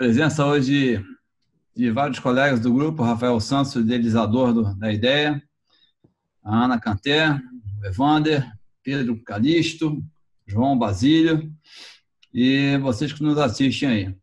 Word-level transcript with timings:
presença 0.00 0.46
hoje 0.46 1.04
de 1.76 1.90
vários 1.90 2.18
colegas 2.18 2.58
do 2.58 2.72
grupo, 2.72 3.02
Rafael 3.02 3.38
Santos, 3.38 3.74
idealizador 3.74 4.50
do, 4.54 4.74
da 4.74 4.90
ideia, 4.90 5.42
a 6.42 6.64
Ana 6.64 6.80
Canté, 6.80 7.38
Evander, 7.84 8.50
Pedro 8.82 9.22
Calixto, 9.22 10.02
João 10.46 10.78
Basílio 10.78 11.52
e 12.32 12.78
vocês 12.78 13.12
que 13.12 13.22
nos 13.22 13.36
assistem 13.36 13.88
aí. 13.90 14.16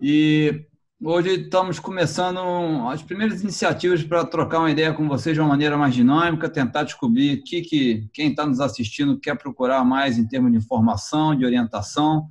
E 0.00 0.64
hoje 0.98 1.42
estamos 1.42 1.78
começando 1.78 2.40
as 2.88 3.02
primeiras 3.02 3.42
iniciativas 3.42 4.02
para 4.02 4.24
trocar 4.24 4.60
uma 4.60 4.70
ideia 4.70 4.94
com 4.94 5.06
vocês 5.06 5.34
de 5.36 5.42
uma 5.42 5.50
maneira 5.50 5.76
mais 5.76 5.94
dinâmica, 5.94 6.48
tentar 6.48 6.84
descobrir 6.84 7.40
o 7.40 7.44
que, 7.44 7.60
que 7.60 8.08
quem 8.14 8.30
está 8.30 8.46
nos 8.46 8.60
assistindo 8.60 9.20
quer 9.20 9.36
procurar 9.36 9.84
mais 9.84 10.16
em 10.16 10.26
termos 10.26 10.50
de 10.50 10.56
informação, 10.56 11.36
de 11.36 11.44
orientação, 11.44 12.30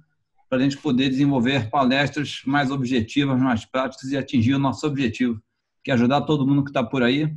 para 0.55 0.61
a 0.61 0.69
gente 0.69 0.77
poder 0.77 1.09
desenvolver 1.09 1.69
palestras 1.69 2.41
mais 2.45 2.71
objetivas, 2.71 3.37
mais 3.41 3.65
práticas 3.65 4.09
e 4.09 4.17
atingir 4.17 4.53
o 4.53 4.59
nosso 4.59 4.87
objetivo, 4.87 5.41
que 5.83 5.91
é 5.91 5.93
ajudar 5.93 6.21
todo 6.21 6.47
mundo 6.47 6.63
que 6.63 6.69
está 6.69 6.81
por 6.81 7.03
aí, 7.03 7.35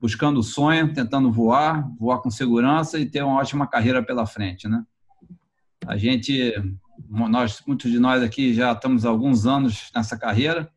buscando 0.00 0.38
o 0.38 0.42
sonho, 0.44 0.94
tentando 0.94 1.32
voar, 1.32 1.90
voar 1.98 2.18
com 2.18 2.30
segurança 2.30 2.96
e 3.00 3.06
ter 3.06 3.24
uma 3.24 3.40
ótima 3.40 3.66
carreira 3.66 4.04
pela 4.04 4.24
frente, 4.24 4.68
né? 4.68 4.84
A 5.84 5.96
gente, 5.96 6.54
nós, 7.08 7.60
muitos 7.66 7.90
de 7.90 7.98
nós 7.98 8.22
aqui 8.22 8.54
já 8.54 8.70
estamos 8.70 9.04
há 9.04 9.08
alguns 9.08 9.46
anos 9.46 9.90
nessa 9.92 10.16
carreira, 10.16 10.70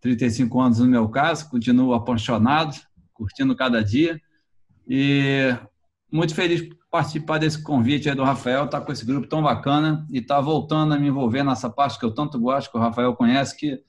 35 0.00 0.60
anos 0.60 0.80
no 0.80 0.86
meu 0.86 1.08
caso, 1.08 1.48
continuo 1.48 1.94
apaixonado, 1.94 2.74
curtindo 3.12 3.54
cada 3.54 3.84
dia 3.84 4.20
e 4.88 5.56
muito 6.10 6.34
feliz 6.34 6.68
participar 6.94 7.38
desse 7.38 7.60
convite 7.60 8.08
aí 8.08 8.14
do 8.14 8.22
Rafael, 8.22 8.66
estar 8.66 8.78
tá 8.78 8.86
com 8.86 8.92
esse 8.92 9.04
grupo 9.04 9.26
tão 9.26 9.42
bacana 9.42 10.06
e 10.12 10.18
estar 10.18 10.36
tá 10.36 10.40
voltando 10.40 10.94
a 10.94 10.96
me 10.96 11.08
envolver 11.08 11.42
nessa 11.42 11.68
parte 11.68 11.98
que 11.98 12.04
eu 12.04 12.14
tanto 12.14 12.38
gosto, 12.38 12.70
que 12.70 12.76
o 12.76 12.80
Rafael 12.80 13.16
conhece, 13.16 13.56
que 13.56 13.82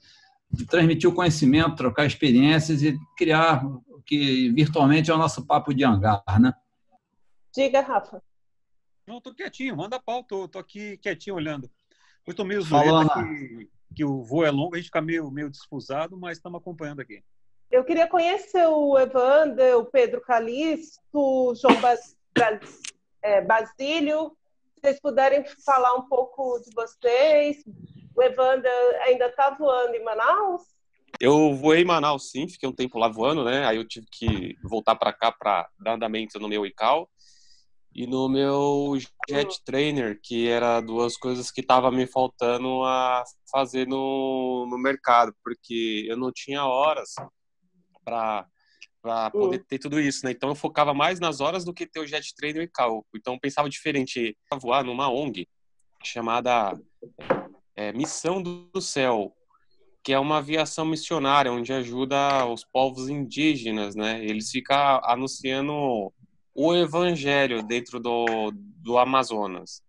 de 0.50 0.66
transmitir 0.66 1.08
o 1.08 1.14
conhecimento, 1.14 1.76
trocar 1.76 2.04
experiências 2.04 2.82
e 2.82 2.98
criar 3.16 3.64
o 3.64 4.02
que 4.04 4.50
virtualmente 4.50 5.08
é 5.08 5.14
o 5.14 5.18
nosso 5.18 5.46
papo 5.46 5.72
de 5.72 5.84
hangar, 5.84 6.24
né? 6.40 6.52
Diga, 7.54 7.80
Rafa. 7.80 8.20
Não, 9.06 9.18
estou 9.18 9.32
quietinho, 9.32 9.76
manda 9.76 10.00
pau, 10.00 10.24
tô, 10.24 10.48
tô 10.48 10.58
aqui 10.58 10.98
quietinho 10.98 11.36
olhando. 11.36 11.70
Eu 12.26 12.32
estou 12.32 12.44
meio 12.44 12.60
zoeira 12.60 13.08
que, 13.08 13.70
que 13.94 14.04
o 14.04 14.24
voo 14.24 14.44
é 14.44 14.50
longo, 14.50 14.74
a 14.74 14.78
gente 14.78 14.86
fica 14.86 15.00
meio, 15.00 15.30
meio 15.30 15.48
desfusado, 15.48 16.18
mas 16.18 16.38
estamos 16.38 16.60
acompanhando 16.60 17.02
aqui. 17.02 17.22
Eu 17.70 17.84
queria 17.84 18.08
conhecer 18.08 18.66
o 18.66 18.98
Evander, 18.98 19.78
o 19.78 19.84
Pedro 19.84 20.20
Calixto, 20.22 21.00
o 21.14 21.54
João 21.54 21.80
Bas 21.80 22.16
é, 23.26 23.40
Basílio, 23.40 24.36
se 24.74 24.80
vocês 24.80 25.00
puderem 25.00 25.44
falar 25.64 25.94
um 25.94 26.08
pouco 26.08 26.60
de 26.60 26.70
vocês. 26.72 27.64
O 28.14 28.22
Evander 28.22 29.02
ainda 29.02 29.26
está 29.26 29.50
voando 29.50 29.94
em 29.94 30.04
Manaus? 30.04 30.62
Eu 31.20 31.54
voei 31.54 31.82
em 31.82 31.84
Manaus, 31.84 32.30
sim, 32.30 32.48
fiquei 32.48 32.68
um 32.68 32.72
tempo 32.72 32.98
lá 32.98 33.08
voando, 33.08 33.44
né? 33.44 33.66
Aí 33.66 33.76
eu 33.76 33.86
tive 33.86 34.06
que 34.10 34.56
voltar 34.62 34.94
para 34.94 35.12
cá 35.12 35.32
para 35.32 35.68
dar 35.78 35.94
andamento 35.94 36.38
no 36.38 36.48
meu 36.48 36.64
ICAO 36.64 37.08
e 37.92 38.06
no 38.06 38.28
meu 38.28 38.96
Jet. 39.28 39.62
Trainer, 39.64 40.20
que 40.22 40.48
era 40.48 40.80
duas 40.80 41.16
coisas 41.16 41.50
que 41.50 41.62
tava 41.62 41.90
me 41.90 42.06
faltando 42.06 42.84
a 42.84 43.24
fazer 43.50 43.88
no, 43.88 44.66
no 44.70 44.78
mercado, 44.78 45.34
porque 45.42 46.06
eu 46.08 46.16
não 46.16 46.30
tinha 46.30 46.64
horas 46.64 47.14
para 48.04 48.46
para 49.06 49.30
poder 49.30 49.64
ter 49.64 49.78
tudo 49.78 50.00
isso, 50.00 50.26
né? 50.26 50.32
Então 50.32 50.48
eu 50.48 50.54
focava 50.56 50.92
mais 50.92 51.20
nas 51.20 51.40
horas 51.40 51.64
do 51.64 51.72
que 51.72 51.86
ter 51.86 52.00
o 52.00 52.06
jet 52.06 52.34
trainer 52.34 52.64
e 52.64 52.68
cálculo. 52.68 53.06
Então 53.14 53.34
eu 53.34 53.40
pensava 53.40 53.68
diferente, 53.68 54.36
voar 54.60 54.82
numa 54.82 55.08
ONG 55.08 55.48
chamada 56.02 56.76
é, 57.76 57.92
Missão 57.92 58.42
do 58.42 58.80
Céu, 58.80 59.32
que 60.02 60.12
é 60.12 60.18
uma 60.18 60.38
aviação 60.38 60.84
missionária 60.84 61.52
onde 61.52 61.72
ajuda 61.72 62.44
os 62.46 62.64
povos 62.64 63.08
indígenas, 63.08 63.94
né? 63.94 64.24
Eles 64.24 64.50
ficam 64.50 65.00
anunciando 65.04 66.12
o 66.52 66.74
evangelho 66.74 67.62
dentro 67.62 68.00
do, 68.00 68.50
do 68.52 68.98
Amazonas. 68.98 69.82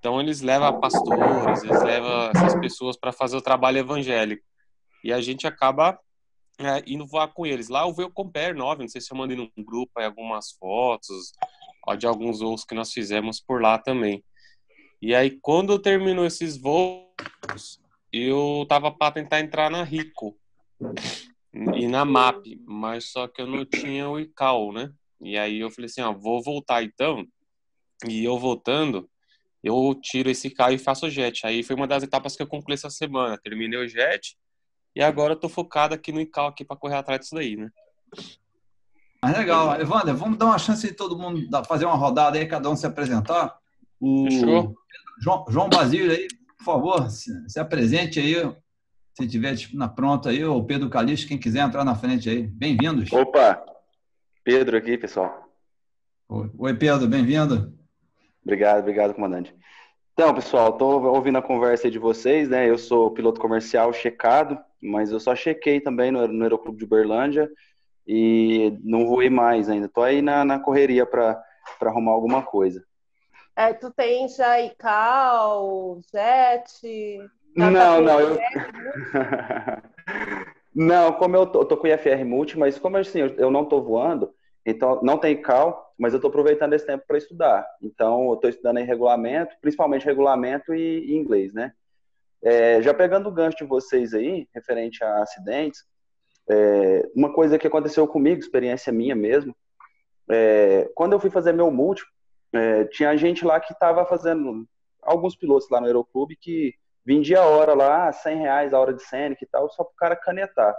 Então 0.00 0.20
eles 0.20 0.40
levam 0.40 0.80
pastores, 0.80 1.62
eles 1.62 1.80
levam 1.80 2.30
essas 2.34 2.58
pessoas 2.58 2.96
para 2.98 3.12
fazer 3.12 3.36
o 3.36 3.42
trabalho 3.42 3.78
evangélico. 3.78 4.42
E 5.04 5.12
a 5.12 5.20
gente 5.20 5.46
acaba 5.46 5.96
é, 6.58 6.82
indo 6.86 7.06
voar 7.06 7.28
com 7.28 7.46
eles. 7.46 7.68
Lá 7.68 7.82
eu 7.82 7.92
vi 7.92 8.04
o 8.04 8.10
Compare 8.10 8.56
9, 8.56 8.82
não 8.82 8.88
sei 8.88 9.00
se 9.00 9.12
eu 9.12 9.16
mandei 9.16 9.36
num 9.36 9.50
grupo 9.64 9.92
aí 9.96 10.04
algumas 10.04 10.52
fotos 10.52 11.32
ó, 11.86 11.94
de 11.94 12.06
alguns 12.06 12.40
voos 12.40 12.64
que 12.64 12.74
nós 12.74 12.92
fizemos 12.92 13.40
por 13.40 13.60
lá 13.60 13.78
também. 13.78 14.22
E 15.00 15.14
aí, 15.14 15.30
quando 15.40 15.78
terminou 15.78 16.24
esses 16.24 16.56
voos, 16.56 17.80
eu 18.12 18.64
tava 18.68 18.90
para 18.90 19.12
tentar 19.12 19.40
entrar 19.40 19.70
na 19.70 19.82
Rico 19.82 20.36
e 21.74 21.88
na 21.88 22.04
MAP, 22.04 22.60
mas 22.64 23.10
só 23.10 23.26
que 23.26 23.42
eu 23.42 23.46
não 23.46 23.64
tinha 23.64 24.08
o 24.08 24.20
ICAO, 24.20 24.72
né? 24.72 24.92
E 25.20 25.36
aí 25.36 25.58
eu 25.58 25.70
falei 25.70 25.86
assim, 25.86 26.02
ó, 26.02 26.12
vou 26.12 26.42
voltar 26.42 26.84
então. 26.84 27.26
E 28.08 28.24
eu 28.24 28.38
voltando, 28.38 29.08
eu 29.62 29.94
tiro 30.00 30.30
esse 30.30 30.50
carro 30.50 30.72
e 30.72 30.78
faço 30.78 31.06
o 31.06 31.10
jet. 31.10 31.46
Aí 31.46 31.62
foi 31.62 31.76
uma 31.76 31.86
das 31.86 32.02
etapas 32.02 32.36
que 32.36 32.42
eu 32.42 32.46
concluí 32.46 32.74
essa 32.74 32.90
semana. 32.90 33.38
Terminei 33.38 33.78
o 33.78 33.88
jet, 33.88 34.36
e 34.94 35.02
agora 35.02 35.32
eu 35.32 35.38
tô 35.38 35.48
focado 35.48 35.94
aqui 35.94 36.12
no 36.12 36.20
ICAO 36.20 36.48
aqui 36.48 36.64
para 36.64 36.76
correr 36.76 36.96
atrás 36.96 37.20
disso 37.20 37.34
daí, 37.34 37.56
né? 37.56 37.70
Mas 39.22 39.38
legal. 39.38 39.80
Evandro, 39.80 40.16
vamos 40.16 40.36
dar 40.36 40.46
uma 40.46 40.58
chance 40.58 40.86
de 40.86 40.92
todo 40.92 41.18
mundo 41.18 41.48
fazer 41.66 41.84
uma 41.84 41.94
rodada 41.94 42.38
aí, 42.38 42.46
cada 42.46 42.68
um 42.68 42.76
se 42.76 42.86
apresentar. 42.86 43.56
O 44.00 44.24
Fechou. 44.24 44.74
João, 45.20 45.44
João 45.48 45.68
Basílio 45.68 46.10
aí, 46.10 46.26
por 46.58 46.64
favor, 46.64 47.08
se, 47.08 47.30
se 47.48 47.60
apresente 47.60 48.18
aí, 48.18 48.34
se 49.14 49.28
tiver 49.28 49.54
tipo, 49.56 49.76
na 49.76 49.88
pronta 49.88 50.30
aí, 50.30 50.44
ou 50.44 50.64
Pedro 50.64 50.90
Calixto, 50.90 51.28
quem 51.28 51.38
quiser 51.38 51.60
entrar 51.60 51.84
na 51.84 51.94
frente 51.94 52.28
aí. 52.28 52.42
Bem-vindos. 52.42 53.12
Opa! 53.12 53.64
Pedro 54.42 54.76
aqui, 54.76 54.98
pessoal. 54.98 55.48
Oi, 56.28 56.74
Pedro, 56.74 57.06
bem-vindo. 57.06 57.72
Obrigado, 58.42 58.80
obrigado, 58.80 59.14
comandante. 59.14 59.54
Então, 60.14 60.34
pessoal, 60.34 60.70
estou 60.70 61.04
ouvindo 61.04 61.38
a 61.38 61.42
conversa 61.42 61.90
de 61.90 61.98
vocês, 61.98 62.48
né? 62.48 62.68
Eu 62.68 62.76
sou 62.76 63.12
piloto 63.12 63.40
comercial 63.40 63.92
checado, 63.92 64.58
mas 64.82 65.12
eu 65.12 65.20
só 65.20 65.34
chequei 65.34 65.80
também 65.80 66.10
no, 66.10 66.26
no 66.26 66.42
Aeroclube 66.42 66.78
de 66.78 66.84
Uberlândia 66.84 67.48
e 68.06 68.76
não 68.82 69.06
voei 69.06 69.30
mais 69.30 69.68
ainda. 69.68 69.86
Estou 69.86 70.02
aí 70.02 70.20
na, 70.20 70.44
na 70.44 70.58
correria 70.58 71.06
para 71.06 71.42
arrumar 71.80 72.12
alguma 72.12 72.42
coisa. 72.42 72.84
É, 73.54 73.72
tu 73.72 73.90
tem 73.90 74.28
já 74.28 74.60
ICAO, 74.60 76.00
JET? 76.12 77.30
Não, 77.54 77.70
não, 77.70 78.20
eu... 78.20 78.38
não, 80.74 81.12
como 81.12 81.36
eu 81.36 81.46
tô, 81.46 81.64
tô, 81.64 81.76
com 81.76 81.86
IFR 81.86 82.24
Multi, 82.24 82.58
mas 82.58 82.78
como 82.78 82.96
assim, 82.96 83.20
eu, 83.20 83.28
eu 83.36 83.50
não 83.50 83.64
estou 83.64 83.82
voando, 83.82 84.32
então, 84.64 85.00
não 85.02 85.18
tem 85.18 85.40
cal, 85.40 85.92
mas 85.98 86.12
eu 86.12 86.16
estou 86.16 86.28
aproveitando 86.28 86.72
esse 86.72 86.86
tempo 86.86 87.04
para 87.06 87.18
estudar. 87.18 87.66
Então, 87.82 88.28
eu 88.28 88.34
estou 88.34 88.48
estudando 88.48 88.78
em 88.78 88.84
regulamento, 88.84 89.54
principalmente 89.60 90.06
regulamento 90.06 90.74
e, 90.74 91.10
e 91.10 91.16
inglês, 91.16 91.52
né? 91.52 91.72
É, 92.44 92.82
já 92.82 92.92
pegando 92.92 93.28
o 93.28 93.32
gancho 93.32 93.58
de 93.58 93.64
vocês 93.64 94.12
aí, 94.14 94.48
referente 94.52 95.02
a 95.04 95.22
acidentes, 95.22 95.84
é, 96.50 97.08
uma 97.14 97.32
coisa 97.32 97.58
que 97.58 97.66
aconteceu 97.66 98.06
comigo, 98.06 98.40
experiência 98.40 98.92
minha 98.92 99.14
mesmo, 99.14 99.54
é, 100.28 100.90
quando 100.94 101.12
eu 101.12 101.20
fui 101.20 101.30
fazer 101.30 101.52
meu 101.52 101.70
multi, 101.70 102.02
é, 102.52 102.84
tinha 102.84 103.16
gente 103.16 103.44
lá 103.44 103.60
que 103.60 103.72
estava 103.72 104.04
fazendo, 104.04 104.66
alguns 105.00 105.36
pilotos 105.36 105.68
lá 105.70 105.80
no 105.80 105.86
Aeroclube 105.86 106.36
que 106.36 106.74
vendia 107.04 107.40
a 107.40 107.46
hora 107.46 107.74
lá, 107.74 108.12
100 108.12 108.36
reais 108.36 108.74
a 108.74 108.80
hora 108.80 108.92
de 108.92 109.02
cena 109.02 109.36
e 109.40 109.46
tal, 109.46 109.70
só 109.70 109.84
para 109.84 109.92
o 109.92 109.96
cara 109.96 110.16
canetar. 110.16 110.76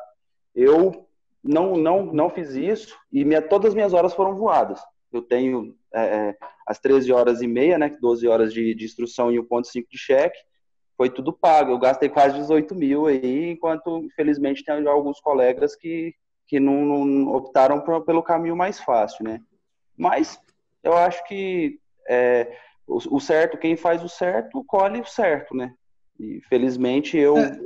Eu 0.55 1.07
não, 1.43 1.75
não, 1.75 2.05
não 2.05 2.29
fiz 2.29 2.51
isso 2.51 2.97
e 3.11 3.25
minha, 3.25 3.41
todas 3.41 3.69
as 3.69 3.75
minhas 3.75 3.93
horas 3.93 4.13
foram 4.13 4.35
voadas. 4.35 4.81
Eu 5.11 5.21
tenho 5.21 5.75
é, 5.93 6.01
é 6.01 6.37
as 6.65 6.79
13 6.79 7.11
horas 7.11 7.41
e 7.41 7.47
meia, 7.47 7.77
né, 7.77 7.89
12 8.01 8.27
horas 8.27 8.53
de, 8.53 8.73
de 8.73 8.85
instrução 8.85 9.31
e 9.31 9.37
1.5 9.37 9.85
de 9.89 9.97
cheque, 9.97 10.37
foi 10.97 11.09
tudo 11.09 11.33
pago. 11.33 11.71
Eu 11.71 11.79
gastei 11.79 12.09
quase 12.09 12.37
18 12.37 12.75
mil 12.75 13.07
aí, 13.07 13.51
enquanto, 13.51 13.99
infelizmente, 13.99 14.63
tem 14.63 14.87
alguns 14.87 15.19
colegas 15.19 15.75
que, 15.75 16.13
que 16.47 16.59
não, 16.59 16.85
não 16.85 17.33
optaram 17.33 17.81
por, 17.81 18.01
pelo 18.05 18.23
caminho 18.23 18.55
mais 18.55 18.79
fácil, 18.79 19.25
né? 19.25 19.41
Mas 19.97 20.39
eu 20.83 20.95
acho 20.95 21.23
que 21.27 21.79
é, 22.07 22.57
o, 22.87 23.17
o, 23.17 23.19
certo, 23.19 23.57
quem 23.57 23.75
faz 23.75 24.03
o 24.03 24.09
certo, 24.09 24.63
colhe 24.65 24.99
o 24.99 25.05
certo, 25.05 25.55
né? 25.55 25.73
E 26.19 26.41
felizmente 26.47 27.17
eu 27.17 27.37
é. 27.37 27.57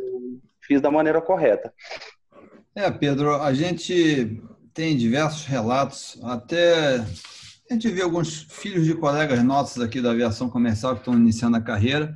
fiz 0.62 0.82
da 0.82 0.92
maneira 0.92 1.22
correta. 1.22 1.74
É, 2.76 2.90
Pedro, 2.92 3.42
a 3.42 3.54
gente 3.54 4.42
tem 4.74 4.96
diversos 4.96 5.46
relatos, 5.46 6.20
até 6.24 7.00
a 7.70 7.74
gente 7.74 7.90
vê 7.90 8.04
alguns 8.04 8.44
filhos 8.44 8.86
de 8.86 8.94
colegas 8.94 9.44
nossos 9.44 9.82
aqui 9.82 10.00
da 10.00 10.12
aviação 10.12 10.50
comercial 10.50 10.94
que 10.94 11.02
estão 11.02 11.16
iniciando 11.16 11.58
a 11.58 11.62
carreira 11.62 12.14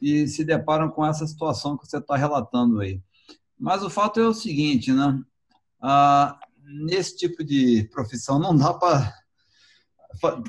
e 0.00 0.26
se 0.28 0.44
deparam 0.44 0.90
com 0.90 1.04
essa 1.04 1.26
situação 1.26 1.76
que 1.76 1.86
você 1.86 1.98
está 1.98 2.16
relatando 2.16 2.80
aí. 2.80 3.00
Mas 3.58 3.82
o 3.82 3.90
fato 3.90 4.20
é 4.20 4.26
o 4.26 4.34
seguinte, 4.34 4.92
né? 4.92 5.20
Ah, 5.80 6.38
nesse 6.62 7.16
tipo 7.16 7.44
de 7.44 7.88
profissão 7.92 8.38
não 8.38 8.56
dá 8.56 8.74
para 8.74 9.14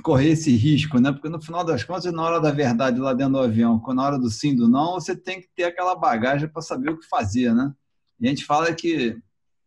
correr 0.04 0.30
esse 0.30 0.56
risco, 0.56 1.00
né? 1.00 1.12
Porque 1.12 1.30
no 1.30 1.42
final 1.42 1.64
das 1.64 1.84
contas, 1.84 2.12
na 2.12 2.24
hora 2.24 2.40
da 2.40 2.52
verdade 2.52 3.00
lá 3.00 3.14
dentro 3.14 3.34
do 3.34 3.40
avião, 3.40 3.82
na 3.88 4.04
hora 4.04 4.20
do 4.20 4.30
sim, 4.30 4.56
do 4.56 4.68
não, 4.68 4.94
você 4.94 5.16
tem 5.16 5.42
que 5.42 5.50
ter 5.56 5.66
aquela 5.66 5.96
bagagem 5.96 6.48
para 6.48 6.62
saber 6.62 6.90
o 6.90 6.98
que 6.98 7.08
fazer, 7.08 7.54
né? 7.54 7.74
E 8.20 8.28
a 8.28 8.30
gente 8.30 8.46
fala 8.46 8.74
que 8.74 9.18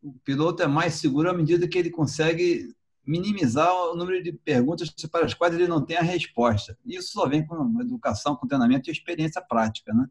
o 0.03 0.13
piloto 0.25 0.63
é 0.63 0.67
mais 0.67 0.95
seguro 0.95 1.31
à 1.31 1.33
medida 1.33 1.69
que 1.69 1.79
ele 1.79 1.91
consegue 1.91 2.75
minimizar 3.07 3.73
o 3.73 3.95
número 3.97 4.23
de 4.23 4.33
perguntas 4.33 4.91
para 5.11 5.27
as 5.27 5.35
quais 5.35 5.55
ele 5.55 5.67
não 5.67 5.85
tem 5.85 5.97
a 5.97 6.03
resposta. 6.03 6.79
Isso 6.85 7.13
só 7.13 7.29
vem 7.29 7.45
com 7.47 7.81
educação, 7.81 8.37
com 8.37 8.47
treinamento 8.47 8.89
e 8.89 8.93
experiência 8.93 9.43
prática, 9.43 9.93
né? 9.93 10.07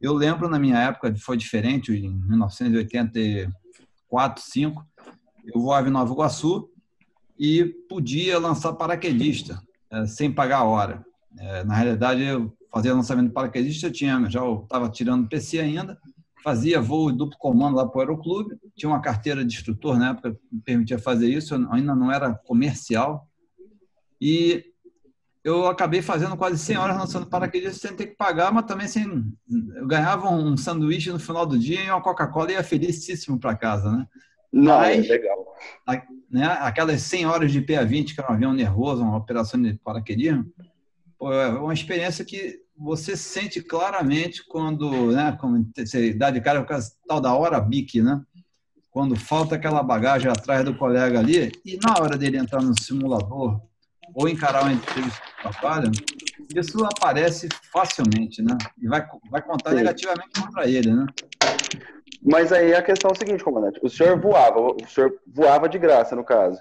Eu 0.00 0.14
lembro 0.14 0.48
na 0.48 0.58
minha 0.58 0.78
época, 0.78 1.14
foi 1.16 1.36
diferente, 1.36 1.92
em 1.92 2.10
1984, 2.10 4.42
5, 4.42 4.86
eu 5.44 5.60
voava 5.60 5.88
em 5.88 5.90
Nova 5.90 6.12
Iguaçu 6.12 6.70
e 7.38 7.64
podia 7.88 8.38
lançar 8.38 8.72
paraquedista, 8.74 9.60
é, 9.90 10.06
sem 10.06 10.32
pagar 10.32 10.58
a 10.58 10.64
hora. 10.64 11.04
É, 11.36 11.64
na 11.64 11.74
realidade, 11.74 12.22
eu 12.22 12.56
fazia 12.72 12.94
lançamento 12.94 13.28
de 13.28 13.34
paraquedista, 13.34 13.86
eu 13.86 13.92
tinha, 13.92 14.30
já 14.30 14.40
estava 14.44 14.88
tirando 14.88 15.28
PC 15.28 15.58
ainda, 15.58 15.98
fazia 16.42 16.80
voo 16.80 17.12
duplo 17.12 17.36
comando 17.38 17.76
lá 17.76 17.86
para 17.86 17.98
o 17.98 18.00
Aeroclube, 18.00 18.56
tinha 18.76 18.88
uma 18.88 19.00
carteira 19.00 19.44
de 19.44 19.54
instrutor 19.54 19.98
na 19.98 20.10
época 20.10 20.34
que 20.34 20.60
permitia 20.64 20.98
fazer 20.98 21.28
isso, 21.28 21.54
ainda 21.70 21.94
não 21.94 22.10
era 22.10 22.34
comercial, 22.34 23.28
e 24.20 24.64
eu 25.44 25.66
acabei 25.66 26.02
fazendo 26.02 26.36
quase 26.36 26.58
100 26.58 26.76
horas 26.76 26.98
lançando 26.98 27.26
paraquedista 27.26 27.88
sem 27.88 27.96
ter 27.96 28.08
que 28.08 28.16
pagar, 28.16 28.52
mas 28.52 28.66
também 28.66 28.86
sem... 28.86 29.04
Eu 29.76 29.86
ganhava 29.86 30.28
um 30.28 30.56
sanduíche 30.56 31.10
no 31.10 31.18
final 31.18 31.46
do 31.46 31.58
dia 31.58 31.82
e 31.82 31.90
uma 31.90 32.02
Coca-Cola 32.02 32.50
e 32.50 32.54
ia 32.54 32.62
felicíssimo 32.62 33.38
para 33.38 33.56
casa, 33.56 33.90
né? 33.90 34.06
Não, 34.52 34.78
mas, 34.78 35.06
é 35.06 35.08
legal. 35.08 35.54
A, 35.86 36.02
né, 36.30 36.44
aquelas 36.60 37.02
100 37.02 37.26
horas 37.26 37.52
de 37.52 37.60
PA-20, 37.60 38.14
que 38.14 38.20
era 38.20 38.30
um 38.30 38.34
avião 38.34 38.52
nervoso, 38.52 39.02
uma 39.02 39.16
operação 39.16 39.60
de 39.60 39.74
paraquedismo, 39.74 40.52
é 41.22 41.48
uma 41.48 41.72
experiência 41.72 42.24
que 42.24 42.60
você 42.78 43.16
sente 43.16 43.60
claramente 43.60 44.46
quando, 44.46 45.10
né, 45.12 45.36
quando 45.40 45.66
você 45.76 46.12
dá 46.12 46.30
de 46.30 46.40
cara 46.40 46.62
com 46.64 46.72
a 46.72 46.78
tal 47.06 47.20
da 47.20 47.34
hora 47.34 47.60
bique, 47.60 48.00
né? 48.00 48.22
Quando 48.90 49.16
falta 49.16 49.56
aquela 49.56 49.82
bagagem 49.82 50.30
atrás 50.30 50.64
do 50.64 50.74
colega 50.74 51.18
ali, 51.18 51.52
e 51.64 51.76
na 51.76 52.00
hora 52.00 52.16
dele 52.16 52.38
entrar 52.38 52.62
no 52.62 52.72
simulador 52.80 53.60
ou 54.14 54.28
encarar 54.28 54.62
uma 54.62 54.72
entrevista 54.72 55.20
de 55.26 55.42
trabalho, 55.42 55.90
isso 56.54 56.84
aparece 56.84 57.48
facilmente, 57.72 58.40
né? 58.42 58.56
E 58.80 58.88
vai, 58.88 59.06
vai 59.30 59.42
contar 59.42 59.70
Sim. 59.70 59.76
negativamente 59.76 60.40
contra 60.40 60.68
ele, 60.68 60.92
né? 60.92 61.06
Mas 62.22 62.52
aí 62.52 62.74
a 62.74 62.82
questão 62.82 63.10
é 63.10 63.12
a 63.12 63.16
seguinte, 63.16 63.44
comandante: 63.44 63.78
o 63.82 63.88
senhor 63.88 64.20
voava, 64.20 64.60
o 64.60 64.88
senhor 64.88 65.14
voava 65.26 65.68
de 65.68 65.78
graça, 65.78 66.16
no 66.16 66.24
caso. 66.24 66.60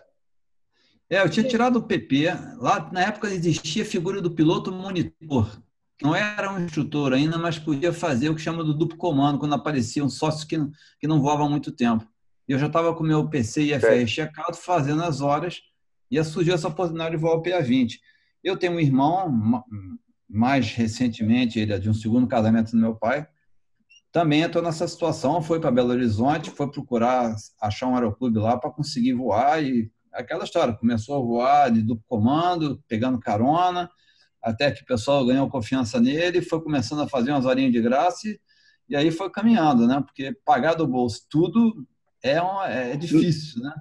É, 1.10 1.22
eu 1.22 1.30
tinha 1.30 1.48
tirado 1.48 1.78
o 1.78 1.84
PP. 1.84 2.28
Lá 2.58 2.90
na 2.92 3.02
época 3.04 3.30
existia 3.30 3.84
a 3.84 3.86
figura 3.86 4.22
do 4.22 4.32
piloto 4.32 4.72
monitor. 4.72 5.50
Não 6.02 6.16
era 6.16 6.54
um 6.54 6.64
instrutor 6.64 7.14
ainda, 7.14 7.38
mas 7.38 7.58
podia 7.58 7.92
fazer 7.92 8.30
o 8.30 8.36
que 8.36 8.42
chama 8.42 8.64
do 8.64 8.74
duplo 8.74 8.98
comando, 8.98 9.40
quando 9.40 9.56
apareciam 9.56 10.08
sócios 10.08 10.44
que, 10.44 10.58
que 11.00 11.08
não 11.08 11.22
voavam 11.22 11.48
há 11.48 11.50
muito 11.50 11.72
tempo. 11.72 12.08
Eu 12.48 12.60
já 12.60 12.68
estava 12.68 12.94
com 12.96 13.04
meu 13.04 13.28
PC 13.28 13.64
e 13.64 13.74
IFR 13.74 14.08
checado, 14.08 14.56
fazendo 14.56 15.04
as 15.04 15.22
horas, 15.22 15.62
e 16.10 16.24
surgiu 16.24 16.54
essa 16.54 16.68
oportunidade 16.68 17.16
de 17.16 17.22
voar 17.22 17.36
o 17.36 17.42
PA20. 17.42 17.96
Eu 18.44 18.56
tenho 18.56 18.74
um 18.74 18.80
irmão, 18.80 19.64
mais 20.30 20.72
recentemente, 20.72 21.60
ele 21.60 21.74
é 21.74 21.80
de 21.80 21.90
um 21.90 21.94
segundo 21.94 22.28
casamento 22.28 22.72
do 22.72 22.78
meu 22.78 22.96
pai, 22.96 23.28
também 24.12 24.42
entrou 24.42 24.64
nessa 24.64 24.88
situação, 24.88 25.42
foi 25.42 25.60
para 25.60 25.72
Belo 25.72 25.90
Horizonte, 25.90 26.50
foi 26.50 26.72
procurar 26.72 27.36
achar 27.62 27.88
um 27.88 27.96
aeroclube 27.96 28.40
lá 28.40 28.58
para 28.58 28.72
conseguir 28.72 29.14
voar 29.14 29.64
e 29.64 29.92
aquela 30.12 30.44
história, 30.44 30.74
começou 30.74 31.16
a 31.16 31.20
voar 31.20 31.72
de 31.72 31.82
duplo 31.82 32.04
comando, 32.08 32.82
pegando 32.88 33.20
carona, 33.20 33.90
até 34.42 34.72
que 34.72 34.84
o 34.84 34.86
pessoal 34.86 35.26
ganhou 35.26 35.50
confiança 35.50 36.00
nele, 36.00 36.42
foi 36.42 36.62
começando 36.62 37.02
a 37.02 37.08
fazer 37.08 37.32
umas 37.32 37.46
horinhas 37.46 37.72
de 37.72 37.82
graça 37.82 38.28
e, 38.28 38.40
e 38.90 38.96
aí 38.96 39.12
foi 39.12 39.30
caminhando, 39.30 39.88
né? 39.88 40.02
Porque 40.06 40.36
pagar 40.46 40.74
do 40.74 40.88
bolso 40.88 41.26
tudo 41.30 41.86
é, 42.24 42.42
uma, 42.42 42.68
é 42.68 42.96
difícil, 42.96 43.62
né? 43.62 43.74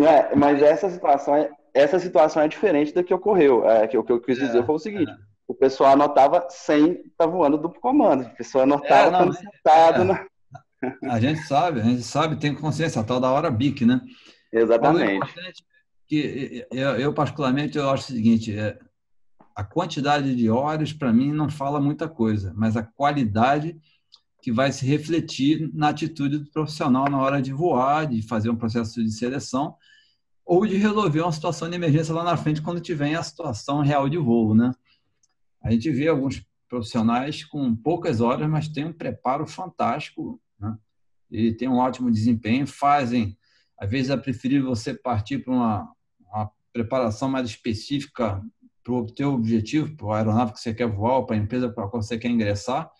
É, 0.00 0.34
mas 0.34 0.60
essa 0.62 0.90
situação 0.90 1.36
é, 1.36 1.50
essa 1.72 1.98
situação 1.98 2.42
é 2.42 2.48
diferente 2.48 2.92
da 2.92 3.02
que 3.02 3.14
ocorreu. 3.14 3.68
É, 3.68 3.86
que, 3.86 3.96
o 3.96 4.04
que 4.04 4.12
eu 4.12 4.20
quis 4.20 4.38
dizer 4.38 4.58
é, 4.58 4.62
foi 4.64 4.74
o 4.74 4.78
seguinte: 4.78 5.10
é 5.10 5.34
o 5.46 5.54
pessoal 5.54 5.92
anotava 5.92 6.46
sem 6.48 6.92
estar 6.92 7.08
tá 7.18 7.26
voando 7.26 7.58
duplo 7.58 7.80
comando. 7.80 8.24
O 8.24 8.36
pessoal 8.36 8.64
anotava 8.64 9.08
é, 9.08 9.10
não, 9.10 9.30
é, 9.30 9.32
sentado. 9.32 10.02
É. 10.02 10.04
Na... 10.04 11.14
A 11.14 11.20
gente 11.20 11.40
sabe, 11.40 11.80
a 11.80 11.84
gente 11.84 12.02
sabe, 12.02 12.36
tem 12.36 12.54
consciência, 12.54 13.00
a 13.00 13.04
tal 13.04 13.20
da 13.20 13.30
hora 13.30 13.50
BIC, 13.50 13.84
né? 13.84 14.00
Exatamente. 14.52 15.26
Que 16.06 16.66
eu, 16.70 16.90
eu, 16.96 17.14
particularmente, 17.14 17.78
eu 17.78 17.88
acho 17.90 18.04
o 18.04 18.14
seguinte, 18.14 18.56
é, 18.56 18.78
a 19.54 19.62
quantidade 19.62 20.34
de 20.34 20.50
horas, 20.50 20.92
para 20.92 21.12
mim, 21.12 21.32
não 21.32 21.48
fala 21.48 21.80
muita 21.80 22.08
coisa, 22.08 22.52
mas 22.56 22.76
a 22.76 22.82
qualidade 22.82 23.80
que 24.42 24.52
vai 24.52 24.72
se 24.72 24.84
refletir 24.84 25.70
na 25.72 25.88
atitude 25.88 26.38
do 26.38 26.50
profissional 26.50 27.08
na 27.08 27.18
hora 27.18 27.40
de 27.40 27.52
voar, 27.52 28.06
de 28.06 28.20
fazer 28.20 28.50
um 28.50 28.56
processo 28.56 29.02
de 29.02 29.10
seleção, 29.10 29.76
ou 30.44 30.66
de 30.66 30.76
resolver 30.76 31.22
uma 31.22 31.32
situação 31.32 31.70
de 31.70 31.76
emergência 31.76 32.12
lá 32.12 32.22
na 32.22 32.36
frente 32.36 32.60
quando 32.60 32.80
tiver 32.80 33.14
a 33.14 33.22
situação 33.22 33.80
real 33.80 34.08
de 34.08 34.18
voo, 34.18 34.54
né? 34.54 34.72
A 35.62 35.70
gente 35.70 35.90
vê 35.90 36.08
alguns 36.08 36.44
profissionais 36.68 37.44
com 37.44 37.74
poucas 37.74 38.20
horas, 38.20 38.48
mas 38.50 38.68
tem 38.68 38.84
um 38.84 38.92
preparo 38.92 39.46
fantástico 39.46 40.38
né? 40.58 40.76
e 41.30 41.52
tem 41.52 41.68
um 41.68 41.78
ótimo 41.78 42.10
desempenho, 42.10 42.66
fazem, 42.66 43.38
às 43.78 43.88
vezes 43.88 44.10
é 44.10 44.16
preferível 44.16 44.68
você 44.68 44.92
partir 44.92 45.38
para 45.38 45.54
uma, 45.54 45.92
uma 46.20 46.50
preparação 46.72 47.30
mais 47.30 47.48
específica 47.48 48.42
para 48.84 48.92
o 48.92 49.06
teu 49.06 49.32
objetivo, 49.32 49.96
para 49.96 50.14
a 50.14 50.18
aeronave 50.18 50.52
que 50.52 50.60
você 50.60 50.74
quer 50.74 50.86
voar, 50.86 51.24
para 51.24 51.34
a 51.34 51.38
empresa 51.38 51.70
para 51.70 51.84
a 51.84 51.88
qual 51.88 52.02
você 52.02 52.18
quer 52.18 52.28
ingressar, 52.28 52.90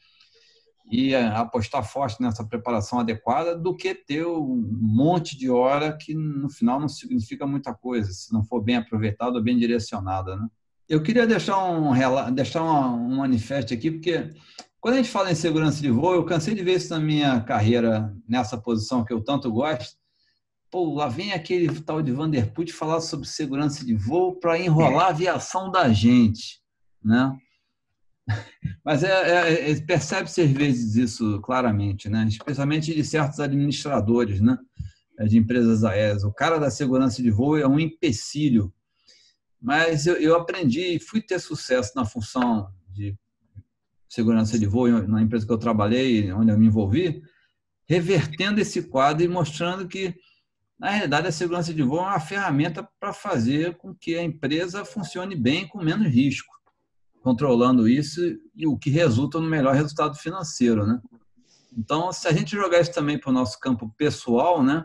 e 0.90 1.14
é, 1.14 1.26
apostar 1.26 1.84
forte 1.84 2.20
nessa 2.20 2.44
preparação 2.44 2.98
adequada 2.98 3.56
do 3.56 3.76
que 3.76 3.94
ter 3.94 4.26
um 4.26 4.66
monte 4.80 5.36
de 5.36 5.50
hora 5.50 5.96
que 5.96 6.14
no 6.14 6.50
final 6.50 6.80
não 6.80 6.88
significa 6.88 7.46
muita 7.46 7.72
coisa, 7.72 8.10
se 8.10 8.32
não 8.32 8.44
for 8.44 8.62
bem 8.62 8.76
aproveitado 8.76 9.36
ou 9.36 9.42
bem 9.42 9.58
direcionada, 9.58 10.36
né? 10.36 10.48
Eu 10.86 11.02
queria 11.02 11.26
deixar 11.26 11.64
um, 11.64 11.94
deixar 12.34 12.62
um 12.62 13.16
manifesto 13.16 13.72
aqui, 13.72 13.90
porque 13.90 14.30
quando 14.78 14.94
a 14.94 14.96
gente 14.98 15.08
fala 15.08 15.32
em 15.32 15.34
segurança 15.34 15.80
de 15.80 15.90
voo, 15.90 16.14
eu 16.14 16.26
cansei 16.26 16.54
de 16.54 16.62
ver 16.62 16.76
isso 16.76 16.90
na 16.90 17.00
minha 17.00 17.40
carreira, 17.40 18.14
nessa 18.28 18.58
posição 18.58 19.02
que 19.02 19.12
eu 19.12 19.22
tanto 19.22 19.50
gosto. 19.50 19.96
Pô, 20.74 20.92
lá 20.92 21.06
vem 21.06 21.32
aquele 21.32 21.80
tal 21.82 22.02
de 22.02 22.10
Vanderput 22.10 22.72
falar 22.72 23.00
sobre 23.00 23.28
segurança 23.28 23.86
de 23.86 23.94
voo 23.94 24.40
para 24.40 24.58
enrolar 24.58 25.06
a 25.06 25.10
aviação 25.10 25.70
da 25.70 25.88
gente, 25.92 26.60
né? 27.00 27.38
Mas 28.84 29.04
é, 29.04 29.08
é, 29.08 29.70
é 29.70 29.80
percebe-se 29.82 30.40
às 30.40 30.50
vezes 30.50 30.96
isso 30.96 31.40
claramente, 31.42 32.08
né? 32.08 32.26
especialmente 32.26 32.92
de 32.92 33.04
certos 33.04 33.38
administradores 33.38 34.40
né? 34.40 34.58
de 35.28 35.38
empresas 35.38 35.84
aéreas. 35.84 36.24
O 36.24 36.32
cara 36.32 36.58
da 36.58 36.72
segurança 36.72 37.22
de 37.22 37.30
voo 37.30 37.56
é 37.56 37.68
um 37.68 37.78
empecilho 37.78 38.74
mas 39.62 40.08
eu, 40.08 40.16
eu 40.16 40.34
aprendi 40.34 40.96
e 40.96 40.98
fui 40.98 41.22
ter 41.22 41.38
sucesso 41.38 41.92
na 41.94 42.04
função 42.04 42.68
de 42.92 43.16
segurança 44.08 44.58
de 44.58 44.66
voo 44.66 44.88
na 45.06 45.22
empresa 45.22 45.46
que 45.46 45.52
eu 45.52 45.56
trabalhei, 45.56 46.32
onde 46.32 46.50
eu 46.50 46.58
me 46.58 46.66
envolvi, 46.66 47.22
revertendo 47.88 48.60
esse 48.60 48.82
quadro 48.82 49.24
e 49.24 49.28
mostrando 49.28 49.86
que, 49.86 50.12
na 50.78 50.90
realidade, 50.90 51.28
a 51.28 51.32
segurança 51.32 51.72
de 51.72 51.82
voo 51.82 51.98
é 52.00 52.02
uma 52.02 52.20
ferramenta 52.20 52.88
para 52.98 53.12
fazer 53.12 53.76
com 53.76 53.94
que 53.94 54.16
a 54.16 54.22
empresa 54.22 54.84
funcione 54.84 55.36
bem 55.36 55.66
com 55.68 55.82
menos 55.82 56.06
risco, 56.08 56.52
controlando 57.22 57.88
isso 57.88 58.20
e 58.54 58.66
o 58.66 58.76
que 58.76 58.90
resulta 58.90 59.40
no 59.40 59.48
melhor 59.48 59.74
resultado 59.74 60.16
financeiro, 60.16 60.86
né? 60.86 61.00
Então, 61.76 62.12
se 62.12 62.28
a 62.28 62.32
gente 62.32 62.54
jogar 62.54 62.80
isso 62.80 62.92
também 62.92 63.18
para 63.18 63.30
o 63.30 63.32
nosso 63.32 63.58
campo 63.58 63.92
pessoal, 63.96 64.62
né? 64.62 64.84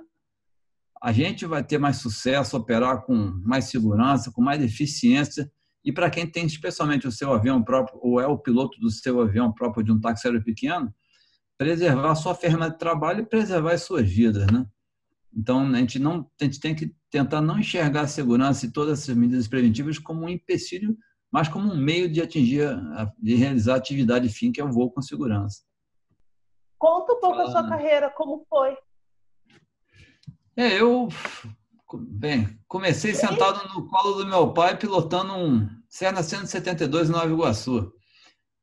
a 1.01 1.11
gente 1.11 1.45
vai 1.45 1.63
ter 1.63 1.77
mais 1.77 1.97
sucesso, 1.97 2.57
operar 2.57 3.03
com 3.03 3.15
mais 3.43 3.65
segurança, 3.65 4.31
com 4.31 4.41
mais 4.41 4.61
eficiência. 4.61 5.49
E 5.83 5.93
para 5.93 6.09
quem 6.09 6.29
tem 6.29 6.45
especialmente 6.45 7.07
o 7.07 7.11
seu 7.11 7.31
avião 7.31 7.63
próprio, 7.63 7.99
ou 8.01 8.19
é 8.19 8.27
o 8.27 8.37
piloto 8.37 8.79
do 8.79 8.89
seu 8.89 9.21
avião 9.21 9.51
próprio 9.51 9.83
de 9.83 9.91
um 9.91 9.99
táxi 9.99 10.27
aéreo 10.27 10.43
pequeno, 10.43 10.93
preservar 11.57 12.11
a 12.11 12.15
sua 12.15 12.35
ferramenta 12.35 12.71
de 12.71 12.79
trabalho 12.79 13.21
e 13.21 13.25
preservar 13.25 13.73
as 13.73 13.83
suas 13.83 14.09
vidas, 14.09 14.45
né? 14.47 14.65
Então, 15.33 15.67
a 15.67 15.77
gente, 15.77 15.99
não, 15.99 16.29
a 16.39 16.43
gente 16.43 16.59
tem 16.59 16.75
que 16.75 16.93
tentar 17.09 17.41
não 17.41 17.59
enxergar 17.59 18.01
a 18.01 18.07
segurança 18.07 18.65
e 18.65 18.71
todas 18.71 19.01
essas 19.01 19.15
medidas 19.15 19.47
preventivas 19.47 19.97
como 19.99 20.25
um 20.25 20.29
empecilho, 20.29 20.97
mas 21.31 21.47
como 21.47 21.71
um 21.71 21.77
meio 21.77 22.09
de 22.09 22.21
atingir, 22.21 22.67
de 23.17 23.35
realizar 23.35 23.75
a 23.75 23.77
atividade 23.77 24.29
fim, 24.29 24.51
que 24.51 24.59
é 24.59 24.63
o 24.63 24.71
voo 24.71 24.91
com 24.91 25.01
segurança. 25.01 25.61
Conta 26.77 27.13
um 27.13 27.19
pouco 27.19 27.37
Fala, 27.37 27.49
a 27.49 27.51
sua 27.51 27.67
carreira, 27.67 28.09
como 28.09 28.45
foi? 28.49 28.75
É, 30.55 30.81
eu 30.81 31.09
bem, 31.97 32.59
comecei 32.67 33.13
sentado 33.13 33.67
no 33.73 33.87
colo 33.87 34.13
do 34.15 34.27
meu 34.27 34.53
pai 34.53 34.77
pilotando 34.77 35.33
um 35.33 35.67
Cessna 35.87 36.21
172 36.21 37.09
em 37.09 37.11
Nova 37.11 37.27
Iguaçu. 37.27 37.91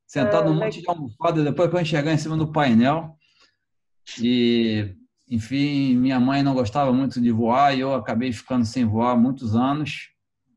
Sentado 0.07 0.49
ah, 0.49 0.51
num 0.53 0.61
monte 0.61 0.81
de 0.81 0.89
almofada, 0.89 1.43
depois 1.43 1.69
para 1.69 1.83
enxergar 1.83 2.13
em 2.13 2.19
cima 2.19 2.37
do 2.37 2.53
painel. 2.53 3.17
E, 4.21 4.95
enfim, 5.29 5.97
minha 5.97 6.21
mãe 6.21 6.43
não 6.43 6.55
gostava 6.55 6.93
muito 6.93 7.21
de 7.21 7.31
voar 7.31 7.77
e 7.77 7.81
eu 7.81 7.95
acabei 7.95 8.33
ficando 8.33 8.65
sem 8.65 8.85
voar 8.85 9.17
muitos 9.17 9.57
anos. 9.57 10.11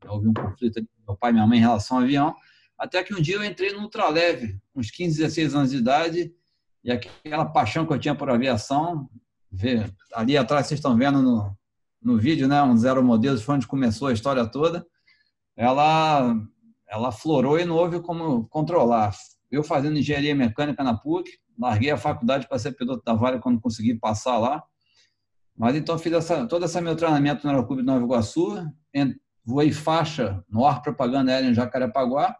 houve 0.06 0.28
um 0.28 0.34
conflito 0.34 0.78
entre 0.78 0.90
meu 1.06 1.16
pai 1.16 1.30
e 1.30 1.34
minha 1.34 1.46
mãe 1.46 1.58
em 1.58 1.62
relação 1.62 1.98
ao 1.98 2.04
avião, 2.04 2.34
até 2.78 3.02
que 3.02 3.14
um 3.14 3.20
dia 3.20 3.36
eu 3.36 3.44
entrei 3.44 3.72
no 3.72 3.80
ultraleve, 3.80 4.58
uns 4.74 4.90
15, 4.90 5.18
16 5.18 5.54
anos 5.54 5.70
de 5.70 5.76
idade, 5.78 6.32
e 6.82 6.90
aquela 6.90 7.44
paixão 7.44 7.84
que 7.84 7.92
eu 7.92 7.98
tinha 7.98 8.14
por 8.14 8.30
aviação, 8.30 9.08
ali 10.14 10.36
atrás 10.36 10.66
vocês 10.66 10.78
estão 10.78 10.96
vendo 10.96 11.20
no, 11.20 11.54
no 12.00 12.16
vídeo, 12.16 12.48
né, 12.48 12.62
um 12.62 12.76
zero 12.76 13.04
modelos, 13.04 13.42
foi 13.42 13.56
onde 13.56 13.66
começou 13.66 14.08
a 14.08 14.12
história 14.12 14.46
toda, 14.46 14.86
ela, 15.56 16.34
ela 16.88 17.12
florou 17.12 17.58
e 17.58 17.64
não 17.64 17.76
houve 17.76 18.00
como 18.00 18.46
controlar. 18.48 19.14
Eu 19.50 19.62
fazendo 19.62 19.98
engenharia 19.98 20.34
mecânica 20.34 20.82
na 20.82 20.96
PUC, 20.96 21.28
larguei 21.60 21.90
a 21.90 21.96
faculdade 21.96 22.48
para 22.48 22.58
ser 22.58 22.72
piloto 22.72 23.02
da 23.04 23.12
Vale 23.12 23.38
quando 23.38 23.60
consegui 23.60 23.94
passar 23.94 24.38
lá, 24.38 24.64
mas 25.56 25.76
então 25.76 25.98
fiz 25.98 26.12
essa, 26.12 26.46
todo 26.46 26.64
esse 26.64 26.80
meu 26.80 26.96
treinamento 26.96 27.44
no 27.44 27.50
Aeroclube 27.50 27.82
de 27.82 27.86
Nova 27.86 28.02
Iguaçu, 28.02 28.66
voei 29.44 29.70
faixa 29.70 30.42
no 30.48 30.64
ar 30.64 30.80
propaganda 30.80 31.32
aérea 31.32 31.48
em 31.48 31.54
Jacarepaguá, 31.54 32.34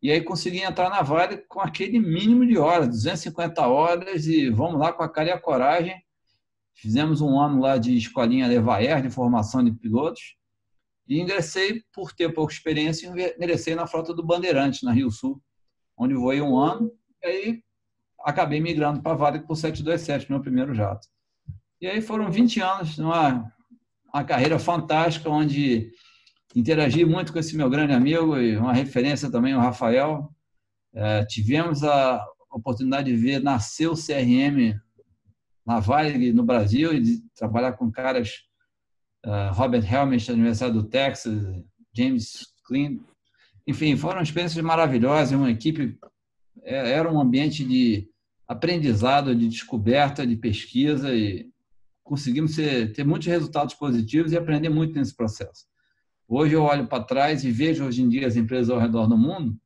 e 0.00 0.10
aí 0.10 0.22
consegui 0.22 0.62
entrar 0.62 0.88
na 0.88 1.02
Vale 1.02 1.38
com 1.48 1.60
aquele 1.60 1.98
mínimo 1.98 2.46
de 2.46 2.56
horas, 2.56 2.88
250 2.88 3.66
horas, 3.66 4.26
e 4.26 4.48
vamos 4.48 4.80
lá 4.80 4.92
com 4.92 5.02
a 5.02 5.08
cara 5.08 5.28
e 5.28 5.32
a 5.32 5.40
coragem. 5.40 6.00
Fizemos 6.72 7.20
um 7.20 7.38
ano 7.38 7.60
lá 7.60 7.76
de 7.76 7.96
escolinha 7.96 8.46
Levaer, 8.46 9.02
de 9.02 9.10
formação 9.10 9.62
de 9.62 9.72
pilotos, 9.72 10.36
e 11.08 11.20
ingressei, 11.20 11.82
por 11.92 12.12
ter 12.12 12.32
pouca 12.32 12.52
experiência, 12.52 13.08
ingressei 13.08 13.74
na 13.74 13.86
frota 13.86 14.14
do 14.14 14.24
Bandeirante, 14.24 14.84
na 14.84 14.92
Rio 14.92 15.10
Sul, 15.10 15.42
onde 15.96 16.14
voei 16.14 16.40
um 16.40 16.56
ano, 16.56 16.92
e 17.22 17.26
aí 17.26 17.62
acabei 18.28 18.60
migrando 18.60 19.00
para 19.00 19.12
a 19.12 19.16
Vale 19.16 19.40
por 19.40 19.56
727, 19.56 20.30
meu 20.30 20.40
primeiro 20.40 20.74
jato. 20.74 21.08
E 21.80 21.86
aí 21.86 22.02
foram 22.02 22.30
20 22.30 22.60
anos 22.60 22.98
numa 22.98 23.50
uma 24.12 24.24
carreira 24.24 24.58
fantástica, 24.58 25.28
onde 25.28 25.90
interagi 26.54 27.04
muito 27.04 27.32
com 27.32 27.38
esse 27.38 27.56
meu 27.56 27.68
grande 27.68 27.92
amigo 27.92 28.38
e 28.38 28.56
uma 28.56 28.72
referência 28.72 29.30
também, 29.30 29.54
o 29.54 29.60
Rafael. 29.60 30.30
É, 30.94 31.24
tivemos 31.26 31.84
a 31.84 32.24
oportunidade 32.50 33.10
de 33.10 33.16
ver 33.16 33.42
nascer 33.42 33.86
o 33.86 33.94
CRM 33.94 34.78
na 35.64 35.80
Vale, 35.80 36.32
no 36.32 36.42
Brasil, 36.42 36.94
e 36.94 37.00
de 37.00 37.22
trabalhar 37.34 37.72
com 37.74 37.90
caras, 37.90 38.42
uh, 39.26 39.52
Robert 39.52 39.84
Helmich, 39.84 40.26
da 40.26 40.32
Universidade 40.32 40.72
do 40.72 40.84
Texas, 40.84 41.62
James 41.92 42.46
Klein. 42.64 43.02
Enfim, 43.66 43.94
foram 43.94 44.22
experiências 44.22 44.64
maravilhosas, 44.64 45.38
uma 45.38 45.50
equipe, 45.50 45.98
é, 46.62 46.92
era 46.92 47.12
um 47.12 47.20
ambiente 47.20 47.62
de 47.64 48.08
aprendizado, 48.48 49.36
de 49.36 49.46
descoberta, 49.46 50.26
de 50.26 50.34
pesquisa, 50.34 51.14
e 51.14 51.50
conseguimos 52.02 52.56
ter, 52.56 52.92
ter 52.94 53.04
muitos 53.04 53.28
resultados 53.28 53.74
positivos 53.74 54.32
e 54.32 54.36
aprender 54.38 54.70
muito 54.70 54.94
nesse 54.94 55.14
processo. 55.14 55.66
Hoje 56.26 56.54
eu 56.54 56.62
olho 56.62 56.88
para 56.88 57.04
trás 57.04 57.44
e 57.44 57.50
vejo 57.50 57.84
hoje 57.84 58.02
em 58.02 58.08
dia 58.08 58.26
as 58.26 58.36
empresas 58.36 58.70
ao 58.70 58.80
redor 58.80 59.06
do 59.06 59.18
mundo. 59.18 59.56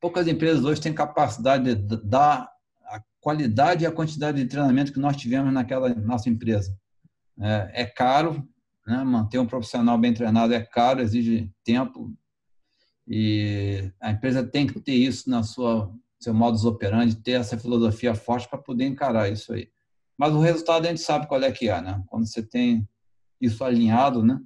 Poucas 0.00 0.26
empresas 0.26 0.64
hoje 0.64 0.80
têm 0.80 0.92
capacidade 0.92 1.74
de 1.74 1.96
dar 2.04 2.48
a 2.84 3.00
qualidade 3.20 3.84
e 3.84 3.86
a 3.86 3.92
quantidade 3.92 4.42
de 4.42 4.48
treinamento 4.48 4.92
que 4.92 5.00
nós 5.00 5.16
tivemos 5.16 5.52
naquela 5.52 5.94
nossa 5.94 6.28
empresa. 6.28 6.76
É, 7.40 7.82
é 7.82 7.86
caro, 7.86 8.46
né? 8.86 9.02
manter 9.04 9.38
um 9.38 9.46
profissional 9.46 9.96
bem 9.96 10.12
treinado 10.12 10.52
é 10.54 10.60
caro, 10.60 11.00
exige 11.00 11.50
tempo 11.64 12.12
e 13.06 13.90
a 14.00 14.10
empresa 14.10 14.44
tem 14.44 14.66
que 14.66 14.80
ter 14.80 14.94
isso 14.94 15.30
na 15.30 15.42
sua 15.42 15.92
seu 16.18 16.34
modus 16.34 16.64
operandi, 16.64 17.16
ter 17.16 17.32
essa 17.32 17.58
filosofia 17.58 18.14
forte 18.14 18.48
para 18.48 18.58
poder 18.58 18.86
encarar 18.86 19.30
isso 19.30 19.52
aí. 19.52 19.68
Mas 20.18 20.32
o 20.32 20.40
resultado 20.40 20.86
a 20.86 20.88
gente 20.88 21.00
sabe 21.00 21.26
qual 21.26 21.42
é 21.42 21.52
que 21.52 21.68
é, 21.68 21.80
né? 21.80 22.02
Quando 22.06 22.26
você 22.26 22.42
tem 22.42 22.88
isso 23.40 23.62
alinhado, 23.62 24.22
né? 24.22 24.40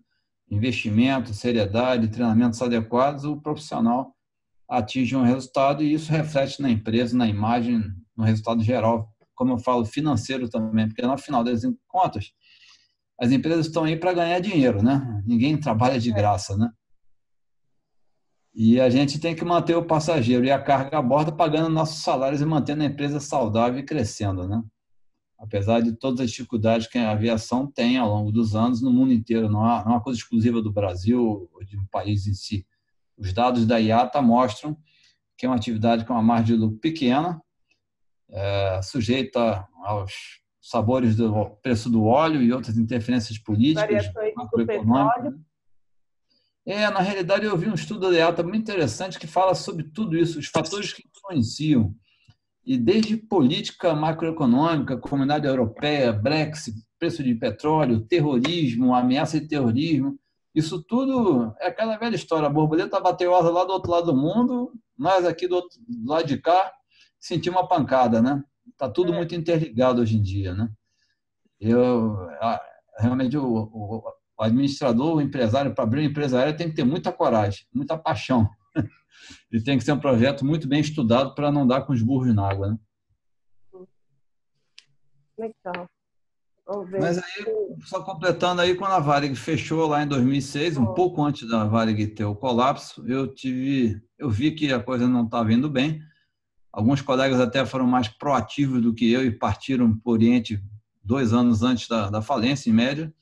Investimento, 0.51 1.33
seriedade, 1.33 2.09
treinamentos 2.09 2.61
adequados, 2.61 3.25
o 3.25 3.41
profissional 3.41 4.15
atinge 4.69 5.17
um 5.17 5.23
resultado 5.23 5.83
e 5.83 5.93
isso 5.93 6.11
reflete 6.13 6.63
na 6.63 6.71
empresa, 6.71 7.17
na 7.17 7.27
imagem, 7.27 7.83
no 8.17 8.25
resultado 8.25 8.63
geral, 8.63 9.13
como 9.35 9.55
eu 9.55 9.59
falo, 9.59 9.85
financeiro 9.85 10.49
também, 10.49 10.87
porque 10.87 11.03
no 11.03 11.19
final 11.19 11.43
das 11.43 11.63
contas, 11.89 12.33
as 13.21 13.33
empresas 13.33 13.67
estão 13.67 13.85
aí 13.85 13.97
para 13.97 14.13
ganhar 14.13 14.39
dinheiro, 14.41 14.83
né? 14.83 15.23
Ninguém 15.27 15.59
trabalha 15.59 15.99
de 15.99 16.11
é. 16.11 16.15
graça, 16.15 16.57
né? 16.57 16.71
E 18.55 18.81
a 18.81 18.91
gente 18.91 19.21
tem 19.21 19.35
que 19.35 19.45
manter 19.45 19.77
o 19.77 19.85
passageiro 19.85 20.45
e 20.45 20.51
a 20.51 20.61
carga 20.61 20.99
a 20.99 21.03
bordo 21.03 21.33
pagando 21.35 21.69
nossos 21.69 22.03
salários 22.03 22.41
e 22.41 22.45
mantendo 22.45 22.83
a 22.83 22.87
empresa 22.87 23.21
saudável 23.21 23.79
e 23.79 23.85
crescendo, 23.85 24.49
né? 24.49 24.63
apesar 25.41 25.81
de 25.81 25.93
todas 25.93 26.21
as 26.21 26.31
dificuldades 26.31 26.87
que 26.87 26.99
a 26.99 27.13
aviação 27.13 27.67
tem 27.67 27.97
ao 27.97 28.09
longo 28.09 28.31
dos 28.31 28.55
anos 28.55 28.83
no 28.83 28.93
mundo 28.93 29.13
inteiro, 29.13 29.49
não 29.49 29.67
é 29.67 29.83
uma 29.83 30.01
coisa 30.01 30.19
exclusiva 30.19 30.61
do 30.61 30.71
Brasil 30.71 31.49
ou 31.51 31.65
de 31.65 31.79
um 31.79 31.87
país 31.87 32.27
em 32.27 32.35
si. 32.35 32.67
Os 33.17 33.33
dados 33.33 33.67
da 33.67 33.79
IATA 33.79 34.21
mostram 34.21 34.77
que 35.37 35.47
é 35.47 35.49
uma 35.49 35.57
atividade 35.57 36.05
com 36.05 36.13
uma 36.13 36.23
margem 36.23 36.55
de 36.55 36.61
lucro 36.61 36.79
pequena, 36.79 37.41
é, 38.29 38.81
sujeita 38.83 39.67
aos 39.83 40.13
sabores 40.61 41.17
do 41.17 41.47
preço 41.63 41.89
do 41.89 42.05
óleo 42.05 42.43
e 42.43 42.53
outras 42.53 42.77
interferências 42.77 43.39
políticas, 43.39 44.13
macroeconômicas. 44.37 45.33
Né? 45.33 45.39
É, 46.71 46.89
na 46.89 47.01
realidade, 47.01 47.45
eu 47.45 47.57
vi 47.57 47.69
um 47.69 47.75
estudo 47.75 48.13
da 48.13 48.45
muito 48.45 48.63
interessante 48.63 49.19
que 49.19 49.27
fala 49.27 49.57
sobre 49.57 49.83
tudo 49.83 50.17
isso, 50.17 50.39
os 50.39 50.47
fatores 50.47 50.93
que 50.93 51.03
influenciam 51.05 51.93
e 52.65 52.79
desde 52.79 53.17
política 53.17 53.93
macroeconômica, 53.93 54.97
comunidade 54.97 55.49
europeia, 55.49 56.13
Brexit, 56.13 56.79
preço 56.97 57.25
de 57.25 57.35
petróleo, 57.35 58.07
terrorismo, 58.07 58.95
ameaça 58.95 59.41
de 59.41 59.49
terrorismo, 59.49 60.17
isso 60.55 60.81
tudo 60.81 61.53
é 61.59 61.67
aquela 61.67 61.99
velha 61.99 62.15
história. 62.15 62.47
A 62.47 62.51
borboleta 62.51 63.01
bateu 63.01 63.35
asa 63.35 63.51
lá 63.51 63.65
do 63.65 63.73
outro 63.73 63.91
lado 63.91 64.07
do 64.07 64.17
mundo, 64.17 64.73
nós 64.97 65.25
aqui 65.25 65.49
do, 65.49 65.57
outro, 65.57 65.77
do 65.89 66.09
lado 66.09 66.29
de 66.29 66.39
cá 66.39 66.73
sentimos 67.19 67.61
uma 67.61 67.69
pancada, 67.69 68.23
né? 68.23 68.45
Está 68.69 68.89
tudo 68.89 69.13
é. 69.13 69.17
muito 69.17 69.35
interligado 69.35 70.01
hoje 70.01 70.17
em 70.17 70.23
dia, 70.23 70.55
né? 70.55 70.71
Eu, 71.61 72.29
realmente, 72.97 73.37
o, 73.37 73.45
o, 73.45 74.20
o 74.41 74.43
administrador, 74.43 75.17
o 75.17 75.21
empresário, 75.21 75.75
para 75.75 75.85
abrir 75.85 76.01
uma 76.01 76.09
empresa 76.09 76.39
aérea, 76.39 76.57
tem 76.57 76.71
que 76.71 76.75
ter 76.75 76.85
muita 76.85 77.13
coragem, 77.13 77.67
muita 77.75 77.99
paixão 77.99 78.49
e 79.53 79.61
tem 79.61 79.77
que 79.77 79.85
ser 79.85 79.93
um 79.93 80.01
projeto 80.01 80.47
muito 80.47 80.67
bem 80.67 80.81
estudado 80.81 81.35
para 81.35 81.53
não 81.53 81.67
dar 81.67 81.83
com 81.83 81.93
os 81.93 82.01
burros 82.01 82.35
na 82.35 82.51
água, 82.51 82.71
né? 82.71 82.79
Legal. 85.39 85.87
Mas 87.01 87.19
aí, 87.19 87.45
só 87.83 88.03
completando 88.03 88.63
aí, 88.63 88.75
quando 88.77 88.93
a 88.93 89.01
Varig 89.01 89.35
fechou 89.35 89.87
lá 89.89 90.03
em 90.03 90.07
2006, 90.07 90.77
um 90.77 90.95
pouco 90.95 91.23
antes 91.23 91.47
da 91.49 91.65
Varig 91.65 92.07
ter 92.07 92.25
o 92.25 92.35
colapso, 92.35 93.05
eu 93.09 93.27
tive, 93.27 94.01
eu 94.19 94.31
vi 94.31 94.53
que 94.53 94.73
a 94.73 94.81
coisa 94.81 95.09
não 95.09 95.25
estava 95.25 95.53
indo 95.53 95.69
bem. 95.69 96.01
Alguns 96.73 97.03
colegas 97.03 97.41
até 97.41 97.67
foram 97.67 97.87
mais 97.87 98.09
proativos 98.09 98.81
do 98.81 98.95
que 98.95 99.11
eu 99.11 99.25
e 99.25 99.31
partiram 99.31 99.93
para 99.93 100.11
o 100.11 100.13
Oriente 100.13 100.63
dois 101.03 101.33
anos 101.33 101.63
antes 101.63 101.89
da, 101.89 102.09
da 102.09 102.23
falência, 102.23 102.71
em 102.71 102.73
média. 102.73 103.13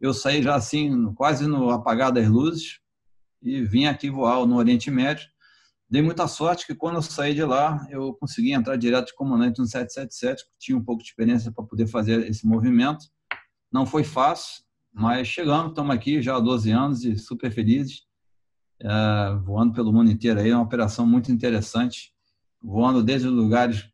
Eu 0.00 0.14
saí 0.14 0.42
já 0.42 0.54
assim, 0.54 1.12
quase 1.14 1.46
no 1.46 1.70
apagar 1.70 2.12
das 2.12 2.28
luzes, 2.28 2.78
e 3.42 3.62
vim 3.62 3.86
aqui 3.86 4.10
voar 4.10 4.44
no 4.46 4.56
Oriente 4.56 4.90
Médio. 4.90 5.26
Dei 5.90 6.02
muita 6.02 6.28
sorte 6.28 6.66
que 6.66 6.74
quando 6.74 6.96
eu 6.96 7.02
saí 7.02 7.34
de 7.34 7.44
lá, 7.44 7.86
eu 7.90 8.14
consegui 8.14 8.52
entrar 8.52 8.76
direto 8.76 9.06
de 9.06 9.14
comandante 9.14 9.58
no 9.58 9.66
777, 9.66 10.44
tinha 10.58 10.76
um 10.76 10.84
pouco 10.84 11.02
de 11.02 11.08
experiência 11.08 11.50
para 11.50 11.64
poder 11.64 11.86
fazer 11.86 12.28
esse 12.28 12.46
movimento. 12.46 13.06
Não 13.72 13.86
foi 13.86 14.04
fácil, 14.04 14.62
mas 14.92 15.26
chegamos, 15.26 15.70
estamos 15.70 15.94
aqui 15.94 16.20
já 16.20 16.36
há 16.36 16.40
12 16.40 16.70
anos 16.70 17.04
e 17.04 17.16
super 17.16 17.50
felizes, 17.50 18.02
é, 18.80 19.34
voando 19.44 19.72
pelo 19.72 19.92
mundo 19.92 20.10
inteiro 20.10 20.38
aí, 20.40 20.50
é 20.50 20.54
uma 20.54 20.64
operação 20.64 21.06
muito 21.06 21.32
interessante, 21.32 22.12
voando 22.62 23.02
desde 23.02 23.26
os 23.26 23.34
lugares 23.34 23.88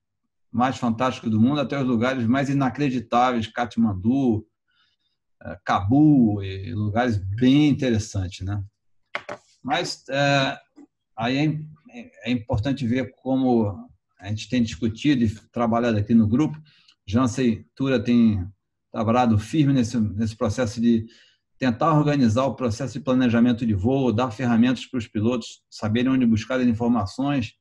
mais 0.53 0.77
fantásticos 0.77 1.31
do 1.31 1.41
mundo 1.41 1.61
até 1.61 1.81
os 1.81 1.87
lugares 1.87 2.27
mais 2.27 2.49
inacreditáveis, 2.51 3.47
Katmandu, 3.47 4.47
é, 5.45 5.59
Cabul, 5.65 6.43
e 6.43 6.73
lugares 6.73 7.17
bem 7.17 7.69
interessantes, 7.69 8.45
né? 8.45 8.63
Mas 9.63 10.05
é, 10.09 10.59
aí 11.17 11.67
é, 11.91 12.31
é, 12.31 12.31
importante 12.31 12.87
ver 12.87 13.13
como 13.23 13.89
a 14.21 14.29
gente 14.29 14.49
tem 14.49 14.63
discutido 14.63 15.25
e 15.25 15.35
trabalhado 15.51 15.99
aqui 15.99 16.15
no 16.15 16.27
grupo. 16.27 16.59
Jansen 17.07 17.65
Tura 17.75 18.03
tem 18.03 18.47
trabalhado 18.93 19.39
firme 19.39 19.73
nesse, 19.73 19.99
nesse 19.99 20.37
processo 20.37 20.81
de 20.81 21.07
tentar 21.59 21.95
organizar 21.95 22.45
o 22.45 22.55
processo 22.55 22.95
de 22.95 23.05
planejamento 23.05 23.67
de 23.67 23.75
voo, 23.75 24.13
dar 24.13 24.31
ferramentas 24.31 24.87
para 24.87 24.99
os 24.99 25.07
pilotos 25.07 25.63
saberem 25.71 26.13
onde 26.13 26.27
buscar 26.27 26.61
as 26.61 26.67
informações. 26.67 27.55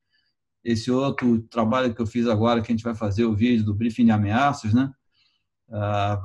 Esse 0.64 0.90
outro 0.90 1.42
trabalho 1.44 1.94
que 1.94 2.02
eu 2.02 2.08
fiz 2.08 2.28
agora, 2.28 2.62
que 2.62 2.72
a 2.72 2.76
gente 2.76 2.84
vai 2.84 2.96
fazer 2.96 3.26
o 3.26 3.36
vídeo 3.36 3.66
do 3.66 3.74
briefing 3.74 4.06
de 4.06 4.12
ameaças, 4.12 4.74
né? 4.74 4.92
Ah, 5.70 6.22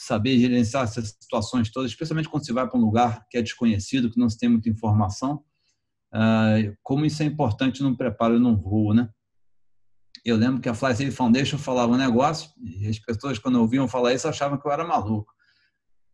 saber 0.00 0.38
gerenciar 0.38 0.84
essas 0.84 1.10
situações 1.20 1.70
todas, 1.70 1.90
especialmente 1.90 2.28
quando 2.28 2.46
você 2.46 2.52
vai 2.52 2.66
para 2.66 2.78
um 2.78 2.82
lugar 2.82 3.26
que 3.28 3.36
é 3.36 3.42
desconhecido, 3.42 4.10
que 4.10 4.18
não 4.18 4.30
se 4.30 4.38
tem 4.38 4.48
muita 4.48 4.68
informação, 4.68 5.44
ah, 6.12 6.54
como 6.82 7.04
isso 7.04 7.22
é 7.22 7.26
importante 7.26 7.82
no 7.82 7.96
preparo 7.96 8.36
e 8.36 8.38
no 8.38 8.56
voo, 8.56 8.94
né? 8.94 9.08
Eu 10.24 10.36
lembro 10.36 10.60
que 10.60 10.68
a 10.68 10.74
Fly 10.74 10.94
Safe 10.94 11.10
Foundation 11.10 11.58
falava 11.58 11.92
um 11.92 11.96
negócio 11.96 12.50
e 12.62 12.86
as 12.86 12.98
pessoas, 12.98 13.38
quando 13.38 13.60
ouviam 13.60 13.86
falar 13.86 14.14
isso, 14.14 14.26
achavam 14.26 14.58
que 14.58 14.66
eu 14.66 14.72
era 14.72 14.86
maluco. 14.86 15.32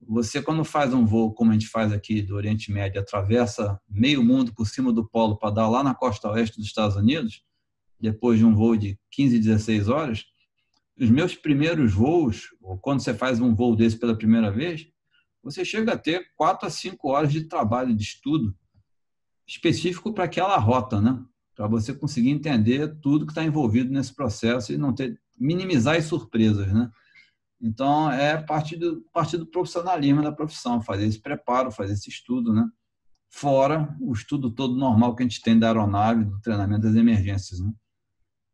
Você, 0.01 0.43
quando 0.43 0.65
faz 0.65 0.93
um 0.93 1.05
voo, 1.05 1.33
como 1.33 1.51
a 1.51 1.55
gente 1.55 1.69
faz 1.69 1.93
aqui 1.93 2.23
do 2.23 2.35
Oriente 2.35 2.71
Médio, 2.71 3.01
atravessa 3.01 3.81
meio 3.89 4.23
mundo 4.23 4.53
por 4.55 4.67
cima 4.67 4.93
do 4.93 5.09
polo 5.09 5.39
para 5.39 5.51
dar 5.51 5.69
lá 5.69 5.83
na 5.83 5.95
costa 5.95 6.31
oeste 6.31 6.59
dos 6.59 6.67
Estados 6.67 6.97
Unidos, 6.97 7.43
depois 7.99 8.39
de 8.39 8.45
um 8.45 8.55
voo 8.55 8.77
de 8.77 8.99
15, 9.13 9.39
16 9.39 9.89
horas, 9.89 10.25
os 10.99 11.11
meus 11.11 11.35
primeiros 11.35 11.93
voos, 11.93 12.49
ou 12.61 12.79
quando 12.79 13.01
você 13.01 13.13
faz 13.13 13.41
um 13.41 13.55
voo 13.55 13.77
desse 13.77 13.99
pela 13.99 14.17
primeira 14.17 14.51
vez, 14.51 14.89
você 15.43 15.65
chega 15.65 15.93
a 15.93 15.99
ter 15.99 16.33
4 16.37 16.67
a 16.67 16.71
5 16.71 17.09
horas 17.09 17.33
de 17.33 17.45
trabalho, 17.45 17.95
de 17.95 18.03
estudo 18.03 18.57
específico 19.47 20.13
para 20.13 20.25
aquela 20.25 20.57
rota, 20.57 21.01
né? 21.01 21.23
Para 21.55 21.69
você 21.69 21.95
conseguir 21.95 22.31
entender 22.31 22.99
tudo 23.01 23.25
que 23.25 23.33
está 23.33 23.45
envolvido 23.45 23.93
nesse 23.93 24.15
processo 24.15 24.73
e 24.73 24.79
não 24.79 24.93
ter 24.93 25.21
minimizar 25.39 25.97
as 25.97 26.07
surpresas, 26.07 26.73
né? 26.73 26.91
Então, 27.61 28.11
é 28.11 28.37
parte 28.43 28.77
do, 28.77 29.03
parte 29.13 29.37
do 29.37 29.47
profissionalismo 29.47 30.23
da 30.23 30.33
profissão, 30.33 30.83
fazer 30.83 31.07
esse 31.07 31.21
preparo, 31.21 31.71
fazer 31.71 31.93
esse 31.93 32.11
estudo, 32.11 32.53
né? 32.53 32.67
Fora 33.31 33.95
o 34.01 34.13
estudo 34.13 34.51
todo 34.51 34.77
normal 34.77 35.15
que 35.15 35.23
a 35.23 35.27
gente 35.27 35.43
tem 35.43 35.59
da 35.59 35.69
aeronave, 35.69 36.25
do 36.25 36.41
treinamento 36.41 36.83
das 36.83 36.95
emergências, 36.95 37.61
né? 37.61 37.73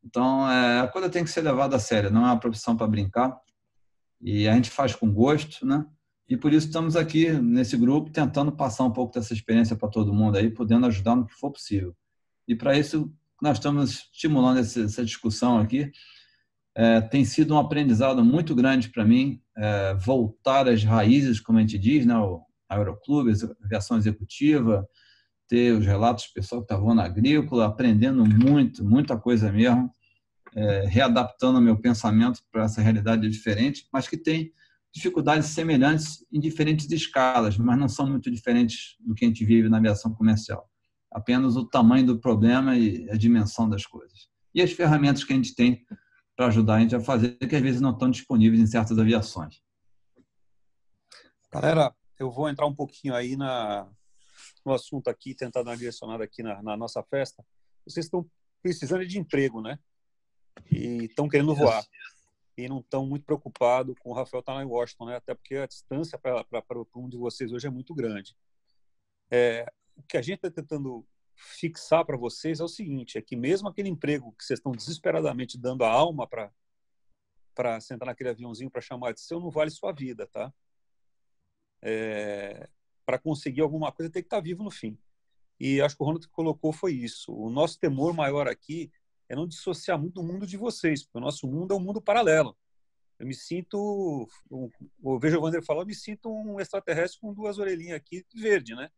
Então, 0.04 0.50
é, 0.50 0.80
a 0.80 0.88
coisa 0.88 1.08
tem 1.08 1.24
que 1.24 1.30
ser 1.30 1.42
levada 1.42 1.76
a 1.76 1.78
sério, 1.78 2.10
não 2.10 2.22
é 2.22 2.26
uma 2.26 2.40
profissão 2.40 2.76
para 2.76 2.86
brincar. 2.86 3.36
E 4.20 4.48
a 4.48 4.54
gente 4.54 4.70
faz 4.70 4.94
com 4.94 5.12
gosto, 5.12 5.66
né? 5.66 5.84
E 6.28 6.36
por 6.36 6.52
isso 6.52 6.66
estamos 6.66 6.96
aqui 6.96 7.30
nesse 7.32 7.76
grupo 7.76 8.10
tentando 8.10 8.52
passar 8.52 8.84
um 8.84 8.92
pouco 8.92 9.12
dessa 9.14 9.32
experiência 9.32 9.76
para 9.76 9.88
todo 9.88 10.14
mundo 10.14 10.38
aí, 10.38 10.50
podendo 10.50 10.86
ajudar 10.86 11.16
no 11.16 11.26
que 11.26 11.34
for 11.34 11.50
possível. 11.50 11.94
E 12.46 12.54
para 12.54 12.76
isso 12.78 13.12
nós 13.40 13.58
estamos 13.58 14.08
estimulando 14.12 14.58
essa 14.58 15.04
discussão 15.04 15.58
aqui 15.58 15.90
é, 16.74 17.00
tem 17.00 17.24
sido 17.24 17.54
um 17.54 17.58
aprendizado 17.58 18.24
muito 18.24 18.54
grande 18.54 18.88
para 18.88 19.04
mim 19.04 19.40
é, 19.56 19.94
voltar 19.94 20.68
às 20.68 20.82
raízes, 20.82 21.40
como 21.40 21.58
a 21.58 21.60
gente 21.60 21.78
diz, 21.78 22.06
né? 22.06 22.16
o 22.16 22.40
aeroclube, 22.68 23.32
aviação 23.62 23.98
executiva, 23.98 24.86
ter 25.48 25.72
os 25.72 25.84
relatos 25.84 26.26
do 26.26 26.32
pessoal 26.34 26.62
que 26.62 26.72
estava 26.72 26.94
na 26.94 27.04
agrícola, 27.04 27.66
aprendendo 27.66 28.24
muito, 28.24 28.84
muita 28.84 29.18
coisa 29.18 29.52
mesmo, 29.52 29.90
é, 30.54 30.86
readaptando 30.86 31.60
meu 31.60 31.78
pensamento 31.78 32.40
para 32.50 32.64
essa 32.64 32.80
realidade 32.80 33.28
diferente, 33.28 33.86
mas 33.92 34.08
que 34.08 34.16
tem 34.16 34.52
dificuldades 34.92 35.48
semelhantes 35.48 36.24
em 36.30 36.38
diferentes 36.38 36.90
escalas, 36.90 37.56
mas 37.56 37.78
não 37.78 37.88
são 37.88 38.06
muito 38.06 38.30
diferentes 38.30 38.96
do 39.00 39.14
que 39.14 39.24
a 39.24 39.28
gente 39.28 39.44
vive 39.44 39.68
na 39.68 39.78
aviação 39.78 40.12
comercial. 40.14 40.68
Apenas 41.10 41.56
o 41.56 41.64
tamanho 41.64 42.06
do 42.06 42.20
problema 42.20 42.76
e 42.76 43.08
a 43.10 43.16
dimensão 43.16 43.68
das 43.68 43.86
coisas. 43.86 44.28
E 44.54 44.60
as 44.60 44.72
ferramentas 44.72 45.24
que 45.24 45.32
a 45.32 45.36
gente 45.36 45.54
tem 45.54 45.84
para 46.36 46.46
ajudar 46.46 46.76
a 46.76 46.80
gente 46.80 46.94
a 46.94 47.00
fazer, 47.00 47.36
que 47.36 47.56
às 47.56 47.62
vezes 47.62 47.80
não 47.80 47.90
estão 47.90 48.10
disponíveis 48.10 48.60
em 48.60 48.66
certas 48.66 48.98
aviações. 48.98 49.60
Galera, 51.50 51.94
eu 52.18 52.30
vou 52.30 52.48
entrar 52.48 52.66
um 52.66 52.74
pouquinho 52.74 53.14
aí 53.14 53.36
na, 53.36 53.88
no 54.64 54.72
assunto 54.72 55.08
aqui, 55.08 55.34
tentar 55.34 55.62
dar 55.62 55.70
uma 55.70 55.76
direcionada 55.76 56.24
aqui 56.24 56.42
na, 56.42 56.62
na 56.62 56.76
nossa 56.76 57.02
festa. 57.02 57.44
Vocês 57.86 58.06
estão 58.06 58.28
precisando 58.62 59.06
de 59.06 59.18
emprego, 59.18 59.60
né? 59.60 59.78
E 60.70 61.04
estão 61.04 61.28
querendo 61.28 61.54
voar. 61.54 61.84
E 62.56 62.68
não 62.68 62.80
estão 62.80 63.06
muito 63.06 63.24
preocupados 63.24 63.96
com 63.98 64.10
o 64.10 64.12
Rafael 64.12 64.40
estar 64.40 64.52
tá 64.52 64.58
lá 64.58 64.62
em 64.62 64.68
Washington, 64.68 65.06
né? 65.06 65.16
Até 65.16 65.34
porque 65.34 65.56
a 65.56 65.66
distância 65.66 66.18
para 66.18 66.44
um 66.94 67.08
de 67.08 67.16
vocês 67.16 67.52
hoje 67.52 67.66
é 67.66 67.70
muito 67.70 67.94
grande. 67.94 68.36
É, 69.30 69.66
o 69.96 70.02
que 70.02 70.16
a 70.16 70.22
gente 70.22 70.36
está 70.36 70.50
tentando 70.50 71.06
fixar 71.34 72.04
para 72.04 72.16
vocês 72.16 72.60
é 72.60 72.64
o 72.64 72.68
seguinte: 72.68 73.18
é 73.18 73.22
que 73.22 73.34
mesmo 73.34 73.68
aquele 73.68 73.88
emprego 73.88 74.32
que 74.32 74.44
vocês 74.44 74.58
estão 74.58 74.72
desesperadamente 74.72 75.58
dando 75.58 75.84
a 75.84 75.90
alma 75.90 76.26
para 76.26 76.52
para 77.54 77.78
sentar 77.80 78.06
naquele 78.06 78.30
aviãozinho 78.30 78.70
para 78.70 78.80
chamar 78.80 79.12
de 79.12 79.20
seu, 79.20 79.38
não 79.38 79.50
vale 79.50 79.70
sua 79.70 79.92
vida, 79.92 80.26
tá? 80.26 80.52
É, 81.82 82.66
para 83.04 83.18
conseguir 83.18 83.60
alguma 83.60 83.92
coisa 83.92 84.10
tem 84.10 84.22
que 84.22 84.26
estar 84.26 84.38
tá 84.38 84.42
vivo 84.42 84.62
no 84.62 84.70
fim. 84.70 84.98
E 85.58 85.80
acho 85.80 85.96
que 85.96 86.02
o 86.02 86.06
Ronald 86.06 86.26
colocou 86.28 86.72
foi 86.72 86.92
isso. 86.92 87.32
O 87.32 87.48
nosso 87.50 87.78
temor 87.78 88.12
maior 88.14 88.48
aqui 88.48 88.90
é 89.28 89.36
não 89.36 89.46
dissociar 89.46 89.98
muito 89.98 90.14
do 90.14 90.22
mundo 90.22 90.46
de 90.46 90.56
vocês, 90.56 91.02
porque 91.02 91.18
o 91.18 91.20
nosso 91.20 91.46
mundo 91.46 91.72
é 91.72 91.76
um 91.76 91.80
mundo 91.80 92.00
paralelo. 92.00 92.56
Eu 93.18 93.26
me 93.26 93.34
sinto, 93.34 94.28
o 94.50 95.18
Veja 95.20 95.38
o 95.38 95.42
Wander 95.42 95.64
falou, 95.64 95.82
eu 95.82 95.86
me 95.86 95.94
sinto 95.94 96.28
um 96.28 96.58
extraterrestre 96.58 97.20
com 97.20 97.32
duas 97.32 97.58
orelhinhas 97.58 97.96
aqui 97.96 98.26
verde, 98.34 98.74
né? 98.74 98.90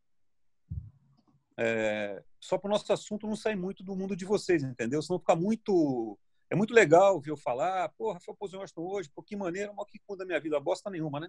É, 1.57 2.23
só 2.41 2.59
para 2.59 2.69
o 2.69 2.73
nosso 2.73 2.91
assunto 2.93 3.27
não 3.27 3.37
sair 3.37 3.57
muito 3.57 3.85
do 3.85 3.95
mundo 3.95 4.17
de 4.17 4.25
vocês, 4.25 4.63
entendeu? 4.63 5.03
Senão 5.03 5.19
fica 5.19 5.37
muito. 5.37 6.19
É 6.51 6.57
muito 6.57 6.75
legal 6.75 7.21
ver 7.21 7.31
eu 7.31 7.37
falar, 7.37 7.89
porra, 7.91 8.15
Rafael 8.15 8.37
Washington 8.41 8.83
hoje, 8.83 9.11
por 9.15 9.25
que 9.25 9.37
maneira, 9.37 9.73
mas 9.73 9.87
que 9.91 10.01
muda 10.09 10.25
a 10.25 10.27
minha 10.27 10.41
vida? 10.41 10.59
Bosta 10.61 10.91
nenhuma, 10.91 11.21
né? 11.21 11.29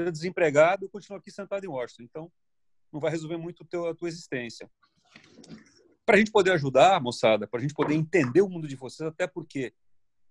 Eu 0.00 0.12
desempregado, 0.12 0.84
eu 0.84 0.90
continuo 0.90 1.18
aqui 1.18 1.30
sentado 1.30 1.64
em 1.64 1.68
Washington. 1.68 2.02
Então, 2.02 2.32
não 2.92 3.00
vai 3.00 3.10
resolver 3.10 3.36
muito 3.36 3.64
teu, 3.64 3.86
a 3.86 3.94
tua 3.94 4.08
existência. 4.08 4.70
Para 6.04 6.16
a 6.16 6.18
gente 6.18 6.32
poder 6.32 6.52
ajudar, 6.52 7.00
moçada, 7.00 7.46
para 7.46 7.58
a 7.58 7.62
gente 7.62 7.74
poder 7.74 7.94
entender 7.94 8.42
o 8.42 8.48
mundo 8.48 8.66
de 8.68 8.76
vocês, 8.76 9.06
até 9.08 9.26
porque 9.26 9.72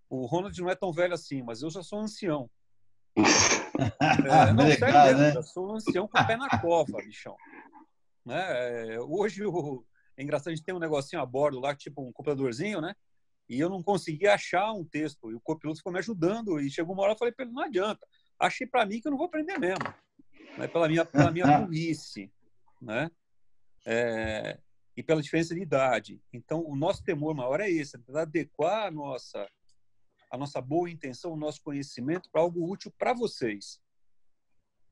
o 0.09 0.25
Ronald 0.25 0.59
não 0.59 0.69
é 0.69 0.75
tão 0.75 0.91
velho 0.91 1.13
assim, 1.13 1.41
mas 1.41 1.61
eu 1.61 1.69
já 1.69 1.81
sou 1.81 1.99
ancião. 1.99 2.49
É, 3.81 4.53
não, 4.53 4.65
Legal, 4.65 4.91
sério 4.91 5.17
né? 5.17 5.41
sou 5.41 5.71
um 5.71 5.75
ancião 5.75 6.07
com 6.07 6.19
o 6.19 6.27
pé 6.27 6.37
na 6.37 6.47
cova, 6.59 6.97
bichão. 6.97 7.35
Né? 8.23 8.93
É, 8.93 8.99
hoje 8.99 9.43
o, 9.43 9.83
é 10.15 10.21
engraçado, 10.21 10.49
a 10.49 10.55
gente 10.55 10.63
tem 10.63 10.75
um 10.75 10.79
negocinho 10.79 11.21
a 11.21 11.25
bordo 11.25 11.59
lá, 11.59 11.75
tipo 11.75 12.01
um 12.01 12.11
computadorzinho, 12.11 12.79
né? 12.79 12.93
E 13.49 13.59
eu 13.59 13.69
não 13.69 13.81
consegui 13.81 14.27
achar 14.27 14.71
um 14.71 14.85
texto. 14.85 15.31
E 15.31 15.35
o 15.35 15.41
copiloto 15.41 15.79
ficou 15.79 15.91
me 15.91 15.99
ajudando. 15.99 16.59
E 16.59 16.69
chegou 16.69 16.93
uma 16.93 17.03
hora 17.03 17.13
eu 17.13 17.17
falei 17.17 17.33
para 17.33 17.43
ele: 17.43 17.53
não 17.53 17.63
adianta. 17.63 18.07
Achei 18.41 18.65
para 18.65 18.85
mim 18.85 18.99
que 18.99 19.07
eu 19.07 19.11
não 19.11 19.17
vou 19.17 19.27
aprender 19.27 19.57
mesmo. 19.59 19.85
Né? 20.57 20.67
Pela 20.67 20.87
minha, 20.87 21.05
pela 21.05 21.31
minha 21.31 21.45
burrice. 21.59 22.31
Né? 22.81 23.11
É, 23.85 24.59
e 24.97 25.03
pela 25.03 25.21
diferença 25.21 25.53
de 25.53 25.61
idade. 25.61 26.21
Então, 26.33 26.63
o 26.65 26.75
nosso 26.75 27.03
temor 27.03 27.35
maior 27.35 27.59
é 27.59 27.69
esse: 27.69 27.97
é 27.97 28.19
adequar 28.19 28.87
a 28.87 28.91
nossa, 28.91 29.47
a 30.29 30.37
nossa 30.37 30.59
boa 30.59 30.89
intenção, 30.89 31.33
o 31.33 31.37
nosso 31.37 31.61
conhecimento 31.61 32.29
para 32.31 32.41
algo 32.41 32.69
útil 32.69 32.91
para 32.97 33.13
vocês. 33.13 33.79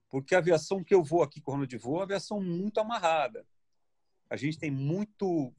Porque 0.09 0.33
a 0.33 0.39
aviação 0.39 0.83
que 0.83 0.93
eu 0.93 1.03
vou 1.03 1.21
aqui 1.21 1.41
com 1.41 1.51
o 1.51 1.53
Ronald 1.55 1.77
voo 1.77 1.93
é 1.93 1.97
uma 1.97 2.03
aviação 2.03 2.41
muito 2.41 2.79
amarrada. 2.79 3.45
A 4.29 4.35
gente 4.35 4.57
tem 4.57 4.71
muito, 4.71 5.53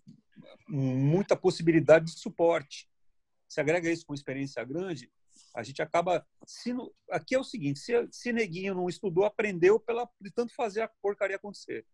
muita 0.68 1.37
possibilidade 1.37 2.07
de 2.07 2.18
suporte. 2.18 2.88
Se 3.48 3.61
agrega 3.61 3.90
isso 3.90 4.07
com 4.07 4.14
experiência 4.14 4.62
grande, 4.64 5.11
a 5.54 5.62
gente 5.62 5.82
acaba. 5.82 6.26
Se, 6.46 6.72
aqui 7.10 7.34
é 7.34 7.38
o 7.38 7.44
seguinte: 7.44 7.78
se, 7.78 7.92
se 8.10 8.32
neguinho 8.32 8.74
não 8.74 8.88
estudou, 8.88 9.24
aprendeu 9.24 9.78
pela, 9.78 10.08
de 10.20 10.30
tanto 10.30 10.54
fazer 10.54 10.82
a 10.82 10.88
porcaria 11.02 11.36
acontecer. 11.36 11.84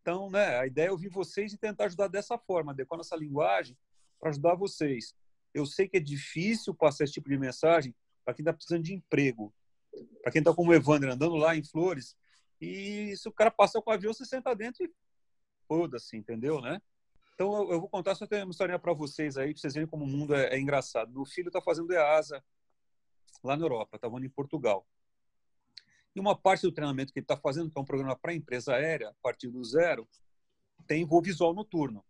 Então, 0.00 0.30
né, 0.30 0.58
a 0.58 0.66
ideia 0.66 0.88
é 0.88 0.90
ouvir 0.90 1.08
vocês 1.08 1.52
e 1.52 1.58
tentar 1.58 1.84
ajudar 1.86 2.08
dessa 2.08 2.38
forma, 2.38 2.72
adequar 2.72 2.96
nossa 2.96 3.16
linguagem 3.16 3.76
para 4.18 4.30
ajudar 4.30 4.54
vocês. 4.54 5.14
Eu 5.52 5.66
sei 5.66 5.88
que 5.88 5.96
é 5.96 6.00
difícil 6.00 6.74
passar 6.74 7.04
esse 7.04 7.12
tipo 7.12 7.28
de 7.28 7.38
mensagem 7.38 7.94
para 8.24 8.34
quem 8.34 8.42
está 8.42 8.52
precisando 8.52 8.84
de 8.84 8.94
emprego, 8.94 9.52
para 10.22 10.32
quem 10.32 10.40
está 10.40 10.54
como 10.54 10.70
o 10.70 10.74
Evandro, 10.74 11.12
andando 11.12 11.36
lá 11.36 11.56
em 11.56 11.64
Flores, 11.64 12.16
e 12.60 13.16
se 13.16 13.28
o 13.28 13.32
cara 13.32 13.50
passar 13.50 13.80
com 13.80 13.90
o 13.90 13.92
avião, 13.92 14.12
você 14.12 14.24
senta 14.24 14.54
dentro 14.54 14.84
e 14.84 14.92
foda-se, 15.66 16.16
entendeu, 16.16 16.60
né? 16.60 16.80
Então, 17.34 17.70
eu 17.70 17.80
vou 17.80 17.88
contar 17.88 18.14
só 18.14 18.26
uma 18.26 18.50
historinha 18.50 18.78
para 18.78 18.92
vocês 18.92 19.38
aí, 19.38 19.52
para 19.54 19.60
vocês 19.60 19.72
verem 19.72 19.88
como 19.88 20.04
o 20.04 20.06
mundo 20.06 20.34
é, 20.34 20.54
é 20.54 20.60
engraçado. 20.60 21.10
Meu 21.10 21.24
filho 21.24 21.48
está 21.48 21.60
fazendo 21.60 21.90
EASA 21.90 22.44
lá 23.42 23.56
na 23.56 23.64
Europa, 23.64 23.96
está 23.96 24.08
voando 24.08 24.26
em 24.26 24.30
Portugal. 24.30 24.86
E 26.14 26.20
uma 26.20 26.36
parte 26.36 26.62
do 26.62 26.72
treinamento 26.72 27.12
que 27.12 27.20
ele 27.20 27.24
está 27.24 27.36
fazendo, 27.36 27.70
que 27.70 27.78
é 27.78 27.80
um 27.80 27.84
programa 27.84 28.16
para 28.16 28.34
empresa 28.34 28.74
aérea, 28.74 29.10
a 29.10 29.14
partir 29.22 29.48
do 29.48 29.62
zero, 29.64 30.08
tem 30.86 31.04
voo 31.04 31.22
visual 31.22 31.54
noturno. 31.54 32.04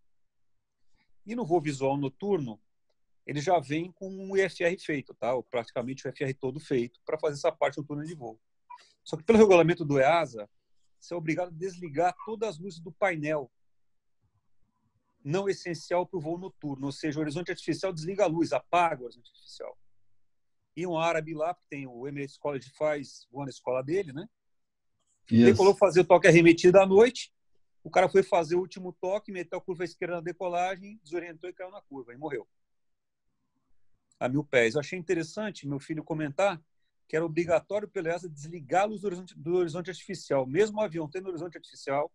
E 1.26 1.34
no 1.34 1.44
voo 1.44 1.60
visual 1.60 1.96
noturno, 1.96 2.60
ele 3.26 3.40
já 3.40 3.58
vem 3.58 3.92
com 3.92 4.30
o 4.30 4.36
IFR 4.36 4.78
feito, 4.78 5.14
tá? 5.14 5.34
Ou 5.34 5.42
praticamente 5.42 6.06
o 6.06 6.10
IFR 6.10 6.34
todo 6.38 6.58
feito 6.58 7.00
para 7.04 7.18
fazer 7.18 7.34
essa 7.34 7.52
parte 7.52 7.82
túnel 7.84 8.04
de 8.04 8.14
voo. 8.14 8.40
Só 9.04 9.16
que 9.16 9.22
pelo 9.22 9.38
regulamento 9.38 9.84
do 9.84 9.98
EASA, 9.98 10.48
você 10.98 11.14
é 11.14 11.16
obrigado 11.16 11.48
a 11.48 11.56
desligar 11.58 12.14
todas 12.24 12.50
as 12.50 12.58
luzes 12.58 12.80
do 12.80 12.92
painel 12.92 13.50
não 15.22 15.48
essencial 15.48 16.06
para 16.06 16.18
o 16.18 16.20
voo 16.20 16.38
noturno, 16.38 16.86
ou 16.86 16.92
seja, 16.92 17.18
o 17.18 17.22
horizonte 17.22 17.50
artificial 17.50 17.92
desliga 17.92 18.24
a 18.24 18.26
luz, 18.26 18.52
apaga 18.52 19.02
o 19.02 19.04
horizonte 19.04 19.30
artificial. 19.30 19.78
E 20.76 20.86
um 20.86 20.98
árabe 20.98 21.34
lá, 21.34 21.54
que 21.54 21.62
tem 21.68 21.86
o 21.86 22.06
Emirates 22.06 22.36
College 22.36 22.70
faz, 22.76 23.26
voa 23.30 23.44
na 23.44 23.50
escola 23.50 23.82
dele, 23.82 24.12
né? 24.12 24.28
Yes. 25.30 25.46
Decolou 25.46 25.74
fazer 25.74 26.00
o 26.00 26.04
toque 26.04 26.26
arremetido 26.26 26.78
à 26.78 26.86
noite, 26.86 27.32
o 27.82 27.90
cara 27.90 28.08
foi 28.08 28.22
fazer 28.22 28.56
o 28.56 28.60
último 28.60 28.92
toque, 28.92 29.32
meteu 29.32 29.58
a 29.58 29.62
curva 29.62 29.84
esquerda 29.84 30.16
na 30.16 30.20
decolagem, 30.20 31.00
desorientou 31.02 31.48
e 31.48 31.52
caiu 31.52 31.70
na 31.70 31.80
curva, 31.82 32.12
e 32.12 32.16
morreu 32.16 32.46
a 34.20 34.28
mil 34.28 34.44
pés. 34.44 34.74
Eu 34.74 34.80
achei 34.80 34.98
interessante 34.98 35.66
meu 35.66 35.80
filho 35.80 36.04
comentar 36.04 36.62
que 37.08 37.16
era 37.16 37.24
obrigatório 37.24 37.88
pelo 37.88 38.06
EASA 38.06 38.28
desligar 38.28 38.82
a 38.82 38.84
luz 38.84 39.00
do 39.00 39.06
horizonte, 39.06 39.36
do 39.36 39.54
horizonte 39.56 39.90
artificial. 39.90 40.46
Mesmo 40.46 40.78
o 40.78 40.80
avião 40.80 41.10
tendo 41.10 41.28
horizonte 41.28 41.56
artificial, 41.56 42.12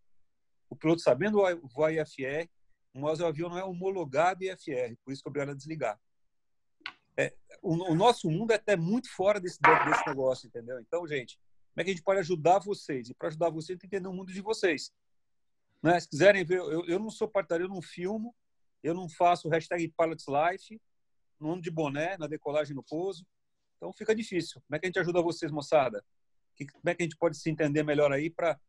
o 0.70 0.76
piloto 0.76 1.02
sabendo 1.02 1.42
voar 1.64 1.92
IFR, 1.92 2.50
mas 2.94 3.20
o 3.20 3.26
avião 3.26 3.50
não 3.50 3.58
é 3.58 3.64
homologado 3.66 4.44
IFR, 4.46 4.96
por 5.04 5.12
isso 5.12 5.22
que 5.22 5.28
é 5.28 5.30
obrigado 5.30 5.50
a 5.50 5.54
desligar. 5.54 6.00
É, 7.18 7.34
o, 7.62 7.96
nosso 7.96 8.30
mundo 8.30 8.52
é 8.52 8.56
até 8.56 8.76
muito 8.76 9.10
fora 9.10 9.40
desse, 9.40 9.60
desse 9.62 10.08
negócio, 10.08 10.48
entendeu? 10.48 10.80
Então, 10.80 11.08
gente, 11.08 11.38
Como 11.74 11.82
é 11.82 11.84
que 11.84 11.92
a 11.92 11.94
gente 11.94 12.04
pode 12.04 12.20
ajudar 12.20 12.60
vocês? 12.60 13.10
E 13.10 13.14
para 13.14 13.28
ajudar 13.28 13.50
vocês, 13.50 13.78
tem 13.78 13.90
que 13.90 13.96
entender 13.96 14.08
o 14.08 14.14
mundo 14.14 14.32
de 14.32 14.42
vocês. 14.42 14.92
Né? 15.84 16.00
Se 16.00 16.08
quiserem 16.08 16.44
ver, 16.46 16.60
eu, 16.60 16.86
eu 16.86 17.00
não 17.00 17.10
sou 17.10 17.28
partidário, 17.28 17.66
eu 17.66 17.70
não 17.70 17.82
filmo, 17.82 18.36
eu 18.82 18.94
não 18.94 19.10
faço 19.10 19.50
hashtag 19.50 19.94
Pilots 19.98 20.26
Life, 20.28 20.82
no 21.40 21.52
ando 21.52 21.62
de 21.62 21.72
boné, 21.72 22.18
na 22.18 22.28
decolagem 22.28 22.76
no 22.76 22.84
pouso. 22.84 23.26
Então 23.78 23.92
fica 23.94 24.16
difícil. 24.16 24.62
Como 24.66 24.76
é 24.76 24.80
que 24.80 24.86
a 24.86 24.90
gente 24.90 25.00
ajuda 25.00 25.22
vocês, 25.22 25.52
moçada? 25.52 26.04
Como 26.58 26.90
é 26.90 26.96
que 26.96 27.04
a 27.04 27.06
gente 27.06 27.18
pode 27.18 27.38
se 27.38 27.50
entender 27.50 27.84
melhor 27.84 28.12
aí 28.12 28.30
para 28.30 28.60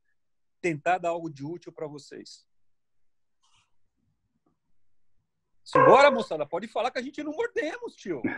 tentar 0.60 0.98
dar 0.98 1.10
algo 1.10 1.30
de 1.30 1.44
útil 1.44 1.72
para 1.72 1.86
vocês? 1.86 2.46
Simbora, 5.66 6.12
moçada, 6.12 6.46
pode 6.46 6.68
falar 6.68 6.92
que 6.92 6.98
a 7.00 7.02
gente 7.02 7.24
não 7.24 7.32
mordemos, 7.32 7.96
tio. 7.96 8.22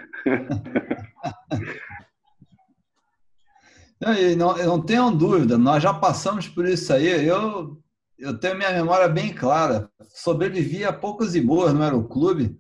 Não, 4.37 4.57
não, 4.57 4.81
tenham 4.81 5.13
dúvida, 5.13 5.59
nós 5.59 5.83
já 5.83 5.93
passamos 5.93 6.47
por 6.47 6.65
isso 6.65 6.93
aí. 6.93 7.27
Eu, 7.27 7.83
eu 8.17 8.39
tenho 8.39 8.57
minha 8.57 8.71
memória 8.71 9.09
bem 9.09 9.35
clara. 9.35 9.91
Sobrevivi 10.15 10.85
a 10.85 10.93
poucos 10.93 11.35
e 11.35 11.41
boas 11.41 11.75
no 11.75 11.83
aeroclube, 11.83 12.57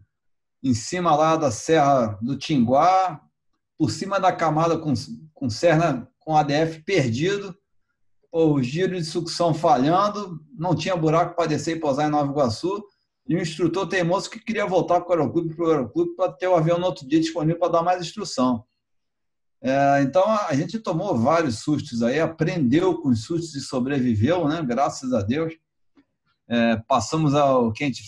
em 0.64 0.74
cima 0.74 1.14
lá 1.14 1.36
da 1.36 1.52
Serra 1.52 2.18
do 2.20 2.36
Tinguá, 2.36 3.20
por 3.78 3.92
cima 3.92 4.18
da 4.18 4.32
camada 4.32 4.76
com, 4.78 4.92
com 5.32 5.48
Serna, 5.48 6.10
com 6.18 6.36
ADF 6.36 6.82
perdido, 6.82 7.56
o 8.32 8.60
giro 8.60 8.96
de 8.96 9.04
sucção 9.04 9.54
falhando, 9.54 10.44
não 10.58 10.74
tinha 10.74 10.96
buraco 10.96 11.36
para 11.36 11.46
descer 11.50 11.76
e 11.76 11.80
pousar 11.80 12.08
em 12.08 12.10
Nova 12.10 12.32
Iguaçu 12.32 12.84
e 13.28 13.36
um 13.36 13.40
instrutor 13.40 13.86
teimoso 13.86 14.30
que 14.30 14.40
queria 14.40 14.66
voltar 14.66 15.02
para 15.02 15.18
o 15.18 15.20
aeroclube, 15.20 15.54
para 15.54 15.64
o 15.64 15.70
aeroclube 15.70 16.16
para 16.16 16.32
ter 16.32 16.48
o 16.48 16.54
avião 16.54 16.78
no 16.78 16.86
outro 16.86 17.06
dia 17.06 17.20
disponível 17.20 17.58
para 17.58 17.72
dar 17.72 17.82
mais 17.82 18.00
instrução. 18.00 18.64
É, 19.60 20.02
então 20.02 20.24
a 20.24 20.54
gente 20.54 20.78
tomou 20.78 21.16
vários 21.16 21.58
sustos 21.58 22.02
aí, 22.02 22.18
aprendeu 22.18 22.96
com 22.98 23.08
os 23.10 23.24
sustos 23.24 23.54
e 23.54 23.60
sobreviveu, 23.60 24.48
né? 24.48 24.62
Graças 24.62 25.12
a 25.12 25.20
Deus. 25.20 25.52
É, 26.48 26.76
passamos 26.88 27.34
ao 27.34 27.70
que 27.72 27.84
a 27.84 27.86
gente 27.86 28.02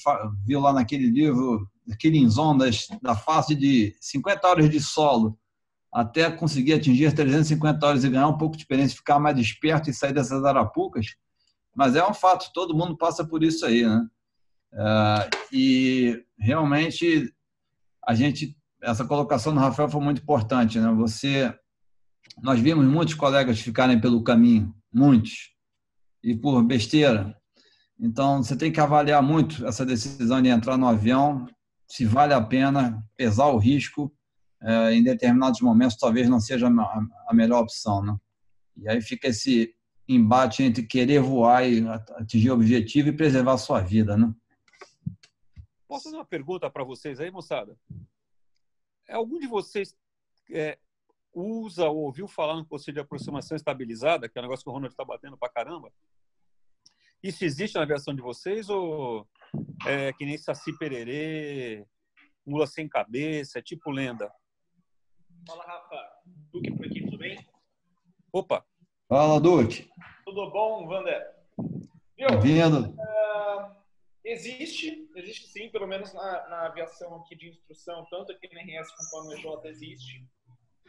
viu 0.47 0.61
lá 0.61 0.73
naquele 0.73 1.11
livro, 1.11 1.69
aquele 1.93 2.27
das, 2.57 2.89
da 3.03 3.15
fase 3.15 3.55
de 3.55 3.95
50 4.01 4.49
horas 4.49 4.71
de 4.71 4.81
solo 4.81 5.39
até 5.93 6.31
conseguir 6.31 6.75
atingir 6.75 7.13
350 7.13 7.85
horas 7.85 8.05
e 8.05 8.09
ganhar 8.09 8.29
um 8.29 8.39
pouco 8.39 8.57
de 8.57 8.63
experiência, 8.63 8.97
ficar 8.97 9.19
mais 9.19 9.37
desperto 9.37 9.91
e 9.91 9.93
sair 9.93 10.15
dessas 10.15 10.45
arapucas. 10.45 11.17
Mas 11.75 11.97
é 11.97 12.07
um 12.07 12.15
fato, 12.15 12.51
todo 12.55 12.77
mundo 12.77 12.97
passa 12.97 13.25
por 13.25 13.43
isso 13.43 13.67
aí, 13.67 13.85
né? 13.85 14.07
É, 14.73 15.31
e 15.53 16.25
realmente 16.39 17.33
a 18.07 18.15
gente 18.15 18.57
essa 18.83 19.05
colocação 19.05 19.53
do 19.53 19.61
Rafael 19.61 19.91
foi 19.91 20.01
muito 20.01 20.23
importante, 20.23 20.79
né? 20.79 20.91
Você 20.95 21.55
nós 22.43 22.59
vimos 22.61 22.87
muitos 22.87 23.15
colegas 23.15 23.61
ficarem 23.61 24.01
pelo 24.01 24.23
caminho, 24.23 24.75
muitos, 24.93 25.51
e 26.23 26.35
por 26.35 26.63
besteira. 26.63 27.37
Então, 27.99 28.43
você 28.43 28.57
tem 28.57 28.73
que 28.73 28.81
avaliar 28.81 29.23
muito 29.23 29.67
essa 29.67 29.85
decisão 29.85 30.41
de 30.41 30.49
entrar 30.49 30.77
no 30.77 30.87
avião, 30.87 31.47
se 31.87 32.05
vale 32.05 32.33
a 32.33 32.41
pena, 32.41 33.03
pesar 33.17 33.47
o 33.47 33.59
risco. 33.59 34.13
É, 34.63 34.93
em 34.93 35.03
determinados 35.03 35.61
momentos, 35.61 35.97
talvez 35.97 36.29
não 36.29 36.41
seja 36.41 36.69
a 36.69 37.35
melhor 37.35 37.63
opção. 37.63 38.03
Né? 38.03 38.17
E 38.77 38.89
aí 38.89 39.01
fica 39.01 39.29
esse 39.29 39.75
embate 40.09 40.63
entre 40.63 40.83
querer 40.83 41.21
voar 41.21 41.67
e 41.69 41.87
atingir 42.17 42.51
o 42.51 42.55
objetivo 42.55 43.09
e 43.09 43.17
preservar 43.17 43.55
a 43.55 43.59
sua 43.59 43.81
vida. 43.81 44.17
Né? 44.17 44.33
Posso 45.91 46.05
fazer 46.05 46.19
uma 46.19 46.25
pergunta 46.25 46.71
para 46.71 46.85
vocês 46.85 47.19
aí, 47.19 47.33
moçada? 47.33 47.77
É, 49.09 49.15
algum 49.15 49.41
de 49.41 49.49
vocês 49.49 49.93
é, 50.53 50.79
usa 51.35 51.89
ou 51.89 52.05
ouviu 52.05 52.29
falar 52.29 52.55
no 52.55 52.65
conceito 52.65 52.95
de 52.95 53.01
aproximação 53.01 53.57
estabilizada, 53.57 54.29
que 54.29 54.39
é 54.39 54.41
um 54.41 54.45
negócio 54.45 54.63
que 54.63 54.71
o 54.71 54.73
Ronald 54.73 54.93
está 54.93 55.05
batendo 55.05 55.37
para 55.37 55.53
caramba? 55.53 55.93
Isso 57.21 57.45
existe 57.45 57.75
na 57.75 57.83
aviação 57.83 58.15
de 58.15 58.23
vocês 58.23 58.71
ou 58.71 59.29
é 59.85 60.13
que 60.13 60.25
nem 60.25 60.39
Saci 60.39 60.79
Pererê, 60.79 61.85
mula 62.47 62.69
sem 62.69 62.89
cabeça, 62.89 63.59
é 63.59 63.63
tipo 63.63 63.91
lenda? 63.91 64.33
Fala, 65.45 65.65
Rafa. 65.65 66.09
Duque 66.53 66.71
por 66.71 66.87
aqui, 66.87 67.03
tudo 67.03 67.19
bem? 67.19 67.45
Opa! 68.33 68.65
Fala, 69.09 69.41
Duque. 69.41 69.91
Tudo 70.25 70.53
bom, 70.53 70.87
Wander? 70.87 71.35
Vindo. 72.41 72.91
Uh, 72.91 73.80
Existe, 74.31 75.11
existe 75.17 75.49
sim, 75.49 75.69
pelo 75.71 75.89
menos 75.89 76.13
na, 76.13 76.49
na 76.49 76.67
aviação 76.67 77.17
aqui 77.17 77.35
de 77.35 77.49
instrução, 77.49 78.07
tanto 78.09 78.31
aqui 78.31 78.49
na 78.55 78.61
RS 78.61 78.89
quanto 79.11 79.27
no 79.27 79.33
EJ 79.33 79.65
existe. 79.65 80.25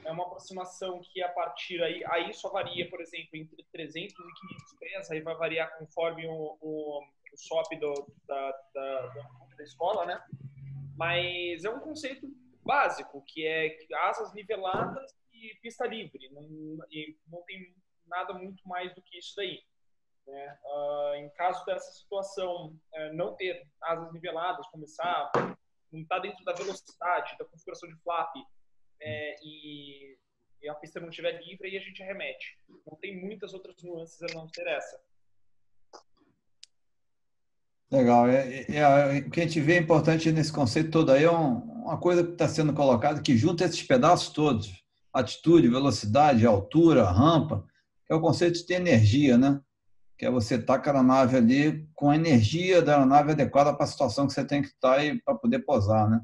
É 0.05 0.11
uma 0.11 0.25
aproximação 0.27 1.01
que 1.01 1.23
a 1.23 1.29
partir 1.29 1.81
aí, 1.81 2.03
aí 2.05 2.31
só 2.35 2.51
varia, 2.51 2.87
por 2.87 3.01
exemplo, 3.01 3.29
entre 3.33 3.65
300 3.71 4.13
e 4.13 4.47
500 4.47 4.79
pés, 4.79 5.11
aí 5.11 5.21
vai 5.21 5.33
variar 5.33 5.75
conforme 5.79 6.27
o, 6.27 6.55
o, 6.61 7.03
o 7.03 7.37
SOP 7.37 7.75
do, 7.79 8.13
da, 8.27 8.51
da, 8.75 9.07
da 9.57 9.63
escola, 9.63 10.05
né? 10.05 10.23
Mas 10.95 11.63
é 11.63 11.69
um 11.71 11.79
conceito 11.79 12.27
básico, 12.63 13.23
que 13.25 13.43
é 13.47 13.75
asas 14.05 14.35
niveladas 14.35 15.11
e 15.33 15.55
pista 15.63 15.87
livre. 15.87 16.29
Não, 16.29 16.43
e 16.91 17.17
não 17.27 17.41
tem 17.41 17.75
nada 18.05 18.33
muito 18.33 18.61
mais 18.67 18.93
do 18.93 19.01
que 19.01 19.17
isso 19.17 19.33
daí. 19.35 19.63
Né? 20.27 20.57
Uh, 20.63 21.15
em 21.15 21.29
caso 21.31 21.65
dessa 21.65 21.91
situação 21.91 22.67
uh, 22.67 23.13
não 23.13 23.35
ter 23.35 23.67
asas 23.81 24.13
niveladas, 24.13 24.67
começar 24.67 25.31
não 25.91 26.01
estar 26.01 26.15
tá 26.15 26.21
dentro 26.21 26.43
da 26.45 26.53
velocidade, 26.53 27.37
da 27.37 27.45
configuração 27.45 27.89
de 27.89 27.95
flap 27.97 28.33
é, 29.01 29.35
e, 29.43 30.17
e, 30.61 30.69
a 30.69 30.75
pista 30.75 30.99
não 30.99 31.09
estiver 31.09 31.41
livre, 31.43 31.67
aí 31.67 31.77
a 31.77 31.81
gente 31.81 32.03
remete. 32.03 32.57
Não 32.85 32.97
tem 32.97 33.19
muitas 33.19 33.53
outras 33.53 33.75
nuances 33.83 34.21
a 34.21 34.33
não 34.33 34.47
ser 34.47 34.67
essa. 34.67 34.99
Legal. 37.91 38.27
É, 38.27 38.61
é, 38.61 38.77
é, 38.77 39.19
o 39.19 39.29
que 39.29 39.41
a 39.41 39.43
gente 39.43 39.59
vê 39.59 39.77
importante 39.77 40.31
nesse 40.31 40.53
conceito 40.53 40.91
todo 40.91 41.11
aí 41.11 41.25
é 41.25 41.31
um, 41.31 41.57
uma 41.83 41.99
coisa 41.99 42.23
que 42.23 42.31
está 42.31 42.47
sendo 42.47 42.73
colocada 42.73 43.21
que 43.21 43.35
junta 43.35 43.65
esses 43.65 43.83
pedaços 43.83 44.29
todos, 44.29 44.71
atitude, 45.11 45.67
velocidade, 45.67 46.45
altura, 46.45 47.11
rampa, 47.11 47.67
é 48.09 48.15
o 48.15 48.21
conceito 48.21 48.65
de 48.65 48.73
energia, 48.73 49.37
né? 49.37 49.59
Que 50.21 50.25
é 50.27 50.29
você 50.29 50.53
estar 50.53 50.77
com 50.77 50.87
a 50.87 50.93
aeronave 50.93 51.35
ali 51.35 51.89
com 51.95 52.11
a 52.11 52.15
energia 52.15 52.79
da 52.79 52.93
aeronave 52.93 53.31
adequada 53.31 53.73
para 53.73 53.85
a 53.85 53.87
situação 53.87 54.27
que 54.27 54.33
você 54.33 54.45
tem 54.45 54.61
que 54.61 54.67
estar 54.67 54.97
tá 54.97 55.03
e 55.03 55.19
para 55.19 55.33
poder 55.33 55.65
posar, 55.65 56.07
né? 56.07 56.21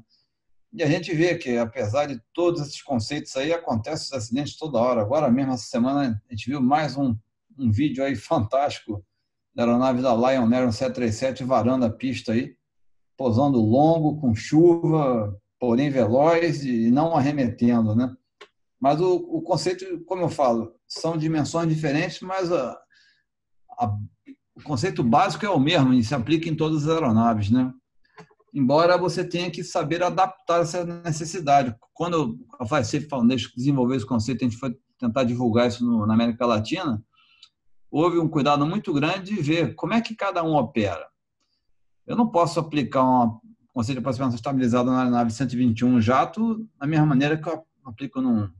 E 0.72 0.84
a 0.84 0.86
gente 0.86 1.12
vê 1.12 1.34
que, 1.34 1.58
apesar 1.58 2.06
de 2.06 2.22
todos 2.32 2.62
esses 2.62 2.80
conceitos 2.80 3.34
aí, 3.34 3.52
acontecem 3.52 4.06
os 4.06 4.12
acidentes 4.12 4.56
toda 4.56 4.78
hora. 4.78 5.00
Agora 5.00 5.28
mesmo, 5.28 5.52
essa 5.52 5.64
semana, 5.64 6.22
a 6.30 6.32
gente 6.32 6.48
viu 6.48 6.60
mais 6.60 6.96
um, 6.96 7.16
um 7.58 7.72
vídeo 7.72 8.04
aí 8.04 8.14
fantástico 8.14 9.04
da 9.52 9.64
aeronave 9.64 10.00
da 10.00 10.14
Lion 10.14 10.48
Air 10.54 10.72
737 10.72 11.42
varando 11.42 11.84
a 11.84 11.90
pista 11.90 12.34
aí, 12.34 12.54
posando 13.16 13.58
longo, 13.58 14.20
com 14.20 14.32
chuva, 14.32 15.36
porém 15.58 15.90
veloz 15.90 16.62
e 16.62 16.88
não 16.88 17.16
arremetendo, 17.16 17.96
né? 17.96 18.14
Mas 18.78 19.00
o, 19.00 19.16
o 19.16 19.42
conceito, 19.42 20.04
como 20.04 20.22
eu 20.22 20.28
falo, 20.28 20.72
são 20.86 21.16
dimensões 21.16 21.68
diferentes, 21.68 22.20
mas 22.20 22.52
a, 22.52 22.80
a, 23.78 23.86
o 24.56 24.62
conceito 24.62 25.02
básico 25.02 25.46
é 25.46 25.50
o 25.50 25.60
mesmo 25.60 25.94
e 25.94 26.02
se 26.02 26.14
aplica 26.14 26.48
em 26.48 26.56
todas 26.56 26.82
as 26.84 26.94
aeronaves, 26.94 27.50
né? 27.50 27.72
Embora 28.52 28.98
você 28.98 29.22
tenha 29.22 29.50
que 29.50 29.62
saber 29.62 30.02
adaptar 30.02 30.62
essa 30.62 30.84
necessidade. 30.84 31.74
Quando 31.94 32.38
a 32.58 32.66
FACEF 32.66 33.08
Foundation 33.08 33.50
desenvolveu 33.56 33.96
esse 33.96 34.06
conceito, 34.06 34.44
a 34.44 34.48
gente 34.48 34.58
foi 34.58 34.76
tentar 34.98 35.24
divulgar 35.24 35.68
isso 35.68 35.84
no, 35.84 36.06
na 36.06 36.14
América 36.14 36.44
Latina, 36.44 37.02
houve 37.90 38.18
um 38.18 38.28
cuidado 38.28 38.66
muito 38.66 38.92
grande 38.92 39.34
de 39.34 39.42
ver 39.42 39.74
como 39.74 39.94
é 39.94 40.00
que 40.00 40.14
cada 40.14 40.42
um 40.42 40.54
opera. 40.54 41.06
Eu 42.06 42.16
não 42.16 42.28
posso 42.28 42.58
aplicar 42.58 43.04
um 43.04 43.38
conceito 43.72 43.98
de 43.98 44.00
aproximação 44.00 44.34
estabilizada 44.34 44.90
na 44.90 45.08
nave 45.08 45.30
121 45.30 46.00
jato 46.00 46.66
da 46.78 46.86
mesma 46.86 47.06
maneira 47.06 47.40
que 47.40 47.48
eu 47.48 47.64
aplico 47.84 48.20
num, 48.20 48.50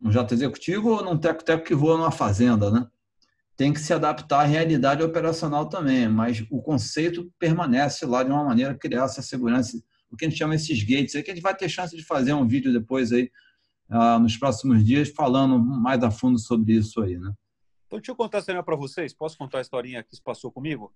num 0.00 0.10
jato 0.10 0.34
executivo 0.34 0.90
ou 0.90 1.04
num 1.04 1.18
teco-teco 1.18 1.64
que 1.64 1.74
voa 1.74 1.96
numa 1.96 2.10
fazenda, 2.10 2.70
né? 2.70 2.86
Tem 3.56 3.72
que 3.72 3.80
se 3.80 3.92
adaptar 3.92 4.40
à 4.40 4.44
realidade 4.44 5.02
operacional 5.02 5.68
também, 5.68 6.08
mas 6.08 6.44
o 6.50 6.60
conceito 6.60 7.32
permanece 7.38 8.04
lá 8.04 8.22
de 8.22 8.30
uma 8.30 8.44
maneira 8.44 8.74
criar 8.74 9.04
essa 9.04 9.22
segurança, 9.22 9.80
o 10.10 10.16
que 10.16 10.24
a 10.24 10.28
gente 10.28 10.38
chama 10.38 10.54
esses 10.54 10.82
gates, 10.82 11.14
aí 11.14 11.22
que 11.22 11.30
a 11.30 11.34
gente 11.34 11.42
vai 11.42 11.56
ter 11.56 11.68
chance 11.68 11.96
de 11.96 12.04
fazer 12.04 12.32
um 12.32 12.46
vídeo 12.46 12.72
depois 12.72 13.12
aí, 13.12 13.30
uh, 13.90 14.18
nos 14.18 14.36
próximos 14.36 14.84
dias, 14.84 15.08
falando 15.08 15.58
mais 15.58 16.02
a 16.02 16.10
fundo 16.10 16.38
sobre 16.38 16.74
isso 16.74 17.00
aí, 17.02 17.16
né? 17.16 17.32
Então, 17.86 17.98
deixa 17.98 18.10
eu 18.10 18.16
contar 18.16 18.38
essa 18.38 18.62
para 18.62 18.76
vocês. 18.76 19.12
Posso 19.12 19.38
contar 19.38 19.58
a 19.58 19.60
historinha 19.60 20.02
que 20.02 20.16
se 20.16 20.22
passou 20.22 20.50
comigo? 20.50 20.92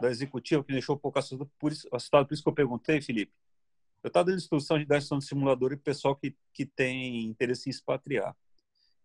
Da 0.00 0.08
executiva, 0.08 0.62
que 0.62 0.72
me 0.72 0.78
deixou 0.78 0.94
um 0.94 0.98
pouco 0.98 1.18
assustado, 1.18 1.50
por 1.58 1.72
isso, 1.72 1.88
assustado, 1.92 2.26
por 2.26 2.34
isso 2.34 2.42
que 2.42 2.48
eu 2.48 2.54
perguntei, 2.54 3.02
Felipe. 3.02 3.32
Eu 4.02 4.08
estava 4.08 4.26
dando 4.26 4.36
instrução 4.36 4.78
de 4.78 4.84
dar 4.84 4.98
instrução 4.98 5.18
de 5.18 5.24
simulador 5.24 5.72
e 5.72 5.76
pessoal 5.76 6.14
que, 6.14 6.36
que 6.52 6.64
tem 6.64 7.24
interesse 7.24 7.68
em 7.68 7.70
expatriar. 7.70 8.36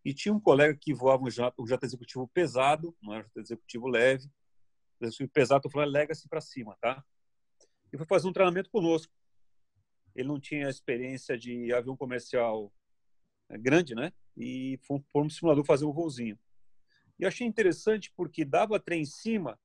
E 0.04 0.14
tinha 0.14 0.34
um 0.34 0.40
colega 0.40 0.78
que 0.80 0.94
voava 0.94 1.24
um 1.24 1.30
jato, 1.30 1.62
um 1.62 1.68
jato 1.68 1.86
executivo 1.86 2.28
pesado, 2.28 2.96
não 3.02 3.14
era 3.14 3.24
um 3.24 3.28
jato 3.28 3.40
executivo 3.40 3.88
leve. 3.88 4.30
Executivo 5.02 5.32
pesado, 5.32 5.68
eu 5.68 5.72
falei, 5.72 5.90
lega-se 5.90 6.28
para 6.28 6.42
cima, 6.42 6.78
tá? 6.82 7.04
E 7.92 7.98
foi 7.98 8.06
fazer 8.06 8.28
um 8.28 8.34
treinamento 8.34 8.70
conosco. 8.70 9.14
Ele 10.16 10.28
não 10.28 10.40
tinha 10.40 10.70
experiência 10.70 11.38
de 11.38 11.74
avião 11.74 11.96
comercial 11.96 12.72
é 13.50 13.58
grande, 13.58 13.96
né? 13.96 14.14
E 14.38 14.80
fomos 14.84 15.06
no 15.16 15.30
simulador 15.30 15.66
fazer 15.66 15.86
um 15.86 15.92
voozinho. 15.92 16.38
E 17.18 17.26
achei 17.26 17.46
interessante 17.46 18.12
porque 18.16 18.46
dava 18.46 18.80
trem 18.80 19.02
em 19.02 19.06
cima, 19.06 19.60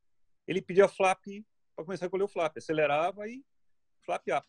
ele 0.46 0.62
pedia 0.62 0.88
flap 0.88 1.22
para 1.76 1.84
começar 1.84 2.06
a 2.06 2.10
colher 2.10 2.24
o 2.24 2.28
flap, 2.28 2.56
acelerava 2.56 3.28
e 3.28 3.44
flap 4.00 4.22
up. 4.36 4.48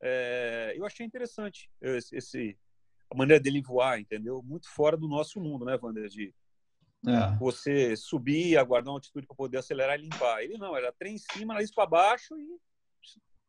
É, 0.00 0.72
eu 0.76 0.86
achei 0.86 1.04
interessante 1.04 1.70
esse, 1.80 2.58
a 3.10 3.14
maneira 3.16 3.42
dele 3.42 3.60
voar, 3.60 4.00
entendeu? 4.00 4.42
Muito 4.42 4.68
fora 4.70 4.96
do 4.96 5.08
nosso 5.08 5.40
mundo, 5.40 5.64
né, 5.64 5.76
Wander? 5.82 6.08
De 6.08 6.32
é. 7.06 7.36
você 7.38 7.96
subir, 7.96 8.56
aguardar 8.56 8.92
uma 8.92 8.98
altitude 8.98 9.26
para 9.26 9.36
poder 9.36 9.58
acelerar 9.58 9.98
e 9.98 10.02
limpar. 10.02 10.42
Ele 10.42 10.56
não, 10.56 10.76
era 10.76 10.92
trem 10.92 11.14
em 11.14 11.18
cima, 11.18 11.54
nariz 11.54 11.74
para 11.74 11.86
baixo 11.86 12.38
e 12.38 12.60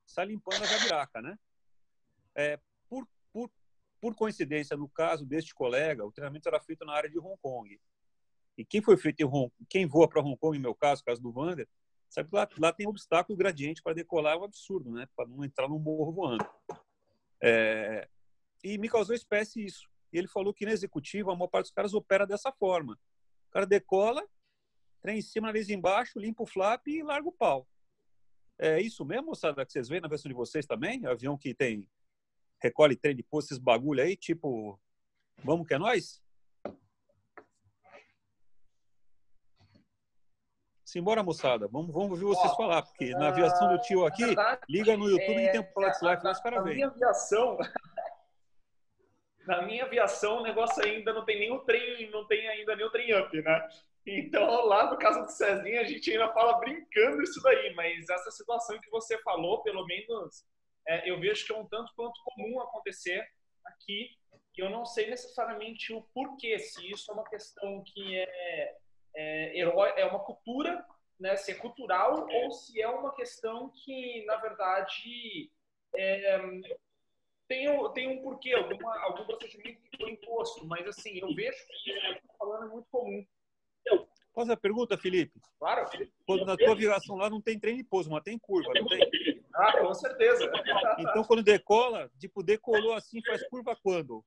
sai 0.06 0.26
limpando 0.26 0.64
a 0.64 0.66
jabiraca, 0.66 1.22
né? 1.22 1.38
É, 2.34 2.60
por, 2.90 3.08
por, 3.32 3.52
por 4.00 4.16
coincidência, 4.16 4.76
no 4.76 4.90
caso 4.90 5.26
deste 5.26 5.54
colega, 5.54 6.06
o 6.06 6.12
treinamento 6.12 6.50
era 6.50 6.60
feito 6.60 6.84
na 6.84 6.94
área 6.94 7.10
de 7.10 7.20
Hong 7.20 7.38
Kong. 7.42 7.80
E 8.58 8.66
quem 8.66 8.82
foi 8.82 8.98
feito 8.98 9.22
em 9.22 9.26
Hong 9.26 9.52
quem 9.70 9.86
voa 9.86 10.10
para 10.10 10.22
Hong 10.22 10.38
Kong, 10.38 10.58
em 10.58 10.62
meu 10.62 10.74
caso, 10.74 11.04
caso 11.04 11.22
do 11.22 11.32
Wander, 11.32 11.68
sabe 12.10 12.30
que 12.30 12.36
lá, 12.36 12.48
lá 12.58 12.74
tem 12.74 12.88
obstáculo 12.88 13.38
gradiente 13.38 13.82
para 13.82 13.94
decolar, 13.94 14.36
é 14.36 14.38
um 14.38 14.44
absurdo, 14.44 14.92
né? 14.92 15.08
Para 15.16 15.28
não 15.28 15.44
entrar 15.46 15.70
no 15.70 15.78
morro 15.78 16.12
voando. 16.12 16.46
É, 17.44 18.08
e 18.64 18.78
me 18.78 18.90
causou 18.90 19.16
espécie 19.16 19.64
isso. 19.66 19.90
E 20.12 20.18
ele 20.18 20.28
falou 20.28 20.54
que 20.54 20.66
na 20.66 20.72
executiva, 20.72 21.32
a 21.32 21.36
maior 21.36 21.48
parte 21.48 21.66
dos 21.66 21.74
caras 21.74 21.94
opera 21.94 22.28
dessa 22.28 22.52
forma. 22.52 22.94
O 23.50 23.52
cara 23.52 23.66
decola, 23.66 24.26
trem 25.02 25.20
em 25.20 25.22
cima, 25.22 25.48
nariz 25.48 25.70
embaixo, 25.70 26.20
limpa 26.20 26.44
o 26.44 26.48
flap 26.48 26.88
e 26.88 27.04
larga 27.04 27.28
o 27.28 27.32
pau. 27.32 27.68
É 28.60 28.80
isso 28.80 29.04
mesmo, 29.04 29.28
moçada, 29.28 29.66
que 29.66 29.72
vocês 29.72 29.88
veem 29.88 30.02
na 30.02 30.08
versão 30.08 30.30
de 30.30 30.36
vocês 30.36 30.66
também? 30.66 31.06
Avião 31.06 31.38
que 31.38 31.54
tem 31.54 31.88
recolhe 32.62 32.96
trem 32.96 33.16
de 33.16 33.24
posto, 33.24 33.48
esses 33.48 33.58
bagulho 33.58 34.04
aí, 34.04 34.16
tipo, 34.16 34.80
vamos 35.44 35.68
que 35.68 35.74
é 35.74 35.80
nós? 35.80 36.22
Simbora, 40.86 41.24
moçada. 41.24 41.68
Vamos, 41.68 41.94
vamos 41.94 42.12
ouvir 42.12 42.26
vocês 42.26 42.54
falar, 42.56 42.84
porque 42.84 43.12
na 43.12 43.30
aviação 43.30 43.70
do 43.70 43.82
tio 43.82 44.06
aqui, 44.06 44.36
liga 44.70 44.96
no 44.98 45.10
YouTube 45.10 45.38
é, 45.38 45.46
e 45.46 45.52
tem 45.52 45.62
o 45.62 45.64
Life 45.64 46.04
lá, 46.04 46.32
os 46.32 46.40
caras 46.42 46.64
minha 46.66 46.88
aviação, 46.88 47.58
na 49.46 49.62
minha 49.64 49.86
aviação, 49.86 50.38
o 50.40 50.44
negócio 50.44 50.84
ainda 50.84 51.14
não 51.14 51.26
tem 51.26 51.40
nem 51.40 51.52
o 51.52 51.60
trem, 51.60 52.10
não 52.10 52.26
tem 52.28 52.48
ainda 52.48 52.76
nem 52.76 52.86
o 52.86 52.92
trem 52.92 53.14
up, 53.14 53.42
né? 53.42 53.70
Então, 54.06 54.66
lá 54.66 54.90
no 54.90 54.98
caso 54.98 55.24
do 55.24 55.32
Cezinha, 55.32 55.82
a 55.82 55.84
gente 55.84 56.12
ainda 56.12 56.34
fala 56.34 56.60
brincando 56.60 57.22
isso 57.22 57.42
daí, 57.42 57.74
mas 57.76 58.10
essa 58.10 58.32
situação 58.32 58.80
que 58.80 58.90
você 58.90 59.18
falou, 59.20 59.62
pelo 59.62 59.86
menos, 59.86 60.44
é, 60.88 61.10
eu 61.10 61.20
vejo 61.20 61.46
que 61.46 61.52
é 61.52 61.56
um 61.56 61.68
tanto 61.68 61.94
quanto 61.96 62.20
comum 62.24 62.60
acontecer 62.60 63.24
aqui, 63.64 64.10
que 64.54 64.62
eu 64.62 64.70
não 64.70 64.86
sei 64.86 65.10
necessariamente 65.10 65.94
o 65.94 66.02
porquê, 66.14 66.58
se 66.60 66.90
isso 66.92 67.12
é 67.12 67.14
uma 67.14 67.30
questão 67.30 67.84
que 67.86 68.18
é, 68.18 68.76
é, 69.16 69.60
é 69.60 70.06
uma 70.06 70.20
cultura, 70.20 70.84
né, 71.20 71.36
se 71.36 71.52
é 71.52 71.56
cultural, 71.56 72.28
ou 72.28 72.52
se 72.52 72.82
é 72.82 72.88
uma 72.88 73.14
questão 73.14 73.72
que, 73.84 74.26
na 74.26 74.38
verdade, 74.38 75.52
é, 75.96 76.40
tem, 77.52 77.94
tem 77.94 78.08
um 78.08 78.22
porquê, 78.22 78.54
alguma, 78.54 78.98
algum 79.02 79.26
procedimento 79.26 79.82
que 79.92 79.98
foi 79.98 80.12
imposto, 80.12 80.66
mas 80.66 80.88
assim, 80.88 81.20
eu 81.20 81.36
vejo 81.36 81.58
que 81.84 81.94
falando 82.40 82.64
é 82.64 82.70
muito 82.70 82.88
comum. 82.90 83.26
Faz 84.34 84.50
a 84.50 84.56
pergunta, 84.56 84.98
Felipe. 84.98 85.38
Claro. 85.60 85.86
Quando 86.26 86.46
na 86.46 86.56
tua 86.56 86.74
viração 86.74 87.18
lá 87.18 87.30
não 87.30 87.42
tem 87.42 87.60
trem 87.60 87.76
de 87.76 87.84
pouso, 87.84 88.10
mas 88.10 88.24
tem 88.24 88.40
curva, 88.40 88.72
não 88.74 88.88
tem? 88.88 89.42
Ah, 89.54 89.78
com 89.78 89.94
certeza. 89.94 90.50
Então, 90.98 91.26
quando 91.26 91.44
decola, 91.44 92.10
tipo, 92.18 92.42
decolou 92.42 92.94
assim, 92.94 93.22
faz 93.26 93.46
curva 93.50 93.78
quando? 93.84 94.24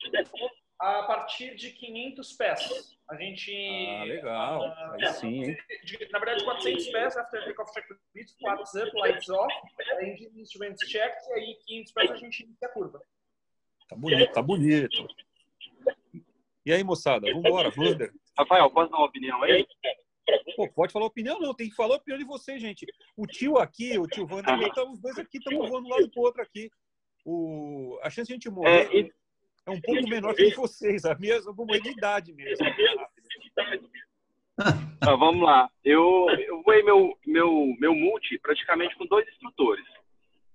A 0.78 1.04
partir 1.04 1.54
de 1.54 1.70
500 1.70 2.32
pés. 2.34 2.98
A 3.08 3.16
gente... 3.16 3.50
Ah, 3.88 4.04
legal. 4.04 4.68
Uh, 4.68 4.92
Aí 4.92 5.12
sim, 5.14 5.44
hein? 5.44 5.56
Na 6.10 6.18
verdade, 6.18 6.44
400 6.44 6.87
pés, 6.88 7.16
after 7.16 7.42
takeoff 7.42 7.72
checklist, 7.72 8.38
flaps 8.38 8.74
up, 8.74 8.90
lights 8.98 9.30
off, 9.30 9.54
engine 10.02 10.38
instruments 10.38 10.87
checked, 10.87 11.26
e 11.30 11.32
aí 11.32 11.58
500 11.66 11.92
pés 11.92 12.10
a 12.10 12.16
gente 12.16 12.42
inicia 12.42 12.68
a 12.68 12.70
curva. 12.70 13.00
Tá 13.94 14.00
bonito, 14.00 14.33
tá 14.33 14.42
bonito. 14.42 15.09
E 16.66 16.72
aí, 16.72 16.83
moçada, 16.83 17.30
vamos 17.30 17.44
embora, 17.44 17.72
Wander. 17.76 18.12
Rafael, 18.37 18.68
posso 18.70 18.90
dar 18.90 18.96
uma 18.96 19.07
opinião 19.07 19.40
aí? 19.42 19.64
Pô, 20.57 20.68
pode 20.72 20.92
falar 20.92 21.07
opinião, 21.07 21.38
não. 21.38 21.54
Tem 21.54 21.68
que 21.68 21.76
falar 21.76 21.94
a 21.94 21.98
opinião 21.98 22.18
de 22.18 22.24
vocês, 22.24 22.61
gente. 22.61 22.87
O 23.16 23.24
tio 23.26 23.57
aqui, 23.59 23.96
o 23.98 24.09
tio 24.09 24.26
Wander, 24.28 24.52
ah. 24.52 24.90
os 24.90 24.98
dois 24.98 25.16
aqui 25.18 25.38
estamos 25.38 25.68
voando 25.68 25.87
um 25.87 25.90
lado 25.90 26.11
pro 26.11 26.22
outro 26.22 26.42
aqui. 26.42 26.68
O... 27.24 27.98
A 28.02 28.11
chance 28.11 28.26
de 28.26 28.33
a 28.33 28.37
gente 28.37 28.50
morrer 28.50 28.88
é, 28.90 28.96
e... 28.96 29.12
é 29.66 29.70
um 29.70 29.80
pouco 29.80 30.09
menor 30.09 30.35
que 30.35 30.54
vocês. 30.57 31.04
A 31.04 31.14
minha, 31.14 31.35
eu 31.35 31.54
vou 31.54 31.66
morrer 31.66 31.80
de 31.80 31.90
idade 31.90 32.33
mesmo. 32.33 32.66
Ah, 35.00 35.14
vamos 35.14 35.42
lá. 35.42 35.70
Eu, 35.85 36.26
eu 36.48 36.62
voei 36.62 36.83
meu, 36.83 37.16
meu, 37.24 37.76
meu 37.78 37.94
multi 37.94 38.38
praticamente 38.40 38.96
com 38.96 39.07
dois 39.07 39.28
instrutores. 39.28 39.85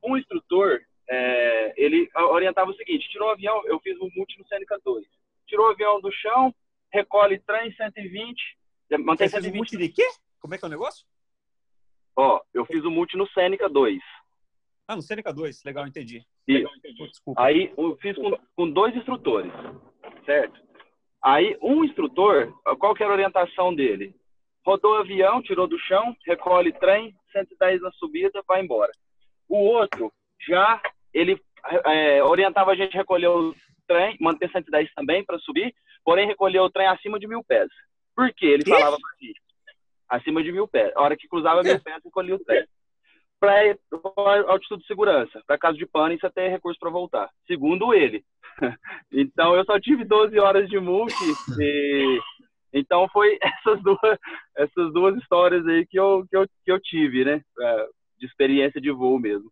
Um 0.03 0.17
instrutor, 0.17 0.81
é, 1.09 1.73
ele 1.75 2.09
orientava 2.15 2.69
o 2.69 2.75
seguinte: 2.75 3.09
tirou 3.09 3.29
o 3.29 3.31
avião, 3.31 3.61
eu 3.65 3.79
fiz 3.79 3.97
o 3.99 4.09
multi 4.15 4.37
no 4.37 4.47
Seneca 4.47 4.79
2. 4.83 5.05
Tirou 5.47 5.67
o 5.67 5.71
avião 5.71 5.99
do 5.99 6.11
chão, 6.11 6.53
recolhe 6.93 7.39
trem 7.39 7.73
120, 7.73 8.57
mantém 8.99 9.27
Você 9.27 9.41
120. 9.41 9.55
multi 9.55 9.77
de 9.77 9.89
quê? 9.89 10.07
Como 10.39 10.53
é 10.53 10.57
que 10.57 10.63
é 10.65 10.67
o 10.67 10.71
negócio? 10.71 11.05
Ó, 12.15 12.41
eu 12.53 12.65
fiz 12.65 12.83
o 12.83 12.91
multi 12.91 13.17
no 13.17 13.27
Seneca 13.29 13.67
2. 13.67 13.99
Ah, 14.87 14.95
no 14.95 15.01
Seneca 15.01 15.33
2, 15.33 15.63
legal, 15.63 15.87
entendi. 15.87 16.23
Legal, 16.47 16.75
entendi. 16.75 17.07
Desculpa. 17.07 17.41
Aí 17.41 17.73
eu 17.77 17.95
fiz 17.97 18.15
com, 18.15 18.31
com 18.55 18.69
dois 18.69 18.95
instrutores, 18.95 19.51
certo? 20.25 20.59
Aí 21.23 21.57
um 21.61 21.83
instrutor, 21.83 22.53
qual 22.77 22.93
que 22.93 23.03
era 23.03 23.11
a 23.11 23.15
orientação 23.15 23.73
dele? 23.73 24.15
Rodou 24.65 24.93
o 24.93 24.99
avião, 24.99 25.41
tirou 25.41 25.67
do 25.67 25.77
chão, 25.79 26.15
recolhe 26.25 26.71
trem, 26.73 27.15
110 27.31 27.81
na 27.81 27.91
subida, 27.93 28.43
vai 28.47 28.61
embora. 28.61 28.91
O 29.47 29.57
outro 29.57 30.11
já 30.47 30.81
ele 31.13 31.39
é, 31.85 32.23
orientava 32.23 32.71
a 32.71 32.75
gente 32.75 32.95
a 32.95 32.99
recolher 32.99 33.27
o 33.27 33.53
trem, 33.87 34.17
manter 34.19 34.49
110 34.51 34.93
também 34.93 35.23
para 35.25 35.39
subir, 35.39 35.73
porém 36.03 36.27
recolher 36.27 36.59
o 36.59 36.69
trem 36.69 36.87
acima 36.87 37.19
de 37.19 37.27
mil 37.27 37.43
pés. 37.43 37.69
Por 38.15 38.31
quê? 38.33 38.47
Ele 38.47 38.65
falava 38.65 38.97
pra 38.99 39.11
gente, 39.19 39.41
acima 40.07 40.43
de 40.43 40.51
mil 40.51 40.67
pés. 40.67 40.91
A 40.95 41.01
hora 41.01 41.17
que 41.17 41.27
cruzava 41.27 41.63
mil 41.63 41.79
pés, 41.81 42.01
recolhia 42.03 42.35
o 42.35 42.43
trem. 42.43 42.65
Para 43.39 43.53
altitude 44.47 44.81
de 44.81 44.87
segurança, 44.87 45.41
para 45.47 45.57
caso 45.57 45.77
de 45.77 45.85
pane, 45.85 46.19
você 46.19 46.29
tem 46.29 46.49
recurso 46.49 46.77
para 46.79 46.89
voltar. 46.89 47.29
Segundo 47.47 47.93
ele. 47.93 48.23
então, 49.11 49.55
eu 49.55 49.63
só 49.63 49.79
tive 49.79 50.03
12 50.03 50.37
horas 50.39 50.69
de 50.69 50.79
multi 50.79 51.15
e... 51.59 52.19
Então, 52.71 53.07
foi 53.09 53.39
essas 53.41 53.81
duas, 53.81 54.19
essas 54.55 54.93
duas 54.93 55.15
histórias 55.17 55.65
aí 55.65 55.87
que 55.87 55.97
eu, 55.97 56.25
que 56.29 56.37
eu, 56.37 56.45
que 56.65 56.71
eu 56.71 56.79
tive, 56.79 57.25
né? 57.25 57.41
De 58.19 58.25
experiência 58.25 58.79
de 58.79 58.91
voo 58.91 59.17
mesmo. 59.17 59.49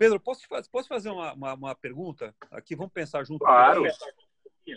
Pedro, 0.00 0.18
posso, 0.18 0.48
posso 0.72 0.88
fazer 0.88 1.10
uma, 1.10 1.34
uma, 1.34 1.52
uma 1.52 1.74
pergunta? 1.74 2.34
Aqui, 2.50 2.74
vamos 2.74 2.90
pensar 2.90 3.22
junto. 3.22 3.40
Claro. 3.44 3.82
O 3.82 3.86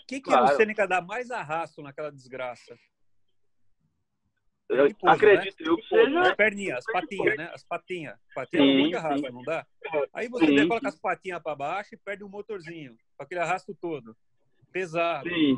que, 0.06 0.20
que 0.20 0.22
claro. 0.22 0.48
é 0.48 0.54
o 0.54 0.58
Sêneca 0.58 0.86
dar 0.86 1.02
mais 1.02 1.32
arrasto 1.32 1.82
naquela 1.82 2.12
desgraça? 2.12 2.78
Eu 4.68 4.94
pouso, 4.96 5.16
acredito 5.16 5.64
né? 5.64 5.70
eu 5.70 5.78
que 5.78 5.88
seja. 5.88 6.20
As 6.20 6.36
perninhas, 6.36 6.78
as 6.80 6.86
patinhas, 6.92 7.38
né? 7.38 7.52
As 7.54 7.64
patinhas. 7.64 8.20
Patinha 8.36 8.64
sim, 8.64 8.78
muito 8.80 8.98
arrasto, 8.98 9.32
não 9.32 9.42
dá? 9.44 9.66
Aí 10.12 10.28
você 10.28 10.46
sim. 10.46 10.68
coloca 10.68 10.90
as 10.90 11.00
patinhas 11.00 11.42
para 11.42 11.56
baixo 11.56 11.96
e 11.96 11.98
perde 11.98 12.26
o 12.26 12.30
motorzinho, 12.30 12.98
com 13.16 13.24
aquele 13.24 13.40
arrasto 13.40 13.74
todo. 13.74 14.18
Pesado. 14.74 15.30
Sim. 15.30 15.58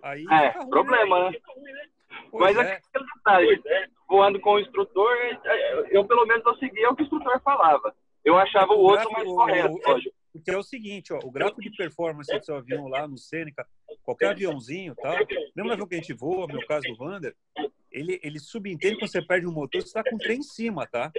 Aí 0.00 0.24
é, 0.30 0.50
ruim, 0.50 0.64
né? 0.64 0.70
problema, 0.70 1.30
né? 1.30 1.38
Mas 2.32 2.56
é. 2.56 2.60
aquele 2.60 3.04
detalhe, 3.14 3.62
voando 4.08 4.40
com 4.40 4.54
o 4.54 4.60
instrutor, 4.60 5.16
eu 5.90 6.04
pelo 6.04 6.26
menos 6.26 6.44
eu 6.44 6.56
seguia 6.56 6.90
o 6.90 6.96
que 6.96 7.02
o 7.02 7.04
instrutor 7.04 7.40
falava. 7.42 7.94
Eu 8.24 8.36
achava 8.36 8.72
o, 8.72 8.78
o 8.78 8.82
outro 8.82 9.10
mais 9.12 9.24
correto, 9.24 9.80
lógico. 9.86 10.14
Porque 10.32 10.50
é 10.50 10.56
o 10.56 10.62
seguinte, 10.62 11.12
ó, 11.12 11.18
o 11.24 11.30
gráfico 11.30 11.60
de 11.60 11.70
performance 11.70 12.32
do 12.32 12.44
seu 12.44 12.56
avião 12.56 12.86
lá 12.86 13.06
no 13.06 13.18
Seneca, 13.18 13.66
qualquer 14.02 14.30
aviãozinho 14.30 14.94
tal, 14.94 15.16
mesmo 15.56 15.72
avião 15.72 15.88
que 15.88 15.94
a 15.96 15.98
gente 15.98 16.12
voa, 16.12 16.46
no 16.46 16.54
meu 16.54 16.66
caso 16.66 16.86
do 16.86 17.02
Wander, 17.02 17.34
ele, 17.90 18.20
ele 18.22 18.38
subentende 18.38 18.96
quando 18.96 19.10
você 19.10 19.20
perde 19.20 19.46
um 19.46 19.52
motor, 19.52 19.82
você 19.82 19.88
está 19.88 20.04
com 20.04 20.14
o 20.14 20.18
trem 20.18 20.38
em 20.38 20.42
cima, 20.42 20.86
tá? 20.86 21.10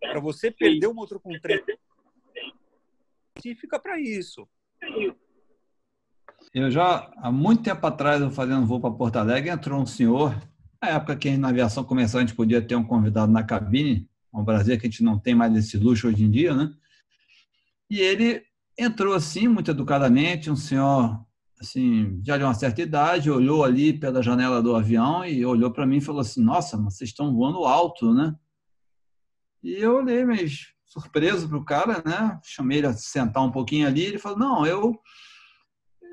Para 0.00 0.20
você 0.20 0.50
perder 0.50 0.86
o 0.86 0.94
motor 0.94 1.18
com 1.18 1.32
o 1.32 1.40
trem, 1.40 1.62
fica 3.56 3.78
para 3.78 3.98
isso. 3.98 4.46
Eu 6.54 6.70
já, 6.70 7.10
há 7.16 7.32
muito 7.32 7.62
tempo 7.62 7.86
atrás, 7.86 8.20
eu 8.20 8.30
fazendo 8.30 8.66
voo 8.66 8.78
para 8.78 8.90
Porto 8.90 9.16
Alegre, 9.16 9.48
entrou 9.48 9.80
um 9.80 9.86
senhor, 9.86 10.36
na 10.82 10.90
época 10.90 11.16
que 11.16 11.34
na 11.36 11.48
aviação 11.48 11.82
começou, 11.82 12.18
a 12.18 12.20
gente 12.20 12.34
podia 12.34 12.60
ter 12.60 12.76
um 12.76 12.84
convidado 12.84 13.32
na 13.32 13.42
cabine, 13.42 14.06
no 14.30 14.44
Brasil, 14.44 14.78
que 14.78 14.86
a 14.86 14.90
gente 14.90 15.02
não 15.02 15.18
tem 15.18 15.34
mais 15.34 15.56
esse 15.56 15.78
luxo 15.78 16.08
hoje 16.08 16.24
em 16.24 16.30
dia, 16.30 16.54
né? 16.54 16.70
E 17.88 18.00
ele 18.00 18.42
entrou 18.78 19.14
assim, 19.14 19.48
muito 19.48 19.70
educadamente, 19.70 20.50
um 20.50 20.56
senhor 20.56 21.24
assim, 21.58 22.20
já 22.22 22.36
de 22.36 22.44
uma 22.44 22.54
certa 22.54 22.82
idade, 22.82 23.30
olhou 23.30 23.64
ali 23.64 23.92
pela 23.92 24.22
janela 24.22 24.62
do 24.62 24.76
avião 24.76 25.24
e 25.24 25.46
olhou 25.46 25.70
para 25.70 25.86
mim 25.86 25.98
e 25.98 26.02
falou 26.02 26.20
assim: 26.20 26.42
Nossa, 26.42 26.76
vocês 26.76 27.10
estão 27.10 27.34
voando 27.34 27.64
alto, 27.64 28.12
né? 28.12 28.34
E 29.62 29.74
eu 29.74 29.96
olhei, 29.98 30.24
mas 30.24 30.66
surpreso 30.84 31.48
para 31.48 31.58
o 31.58 31.64
cara, 31.64 32.02
né? 32.04 32.38
Chamei 32.42 32.78
ele 32.78 32.88
a 32.88 32.92
sentar 32.92 33.42
um 33.42 33.52
pouquinho 33.52 33.86
ali. 33.86 34.02
Ele 34.02 34.18
falou: 34.18 34.38
Não, 34.38 34.66
eu 34.66 34.98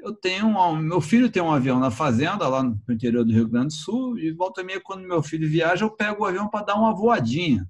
eu 0.02 0.14
tenho 0.14 0.48
um, 0.48 0.76
meu 0.78 1.02
filho 1.02 1.30
tem 1.30 1.42
um 1.42 1.52
avião 1.52 1.80
na 1.80 1.92
fazenda 1.92 2.48
lá 2.48 2.64
no 2.64 2.82
interior 2.90 3.24
do 3.24 3.32
Rio 3.34 3.48
Grande 3.48 3.68
do 3.68 3.74
Sul 3.74 4.18
e 4.18 4.32
volta 4.32 4.62
e 4.62 4.64
meia 4.64 4.82
quando 4.82 5.08
meu 5.08 5.22
filho 5.22 5.50
viaja 5.50 5.86
eu 5.86 5.92
pego 5.92 6.24
o 6.24 6.26
avião 6.26 6.48
para 6.50 6.66
dar 6.66 6.76
uma 6.76 6.96
voadinha 6.96 7.70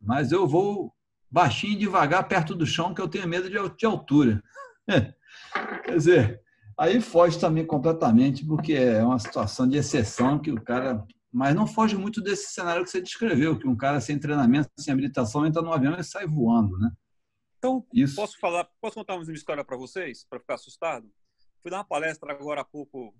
mas 0.00 0.32
eu 0.32 0.46
vou 0.46 0.92
baixinho 1.30 1.78
devagar 1.78 2.26
perto 2.28 2.54
do 2.54 2.66
chão 2.66 2.94
que 2.94 3.00
eu 3.00 3.08
tenho 3.08 3.28
medo 3.28 3.48
de 3.48 3.86
altura 3.86 4.42
quer 5.84 5.96
dizer 5.96 6.40
aí 6.78 7.00
foge 7.00 7.38
também 7.38 7.66
completamente 7.66 8.44
porque 8.44 8.74
é 8.74 9.02
uma 9.02 9.18
situação 9.18 9.68
de 9.68 9.78
exceção 9.78 10.38
que 10.38 10.50
o 10.50 10.60
cara 10.60 11.06
mas 11.36 11.54
não 11.54 11.66
foge 11.66 11.96
muito 11.96 12.22
desse 12.22 12.54
cenário 12.54 12.82
que 12.82 12.88
você 12.88 12.98
descreveu, 12.98 13.58
que 13.58 13.68
um 13.68 13.76
cara 13.76 14.00
sem 14.00 14.18
treinamento, 14.18 14.70
sem 14.78 14.90
habilitação, 14.90 15.44
entra 15.44 15.60
no 15.60 15.70
avião 15.70 15.94
e 15.98 16.02
sai 16.02 16.26
voando, 16.26 16.78
né? 16.78 16.90
Então, 17.66 17.84
Isso. 17.92 18.14
posso 18.14 18.38
falar, 18.38 18.64
posso 18.80 18.94
contar 18.94 19.16
uma 19.16 19.32
história 19.32 19.64
para 19.64 19.76
vocês, 19.76 20.24
para 20.24 20.38
ficar 20.38 20.54
assustado? 20.54 21.12
Fui 21.60 21.70
dar 21.70 21.78
uma 21.78 21.84
palestra 21.84 22.30
agora 22.32 22.60
há 22.60 22.64
pouco 22.64 23.12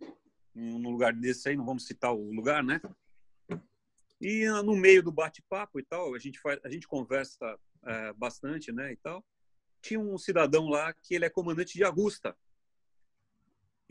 num 0.54 0.90
lugar 0.90 1.12
desse 1.12 1.48
aí, 1.48 1.56
não 1.56 1.66
vamos 1.66 1.85
citar 1.85 2.14
o 2.14 2.30
lugar, 2.30 2.62
né? 2.62 2.80
E 4.20 4.48
no 4.62 4.76
meio 4.76 5.02
do 5.02 5.11
bate-papo 5.11 5.80
e 5.80 5.82
tal, 5.82 6.14
a 6.14 6.18
gente 6.18 6.38
faz, 6.38 6.61
a 6.64 6.70
gente 6.70 6.87
conversa 6.87 7.59
é, 7.85 8.12
bastante, 8.12 8.70
né, 8.70 8.92
e 8.92 8.96
tal. 8.96 9.22
Tinha 9.82 10.00
um 10.00 10.16
cidadão 10.16 10.68
lá 10.68 10.94
que 10.94 11.14
ele 11.14 11.24
é 11.24 11.30
comandante 11.30 11.74
de 11.74 11.85
Augusta. 11.85 12.35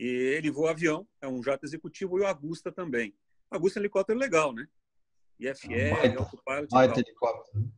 E 0.00 0.06
ele 0.06 0.50
voa 0.50 0.70
avião, 0.70 1.06
é 1.20 1.28
um 1.28 1.42
jato 1.42 1.64
executivo 1.64 2.18
e 2.18 2.22
o 2.22 2.26
Augusta 2.26 2.72
também. 2.72 3.14
Augusto 3.50 3.76
é 3.76 3.80
um 3.80 3.82
helicóptero 3.82 4.18
legal, 4.18 4.52
né? 4.52 4.66
IFR, 5.38 5.70
é 5.70 6.16
autopilot. 6.16 6.68
Baita 6.70 7.00
helicóptero. 7.00 7.70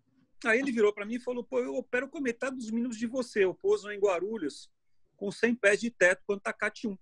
Aí 0.44 0.60
ele 0.60 0.70
virou 0.70 0.92
para 0.92 1.04
mim 1.04 1.14
e 1.14 1.20
falou: 1.20 1.42
pô, 1.42 1.58
eu 1.58 1.74
opero 1.74 2.08
com 2.08 2.20
metade 2.20 2.56
dos 2.56 2.70
mínimos 2.70 2.96
de 2.96 3.06
você. 3.06 3.44
Eu 3.44 3.54
pouso 3.54 3.90
em 3.90 3.98
Guarulhos 3.98 4.70
com 5.16 5.30
100 5.30 5.54
pés 5.56 5.80
de 5.80 5.90
teto 5.90 6.22
quando 6.26 6.40
tá 6.40 6.52
CAT 6.52 6.86
1. 6.86 6.98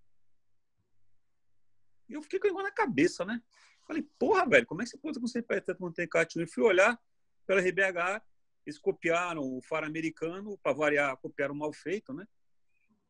E 2.08 2.14
eu 2.14 2.22
fiquei 2.22 2.50
com 2.50 2.62
na 2.62 2.70
cabeça, 2.70 3.24
né? 3.24 3.42
Falei, 3.86 4.02
porra, 4.18 4.48
velho, 4.48 4.66
como 4.66 4.80
é 4.80 4.84
que 4.84 4.90
você 4.90 4.98
pousa 4.98 5.20
com 5.20 5.26
100 5.26 5.42
pés 5.42 5.60
de 5.60 5.66
teto 5.66 5.78
quando 5.78 5.94
tem 5.94 6.08
CAT 6.08 6.38
1? 6.38 6.42
E 6.42 6.46
fui 6.46 6.64
olhar 6.64 6.98
pela 7.46 7.60
RBH, 7.60 8.22
eles 8.64 8.78
copiaram 8.78 9.42
o 9.42 9.60
faro 9.60 9.86
americano, 9.86 10.58
para 10.58 10.72
variar, 10.72 11.16
copiaram 11.18 11.54
mal 11.54 11.72
feito, 11.72 12.12
né? 12.12 12.26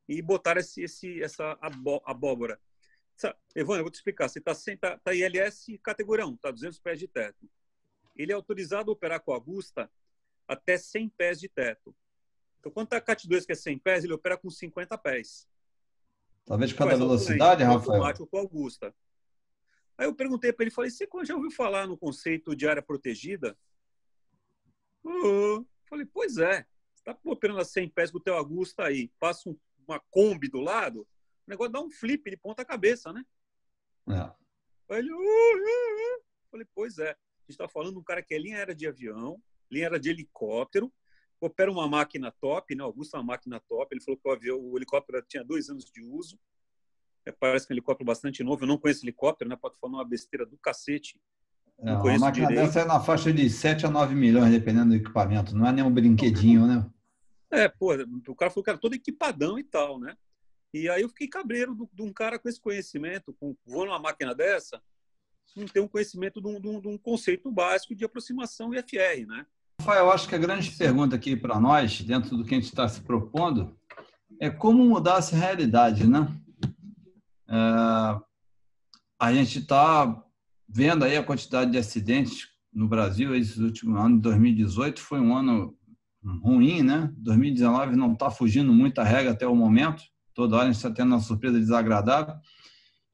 E 0.09 0.21
botaram 0.21 0.61
esse, 0.61 0.83
esse, 0.83 1.23
essa 1.23 1.59
abóbora. 2.05 2.61
Evandro, 3.55 3.81
eu 3.81 3.85
vou 3.85 3.91
te 3.91 3.97
explicar. 3.97 4.29
Você 4.29 4.39
está 4.39 4.55
tá, 4.81 4.99
tá 4.99 5.15
ILS 5.15 5.67
categoria 5.83 6.27
1, 6.27 6.35
está 6.35 6.51
200 6.51 6.79
pés 6.81 6.99
de 6.99 7.09
teto. 7.09 7.49
Ele 8.15 8.33
é 8.33 8.35
autorizado 8.35 8.91
a 8.91 8.95
operar 8.95 9.21
com 9.21 9.33
a 9.33 9.37
Augusta 9.37 9.91
até 10.47 10.77
100 10.79 11.09
pés 11.11 11.41
de 11.41 11.49
teto. 11.49 11.95
Então, 12.59 12.73
quando 12.73 12.87
está 12.87 13.01
CAT 13.01 13.29
2, 13.29 13.47
que 13.47 13.53
é 13.53 13.55
100 13.55 13.79
pés, 13.79 14.05
ele 14.05 14.13
opera 14.13 14.37
com 14.37 14.51
50 14.51 14.97
pés. 14.99 15.49
Talvez 16.45 16.73
cada 16.73 16.91
Faz 16.91 17.01
velocidade, 17.01 17.63
Rafael? 17.63 17.93
automático 17.95 18.27
com 18.27 18.37
a 18.37 18.41
Augusta. 18.41 18.95
Aí 19.99 20.07
eu 20.07 20.15
perguntei 20.15 20.53
para 20.53 20.65
ele, 20.65 20.71
falei, 20.71 20.91
você 20.91 21.09
já 21.25 21.35
ouviu 21.35 21.51
falar 21.51 21.87
no 21.87 21.97
conceito 21.97 22.55
de 22.55 22.69
área 22.69 22.83
protegida? 22.83 23.57
Uh, 25.05 25.67
falei, 25.89 26.07
pois 26.07 26.39
é. 26.39 26.67
Você 26.95 27.11
está 27.11 27.19
operando 27.25 27.61
a 27.61 27.65
100 27.65 27.89
pés 27.91 28.11
com 28.11 28.19
o 28.19 28.21
teu 28.21 28.35
Augusta 28.35 28.85
aí, 28.85 29.11
passa 29.19 29.49
um, 29.49 29.57
uma 29.87 30.01
Kombi 30.11 30.49
do 30.49 30.61
lado, 30.61 31.01
o 31.47 31.51
negócio 31.51 31.73
dá 31.73 31.81
um 31.81 31.91
flip 31.91 32.29
de 32.29 32.37
ponta 32.37 32.65
cabeça, 32.65 33.13
né? 33.13 33.25
É. 34.09 34.95
Aí 34.95 34.99
ele, 34.99 35.13
uh, 35.13 35.17
uh, 35.17 35.21
uh. 35.21 36.25
Falei, 36.51 36.67
pois 36.75 36.99
é. 36.99 37.11
A 37.11 37.43
gente 37.43 37.51
está 37.51 37.69
falando 37.69 37.93
de 37.93 37.99
um 38.01 38.05
cara 38.05 38.23
que 38.23 38.35
é 38.35 38.39
linha 38.39 38.57
aérea 38.57 38.75
de 38.75 38.87
avião, 38.87 39.41
linha 39.71 39.87
aérea 39.87 40.01
de 40.01 40.11
helicóptero, 40.11 40.93
opera 41.41 41.71
uma 41.71 41.89
máquina 41.89 42.33
top, 42.41 42.75
né? 42.75 42.83
Augusto 42.83 43.17
é 43.17 43.19
uma 43.19 43.27
máquina 43.27 43.61
top. 43.69 43.95
Ele 43.95 44.03
falou 44.03 44.19
que 44.19 44.29
o, 44.29 44.33
avião, 44.33 44.59
o 44.59 44.77
helicóptero 44.77 45.23
tinha 45.29 45.45
dois 45.45 45.69
anos 45.69 45.85
de 45.85 46.03
uso. 46.03 46.39
É, 47.25 47.33
parece 47.33 47.67
que 47.67 47.73
é 47.73 47.75
um 47.75 47.77
helicóptero 47.77 48.07
bastante 48.07 48.43
novo. 48.43 48.65
Eu 48.65 48.69
não 48.69 48.79
conheço 48.79 49.05
helicóptero, 49.05 49.51
né? 49.51 49.57
Pode 49.57 49.77
falar 49.79 49.95
uma 49.95 50.05
besteira 50.05 50.47
do 50.47 50.57
cacete. 50.59 51.21
Não 51.79 51.99
é, 51.99 52.03
conheço 52.03 52.25
a 52.25 52.29
máquina 52.29 52.49
direito. 52.49 52.67
dessa 52.67 52.81
é 52.81 52.85
na 52.85 53.01
faixa 53.01 53.33
de 53.33 53.51
7 53.51 53.87
a 53.87 53.91
9 53.91 54.15
milhões, 54.15 54.51
dependendo 54.51 54.91
do 54.91 54.97
equipamento. 54.97 55.55
Não 55.55 55.67
é 55.67 55.73
nem 55.73 55.85
um 55.85 55.93
brinquedinho, 55.93 56.67
né? 56.67 56.89
É, 57.51 57.69
pô, 57.69 57.95
o 57.95 58.35
cara 58.35 58.51
falou 58.51 58.65
que 58.65 58.71
era 58.71 58.79
todo 58.79 58.95
equipadão 58.95 59.59
e 59.59 59.65
tal, 59.65 59.99
né? 59.99 60.17
E 60.73 60.89
aí 60.89 61.03
eu 61.03 61.09
fiquei 61.09 61.29
cabreiro 61.29 61.89
de 61.93 62.03
um 62.03 62.13
cara 62.13 62.39
com 62.39 62.49
esse 62.49 62.61
conhecimento, 62.61 63.33
com, 63.35 63.57
voando 63.65 63.93
uma 63.93 63.99
máquina 63.99 64.35
dessa, 64.35 64.83
não 65.55 65.67
ter 65.67 65.81
um 65.81 65.89
conhecimento 65.89 66.41
de 66.41 66.49
um, 66.49 66.61
de 66.61 66.69
um, 66.69 66.81
de 66.81 66.89
um 66.89 66.99
conceito 66.99 67.51
básico 67.51 67.95
de 67.95 68.05
aproximação 68.05 68.75
IFR, 68.75 69.27
né? 69.27 69.47
Rafael, 69.81 70.11
acho 70.11 70.29
que 70.29 70.35
a 70.35 70.39
grande 70.39 70.71
pergunta 70.71 71.15
aqui 71.17 71.37
para 71.37 71.61
nós, 71.61 72.01
dentro 72.01 72.37
do 72.37 72.45
que 72.45 72.55
a 72.55 72.59
gente 72.59 72.69
está 72.69 72.89
se 72.89 73.01
propondo, 73.01 73.77
é 74.41 74.51
como 74.51 74.85
mudar 74.85 75.19
essa 75.19 75.37
realidade, 75.37 76.07
né? 76.07 76.29
É, 77.49 78.21
a 79.19 79.33
gente 79.33 79.61
está 79.61 80.23
vendo 80.69 81.05
aí 81.05 81.17
a 81.17 81.23
quantidade 81.23 81.71
de 81.71 81.79
acidentes 81.79 82.49
no 82.73 82.89
Brasil, 82.89 83.35
esse 83.35 83.63
último 83.63 83.97
ano, 83.97 84.21
2018, 84.21 85.01
foi 85.01 85.21
um 85.21 85.37
ano 85.37 85.77
ruim, 86.43 86.83
né? 86.83 87.13
2019 87.17 87.97
não 87.97 88.13
está 88.13 88.31
fugindo 88.31 88.73
muito 88.73 89.01
a 89.01 89.05
regra 89.05 89.33
até 89.33 89.47
o 89.47 89.55
momento 89.55 90.03
toda 90.37 90.57
hora 90.57 90.65
a 90.65 90.67
gente 90.67 90.77
está 90.77 90.91
tendo 90.91 91.15
uma 91.15 91.21
surpresa 91.21 91.59
desagradável. 91.59 92.35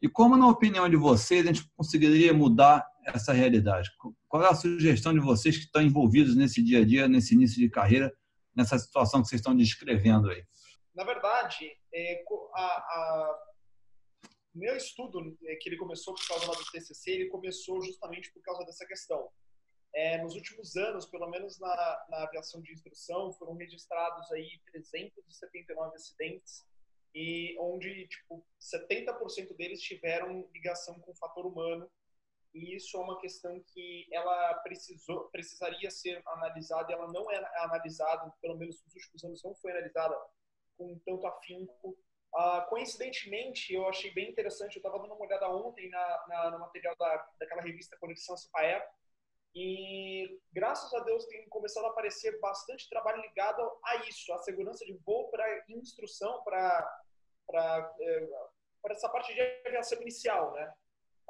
E 0.03 0.09
como, 0.09 0.37
na 0.37 0.49
opinião 0.49 0.89
de 0.89 0.97
vocês, 0.97 1.45
a 1.45 1.53
gente 1.53 1.71
conseguiria 1.77 2.35
mudar 2.35 2.85
essa 3.07 3.33
realidade? 3.33 3.89
Qual 4.33 4.43
é 4.43 4.49
a 4.49 4.55
sugestão 4.55 5.13
de 5.13 5.21
vocês 5.21 5.59
que 5.59 5.65
estão 5.65 5.83
envolvidos 5.83 6.35
nesse 6.35 6.63
dia 6.63 6.79
a 6.79 6.85
dia, 6.87 7.07
nesse 7.07 7.35
início 7.35 7.61
de 7.61 7.69
carreira, 7.69 8.11
nessa 8.57 8.79
situação 8.79 9.21
que 9.21 9.29
vocês 9.29 9.43
estão 9.43 9.55
descrevendo 9.55 10.31
aí? 10.31 10.43
Na 10.95 11.05
verdade, 11.05 11.71
é, 11.93 12.25
a, 12.55 12.65
a, 12.65 13.39
meu 14.55 14.75
estudo, 14.75 15.37
é, 15.45 15.57
que 15.57 15.69
ele 15.69 15.77
começou 15.77 16.15
por 16.15 16.27
causa 16.27 16.47
do 16.47 16.65
TCC, 16.73 17.11
ele 17.11 17.29
começou 17.29 17.83
justamente 17.83 18.33
por 18.33 18.41
causa 18.41 18.65
dessa 18.65 18.87
questão. 18.87 19.29
É, 19.95 20.23
nos 20.23 20.35
últimos 20.35 20.77
anos, 20.77 21.05
pelo 21.05 21.29
menos 21.29 21.61
na, 21.61 22.07
na 22.09 22.23
aviação 22.23 22.63
de 22.63 22.73
instrução, 22.73 23.35
foram 23.35 23.55
registrados 23.55 24.33
aí 24.33 24.49
379 24.73 25.95
acidentes 25.95 26.65
e 27.15 27.55
onde 27.61 28.09
tipo 28.09 28.43
70% 28.59 29.55
deles 29.59 29.83
tiveram 29.83 30.49
ligação 30.55 30.99
com 31.01 31.13
o 31.13 31.17
fator 31.17 31.45
humano 31.45 31.87
e 32.55 32.77
isso 32.77 32.97
é 32.97 33.01
uma 33.01 33.19
questão 33.19 33.61
que 33.69 34.09
ela 34.13 34.55
precisou 34.57 35.29
precisaria 35.31 35.91
ser 35.91 36.23
analisada 36.27 36.93
ela 36.93 37.11
não 37.11 37.31
é 37.31 37.37
analisada 37.65 38.33
pelo 38.41 38.57
menos 38.57 38.83
nos 38.85 38.95
últimos 38.95 39.25
anos 39.25 39.43
não 39.43 39.55
foi 39.55 39.73
analisada 39.73 40.17
com 40.77 40.99
tanto 41.05 41.27
afinco 41.27 41.97
ah, 42.35 42.67
coincidentemente 42.69 43.73
eu 43.75 43.87
achei 43.89 44.11
bem 44.13 44.31
interessante 44.31 44.77
eu 44.77 44.81
estava 44.81 44.99
dando 44.99 45.15
uma 45.15 45.27
olhada 45.27 45.49
ontem 45.49 45.89
na, 45.91 46.25
na, 46.29 46.51
no 46.51 46.59
material 46.61 46.97
da, 46.97 47.29
daquela 47.39 47.63
revista 47.63 47.97
Conexão 47.99 48.37
Cipaer 48.37 48.87
e 49.55 50.41
graças 50.51 50.93
a 50.95 51.01
Deus 51.01 51.27
tem 51.27 51.47
começado 51.49 51.85
a 51.85 51.91
aparecer 51.91 52.41
bastante 52.41 52.89
trabalho 52.89 53.21
ligado 53.21 53.61
a 53.85 53.97
isso, 54.09 54.33
a 54.33 54.39
segurança 54.39 54.85
de 54.85 54.95
voo 55.05 55.29
para 55.31 55.65
instrução, 55.69 56.43
para 56.43 57.01
para 57.47 57.95
é, 58.01 58.29
essa 58.87 59.09
parte 59.09 59.35
de 59.35 59.41
aviação 59.67 60.01
inicial, 60.01 60.53
né? 60.55 60.73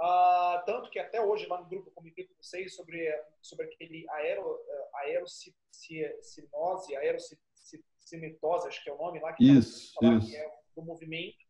Ah, 0.01 0.63
tanto 0.67 0.91
que 0.91 0.99
até 0.99 1.21
hoje 1.21 1.47
lá 1.47 1.61
no 1.61 1.69
grupo 1.69 1.89
eu 1.89 1.93
comentei 1.93 2.27
com 2.27 2.35
vocês 2.41 2.75
sobre 2.75 3.09
sobre 3.41 3.67
aquele 3.67 4.09
aero 4.11 4.59
é, 4.69 4.89
aerocinose, 5.07 6.97
aerocimetose, 6.97 8.69
acho 8.69 8.83
que 8.83 8.91
é 8.91 8.93
o 8.93 8.99
nome 8.99 9.21
lá 9.21 9.33
que, 9.33 9.45
isso, 9.45 9.93
falar, 9.95 10.19
isso. 10.19 10.29
que 10.29 10.37
é 10.37 10.63
do 10.75 10.83
movimento 10.83 11.45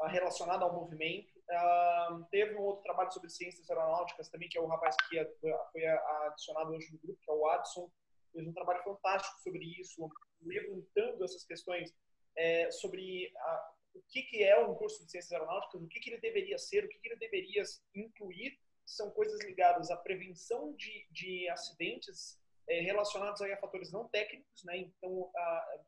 ah, 0.00 0.08
relacionado 0.08 0.62
ao 0.62 0.72
movimento. 0.72 1.36
Uh, 1.50 2.24
teve 2.30 2.54
um 2.56 2.62
outro 2.62 2.82
trabalho 2.82 3.10
sobre 3.10 3.30
ciências 3.30 3.68
aeronáuticas 3.70 4.28
também, 4.28 4.48
que 4.48 4.58
é 4.58 4.60
o 4.60 4.66
rapaz 4.66 4.94
que 5.08 5.24
foi 5.72 5.86
adicionado 5.86 6.72
hoje 6.72 6.92
no 6.92 6.98
grupo, 6.98 7.18
que 7.20 7.30
é 7.30 7.34
o 7.34 7.48
Adson. 7.48 7.90
Fez 8.32 8.46
um 8.46 8.52
trabalho 8.52 8.82
fantástico 8.84 9.40
sobre 9.40 9.64
isso, 9.80 10.08
levantando 10.42 11.24
essas 11.24 11.44
questões 11.44 11.92
é, 12.36 12.70
sobre 12.70 13.32
a, 13.36 13.70
o 13.98 14.02
que, 14.08 14.22
que 14.22 14.42
é 14.42 14.58
um 14.58 14.74
curso 14.74 15.04
de 15.04 15.10
ciências 15.10 15.32
aeronáuticas, 15.32 15.82
o 15.82 15.88
que, 15.88 16.00
que 16.00 16.10
ele 16.10 16.20
deveria 16.20 16.58
ser, 16.58 16.84
o 16.84 16.88
que, 16.88 16.98
que 16.98 17.08
ele 17.08 17.18
deveria 17.18 17.62
incluir. 17.94 18.58
São 18.86 19.10
coisas 19.10 19.38
ligadas 19.44 19.90
à 19.90 19.96
prevenção 19.96 20.74
de, 20.74 21.06
de 21.10 21.48
acidentes 21.50 22.40
é, 22.68 22.80
relacionados 22.80 23.40
a 23.42 23.56
fatores 23.58 23.92
não 23.92 24.08
técnicos, 24.08 24.64
né? 24.64 24.78
Então, 24.78 25.30
a, 25.36 25.78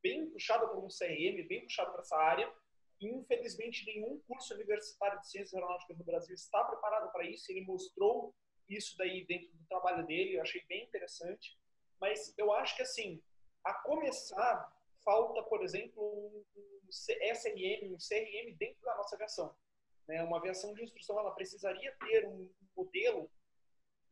bem 0.00 0.30
puxado 0.30 0.68
por 0.68 0.84
um 0.84 0.88
CRM, 0.88 1.46
bem 1.48 1.62
puxado 1.62 1.90
para 1.90 2.02
essa 2.02 2.16
área 2.16 2.52
Infelizmente, 3.00 3.84
nenhum 3.84 4.20
curso 4.26 4.54
universitário 4.54 5.20
de 5.20 5.28
ciências 5.28 5.54
aeronáuticas 5.54 5.98
no 5.98 6.04
Brasil 6.04 6.34
está 6.34 6.64
preparado 6.64 7.12
para 7.12 7.28
isso. 7.28 7.50
Ele 7.52 7.62
mostrou 7.62 8.34
isso 8.68 8.96
daí 8.96 9.24
dentro 9.26 9.48
do 9.52 9.66
trabalho 9.66 10.06
dele, 10.06 10.36
eu 10.36 10.42
achei 10.42 10.62
bem 10.66 10.84
interessante. 10.84 11.58
Mas 12.00 12.32
eu 12.38 12.52
acho 12.52 12.74
que, 12.76 12.82
assim, 12.82 13.22
a 13.64 13.74
começar, 13.74 14.72
falta, 15.06 15.40
por 15.44 15.62
exemplo, 15.62 16.02
um 16.02 16.44
SRM, 16.90 17.94
um 17.94 17.96
CRM 17.96 18.56
dentro 18.58 18.82
da 18.82 18.96
nossa 18.96 19.14
aviação. 19.14 19.56
Né? 20.08 20.20
Uma 20.24 20.38
aviação 20.38 20.74
de 20.74 20.82
instrução, 20.82 21.18
ela 21.18 21.30
precisaria 21.30 21.94
ter 22.00 22.26
um 22.26 22.50
modelo 22.76 23.30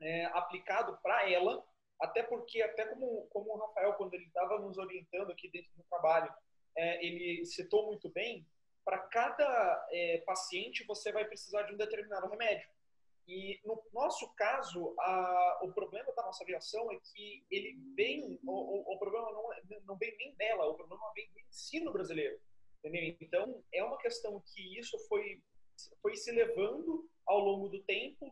é, 0.01 0.27
aplicado 0.27 0.97
para 1.03 1.29
ela, 1.29 1.63
até 2.01 2.23
porque, 2.23 2.63
até 2.63 2.87
como, 2.87 3.27
como 3.27 3.53
o 3.53 3.59
Rafael, 3.59 3.95
quando 3.95 4.15
ele 4.15 4.27
estava 4.27 4.59
nos 4.61 4.79
orientando 4.79 5.33
aqui 5.33 5.51
dentro 5.51 5.71
do 5.77 5.83
trabalho, 5.85 6.33
é, 6.77 7.05
ele 7.05 7.45
citou 7.45 7.87
muito 7.87 8.09
bem, 8.09 8.47
para 8.85 8.99
cada 8.99 9.89
é, 9.91 10.19
paciente 10.27 10.85
você 10.85 11.11
vai 11.11 11.25
precisar 11.25 11.63
de 11.63 11.75
um 11.75 11.77
determinado 11.77 12.29
remédio. 12.29 12.69
E 13.27 13.61
no 13.65 13.83
nosso 13.93 14.33
caso, 14.35 14.95
a, 15.01 15.61
o 15.63 15.73
problema 15.73 16.13
da 16.13 16.23
nossa 16.23 16.45
aviação 16.45 16.93
é 16.93 16.99
que 17.01 17.45
ele 17.51 17.79
vem, 17.97 18.39
o, 18.45 18.53
o, 18.53 18.95
o 18.95 18.99
problema 18.99 19.31
não, 19.33 19.53
é, 19.53 19.63
não 19.87 19.97
vem 19.97 20.15
nem 20.19 20.35
dela, 20.35 20.67
o 20.67 20.75
problema 20.75 21.13
vem 21.15 21.31
do 21.31 21.41
ensino 21.41 21.93
brasileiro. 21.93 22.39
Entendeu? 22.79 23.17
Então, 23.21 23.65
é 23.73 23.83
uma 23.83 23.97
questão 23.99 24.43
que 24.47 24.79
isso 24.79 24.99
foi, 25.09 25.43
foi 26.03 26.15
se 26.17 26.31
levando 26.33 27.09
ao 27.27 27.39
longo 27.39 27.69
do 27.71 27.83
tempo, 27.85 28.31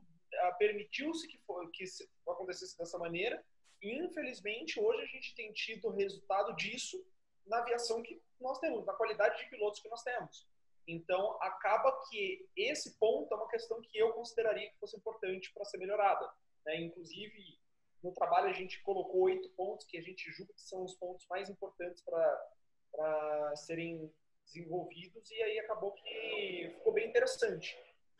permitiu-se 0.59 1.27
que, 1.27 1.39
que 1.73 1.85
acontecesse 2.29 2.77
dessa 2.77 2.99
maneira, 2.99 3.43
e 3.81 3.99
infelizmente 3.99 4.79
hoje 4.79 5.03
a 5.03 5.07
gente 5.07 5.35
tem 5.35 5.53
tido 5.53 5.91
resultado 5.91 6.55
disso 6.55 7.03
na 7.47 7.59
aviação 7.59 8.03
que 8.03 8.21
nós 8.41 8.59
temos, 8.59 8.85
na 8.87 8.93
qualidade 8.93 9.43
de 9.43 9.51
pilotos 9.51 9.81
que 9.81 9.89
nós 9.89 10.03
temos. 10.03 10.47
Então, 10.87 11.37
acaba 11.41 11.93
que 12.09 12.49
esse 12.57 12.99
ponto 12.99 13.33
é 13.33 13.37
uma 13.37 13.49
questão 13.49 13.81
que 13.81 13.99
eu 13.99 14.13
consideraria 14.13 14.71
que 14.71 14.79
fosse 14.79 14.97
importante 14.97 15.53
para 15.55 15.65
ser 15.65 15.79
melhorada. 15.79 16.29
Né? 16.67 16.83
Inclusive, 16.83 17.59
no 18.03 18.13
trabalho 18.13 18.49
a 18.49 18.53
gente 18.53 18.83
colocou 18.83 19.23
oito 19.23 19.49
pontos 19.51 19.87
que 19.87 19.97
a 19.97 20.03
gente 20.03 20.31
julga 20.33 20.53
que 20.55 20.63
são 20.63 20.85
os 20.85 20.95
pontos 20.97 21.27
mais 21.29 21.49
importantes 21.49 22.03
para 22.03 23.57
serem 23.57 24.13
desenvolvidos 24.45 25.31
e 25.31 25.43
aí 25.43 25.59
acabou 25.61 25.93
que 25.93 26.73
ficou 26.75 26.93
bem 26.93 27.09
interessante. 27.09 27.77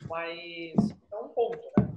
Mas 0.09 0.77
é 1.13 1.17
um 1.17 1.29
ponto, 1.29 1.71
né? 1.77 1.93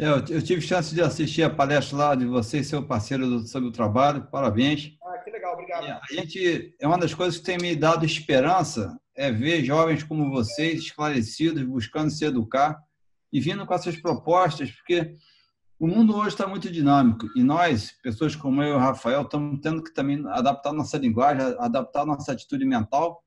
É, 0.00 0.06
eu, 0.06 0.40
tive 0.40 0.60
chance 0.60 0.94
de 0.94 1.02
assistir 1.02 1.42
a 1.42 1.50
palestra 1.50 1.96
lá 1.96 2.14
de 2.14 2.24
você 2.24 2.60
e 2.60 2.64
seu 2.64 2.86
parceiro 2.86 3.26
do, 3.26 3.40
sobre 3.48 3.68
o 3.68 3.72
trabalho. 3.72 4.28
Parabéns. 4.30 4.96
Ah, 5.02 5.18
que 5.18 5.30
legal, 5.30 5.54
obrigado. 5.54 5.84
a 5.86 6.14
gente, 6.14 6.76
é 6.80 6.86
uma 6.86 6.98
das 6.98 7.12
coisas 7.12 7.36
que 7.36 7.44
tem 7.44 7.58
me 7.58 7.74
dado 7.74 8.06
esperança 8.06 8.96
é 9.18 9.32
ver 9.32 9.64
jovens 9.64 10.04
como 10.04 10.30
vocês, 10.30 10.80
esclarecidos, 10.80 11.64
buscando 11.64 12.08
se 12.08 12.24
educar 12.24 12.80
e 13.32 13.40
vindo 13.40 13.66
com 13.66 13.74
essas 13.74 13.96
propostas, 13.96 14.70
porque 14.70 15.16
o 15.76 15.88
mundo 15.88 16.16
hoje 16.16 16.28
está 16.28 16.46
muito 16.46 16.70
dinâmico 16.70 17.26
e 17.34 17.42
nós, 17.42 17.90
pessoas 18.00 18.36
como 18.36 18.62
eu 18.62 18.74
e 18.74 18.76
o 18.76 18.78
Rafael, 18.78 19.22
estamos 19.22 19.58
tendo 19.60 19.82
que 19.82 19.92
também 19.92 20.24
adaptar 20.28 20.72
nossa 20.72 20.96
linguagem, 20.96 21.44
adaptar 21.58 22.06
nossa 22.06 22.30
atitude 22.30 22.64
mental 22.64 23.20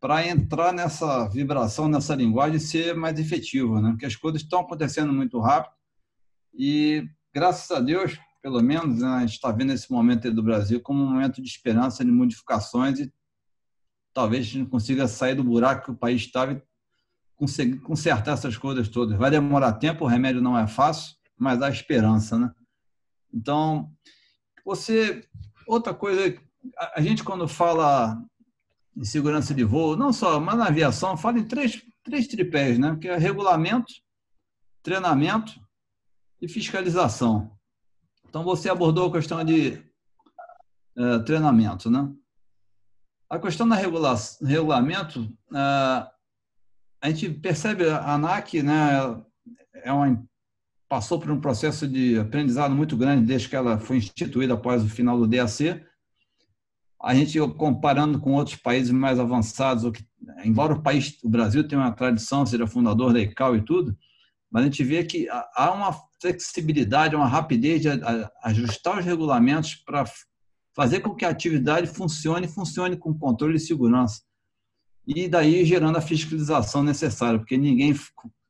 para 0.00 0.26
entrar 0.26 0.72
nessa 0.72 1.28
vibração, 1.28 1.86
nessa 1.86 2.16
linguagem 2.16 2.56
e 2.56 2.60
ser 2.60 2.96
mais 2.96 3.16
efetivo, 3.20 3.80
né? 3.80 3.90
Porque 3.90 4.06
as 4.06 4.16
coisas 4.16 4.42
estão 4.42 4.60
acontecendo 4.60 5.12
muito 5.12 5.38
rápido 5.38 5.74
e, 6.52 7.08
graças 7.32 7.70
a 7.70 7.78
Deus, 7.78 8.18
pelo 8.42 8.60
menos, 8.60 8.98
né, 8.98 9.08
a 9.08 9.20
gente 9.20 9.34
está 9.34 9.52
vendo 9.52 9.72
esse 9.72 9.92
momento 9.92 10.32
do 10.32 10.42
Brasil 10.42 10.80
como 10.80 11.04
um 11.04 11.12
momento 11.12 11.40
de 11.40 11.48
esperança, 11.48 12.04
de 12.04 12.10
modificações 12.10 12.98
e 12.98 13.12
talvez 14.12 14.46
a 14.46 14.50
gente 14.50 14.68
consiga 14.68 15.06
sair 15.08 15.34
do 15.34 15.44
buraco 15.44 15.86
que 15.86 15.90
o 15.90 15.96
país 15.96 16.22
estava 16.22 16.52
e 16.52 16.62
conseguir 17.36 17.78
consertar 17.78 18.32
essas 18.32 18.56
coisas 18.56 18.88
todas. 18.88 19.16
Vai 19.16 19.30
demorar 19.30 19.74
tempo, 19.74 20.04
o 20.04 20.08
remédio 20.08 20.42
não 20.42 20.58
é 20.58 20.66
fácil, 20.66 21.16
mas 21.38 21.62
há 21.62 21.70
esperança, 21.70 22.38
né? 22.38 22.52
Então, 23.32 23.90
você... 24.64 25.26
Outra 25.66 25.94
coisa, 25.94 26.36
a 26.94 27.00
gente 27.00 27.22
quando 27.22 27.46
fala 27.46 28.20
em 28.96 29.04
segurança 29.04 29.54
de 29.54 29.62
voo, 29.62 29.96
não 29.96 30.12
só, 30.12 30.40
mas 30.40 30.58
na 30.58 30.66
aviação, 30.66 31.16
fala 31.16 31.38
em 31.38 31.44
três, 31.44 31.80
três 32.02 32.26
tripés, 32.26 32.78
né? 32.78 32.96
Que 33.00 33.08
é 33.08 33.16
regulamento, 33.16 33.92
treinamento 34.82 35.60
e 36.42 36.48
fiscalização. 36.48 37.56
Então, 38.28 38.42
você 38.42 38.68
abordou 38.68 39.08
a 39.08 39.12
questão 39.12 39.44
de 39.44 39.80
é, 40.96 41.18
treinamento, 41.20 41.90
né? 41.90 42.12
A 43.30 43.38
questão 43.38 43.68
do 43.68 43.74
regulamento, 44.44 45.32
a 45.52 46.10
gente 47.04 47.30
percebe 47.30 47.88
a 47.88 48.14
ANAC 48.14 48.60
né, 48.60 49.22
é 49.84 49.92
uma, 49.92 50.20
passou 50.88 51.20
por 51.20 51.30
um 51.30 51.40
processo 51.40 51.86
de 51.86 52.18
aprendizado 52.18 52.74
muito 52.74 52.96
grande 52.96 53.24
desde 53.24 53.48
que 53.48 53.54
ela 53.54 53.78
foi 53.78 53.98
instituída 53.98 54.54
após 54.54 54.82
o 54.82 54.88
final 54.88 55.16
do 55.16 55.28
DAC. 55.28 55.80
A 57.00 57.14
gente, 57.14 57.38
comparando 57.56 58.18
com 58.18 58.32
outros 58.32 58.56
países 58.56 58.90
mais 58.90 59.20
avançados, 59.20 59.90
embora 60.44 60.74
o 60.74 60.82
país, 60.82 61.16
o 61.22 61.28
Brasil 61.28 61.66
tenha 61.66 61.80
uma 61.80 61.92
tradição, 61.92 62.44
seja 62.44 62.66
fundador 62.66 63.12
da 63.12 63.20
ICAO 63.20 63.54
e 63.56 63.64
tudo, 63.64 63.96
mas 64.50 64.62
a 64.62 64.66
gente 64.66 64.82
vê 64.82 65.04
que 65.04 65.28
há 65.30 65.70
uma 65.72 65.94
flexibilidade, 66.20 67.14
uma 67.14 67.28
rapidez 67.28 67.80
de 67.80 67.88
ajustar 68.42 68.98
os 68.98 69.04
regulamentos 69.04 69.76
para 69.76 70.04
fazer 70.74 71.00
com 71.00 71.14
que 71.14 71.24
a 71.24 71.30
atividade 71.30 71.86
funcione, 71.86 72.48
funcione 72.48 72.96
com 72.96 73.16
controle 73.16 73.56
e 73.56 73.60
segurança. 73.60 74.22
E 75.06 75.28
daí 75.28 75.64
gerando 75.64 75.96
a 75.96 76.00
fiscalização 76.00 76.82
necessária, 76.82 77.38
porque 77.38 77.56
ninguém, 77.56 77.94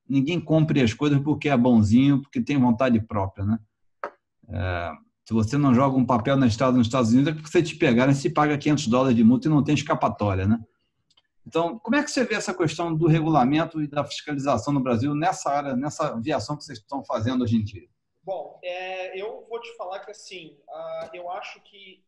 ninguém 0.09 0.41
compre 0.41 0.83
as 0.83 0.93
coisas 0.93 1.19
porque 1.21 1.49
é 1.49 1.57
bonzinho, 1.57 2.21
porque 2.21 2.41
tem 2.41 2.59
vontade 2.59 3.01
própria, 3.01 3.45
né? 3.45 3.59
É, 4.49 4.91
se 5.27 5.33
você 5.33 5.57
não 5.57 5.73
joga 5.75 5.97
um 5.97 6.05
papel 6.05 6.37
na 6.37 6.47
estrada 6.47 6.77
nos 6.77 6.89
Estados 6.89 7.13
Unidos, 7.13 7.31
é 7.31 7.35
porque 7.35 7.49
você 7.49 7.63
te 7.63 7.77
pegarem, 7.77 8.15
se 8.15 8.29
paga 8.29 8.59
500 8.59 8.89
dólares 8.89 9.17
de 9.17 9.23
multa 9.23 9.47
e 9.47 9.51
não 9.51 9.63
tem 9.63 9.75
escapatória, 9.75 10.47
né? 10.47 10.59
Então, 11.47 11.79
como 11.79 11.97
é 11.97 12.03
que 12.03 12.11
você 12.11 12.25
vê 12.25 12.35
essa 12.35 12.53
questão 12.53 12.95
do 12.95 13.07
regulamento 13.07 13.83
e 13.83 13.89
da 13.89 14.05
fiscalização 14.05 14.73
no 14.73 14.81
Brasil 14.81 15.15
nessa 15.15 15.51
área, 15.51 15.75
nessa 15.75 16.09
aviação 16.09 16.57
que 16.57 16.65
vocês 16.65 16.79
estão 16.79 17.05
fazendo 17.05 17.43
hoje 17.43 17.57
em 17.57 17.65
dia? 17.65 17.89
Bom, 18.23 18.59
é, 18.63 19.21
eu 19.21 19.47
vou 19.49 19.61
te 19.61 19.75
falar 19.77 20.01
que 20.01 20.11
assim, 20.11 20.59
uh, 20.69 21.11
eu 21.15 21.31
acho 21.31 21.61
que 21.63 22.05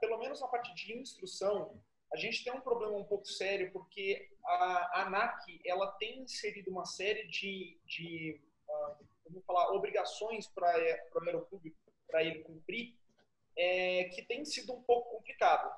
pelo 0.00 0.18
menos 0.18 0.40
na 0.40 0.48
parte 0.48 0.74
de 0.74 0.98
instrução, 0.98 1.80
a 2.12 2.16
gente 2.16 2.42
tem 2.42 2.52
um 2.52 2.60
problema 2.60 2.96
um 2.96 3.04
pouco 3.04 3.26
sério, 3.26 3.70
porque 3.72 4.30
a, 4.44 5.02
ANAC 5.02 5.60
ela 5.64 5.90
tem 5.92 6.20
inserido 6.20 6.70
uma 6.70 6.86
série 6.86 7.26
de, 7.26 7.78
de 7.84 8.40
uh, 8.68 9.04
vamos 9.28 9.44
falar, 9.44 9.72
obrigações 9.72 10.46
para 10.48 10.66
o 11.14 11.24
aeroclube, 11.24 11.76
para 12.06 12.22
ele 12.22 12.40
cumprir, 12.40 12.96
é, 13.56 14.04
que 14.04 14.22
tem 14.22 14.44
sido 14.44 14.72
um 14.72 14.82
pouco 14.82 15.16
complicado. 15.16 15.70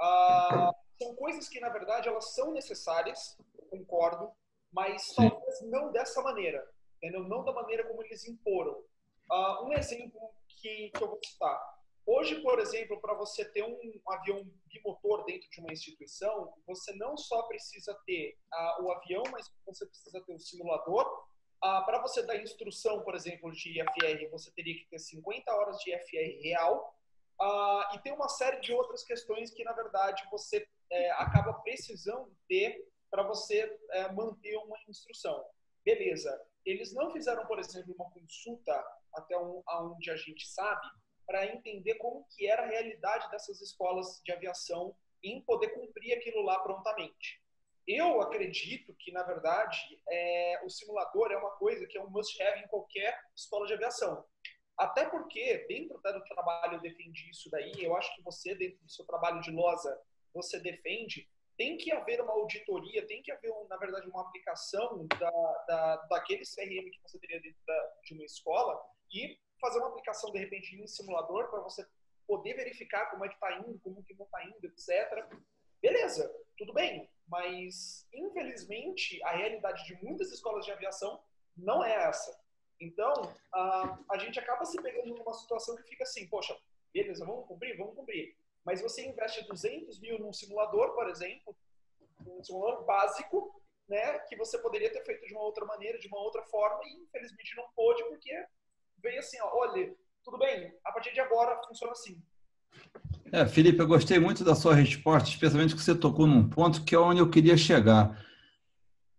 Uh, 0.00 0.74
são 0.98 1.14
coisas 1.16 1.48
que, 1.48 1.60
na 1.60 1.68
verdade, 1.68 2.08
elas 2.08 2.34
são 2.34 2.52
necessárias, 2.52 3.36
concordo, 3.70 4.32
mas 4.72 5.12
talvez 5.14 5.60
não 5.62 5.92
dessa 5.92 6.22
maneira, 6.22 6.66
entendeu? 6.96 7.24
não 7.24 7.44
da 7.44 7.52
maneira 7.52 7.86
como 7.86 8.02
eles 8.02 8.26
imporam. 8.26 8.82
Uh, 9.30 9.66
um 9.66 9.72
exemplo 9.72 10.32
que, 10.48 10.90
que 10.90 11.02
eu 11.02 11.08
vou 11.08 11.20
citar. 11.22 11.73
Hoje, 12.06 12.40
por 12.42 12.58
exemplo, 12.58 13.00
para 13.00 13.14
você 13.14 13.44
ter 13.46 13.62
um 13.62 13.78
avião 14.08 14.44
bimotor 14.66 15.24
dentro 15.24 15.48
de 15.48 15.60
uma 15.60 15.72
instituição, 15.72 16.52
você 16.66 16.92
não 16.96 17.16
só 17.16 17.42
precisa 17.44 17.98
ter 18.04 18.38
o 18.80 18.92
avião, 18.92 19.22
mas 19.32 19.50
você 19.64 19.86
precisa 19.86 20.20
ter 20.22 20.34
o 20.34 20.38
simulador. 20.38 21.26
Ah, 21.62 21.80
para 21.80 22.02
você 22.02 22.22
dar 22.22 22.36
instrução, 22.36 23.02
por 23.02 23.14
exemplo, 23.14 23.50
de 23.52 23.80
IFR, 23.80 24.30
você 24.30 24.52
teria 24.52 24.74
que 24.74 24.86
ter 24.90 24.98
50 24.98 25.50
horas 25.54 25.78
de 25.78 25.94
IFR 25.94 26.42
real. 26.42 26.94
Ah, 27.40 27.92
e 27.94 27.98
tem 28.00 28.12
uma 28.12 28.28
série 28.28 28.60
de 28.60 28.74
outras 28.74 29.02
questões 29.02 29.50
que, 29.50 29.64
na 29.64 29.72
verdade, 29.72 30.22
você 30.30 30.66
é, 30.90 31.10
acaba 31.12 31.54
precisando 31.54 32.36
ter 32.46 32.86
para 33.10 33.22
você 33.22 33.78
é, 33.92 34.12
manter 34.12 34.56
uma 34.58 34.76
instrução. 34.88 35.42
Beleza. 35.82 36.38
Eles 36.66 36.92
não 36.92 37.10
fizeram, 37.10 37.46
por 37.46 37.58
exemplo, 37.58 37.94
uma 37.98 38.10
consulta 38.10 38.84
até 39.14 39.38
um, 39.38 39.62
onde 39.66 40.10
a 40.10 40.16
gente 40.16 40.46
sabe, 40.46 40.86
para 41.26 41.46
entender 41.46 41.94
como 41.96 42.26
que 42.30 42.46
era 42.46 42.62
a 42.62 42.66
realidade 42.66 43.30
dessas 43.30 43.60
escolas 43.60 44.20
de 44.24 44.32
aviação 44.32 44.94
em 45.22 45.40
poder 45.42 45.68
cumprir 45.68 46.12
aquilo 46.14 46.42
lá 46.42 46.58
prontamente. 46.60 47.42
Eu 47.86 48.20
acredito 48.22 48.94
que, 48.98 49.12
na 49.12 49.22
verdade, 49.22 49.78
é, 50.08 50.60
o 50.64 50.70
simulador 50.70 51.30
é 51.30 51.36
uma 51.36 51.50
coisa 51.52 51.86
que 51.86 51.98
é 51.98 52.02
um 52.02 52.10
must-have 52.10 52.60
em 52.60 52.68
qualquer 52.68 53.18
escola 53.36 53.66
de 53.66 53.74
aviação. 53.74 54.24
Até 54.76 55.08
porque, 55.08 55.66
dentro 55.68 56.00
do 56.00 56.24
trabalho, 56.24 56.74
eu 56.74 56.80
defendi 56.80 57.30
isso 57.30 57.48
daí, 57.50 57.72
eu 57.78 57.94
acho 57.96 58.14
que 58.16 58.22
você, 58.22 58.54
dentro 58.54 58.82
do 58.82 58.90
seu 58.90 59.04
trabalho 59.04 59.40
de 59.40 59.50
losa, 59.50 59.96
você 60.32 60.58
defende, 60.58 61.28
tem 61.56 61.76
que 61.76 61.92
haver 61.92 62.20
uma 62.20 62.32
auditoria, 62.32 63.06
tem 63.06 63.22
que 63.22 63.30
haver, 63.30 63.52
na 63.68 63.76
verdade, 63.76 64.08
uma 64.08 64.22
aplicação 64.22 65.06
da, 65.06 65.64
da, 65.68 65.96
daquele 66.10 66.42
CRM 66.42 66.90
que 66.90 67.00
você 67.02 67.18
teria 67.18 67.40
dentro 67.40 67.60
da, 67.66 67.92
de 68.02 68.14
uma 68.14 68.24
escola 68.24 68.80
e 69.12 69.38
fazer 69.64 69.78
uma 69.78 69.88
aplicação, 69.88 70.30
de 70.30 70.38
repente, 70.38 70.76
em 70.76 70.86
simulador 70.86 71.48
para 71.48 71.60
você 71.60 71.86
poder 72.26 72.54
verificar 72.54 73.10
como 73.10 73.24
é 73.24 73.28
que 73.28 73.34
está 73.34 73.58
indo, 73.58 73.78
como 73.80 74.04
que 74.04 74.14
não 74.14 74.26
está 74.26 74.44
indo, 74.44 74.64
etc. 74.66 75.26
Beleza, 75.80 76.30
tudo 76.58 76.74
bem. 76.74 77.10
Mas, 77.26 78.06
infelizmente, 78.12 79.22
a 79.24 79.30
realidade 79.30 79.84
de 79.84 79.94
muitas 80.04 80.30
escolas 80.30 80.66
de 80.66 80.72
aviação 80.72 81.22
não 81.56 81.82
é 81.82 81.94
essa. 82.08 82.38
Então, 82.78 83.12
a, 83.52 83.98
a 84.10 84.18
gente 84.18 84.38
acaba 84.38 84.64
se 84.66 84.80
pegando 84.82 85.14
numa 85.14 85.32
situação 85.32 85.76
que 85.76 85.84
fica 85.84 86.02
assim, 86.02 86.28
poxa, 86.28 86.54
beleza, 86.92 87.24
vamos 87.24 87.46
cumprir? 87.46 87.76
Vamos 87.78 87.94
cumprir. 87.94 88.36
Mas 88.64 88.82
você 88.82 89.06
investe 89.06 89.46
200 89.46 89.98
mil 90.00 90.18
num 90.18 90.32
simulador, 90.32 90.94
por 90.94 91.08
exemplo, 91.08 91.56
um 92.26 92.42
simulador 92.44 92.84
básico, 92.84 93.62
né, 93.88 94.18
que 94.20 94.36
você 94.36 94.58
poderia 94.58 94.92
ter 94.92 95.04
feito 95.04 95.26
de 95.26 95.34
uma 95.34 95.42
outra 95.42 95.64
maneira, 95.64 95.98
de 95.98 96.08
uma 96.08 96.18
outra 96.18 96.42
forma, 96.44 96.80
e 96.84 97.02
infelizmente 97.02 97.56
não 97.56 97.68
pôde, 97.74 98.02
porque 98.04 98.32
veio 99.04 99.20
assim, 99.20 99.36
ó, 99.42 99.50
olha, 99.52 99.94
tudo 100.24 100.38
bem, 100.38 100.72
a 100.84 100.90
partir 100.90 101.12
de 101.12 101.20
agora 101.20 101.60
funciona 101.68 101.92
assim. 101.92 102.20
É, 103.30 103.46
Felipe, 103.46 103.78
eu 103.78 103.86
gostei 103.86 104.18
muito 104.18 104.42
da 104.42 104.54
sua 104.54 104.74
resposta, 104.74 105.28
especialmente 105.28 105.74
que 105.74 105.82
você 105.82 105.94
tocou 105.94 106.26
num 106.26 106.48
ponto 106.48 106.82
que 106.82 106.94
é 106.94 106.98
onde 106.98 107.20
eu 107.20 107.28
queria 107.28 107.56
chegar. 107.56 108.18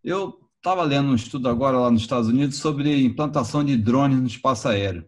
Eu 0.04 0.40
estava 0.58 0.84
lendo 0.84 1.10
um 1.10 1.16
estudo 1.16 1.48
agora 1.48 1.78
lá 1.78 1.92
nos 1.92 2.02
Estados 2.02 2.28
Unidos 2.28 2.58
sobre 2.58 3.06
implantação 3.06 3.64
de 3.64 3.78
drones 3.78 4.20
no 4.20 4.28
espaço 4.28 4.68
aéreo. 4.68 5.08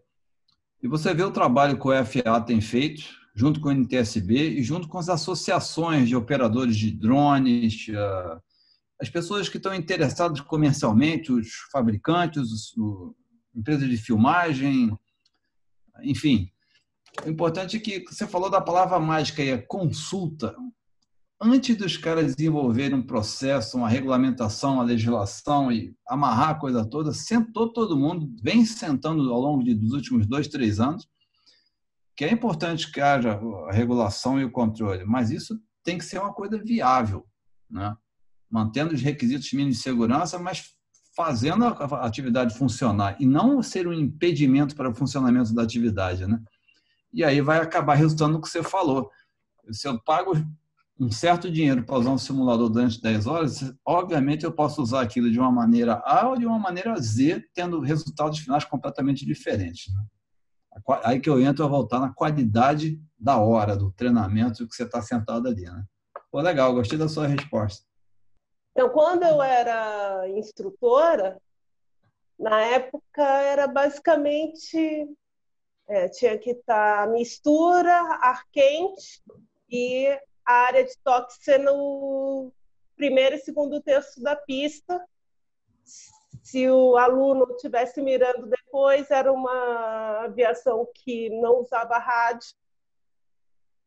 E 0.81 0.87
você 0.87 1.13
vê 1.13 1.23
o 1.23 1.31
trabalho 1.31 1.79
que 1.79 1.87
o 1.87 2.05
FAA 2.05 2.41
tem 2.41 2.61
feito, 2.61 3.03
junto 3.33 3.59
com 3.59 3.69
o 3.69 3.71
NTSB 3.71 4.59
e 4.59 4.63
junto 4.63 4.87
com 4.87 4.99
as 4.99 5.09
associações 5.09 6.07
de 6.07 6.15
operadores 6.15 6.75
de 6.75 6.91
drones, 6.91 7.87
ah, 7.95 8.41
as 8.99 9.09
pessoas 9.09 9.49
que 9.49 9.57
estão 9.57 9.73
interessadas 9.73 10.41
comercialmente, 10.41 11.31
os 11.31 11.49
fabricantes, 11.71 12.51
as 12.51 12.73
empresas 13.57 13.89
de 13.89 13.97
filmagem, 13.97 14.95
enfim. 16.03 16.51
O 17.25 17.29
importante 17.29 17.77
é 17.77 17.79
que 17.79 18.05
você 18.05 18.27
falou 18.27 18.49
da 18.49 18.61
palavra 18.61 18.99
mágica 18.99 19.41
aí, 19.41 19.49
é 19.49 19.57
consulta. 19.57 20.55
Antes 21.41 21.75
dos 21.75 21.97
caras 21.97 22.35
desenvolverem 22.35 22.97
um 22.97 23.05
processo, 23.05 23.77
uma 23.77 23.89
regulamentação, 23.89 24.75
uma 24.75 24.83
legislação 24.83 25.71
e 25.71 25.95
amarrar 26.07 26.49
a 26.49 26.55
coisa 26.55 26.87
toda, 26.87 27.13
sentou 27.13 27.71
todo 27.71 27.97
mundo, 27.97 28.31
vem 28.41 28.65
sentando 28.65 29.33
ao 29.33 29.39
longo 29.39 29.63
de, 29.63 29.73
dos 29.73 29.93
últimos 29.93 30.27
dois, 30.27 30.47
três 30.47 30.79
anos, 30.79 31.07
que 32.15 32.25
é 32.25 32.31
importante 32.31 32.91
que 32.91 33.01
haja 33.01 33.39
a 33.67 33.71
regulação 33.71 34.39
e 34.39 34.45
o 34.45 34.51
controle, 34.51 35.05
mas 35.05 35.29
isso 35.29 35.59
tem 35.83 35.97
que 35.97 36.05
ser 36.05 36.19
uma 36.19 36.33
coisa 36.33 36.57
viável, 36.57 37.25
né? 37.69 37.95
mantendo 38.49 38.93
os 38.93 39.01
requisitos 39.01 39.51
mínimos 39.53 39.77
de 39.77 39.83
segurança, 39.83 40.39
mas 40.39 40.76
fazendo 41.17 41.65
a 41.65 42.05
atividade 42.05 42.55
funcionar 42.55 43.19
e 43.19 43.25
não 43.25 43.63
ser 43.63 43.87
um 43.87 43.91
impedimento 43.91 44.75
para 44.75 44.87
o 44.87 44.93
funcionamento 44.93 45.51
da 45.51 45.63
atividade, 45.63 46.27
né? 46.27 46.39
E 47.11 47.23
aí 47.23 47.41
vai 47.41 47.57
acabar 47.57 47.95
resultando 47.95 48.33
no 48.33 48.41
que 48.41 48.47
você 48.47 48.61
falou. 48.61 49.09
Se 49.71 49.87
eu 49.87 49.99
pago 49.99 50.33
um 50.99 51.11
certo 51.11 51.49
dinheiro 51.49 51.83
para 51.83 51.97
usar 51.97 52.11
um 52.11 52.19
simulador 52.19 52.69
durante 52.69 53.01
10 53.01 53.25
horas, 53.25 53.73
obviamente 53.83 54.45
eu 54.45 54.51
posso 54.51 54.79
usar 54.79 55.01
aquilo 55.01 55.31
de 55.31 55.39
uma 55.39 55.51
maneira 55.51 56.03
A 56.05 56.27
ou 56.29 56.37
de 56.37 56.45
uma 56.45 56.59
maneira 56.59 56.95
Z, 57.01 57.43
tendo 57.51 57.79
resultados 57.79 58.37
finais 58.37 58.63
completamente 58.63 59.25
diferentes. 59.25 59.91
Né? 59.91 60.03
Aí 61.03 61.19
que 61.19 61.29
eu 61.29 61.41
entro 61.41 61.65
a 61.65 61.67
voltar 61.67 61.99
na 61.99 62.13
qualidade 62.13 63.01
da 63.17 63.37
hora, 63.37 63.75
do 63.75 63.91
treinamento 63.91 64.67
que 64.67 64.75
você 64.75 64.83
está 64.83 65.01
sentado 65.01 65.47
ali. 65.47 65.63
Né? 65.63 65.83
Pô, 66.31 66.41
legal, 66.41 66.75
gostei 66.75 66.99
da 66.99 67.09
sua 67.09 67.25
resposta. 67.25 67.87
Então, 68.77 68.89
quando 68.89 69.23
eu 69.23 69.41
era 69.41 70.29
instrutora, 70.29 71.41
na 72.37 72.61
época 72.61 73.23
era 73.23 73.65
basicamente 73.65 75.09
é, 75.87 76.07
tinha 76.09 76.37
que 76.37 76.51
estar 76.51 77.07
tá 77.07 77.11
mistura, 77.11 77.91
ar 77.91 78.45
quente 78.51 79.19
e 79.67 80.07
a 80.45 80.53
área 80.53 80.83
de 80.83 80.95
toque 81.03 81.43
ser 81.43 81.57
no 81.57 82.53
primeiro 82.95 83.37
e 83.37 83.39
segundo 83.39 83.81
terço 83.81 84.21
da 84.21 84.35
pista. 84.35 85.03
Se 86.43 86.69
o 86.69 86.97
aluno 86.97 87.47
estivesse 87.55 87.99
mirando 87.99 88.45
depois, 88.45 89.09
era 89.09 89.33
uma 89.33 90.25
aviação 90.25 90.87
que 90.93 91.31
não 91.31 91.61
usava 91.61 91.97
rádio. 91.97 92.53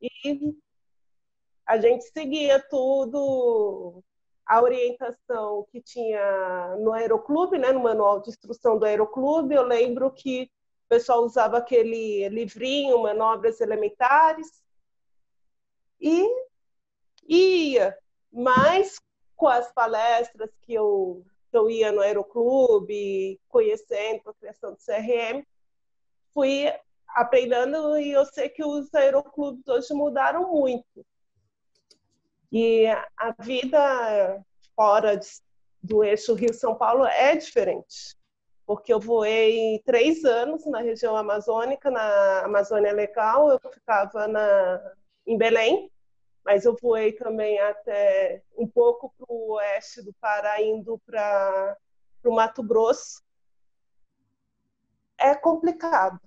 E 0.02 0.52
a 1.64 1.78
gente 1.78 2.10
seguia 2.10 2.58
tudo, 2.58 4.02
a 4.50 4.60
orientação 4.60 5.64
que 5.70 5.80
tinha 5.80 6.76
no 6.80 6.92
aeroclube, 6.92 7.56
né, 7.56 7.70
no 7.70 7.78
manual 7.78 8.20
de 8.20 8.30
instrução 8.30 8.76
do 8.76 8.84
aeroclube. 8.84 9.54
Eu 9.54 9.62
lembro 9.62 10.10
que 10.10 10.50
o 10.86 10.88
pessoal 10.88 11.22
usava 11.22 11.58
aquele 11.58 12.28
livrinho, 12.30 13.00
manobras 13.00 13.60
elementares, 13.60 14.60
e 16.00 16.28
ia, 17.28 17.96
mas 18.32 19.00
com 19.36 19.46
as 19.46 19.72
palestras 19.72 20.50
que 20.62 20.74
eu, 20.74 21.24
que 21.48 21.56
eu 21.56 21.70
ia 21.70 21.92
no 21.92 22.00
Aeroclube, 22.00 23.40
conhecendo 23.48 24.30
a 24.30 24.34
criação 24.34 24.72
do 24.72 24.78
CRM, 24.78 25.46
fui 26.34 26.66
aprendendo 27.06 27.96
e 27.98 28.10
eu 28.10 28.24
sei 28.24 28.48
que 28.48 28.64
os 28.64 28.92
aeroclubes 28.92 29.68
hoje 29.68 29.94
mudaram 29.94 30.50
muito. 30.50 31.06
E 32.52 32.86
a 32.88 33.34
vida 33.38 34.44
fora 34.74 35.16
de, 35.16 35.26
do 35.82 36.02
eixo 36.02 36.34
Rio-São 36.34 36.74
Paulo 36.74 37.04
é 37.04 37.36
diferente, 37.36 38.16
porque 38.66 38.92
eu 38.92 38.98
voei 38.98 39.80
três 39.84 40.24
anos 40.24 40.66
na 40.66 40.80
região 40.80 41.16
amazônica, 41.16 41.90
na 41.90 42.44
Amazônia 42.44 42.92
Legal, 42.92 43.50
eu 43.50 43.60
ficava 43.72 44.26
na, 44.26 44.94
em 45.26 45.38
Belém, 45.38 45.90
mas 46.44 46.64
eu 46.64 46.76
voei 46.80 47.12
também 47.12 47.58
até 47.60 48.42
um 48.56 48.66
pouco 48.66 49.14
para 49.16 49.26
o 49.28 49.52
oeste 49.52 50.02
do 50.02 50.12
Pará, 50.14 50.60
indo 50.60 50.98
para 51.06 51.76
o 52.24 52.32
Mato 52.32 52.62
Grosso. 52.62 53.22
É 55.18 55.34
complicado, 55.34 56.18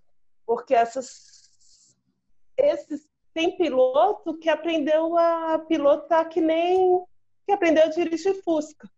porque 0.46 0.76
essas, 0.76 1.98
esses 2.56 3.10
tem 3.34 3.58
piloto 3.58 4.38
que 4.38 4.50
aprendeu 4.50 5.18
a 5.18 5.60
pilotar 5.60 6.30
que 6.30 6.40
nem 6.40 7.04
que 7.46 7.52
aprendeu 7.52 7.84
a 7.84 7.90
dirigir 7.90 8.42
Fusca. 8.44 8.90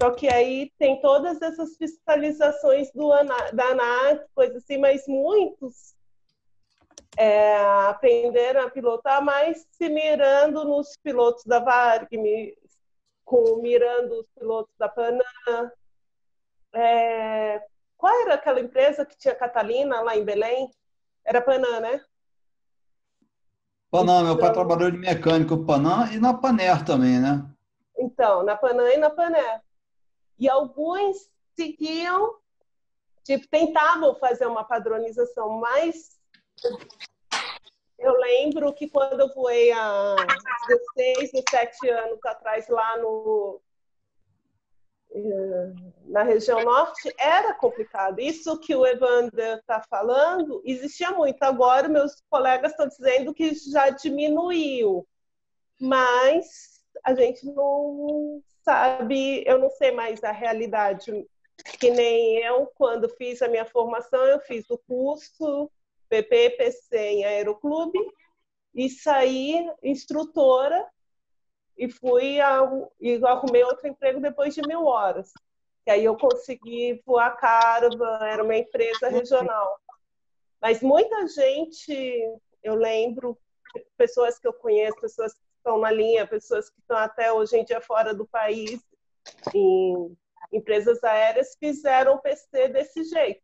Só 0.00 0.12
que 0.12 0.28
aí 0.28 0.72
tem 0.78 1.00
todas 1.00 1.40
essas 1.42 1.76
fiscalizações 1.76 2.90
do 2.92 3.08
da 3.52 3.64
ANAC, 3.70 4.26
coisa 4.34 4.58
assim, 4.58 4.78
mas 4.78 5.06
muitos 5.06 5.94
é, 7.16 7.56
aprenderam 7.88 8.62
a 8.62 8.70
pilotar, 8.70 9.22
mas 9.22 9.66
se 9.72 9.88
mirando 9.88 10.64
nos 10.64 10.96
pilotos 11.02 11.44
da 11.44 11.58
Varg, 11.58 12.08
com, 13.24 13.56
mirando 13.56 14.20
os 14.20 14.26
pilotos 14.38 14.72
da 14.78 14.88
Panam. 14.88 15.22
É, 16.72 17.60
qual 17.96 18.14
era 18.22 18.34
aquela 18.34 18.60
empresa 18.60 19.04
que 19.04 19.18
tinha 19.18 19.34
Catalina 19.34 20.00
lá 20.00 20.16
em 20.16 20.24
Belém? 20.24 20.70
Era 21.24 21.42
Panam, 21.42 21.80
né? 21.80 22.00
Panam, 23.90 24.24
meu 24.24 24.38
pai 24.38 24.52
trabalhou 24.52 24.90
de 24.90 24.98
mecânico 24.98 25.64
Panam 25.64 26.12
e 26.12 26.18
na 26.18 26.34
Paner 26.34 26.84
também, 26.84 27.18
né? 27.18 27.44
Então, 27.96 28.42
na 28.42 28.56
Panam 28.56 28.86
e 28.86 28.96
na 28.98 29.08
Paner. 29.08 29.62
E 30.38 30.48
alguns 30.48 31.30
seguiam, 31.56 32.36
tipo, 33.24 33.48
tentavam 33.48 34.14
fazer 34.16 34.46
uma 34.46 34.62
padronização, 34.62 35.58
mas 35.58 36.18
eu 37.98 38.12
lembro 38.12 38.72
que 38.74 38.88
quando 38.88 39.20
eu 39.20 39.34
voei 39.34 39.72
há 39.72 40.14
16, 40.96 41.32
17 41.32 41.88
anos 41.88 42.24
atrás 42.24 42.68
lá 42.68 42.96
no, 42.98 43.60
na 46.06 46.22
região 46.22 46.62
norte 46.62 47.12
era 47.18 47.54
complicado. 47.54 48.20
Isso 48.20 48.58
que 48.58 48.74
o 48.74 48.86
Evander 48.86 49.58
está 49.58 49.82
falando 49.88 50.62
existia 50.64 51.10
muito. 51.12 51.42
Agora, 51.42 51.88
meus 51.88 52.22
colegas 52.30 52.72
estão 52.72 52.88
dizendo 52.88 53.34
que 53.34 53.54
já 53.54 53.90
diminuiu, 53.90 55.06
mas 55.80 56.84
a 57.04 57.14
gente 57.14 57.46
não 57.46 58.42
sabe, 58.62 59.42
eu 59.46 59.58
não 59.58 59.70
sei 59.70 59.92
mais 59.92 60.22
a 60.22 60.32
realidade. 60.32 61.26
Que 61.80 61.90
nem 61.90 62.38
eu, 62.38 62.70
quando 62.74 63.08
fiz 63.08 63.42
a 63.42 63.48
minha 63.48 63.64
formação, 63.64 64.24
eu 64.26 64.38
fiz 64.40 64.68
o 64.70 64.78
curso 64.78 65.70
PPPC 66.08 66.96
em 66.96 67.24
Aeroclube 67.24 67.98
e 68.74 68.88
saí 68.88 69.68
instrutora 69.82 70.86
e 71.78 71.88
fui 71.88 72.40
ao, 72.40 72.92
e 73.00 73.24
arrumei 73.24 73.62
outro 73.62 73.86
emprego 73.86 74.20
depois 74.20 74.52
de 74.52 74.60
mil 74.66 74.84
horas. 74.84 75.32
E 75.86 75.90
aí 75.90 76.04
eu 76.04 76.16
consegui 76.16 77.00
voar 77.06 77.36
Caravan, 77.36 78.18
era 78.22 78.42
uma 78.42 78.56
empresa 78.56 79.08
regional. 79.08 79.80
Mas 80.60 80.82
muita 80.82 81.26
gente, 81.28 82.20
eu 82.64 82.74
lembro, 82.74 83.38
pessoas 83.96 84.38
que 84.38 84.48
eu 84.48 84.52
conheço, 84.52 85.00
pessoas 85.00 85.32
que 85.32 85.40
estão 85.56 85.78
na 85.78 85.90
linha, 85.90 86.26
pessoas 86.26 86.68
que 86.68 86.80
estão 86.80 86.96
até 86.96 87.32
hoje 87.32 87.56
em 87.56 87.64
dia 87.64 87.80
fora 87.80 88.12
do 88.12 88.26
país, 88.26 88.84
em 89.54 90.16
empresas 90.52 91.02
aéreas, 91.04 91.56
fizeram 91.58 92.18
PC 92.18 92.68
desse 92.68 93.04
jeito. 93.04 93.42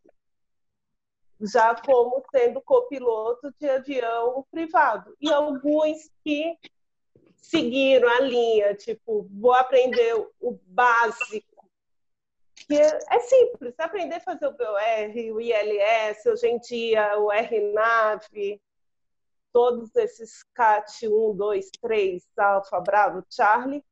Já 1.41 1.75
como 1.75 2.23
sendo 2.31 2.61
copiloto 2.61 3.55
de 3.61 3.69
avião 3.69 4.45
privado. 4.51 5.17
E 5.21 5.33
alguns 5.33 6.11
que 6.25 6.59
seguiram 7.45 8.09
a 8.09 8.21
linha, 8.21 8.75
tipo, 8.75 9.29
vou 9.31 9.53
aprender 9.53 10.15
o 10.41 10.59
básico. 10.67 11.55
Que 12.67 12.77
é 12.77 13.21
simples, 13.21 13.75
aprender 13.79 14.17
a 14.17 14.21
fazer 14.21 14.47
o 14.47 14.53
BOR, 14.53 15.35
o 15.35 15.41
ILS, 15.41 16.25
hoje 16.27 16.49
em 16.49 16.59
dia 16.59 17.19
o 17.19 17.31
RNAV, 17.31 18.61
todos 19.53 19.95
esses 19.97 20.43
CAT 20.55 21.07
1, 21.07 21.37
2, 21.37 21.71
3, 21.83 22.25
Alfa, 22.39 22.81
Bravo, 22.81 23.23
Charlie, 23.29 23.85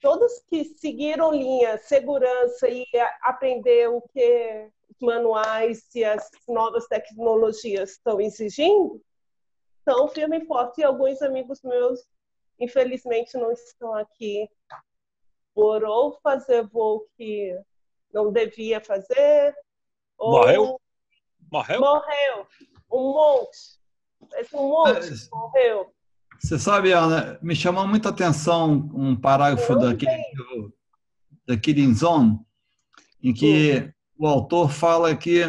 todos 0.00 0.40
que 0.48 0.64
seguiram 0.64 1.32
linha 1.32 1.78
segurança 1.78 2.68
e 2.68 2.86
aprender 3.22 3.88
o 3.88 4.00
que 4.02 4.70
manuais 5.00 5.88
e 5.94 6.04
as 6.04 6.30
novas 6.46 6.86
tecnologias 6.86 7.92
estão 7.92 8.20
exigindo, 8.20 9.02
estão 9.78 10.06
firme 10.08 10.38
e 10.38 10.46
forte. 10.46 10.80
E 10.80 10.84
alguns 10.84 11.20
amigos 11.22 11.60
meus, 11.62 12.00
infelizmente, 12.58 13.36
não 13.36 13.52
estão 13.52 13.94
aqui 13.94 14.48
por 15.54 15.84
ou 15.84 16.18
fazer 16.22 16.66
voo 16.66 17.06
que 17.16 17.58
não 18.12 18.32
devia 18.32 18.80
fazer, 18.80 19.54
ou 20.18 20.32
Morreu? 20.32 20.80
Morreu? 21.50 21.80
morreu. 21.80 22.46
Um 22.90 23.12
monte. 23.12 23.58
Esse 24.34 24.56
um 24.56 24.68
monte 24.68 25.08
É, 25.08 25.28
morreu. 25.30 25.92
Você 26.38 26.58
sabe, 26.58 26.92
Ana, 26.92 27.38
me 27.42 27.56
chamou 27.56 27.86
muita 27.86 28.10
atenção 28.10 28.90
um 28.94 29.16
parágrafo 29.16 29.72
Eu 29.72 29.78
daquele, 29.78 30.22
daquele 31.46 31.80
Inzon, 31.82 32.44
em 33.22 33.32
que 33.32 33.90
o 34.18 34.26
autor 34.26 34.70
fala 34.70 35.16
que 35.16 35.42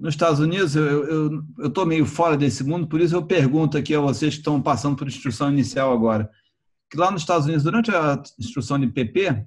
nos 0.00 0.14
Estados 0.14 0.40
Unidos, 0.40 0.76
eu 0.76 1.42
estou 1.64 1.86
meio 1.86 2.04
fora 2.06 2.36
desse 2.36 2.62
mundo, 2.62 2.86
por 2.86 3.00
isso 3.00 3.14
eu 3.14 3.24
pergunto 3.24 3.76
aqui 3.78 3.94
a 3.94 4.00
vocês 4.00 4.34
que 4.34 4.40
estão 4.40 4.60
passando 4.60 4.96
por 4.96 5.06
instrução 5.06 5.50
inicial 5.50 5.92
agora, 5.92 6.30
que 6.90 6.96
lá 6.96 7.10
nos 7.10 7.22
Estados 7.22 7.46
Unidos, 7.46 7.64
durante 7.64 7.90
a 7.90 8.22
instrução 8.38 8.78
de 8.78 8.86
PP, 8.88 9.46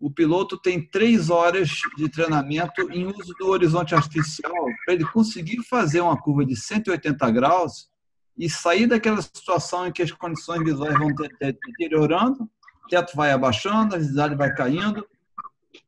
o 0.00 0.10
piloto 0.10 0.58
tem 0.58 0.86
três 0.86 1.30
horas 1.30 1.70
de 1.96 2.08
treinamento 2.10 2.82
em 2.92 3.06
uso 3.06 3.34
do 3.38 3.48
horizonte 3.48 3.94
artificial 3.94 4.52
para 4.84 4.94
ele 4.94 5.04
conseguir 5.06 5.62
fazer 5.68 6.00
uma 6.00 6.16
curva 6.20 6.44
de 6.44 6.54
180 6.56 7.30
graus 7.30 7.88
e 8.36 8.50
sair 8.50 8.86
daquela 8.86 9.22
situação 9.22 9.86
em 9.86 9.92
que 9.92 10.02
as 10.02 10.12
condições 10.12 10.62
visuais 10.62 10.98
vão 10.98 11.14
te- 11.14 11.28
te- 11.28 11.58
deteriorando, 11.66 12.42
o 12.84 12.88
teto 12.88 13.16
vai 13.16 13.30
abaixando, 13.30 13.94
a 13.94 13.98
visibilidade 13.98 14.34
vai 14.34 14.54
caindo, 14.54 15.06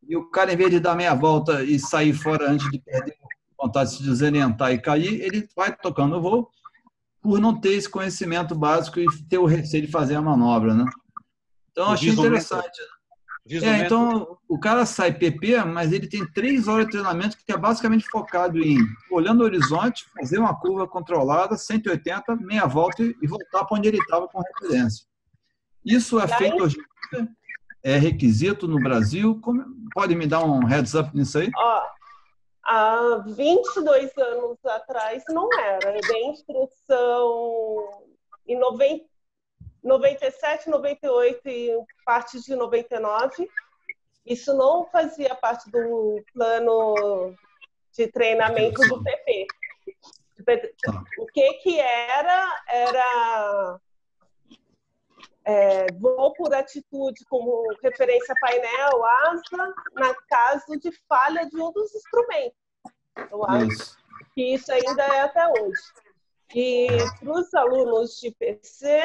e 0.09 0.17
o 0.17 0.31
cara, 0.31 0.53
em 0.53 0.57
vez 0.57 0.71
de 0.71 0.81
dar 0.81 0.95
meia 0.97 1.15
volta 1.15 1.63
e 1.63 1.79
sair 1.79 2.15
fora 2.15 2.51
antes 2.51 2.71
de 2.71 2.79
perder 2.79 3.15
vontade 3.59 3.91
de 3.91 3.97
se 3.97 4.03
desorientar 4.03 4.73
e 4.73 4.79
cair, 4.79 5.21
ele 5.21 5.49
vai 5.57 5.75
tocando 5.75 6.17
o 6.17 6.21
voo 6.21 6.51
por 7.21 7.41
não 7.41 7.59
ter 7.61 7.73
esse 7.73 7.89
conhecimento 7.89 8.55
básico 8.55 9.01
e 9.01 9.07
ter 9.29 9.39
o 9.39 9.45
receio 9.45 9.85
de 9.87 9.93
fazer 9.93 10.15
a 10.15 10.23
manobra, 10.23 10.73
né? 10.75 10.85
Então, 11.73 11.91
achei 11.93 12.09
interessante. 12.29 12.81
É, 13.51 13.79
então 13.87 14.37
o 14.47 14.59
cara 14.61 14.85
sai 14.85 15.11
PP, 15.13 15.65
mas 15.65 15.91
ele 15.91 16.07
tem 16.07 16.25
três 16.33 16.69
horas 16.69 16.85
de 16.85 16.93
treinamento 16.93 17.37
que 17.37 17.51
é 17.51 17.57
basicamente 17.57 18.07
focado 18.11 18.59
em 18.59 18.77
olhando 19.11 19.41
o 19.41 19.45
horizonte, 19.45 20.05
fazer 20.19 20.39
uma 20.39 20.55
curva 20.55 20.87
controlada, 20.87 21.57
180, 21.57 22.37
meia 22.37 22.67
volta 22.67 23.03
e 23.03 23.27
voltar 23.27 23.65
para 23.65 23.79
onde 23.79 23.89
ele 23.89 23.99
estava 23.99 24.29
com 24.29 24.43
referência. 24.43 25.07
Isso 25.85 26.21
é 26.21 26.29
feito 26.29 26.63
hoje 26.63 26.77
em 26.77 27.17
dia? 27.17 27.29
É 27.83 27.97
requisito 27.97 28.69
no 28.69 28.79
Brasil? 28.79 29.41
Como- 29.41 29.65
pode 29.95 30.15
me 30.15 30.27
dar 30.27 30.45
um 30.45 30.65
heads 30.65 30.95
up 30.95 31.17
nisso 31.17 31.39
aí? 31.39 31.51
Ó, 31.57 31.83
há 32.69 33.25
22 33.27 34.17
anos 34.19 34.65
atrás 34.67 35.25
não 35.31 35.49
era. 35.59 35.97
Eu 35.97 36.01
dei 36.03 36.25
instrução 36.27 38.05
em 38.47 38.59
90, 38.59 39.05
97, 39.83 40.69
98 40.69 41.49
e 41.49 41.71
parte 42.05 42.41
de 42.41 42.55
99. 42.55 43.49
Isso 44.27 44.53
não 44.55 44.85
fazia 44.87 45.35
parte 45.35 45.71
do 45.71 46.23
plano 46.35 47.35
de 47.97 48.07
treinamento 48.09 48.81
do 48.87 49.03
PP. 49.03 49.47
O 51.19 51.27
que 51.27 51.55
que 51.55 51.81
era? 51.81 52.65
Era 52.69 53.81
é, 55.49 55.91
voo 55.93 56.35
por 56.35 56.55
atitude 56.55 57.25
como 57.25 57.75
referência 57.83 58.35
painel, 58.39 59.03
asa, 59.03 59.75
na 59.95 60.15
caso 60.29 60.79
de 60.79 60.93
falha 61.09 61.49
de 61.49 61.59
um 61.59 61.73
dos 61.73 61.95
instrumentos. 61.95 62.59
Eu 63.31 63.43
acho 63.47 63.67
Isso. 63.73 63.97
que 64.35 64.55
isso 64.55 64.71
ainda 64.71 65.03
é 65.05 65.21
até 65.21 65.49
hoje. 65.49 65.81
E 66.55 66.87
para 67.19 67.33
os 67.33 67.55
alunos 67.55 68.21
de 68.21 68.31
PC, 68.33 69.01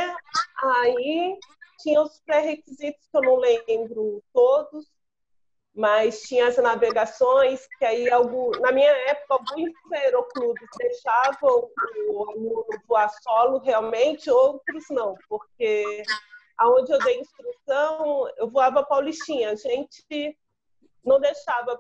aí 0.62 1.40
tinha 1.80 2.02
os 2.02 2.20
pré-requisitos 2.26 3.08
que 3.10 3.18
eu 3.18 3.22
não 3.22 3.38
lembro 3.38 4.22
todos, 4.34 4.86
mas 5.74 6.24
tinha 6.24 6.48
as 6.48 6.58
navegações, 6.58 7.66
que 7.80 7.86
aí, 7.86 8.12
algum, 8.12 8.52
na 8.60 8.72
minha 8.72 8.92
época, 9.10 9.36
alguns 9.36 9.74
aeroclubes 9.94 10.70
deixavam 10.78 11.70
o 12.10 12.30
aluno 12.30 12.66
voar 12.86 13.10
solo 13.22 13.60
realmente, 13.60 14.30
outros 14.30 14.84
não, 14.90 15.16
porque 15.28 16.04
aonde 16.58 16.92
eu 16.92 17.00
dei 17.00 17.20
instrução, 17.20 18.30
eu 18.38 18.50
voava 18.50 18.84
paulistinha, 18.84 19.52
a 19.52 19.56
gente 19.56 20.38
não 21.04 21.20
deixava 21.20 21.80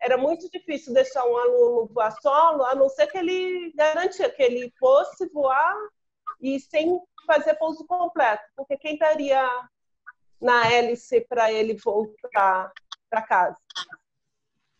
era 0.00 0.16
muito 0.16 0.48
difícil 0.50 0.94
deixar 0.94 1.24
um 1.24 1.36
aluno 1.36 1.86
voar 1.92 2.12
solo, 2.20 2.64
a 2.64 2.74
não 2.74 2.88
ser 2.88 3.06
que 3.08 3.18
ele 3.18 3.72
garantia 3.74 4.30
que 4.30 4.42
ele 4.42 4.72
fosse 4.78 5.28
voar 5.30 5.74
e 6.40 6.60
sem 6.60 7.00
fazer 7.26 7.54
pouso 7.54 7.84
completo, 7.86 8.44
porque 8.56 8.76
quem 8.76 8.98
daria 8.98 9.48
na 10.40 10.70
hélice 10.70 11.22
para 11.22 11.50
ele 11.50 11.74
voltar 11.74 12.72
para 13.08 13.22
casa? 13.22 13.58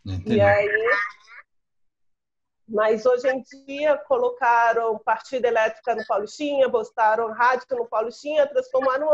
Entendi. 0.04 0.36
E 0.36 0.40
aí, 0.40 0.68
mas 2.66 3.04
hoje 3.04 3.28
em 3.28 3.42
dia 3.66 3.98
colocaram 3.98 4.98
partida 4.98 5.48
elétrica 5.48 5.94
no 5.94 6.06
Paulistinha, 6.06 6.68
botaram 6.68 7.32
rádio 7.32 7.66
no 7.76 7.86
Paulistinha, 7.86 8.46
transformaram 8.46 9.08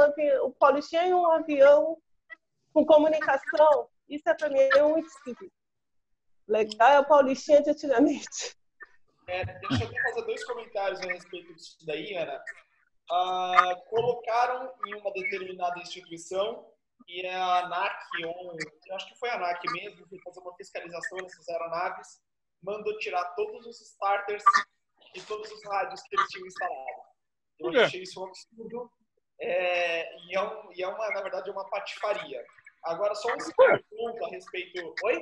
o 0.44 0.52
Paulistinha 0.52 1.06
em 1.06 1.14
um 1.14 1.26
avião 1.30 1.96
com 2.72 2.86
comunicação. 2.86 3.88
Isso 4.08 4.28
é 4.28 4.34
para 4.34 4.48
mim 4.48 4.58
é 4.58 4.82
muito 4.82 5.08
esquisito. 5.08 5.52
Legal 6.46 6.90
é 6.90 7.00
o 7.00 7.06
Paulistinha 7.06 7.62
de 7.62 7.70
antigamente. 7.70 8.56
É, 9.28 9.44
deixa 9.44 9.84
eu 9.84 10.02
fazer 10.02 10.22
dois 10.22 10.44
comentários 10.44 11.00
a 11.00 11.04
respeito 11.04 11.54
disso 11.54 11.76
daí, 11.86 12.14
Ana. 12.14 12.42
Ah, 13.10 13.76
colocaram 13.88 14.72
em 14.86 14.94
uma 14.94 15.12
determinada 15.12 15.78
instituição 15.80 16.66
e 17.08 17.26
a 17.26 17.64
ANAC, 17.64 18.24
ou, 18.24 18.56
eu 18.86 18.94
acho 18.94 19.08
que 19.08 19.18
foi 19.18 19.30
a 19.30 19.36
ANAC 19.36 19.60
mesmo, 19.72 20.06
que 20.08 20.20
fazer 20.22 20.40
uma 20.40 20.54
fiscalização 20.56 21.18
nessas 21.18 21.48
aeronaves, 21.48 22.20
mandou 22.62 22.96
tirar 22.98 23.24
todos 23.34 23.66
os 23.66 23.80
starters 23.80 24.42
e 25.14 25.20
todos 25.22 25.50
os 25.50 25.64
rádios 25.64 26.00
que 26.02 26.16
eles 26.16 26.28
tinham 26.28 26.46
instalado. 26.46 27.02
Eu 27.58 27.70
quê? 27.70 27.78
achei 27.78 28.02
isso 28.02 28.20
um 28.20 28.26
absurdo. 28.26 28.90
É, 29.40 30.16
e, 30.26 30.36
é 30.36 30.42
um, 30.42 30.72
e 30.72 30.82
é 30.82 30.88
uma, 30.88 31.08
na 31.10 31.22
verdade, 31.22 31.50
uma 31.50 31.68
patifaria. 31.68 32.44
Agora, 32.84 33.14
só 33.14 33.34
um 33.34 33.40
segundo 33.40 33.84
ponto 33.90 34.24
a 34.24 34.28
respeito. 34.28 34.94
Oi? 35.04 35.20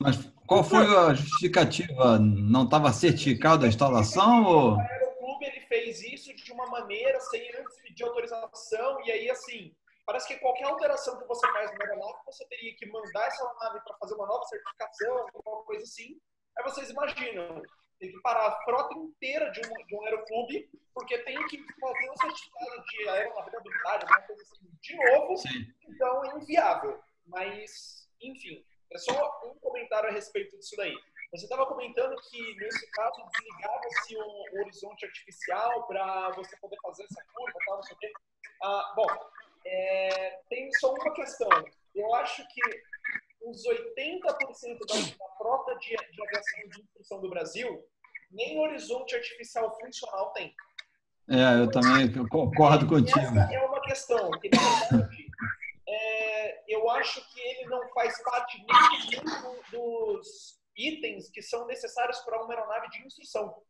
Mas 0.00 0.16
qual 0.46 0.64
foi 0.64 0.84
a 0.84 1.14
justificativa? 1.14 2.18
Não 2.18 2.64
estava 2.64 2.92
certificado 2.92 3.64
a 3.64 3.68
instalação? 3.68 4.44
Ou... 4.44 4.74
o 4.74 4.80
aeroclube 4.80 5.46
ele 5.46 5.60
fez 5.66 6.02
isso 6.02 6.34
de 6.34 6.52
uma 6.52 6.66
maneira 6.66 7.18
sem 7.20 7.40
antes 7.56 7.80
pedir 7.82 8.04
autorização 8.04 9.00
e 9.04 9.12
aí 9.12 9.30
assim 9.30 9.74
parece 10.06 10.28
que 10.28 10.38
qualquer 10.38 10.64
alteração 10.64 11.18
que 11.18 11.26
você 11.26 11.46
faz 11.52 11.70
na 11.72 11.84
aeronave 11.84 12.18
você 12.26 12.46
teria 12.46 12.74
que 12.76 12.86
mandar 12.86 13.26
essa 13.26 13.44
aeronave 13.44 13.80
para 13.84 13.96
fazer 13.98 14.14
uma 14.14 14.26
nova 14.26 14.44
certificação 14.44 15.18
alguma 15.34 15.64
coisa 15.64 15.82
assim 15.84 16.20
aí 16.56 16.64
vocês 16.64 16.90
imaginam 16.90 17.62
tem 17.98 18.10
que 18.10 18.20
parar 18.20 18.48
a 18.48 18.64
frota 18.64 18.94
inteira 18.98 19.50
de 19.50 19.60
um, 19.60 19.86
de 19.86 19.96
um 19.96 20.04
aeroclube 20.04 20.70
porque 20.92 21.18
tem 21.18 21.46
que 21.46 21.64
fazer 21.80 22.10
um 22.10 22.16
certificado 22.16 22.84
de 22.84 23.08
aeronavegabilidade 23.08 24.04
alguma 24.04 24.22
coisa 24.22 24.42
assim 24.42 24.70
de 24.80 24.96
novo 24.96 25.36
Sim. 25.36 25.74
então 25.88 26.24
é 26.24 26.36
inviável 26.36 27.00
mas 27.26 28.08
enfim 28.20 28.64
é 28.92 28.98
só 28.98 29.42
um 29.44 29.58
comentário 29.58 30.08
a 30.08 30.12
respeito 30.12 30.56
disso 30.58 30.76
daí 30.76 30.94
você 31.34 31.46
estava 31.46 31.66
comentando 31.66 32.14
que, 32.30 32.54
nesse 32.54 32.88
caso, 32.92 33.20
desligava-se 33.32 34.16
o, 34.16 34.60
horizonte 34.60 35.04
artificial 35.04 35.84
para 35.88 36.30
você 36.30 36.56
poder 36.58 36.76
fazer 36.80 37.02
essa 37.02 37.24
curva, 37.34 37.58
tal, 37.66 37.74
não 37.74 37.82
sei 37.82 37.96
o 37.96 37.98
quê. 37.98 38.12
Ah, 38.62 38.92
bom, 38.94 39.06
é, 39.66 40.40
tem 40.48 40.70
só 40.74 40.92
uma 40.92 41.12
questão. 41.14 41.48
Eu 41.94 42.14
acho 42.16 42.46
que 42.48 42.60
os 43.42 43.62
80% 43.66 44.78
da, 44.86 44.94
da 44.94 45.34
frota 45.36 45.76
de, 45.78 45.90
de 45.90 46.22
aviação 46.26 46.68
de 46.70 46.80
instrução 46.82 47.20
do 47.20 47.28
Brasil, 47.30 47.84
nem 48.30 48.58
horizonte 48.58 49.14
artificial 49.14 49.78
funcional 49.78 50.32
tem. 50.32 50.54
É, 51.30 51.60
eu 51.60 51.70
também 51.70 52.12
concordo 52.28 52.86
contigo. 52.86 53.18
Essa 53.18 53.54
é 53.54 53.60
uma 53.66 53.80
questão 53.82 54.30
que, 54.32 54.50
na 54.50 54.60
verdade, 54.88 55.26
é, 55.88 56.64
eu 56.74 56.90
acho 56.90 57.20
que 57.32 57.40
ele 57.40 57.66
não 57.68 57.88
faz 57.90 58.22
parte 58.22 58.58
nem 58.58 59.20
do- 59.20 59.62
dos 59.70 60.58
itens 60.76 61.30
que 61.30 61.40
são 61.40 61.66
necessários 61.66 62.18
para 62.20 62.42
uma 62.42 62.52
aeronave 62.52 62.88
de 62.90 63.06
instrução. 63.06 63.62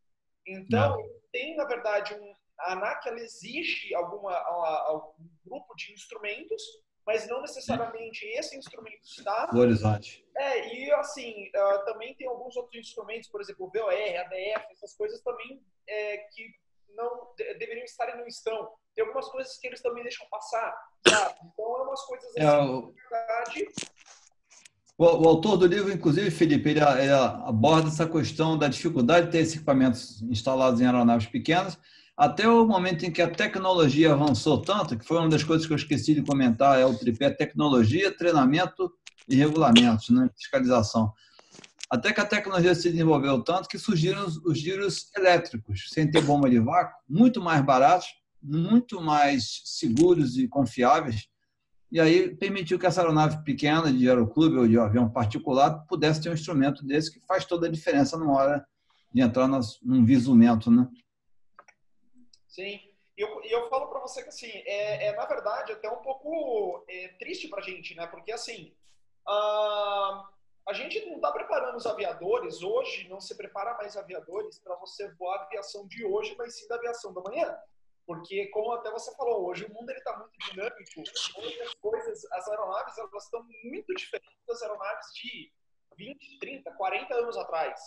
Então, 0.47 0.97
tem, 1.33 1.57
na 1.57 1.65
verdade, 1.65 2.15
um, 2.15 2.35
a 2.59 2.73
ANAC 2.73 3.07
ela 3.09 3.21
exige 3.21 3.95
alguma, 3.95 4.33
a- 4.33 4.85
algum 4.89 5.25
grupo 5.45 5.75
de 5.77 5.93
instrumentos, 5.93 6.63
mas 7.07 7.29
não 7.29 7.43
necessariamente 7.43 8.25
esse 8.27 8.57
instrumento 8.57 9.03
está. 9.05 9.47
Do 9.47 9.59
horizonte. 9.61 10.25
É, 10.37 10.75
e 10.75 10.91
assim, 10.93 11.51
ah, 11.55 11.83
também 11.85 12.15
tem 12.15 12.27
alguns 12.27 12.57
outros 12.57 12.81
instrumentos, 12.81 13.29
por 13.29 13.41
exemplo, 13.41 13.67
o 13.67 13.71
VOR, 13.71 13.93
ADF, 13.93 14.67
essas 14.73 14.95
coisas 14.97 15.21
também 15.23 15.61
é, 15.87 16.17
que 16.33 16.49
não 16.97 17.35
de- 17.37 17.55
deveriam 17.59 17.85
estar 17.85 18.09
e 18.09 18.17
não 18.17 18.27
estão. 18.27 18.71
Tem 18.95 19.05
algumas 19.05 19.29
coisas 19.29 19.59
que 19.59 19.67
eles 19.67 19.83
também 19.83 20.03
deixam 20.05 20.27
passar, 20.31 20.73
sabe? 21.07 21.35
Então, 21.53 21.77
é 21.79 21.83
umas 21.83 22.03
coisas 22.07 22.37
É, 22.37 22.47
assim, 22.47 22.69
o- 22.71 22.95
na 23.11 23.19
verdade, 23.19 23.67
O, 24.97 25.05
o, 25.05 25.29
autor 25.29 25.57
do 25.57 25.67
livro, 25.67 25.93
inclusive, 25.93 26.31
Felipe, 26.31 26.71
ele, 26.71 26.79
ele, 26.81 27.11
aborda 27.13 27.89
essa 27.89 28.09
questão 28.09 28.57
da 28.57 28.69
dificuldade 28.69 29.27
de 29.27 29.33
ter 29.33 29.39
esses 29.39 29.57
equipamentos 29.57 30.23
instalados 30.23 30.81
em 30.81 30.87
aeronaves 30.87 31.27
pequenas, 31.27 31.77
até 32.17 32.49
o 32.49 32.67
momento 32.67 33.05
em 33.05 33.11
que 33.11 33.21
a 33.21 33.31
tecnologia 33.31 34.13
avançou 34.13 34.63
tanto, 34.63 34.97
que 34.97 35.05
foi 35.05 35.19
uma 35.19 35.29
das 35.29 35.43
coisas 35.43 35.67
que 35.67 35.73
eu 35.73 35.77
esqueci 35.77 36.15
de 36.15 36.23
comentar, 36.23 36.79
é 36.79 36.87
o 36.87 36.97
tripé 36.97 37.31
tecnologia, 37.31 38.17
treinamento 38.17 38.93
e 39.29 39.35
regulamentos, 39.35 40.11
né? 40.11 40.29
fiscalização. 40.37 41.13
Até 41.91 42.13
que 42.13 42.21
a 42.21 42.27
tecnologia 42.27 42.75
se 42.75 42.91
desenvolveu 42.91 43.43
tanto 43.43 43.69
que 43.69 43.79
surgiram 43.79 44.25
os, 44.27 44.37
os 44.39 44.59
giros 44.59 45.11
elétricos, 45.17 45.87
sem 45.91 46.11
ter 46.11 46.23
bomba 46.23 46.49
de 46.49 46.59
vácuo, 46.59 46.95
muito 47.09 47.41
mais 47.43 47.65
baratos, 47.65 48.09
muito 48.43 49.01
mais 49.01 49.63
seguros 49.65 50.37
e 50.37 50.47
confiáveis, 50.47 51.29
e 51.95 52.01
aí 52.01 52.35
permitiu 52.35 52.77
que 52.77 52.87
essa 52.87 53.01
aeronave 53.01 53.45
pequena 53.45 53.93
de 53.93 54.09
aeroclube 54.09 54.57
ou 54.57 54.67
de 54.67 54.77
avião 54.77 55.09
particular 55.09 55.87
pudesse 55.87 56.21
ter 56.21 56.29
um 56.29 56.35
instrumento 56.35 56.85
desse 56.85 57.13
que 57.13 57.25
faz 57.25 57.45
toda 57.45 57.69
a 57.69 57.71
diferença 57.71 58.19
na 58.19 58.29
hora 58.33 58.67
de 59.13 59.21
entrar 59.21 59.49
num 59.49 60.05
visumento, 60.05 60.73
né? 60.73 60.89
Sim. 62.55 62.81
E 63.17 63.21
eu, 63.21 63.43
eu 63.43 63.69
falo 63.69 63.89
para 63.89 64.01
você 64.01 64.23
que, 64.23 64.29
assim, 64.29 64.51
é, 64.51 65.07
é, 65.07 65.17
na 65.17 65.27
verdade 65.27 65.73
até 65.73 65.91
um 65.91 66.03
pouco 66.03 66.85
é, 66.89 67.09
triste 67.19 67.49
para 67.49 67.59
a 67.59 67.63
gente, 67.63 67.95
né? 67.97 68.07
Porque, 68.07 68.31
assim, 68.31 68.73
a, 69.27 70.31
a 70.69 70.73
gente 70.73 71.05
não 71.07 71.17
está 71.17 71.33
preparando 71.33 71.77
os 71.77 71.87
aviadores 71.87 72.63
hoje, 72.63 73.09
não 73.09 73.21
se 73.21 73.37
prepara 73.37 73.75
mais 73.75 73.97
aviadores 73.97 74.59
para 74.61 74.77
você 74.77 75.13
voar 75.15 75.41
a 75.41 75.43
aviação 75.45 75.87
de 75.89 76.05
hoje, 76.05 76.35
mas 76.39 76.57
sim 76.57 76.69
da 76.69 76.77
aviação 76.77 77.13
da 77.13 77.23
manhã. 77.23 77.57
Porque, 78.07 78.47
como 78.49 78.73
até 78.73 78.91
você 78.91 79.15
falou, 79.17 79.47
hoje 79.49 79.65
o 79.65 79.73
mundo 79.73 79.91
está 79.91 80.17
muito 80.17 80.39
dinâmico, 80.51 81.01
hoje 81.37 81.61
as 81.61 81.75
coisas, 81.75 82.25
as 82.33 82.49
aeronaves, 82.49 82.99
elas 82.99 83.25
estão 83.25 83.45
muito 83.65 83.95
diferentes 83.95 84.45
das 84.47 84.63
aeronaves 84.63 85.07
de 85.15 85.53
20, 85.97 86.39
30, 86.39 86.71
40 86.73 87.15
anos 87.15 87.37
atrás. 87.37 87.81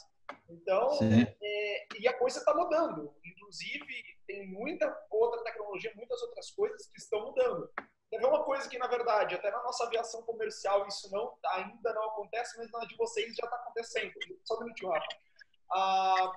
Então, 0.50 0.98
é, 1.42 1.88
e 2.00 2.08
a 2.08 2.18
coisa 2.18 2.40
está 2.40 2.54
mudando. 2.54 3.14
Inclusive, 3.24 4.17
tem 4.38 4.48
muita 4.48 4.86
outra 5.10 5.44
tecnologia, 5.44 5.92
muitas 5.96 6.22
outras 6.22 6.52
coisas 6.52 6.88
que 6.88 7.00
estão 7.00 7.26
mudando. 7.26 7.70
Ver 8.12 8.26
uma 8.26 8.44
coisa 8.44 8.70
que, 8.70 8.78
na 8.78 8.88
verdade, 8.88 9.36
até 9.36 9.52
na 9.52 9.64
nossa 9.64 9.86
aviação 9.86 10.22
comercial 10.22 10.88
isso 10.88 11.12
não 11.12 11.38
ainda 11.46 11.94
não 11.94 12.04
acontece, 12.12 12.58
mas 12.58 12.72
na 12.72 12.86
de 12.86 12.96
vocês 12.96 13.36
já 13.36 13.44
está 13.44 13.56
acontecendo. 13.58 14.14
Só 14.46 14.56
um 14.56 14.64
minutinho, 14.64 14.92
Rafa. 14.92 15.08
Ah, 15.72 16.32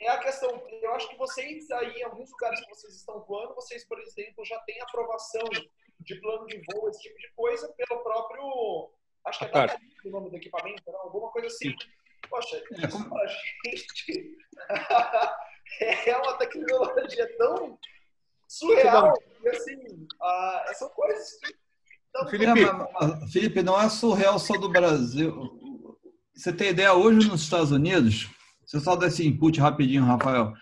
é 0.00 0.08
a 0.08 0.18
questão, 0.18 0.50
eu 0.68 0.92
acho 0.94 1.08
que 1.10 1.16
vocês 1.16 1.70
aí, 1.70 2.00
em 2.00 2.02
alguns 2.04 2.30
lugares 2.30 2.60
que 2.60 2.70
vocês 2.70 2.94
estão 2.94 3.20
voando, 3.20 3.54
vocês, 3.54 3.86
por 3.86 4.00
exemplo, 4.00 4.44
já 4.44 4.58
têm 4.60 4.80
aprovação 4.80 5.44
de 6.00 6.20
plano 6.20 6.46
de 6.46 6.60
voo, 6.72 6.88
esse 6.88 7.02
tipo 7.02 7.18
de 7.18 7.30
coisa, 7.34 7.72
pelo 7.74 8.02
próprio, 8.02 8.90
acho 9.26 9.38
que 9.38 9.44
é 9.44 10.08
o 10.08 10.10
nome 10.10 10.30
do 10.30 10.36
equipamento, 10.36 10.82
não? 10.90 11.00
alguma 11.02 11.30
coisa 11.30 11.46
assim. 11.46 11.70
Sim. 11.70 11.76
Poxa, 12.28 12.56
é 12.56 12.86
isso 12.86 13.08
pra 13.08 13.26
gente 13.26 14.38
é 15.80 16.16
uma 16.16 16.34
tecnologia 16.34 17.28
tão 17.38 17.78
surreal, 18.48 19.14
e 19.42 19.48
assim, 19.48 19.76
uh, 19.76 20.74
são 20.74 20.88
coisas 20.90 21.38
que... 21.40 21.62
Felipe, 22.28 22.60
é, 22.60 23.28
Felipe, 23.28 23.62
não 23.62 23.80
é 23.80 23.88
surreal 23.88 24.38
só 24.38 24.58
do 24.58 24.68
Brasil. 24.68 25.50
Você 26.34 26.52
tem 26.52 26.68
ideia, 26.68 26.92
hoje 26.92 27.26
nos 27.26 27.42
Estados 27.42 27.70
Unidos, 27.70 28.28
você 28.66 28.78
só 28.80 28.94
dá 28.94 29.06
esse 29.06 29.26
input 29.26 29.58
rapidinho, 29.58 30.04
Rafael. 30.04 30.52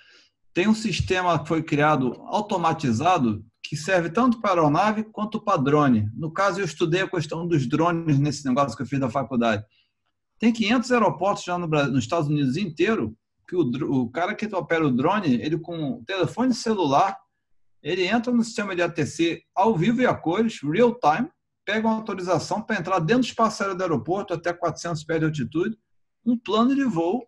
Tem 0.55 0.69
um 0.69 0.75
sistema 0.75 1.39
que 1.41 1.49
foi 1.49 1.63
criado 1.63 2.13
automatizado 2.27 3.45
que 3.63 3.77
serve 3.77 4.11
tanto 4.11 4.41
para 4.41 4.51
aeronave 4.51 5.05
quanto 5.05 5.41
para 5.41 5.61
drone. 5.61 6.09
No 6.15 6.33
caso, 6.33 6.61
eu 6.61 6.65
estudei 6.65 7.03
a 7.03 7.09
questão 7.09 7.47
dos 7.47 7.69
drones 7.69 8.19
nesse 8.19 8.45
negócio 8.45 8.77
que 8.77 8.83
eu 8.83 8.87
fiz 8.87 8.99
da 8.99 9.09
faculdade. 9.09 9.65
Tem 10.41 10.53
500 10.53 10.91
aeroportos 10.91 11.45
já 11.45 11.57
no 11.57 11.69
Brasil, 11.69 11.93
nos 11.93 12.03
Estados 12.03 12.29
Unidos 12.29 12.57
inteiro 12.57 13.17
que 13.51 13.57
o, 13.57 13.62
o 14.03 14.09
cara 14.09 14.32
que 14.32 14.46
opera 14.55 14.86
o 14.86 14.92
drone, 14.92 15.34
ele 15.42 15.59
com 15.59 16.05
telefone 16.05 16.55
celular, 16.55 17.18
ele 17.82 18.07
entra 18.07 18.32
no 18.32 18.44
sistema 18.44 18.76
de 18.76 18.82
ATC 18.82 19.42
ao 19.53 19.76
vivo 19.76 20.01
e 20.01 20.07
a 20.07 20.14
cores, 20.14 20.61
real 20.62 20.94
time, 20.94 21.28
pega 21.64 21.88
uma 21.88 21.96
autorização 21.96 22.62
para 22.62 22.78
entrar 22.78 23.01
dentro 23.01 23.22
do 23.22 23.26
espaço 23.26 23.62
aéreo 23.62 23.76
do 23.76 23.82
aeroporto 23.82 24.32
até 24.32 24.53
400 24.53 25.03
pés 25.03 25.18
de 25.18 25.26
altitude, 25.26 25.76
um 26.24 26.38
plano 26.38 26.76
de 26.76 26.84
voo 26.84 27.26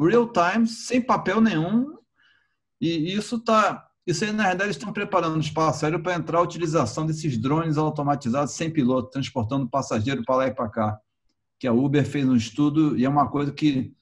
real 0.00 0.32
time, 0.32 0.66
sem 0.66 1.00
papel 1.00 1.42
nenhum. 1.42 1.94
E 2.80 3.14
isso 3.14 3.36
está. 3.36 3.86
Isso 4.06 4.24
aí, 4.24 4.32
na 4.32 4.48
verdade, 4.48 4.70
estão 4.70 4.92
preparando 4.92 5.36
o 5.36 5.40
espaço 5.40 5.84
aéreo 5.84 6.02
para 6.02 6.14
entrar 6.14 6.38
a 6.38 6.42
utilização 6.42 7.06
desses 7.06 7.38
drones 7.38 7.76
automatizados 7.76 8.54
sem 8.54 8.70
piloto, 8.70 9.10
transportando 9.10 9.68
passageiro 9.68 10.22
para 10.24 10.36
lá 10.36 10.46
e 10.46 10.54
para 10.54 10.68
cá. 10.68 10.98
Que 11.58 11.66
a 11.66 11.72
Uber 11.72 12.04
fez 12.04 12.26
um 12.26 12.36
estudo 12.36 12.96
e 12.98 13.04
é 13.04 13.08
uma 13.08 13.28
coisa 13.30 13.52
que 13.52 13.94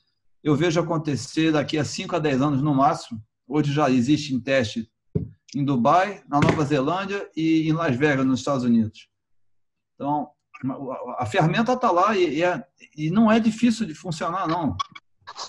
eu 0.43 0.57
vejo 0.57 0.81
acontecer 0.81 1.53
daqui 1.53 1.79
a 1.79 1.85
5 1.85 2.17
a 2.17 2.19
10 2.19 2.43
anos 2.43 2.63
no 2.63 2.75
máximo. 2.75 3.23
Hoje 3.47 3.73
já 3.73 3.91
existe 3.91 4.35
em 4.35 4.41
teste 4.41 4.91
em 5.55 5.65
Dubai, 5.65 6.23
na 6.29 6.41
Nova 6.41 6.65
Zelândia 6.65 7.31
e 7.37 7.69
em 7.69 7.73
Las 7.73 7.95
Vegas, 7.97 8.25
nos 8.25 8.41
Estados 8.41 8.65
Unidos. 8.65 9.09
Então, 9.95 10.31
a 11.19 11.27
ferramenta 11.27 11.75
está 11.75 11.91
lá 11.91 12.17
e, 12.17 12.39
e, 12.39 12.43
é, 12.43 12.67
e 12.97 13.11
não 13.11 13.31
é 13.31 13.39
difícil 13.39 13.87
de 13.87 13.95
funcionar, 13.95 14.49
não. 14.49 14.77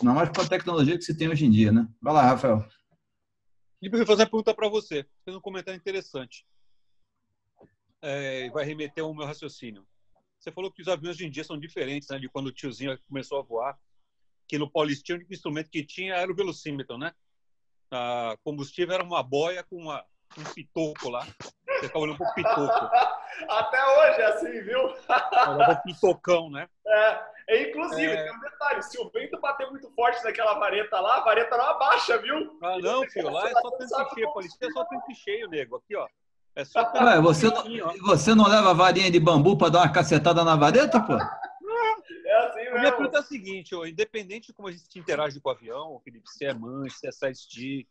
Não 0.02 0.14
mais 0.14 0.30
com 0.30 0.42
a 0.42 0.48
tecnologia 0.48 0.98
que 0.98 1.04
se 1.04 1.18
tem 1.18 1.30
hoje 1.30 1.46
em 1.46 1.52
dia, 1.52 1.72
né? 1.72 1.88
Vai 2.02 2.14
lá, 2.14 2.24
Rafael. 2.24 2.68
Felipe, 3.80 3.98
eu 3.98 4.06
fazer 4.06 4.24
uma 4.24 4.30
pergunta 4.30 4.54
para 4.54 4.70
você. 4.70 5.06
Fez 5.24 5.36
um 5.36 5.42
comentário 5.42 5.78
interessante. 5.78 6.46
É, 8.02 8.50
vai 8.50 8.66
remeter 8.66 9.04
ao 9.04 9.14
meu 9.14 9.26
raciocínio. 9.26 9.86
Você 10.40 10.52
falou 10.52 10.72
que 10.72 10.82
os 10.82 10.88
aviões 10.88 11.16
hoje 11.16 11.26
em 11.26 11.32
dia 11.32 11.44
são 11.44 11.58
diferentes 11.58 12.10
né, 12.10 12.20
de 12.20 12.28
quando 12.28 12.48
o 12.48 12.52
tiozinho 12.52 12.98
começou 13.08 13.40
a 13.40 13.44
voar. 13.44 13.80
Que 14.48 14.58
no 14.58 14.70
Paulistinho, 14.70 15.18
o 15.18 15.20
único 15.20 15.34
instrumento 15.34 15.70
que 15.70 15.86
tinha 15.86 16.16
era 16.16 16.32
o 16.32 16.36
velocímetro, 16.36 16.98
né? 16.98 17.12
A 17.92 18.36
combustível 18.44 18.96
era 18.96 19.04
uma 19.04 19.22
boia 19.22 19.64
com 19.64 19.78
uma, 19.78 20.04
um 20.38 20.44
pitoco 20.44 21.10
lá. 21.10 21.26
Você 21.68 21.88
ficava 21.88 22.00
olhando 22.00 22.18
pro 22.18 22.34
pitoco. 22.34 22.90
Até 23.50 23.86
hoje 23.86 24.22
é 24.22 24.26
assim, 24.26 24.62
viu? 24.62 24.96
Era 25.10 25.72
um 25.72 25.82
pitocão, 25.84 26.50
né? 26.50 26.68
É. 26.86 27.34
É, 27.48 27.70
inclusive, 27.70 28.12
é... 28.12 28.24
tem 28.24 28.36
um 28.36 28.40
detalhe: 28.40 28.82
se 28.84 29.00
o 29.00 29.10
vento 29.10 29.40
bater 29.40 29.70
muito 29.70 29.90
forte 29.92 30.24
naquela 30.24 30.54
vareta 30.56 31.00
lá, 31.00 31.18
a 31.18 31.22
vareta 31.22 31.58
não 31.58 31.66
abaixa, 31.66 32.18
viu? 32.18 32.58
Ah, 32.62 32.78
não, 32.80 33.04
filho, 33.10 33.30
lá 33.30 33.50
é 33.50 33.52
só 33.52 33.72
tanque 33.72 34.16
cheio, 34.16 34.34
polícia 34.34 34.58
é 34.62 34.72
só 34.72 34.86
tanque 34.86 35.16
cheio, 35.16 35.50
nego. 35.50 35.78
Aqui, 35.78 35.96
ó. 35.96 36.08
É 36.56 36.64
só 36.64 36.82
Ué, 36.94 37.20
você, 37.20 37.48
não, 37.48 37.98
você 38.06 38.36
não 38.36 38.48
leva 38.48 38.76
varinha 38.76 39.10
de 39.10 39.20
bambu 39.20 39.58
para 39.58 39.70
dar 39.70 39.80
uma 39.80 39.92
cacetada 39.92 40.44
na 40.44 40.56
vareta, 40.56 41.00
pô? 41.00 41.18
É 42.26 42.36
assim 42.46 42.60
mesmo. 42.60 42.78
A 42.78 42.80
minha 42.80 42.92
pergunta 42.92 43.18
é 43.18 43.20
a 43.20 43.24
seguinte, 43.24 43.76
ó, 43.76 43.86
independente 43.86 44.48
de 44.48 44.54
como 44.54 44.68
a 44.68 44.72
gente 44.72 45.00
interage 45.00 45.40
com 45.40 45.50
o 45.50 45.52
avião, 45.52 46.00
Felipe, 46.04 46.30
se 46.30 46.46
é 46.46 46.54
manche, 46.54 46.98
se 46.98 47.08
é 47.08 47.34
stick, 47.34 47.90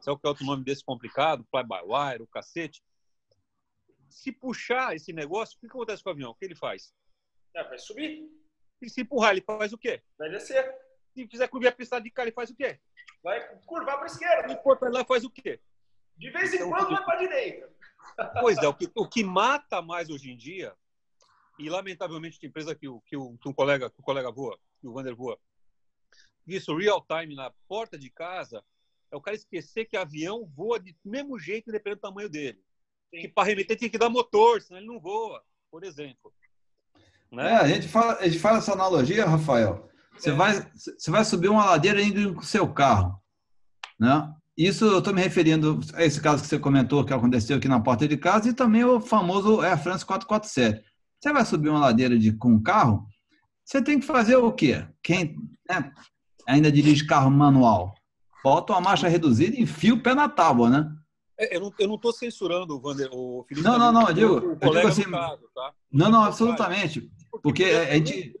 se 0.00 0.08
é 0.08 0.12
o 0.12 0.18
que 0.18 0.26
é 0.26 0.28
outro 0.28 0.44
nome 0.44 0.64
desse 0.64 0.84
complicado, 0.84 1.46
fly-by-wire, 1.50 2.22
o 2.22 2.26
cacete, 2.26 2.82
se 4.08 4.30
puxar 4.30 4.94
esse 4.94 5.12
negócio, 5.12 5.56
o 5.56 5.60
que 5.60 5.66
acontece 5.66 6.02
com 6.02 6.10
o 6.10 6.12
avião? 6.12 6.30
O 6.30 6.34
que 6.34 6.44
ele 6.44 6.54
faz? 6.54 6.92
É, 7.54 7.64
vai 7.64 7.78
subir. 7.78 8.28
E 8.80 8.90
se 8.90 9.02
empurrar, 9.02 9.32
ele 9.32 9.40
faz 9.40 9.72
o 9.72 9.78
quê? 9.78 10.02
Vai 10.18 10.30
descer. 10.30 10.74
Se 11.14 11.26
fizer 11.28 11.48
curva 11.48 11.68
a 11.68 11.72
pista 11.72 12.00
de 12.00 12.10
cá, 12.10 12.22
ele 12.22 12.32
faz 12.32 12.50
o 12.50 12.54
quê? 12.54 12.78
Vai 13.22 13.40
curvar 13.66 13.96
para 13.96 14.04
a 14.04 14.06
esquerda. 14.06 14.52
E 14.52 14.62
for 14.62 14.76
para 14.78 14.90
lá, 14.90 15.04
faz 15.04 15.24
o 15.24 15.30
quê? 15.30 15.60
De 16.16 16.30
vez 16.30 16.52
em 16.52 16.56
então, 16.56 16.70
quando 16.70 16.90
vai 16.90 17.04
para 17.04 17.14
a 17.14 17.18
direita. 17.18 17.72
Pois 18.40 18.58
é, 18.58 18.68
o 18.68 18.74
que, 18.74 18.90
o 18.94 19.08
que 19.08 19.24
mata 19.24 19.80
mais 19.80 20.10
hoje 20.10 20.30
em 20.30 20.36
dia, 20.36 20.74
e 21.58 21.68
lamentavelmente 21.68 22.38
tem 22.38 22.48
empresa 22.48 22.74
que 22.74 22.88
o, 22.88 23.00
que 23.02 23.16
o, 23.16 23.36
que 23.38 23.48
um 23.48 23.52
colega, 23.52 23.90
que 23.90 24.00
o 24.00 24.02
colega 24.02 24.30
voa, 24.30 24.58
que 24.80 24.86
o 24.86 24.92
Vander 24.92 25.14
voa, 25.14 25.38
isso 26.46 26.76
real 26.76 27.04
time 27.06 27.34
na 27.34 27.52
porta 27.68 27.98
de 27.98 28.10
casa, 28.10 28.62
é 29.10 29.16
o 29.16 29.20
cara 29.20 29.36
esquecer 29.36 29.84
que 29.84 29.96
avião 29.96 30.46
voa 30.56 30.80
do 30.80 30.90
mesmo 31.04 31.38
jeito, 31.38 31.70
dependendo 31.70 32.00
do 32.00 32.08
tamanho 32.08 32.28
dele. 32.28 32.58
Sim. 33.14 33.20
Que 33.20 33.28
para 33.28 33.48
remeter 33.48 33.78
tem 33.78 33.90
que 33.90 33.98
dar 33.98 34.08
motor, 34.08 34.60
senão 34.60 34.80
ele 34.80 34.88
não 34.88 34.98
voa, 34.98 35.42
por 35.70 35.84
exemplo. 35.84 36.32
Né? 37.30 37.52
É, 37.52 37.56
a, 37.56 37.68
gente 37.68 37.88
fala, 37.88 38.18
a 38.18 38.28
gente 38.28 38.38
fala 38.38 38.58
essa 38.58 38.72
analogia, 38.72 39.26
Rafael. 39.26 39.88
Você, 40.16 40.30
é. 40.30 40.32
vai, 40.32 40.70
você 40.74 41.10
vai 41.10 41.24
subir 41.24 41.48
uma 41.48 41.64
ladeira 41.64 42.02
indo 42.02 42.34
com 42.34 42.40
o 42.40 42.44
seu 42.44 42.72
carro. 42.72 43.20
Né? 43.98 44.34
Isso 44.56 44.84
eu 44.84 44.98
estou 44.98 45.14
me 45.14 45.22
referindo 45.22 45.80
a 45.94 46.04
esse 46.04 46.20
caso 46.20 46.42
que 46.42 46.48
você 46.48 46.58
comentou 46.58 47.04
que 47.04 47.12
aconteceu 47.12 47.56
aqui 47.56 47.68
na 47.68 47.80
porta 47.80 48.06
de 48.06 48.16
casa 48.16 48.48
e 48.48 48.52
também 48.52 48.84
o 48.84 49.00
famoso 49.00 49.60
Air 49.60 49.82
France 49.82 50.04
447. 50.04 50.84
Você 51.22 51.32
vai 51.32 51.44
subir 51.44 51.68
uma 51.68 51.78
ladeira 51.78 52.18
de, 52.18 52.32
com 52.32 52.54
um 52.54 52.62
carro, 52.62 53.06
você 53.64 53.80
tem 53.80 54.00
que 54.00 54.06
fazer 54.06 54.34
o 54.36 54.50
quê? 54.50 54.84
Quem 55.00 55.36
né, 55.68 55.92
ainda 56.48 56.72
dirige 56.72 57.06
carro 57.06 57.30
manual? 57.30 57.94
Bota 58.42 58.72
uma 58.72 58.80
marcha 58.80 59.06
reduzida 59.06 59.54
e 59.54 59.62
enfia 59.62 59.94
o 59.94 60.02
pé 60.02 60.16
na 60.16 60.28
tábua, 60.28 60.68
né? 60.68 60.92
É, 61.38 61.56
eu 61.56 61.60
não, 61.60 61.72
eu 61.78 61.88
não 61.88 61.96
tô 61.96 62.12
censurando 62.12 62.74
o, 62.74 62.80
Vander, 62.80 63.08
o 63.12 63.44
Felipe. 63.48 63.64
Não, 63.64 63.78
não, 63.78 63.92
não, 63.92 64.08
eu 64.08 64.14
digo, 64.14 64.58
eu 64.60 64.74
digo 64.74 64.88
assim. 64.88 65.08
Caso, 65.08 65.48
tá? 65.54 65.72
Não, 65.92 66.10
não, 66.10 66.24
absolutamente. 66.24 67.08
Porque 67.40 67.64
a 67.64 67.94
gente. 67.94 68.34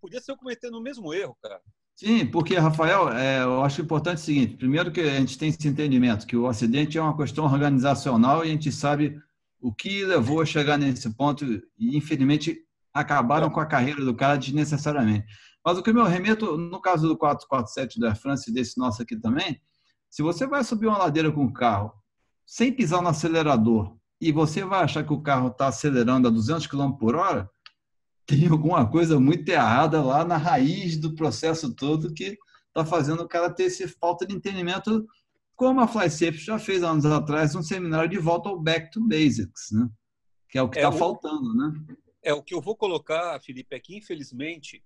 Podia 0.00 0.20
ser 0.20 0.30
eu 0.30 0.36
cometendo 0.36 0.78
o 0.78 0.80
mesmo 0.80 1.12
erro, 1.12 1.36
cara. 1.42 1.60
Sim, 1.96 2.24
porque, 2.24 2.56
Rafael, 2.56 3.12
é, 3.12 3.42
eu 3.42 3.64
acho 3.64 3.82
importante 3.82 4.18
o 4.18 4.20
seguinte: 4.20 4.56
primeiro, 4.56 4.92
que 4.92 5.00
a 5.00 5.18
gente 5.18 5.36
tem 5.36 5.48
esse 5.48 5.66
entendimento, 5.66 6.24
que 6.24 6.36
o 6.36 6.46
acidente 6.46 6.96
é 6.96 7.02
uma 7.02 7.16
questão 7.16 7.44
organizacional 7.44 8.44
e 8.44 8.48
a 8.48 8.52
gente 8.52 8.70
sabe 8.70 9.20
o 9.60 9.72
que 9.72 10.04
levou 10.04 10.40
a 10.40 10.46
chegar 10.46 10.78
nesse 10.78 11.10
ponto, 11.14 11.44
e 11.78 11.96
infelizmente 11.96 12.58
acabaram 12.92 13.50
com 13.50 13.60
a 13.60 13.66
carreira 13.66 14.04
do 14.04 14.14
cara 14.14 14.36
desnecessariamente. 14.36 15.26
Mas 15.64 15.76
o 15.76 15.82
que 15.82 15.90
eu 15.90 15.94
me 15.94 16.08
remeto, 16.08 16.56
no 16.56 16.80
caso 16.80 17.08
do 17.08 17.16
447 17.16 18.00
da 18.00 18.14
França 18.14 18.50
e 18.50 18.52
desse 18.52 18.78
nosso 18.78 19.02
aqui 19.02 19.16
também, 19.16 19.60
se 20.08 20.22
você 20.22 20.46
vai 20.46 20.64
subir 20.64 20.86
uma 20.86 20.98
ladeira 20.98 21.30
com 21.30 21.44
o 21.44 21.52
carro 21.52 21.92
sem 22.46 22.72
pisar 22.72 23.02
no 23.02 23.08
acelerador 23.08 23.96
e 24.20 24.32
você 24.32 24.64
vai 24.64 24.82
achar 24.82 25.04
que 25.04 25.12
o 25.12 25.20
carro 25.20 25.48
está 25.48 25.66
acelerando 25.66 26.26
a 26.28 26.30
200 26.30 26.66
km 26.66 26.92
por 26.92 27.14
hora, 27.14 27.50
tem 28.26 28.48
alguma 28.48 28.88
coisa 28.88 29.18
muito 29.18 29.48
errada 29.48 30.02
lá 30.02 30.24
na 30.24 30.36
raiz 30.36 30.96
do 30.96 31.14
processo 31.14 31.74
todo 31.74 32.12
que 32.12 32.36
está 32.68 32.84
fazendo 32.84 33.22
o 33.22 33.28
cara 33.28 33.50
ter 33.50 33.64
esse 33.64 33.86
falta 33.88 34.26
de 34.26 34.34
entendimento, 34.34 35.06
como 35.58 35.80
a 35.80 35.88
FlySafe 35.88 36.38
já 36.38 36.56
fez 36.56 36.84
anos 36.84 37.04
atrás 37.04 37.52
um 37.56 37.62
seminário 37.64 38.08
de 38.08 38.16
volta 38.16 38.48
ao 38.48 38.60
Back 38.60 38.92
to 38.92 39.00
Basics, 39.04 39.72
né? 39.72 39.90
que 40.48 40.56
é 40.56 40.62
o 40.62 40.68
que 40.68 40.78
está 40.78 40.88
é 40.88 40.96
faltando. 40.96 41.52
Né? 41.52 41.96
É 42.22 42.32
o 42.32 42.40
que 42.40 42.54
eu 42.54 42.60
vou 42.60 42.76
colocar, 42.76 43.40
Felipe, 43.40 43.74
é 43.74 43.80
que 43.80 43.96
infelizmente, 43.96 44.84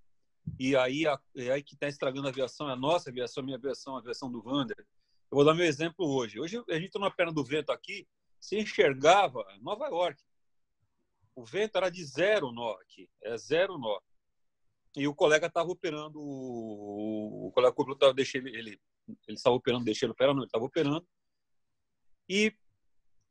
e 0.58 0.74
aí, 0.74 1.06
a, 1.06 1.20
é 1.36 1.50
aí 1.50 1.62
que 1.62 1.74
está 1.74 1.88
estragando 1.88 2.26
a 2.26 2.30
aviação, 2.30 2.70
é 2.70 2.72
a 2.72 2.76
nossa 2.76 3.10
aviação, 3.10 3.42
a 3.42 3.44
minha 3.44 3.58
aviação, 3.58 3.96
a 3.96 3.98
aviação 3.98 4.32
do 4.32 4.42
Wander. 4.42 4.78
Eu 4.78 5.36
vou 5.36 5.44
dar 5.44 5.52
meu 5.52 5.66
exemplo 5.66 6.06
hoje. 6.08 6.40
Hoje 6.40 6.56
a 6.70 6.74
gente 6.74 6.86
está 6.86 6.98
na 6.98 7.10
perna 7.10 7.32
do 7.32 7.44
vento 7.44 7.70
aqui, 7.70 8.08
se 8.40 8.58
enxergava 8.58 9.44
Nova 9.60 9.88
York. 9.88 10.22
O 11.36 11.44
vento 11.44 11.76
era 11.76 11.90
de 11.90 12.02
zero 12.02 12.50
nó 12.50 12.72
aqui, 12.80 13.10
é 13.22 13.36
zero 13.36 13.76
nó. 13.76 14.00
E 14.96 15.06
o 15.06 15.14
colega 15.14 15.48
estava 15.48 15.68
operando, 15.68 16.18
o 16.18 17.52
colega 17.54 17.74
estava 17.92 18.14
deixando 18.14 18.48
ele, 18.48 18.58
ele 18.58 18.80
estava 19.28 19.56
operando, 19.56 19.84
deixando 19.84 20.10
ele 20.10 20.12
operar, 20.12 20.34
não, 20.34 20.42
ele 20.42 20.46
estava 20.46 20.64
operando. 20.64 21.06
E 22.28 22.54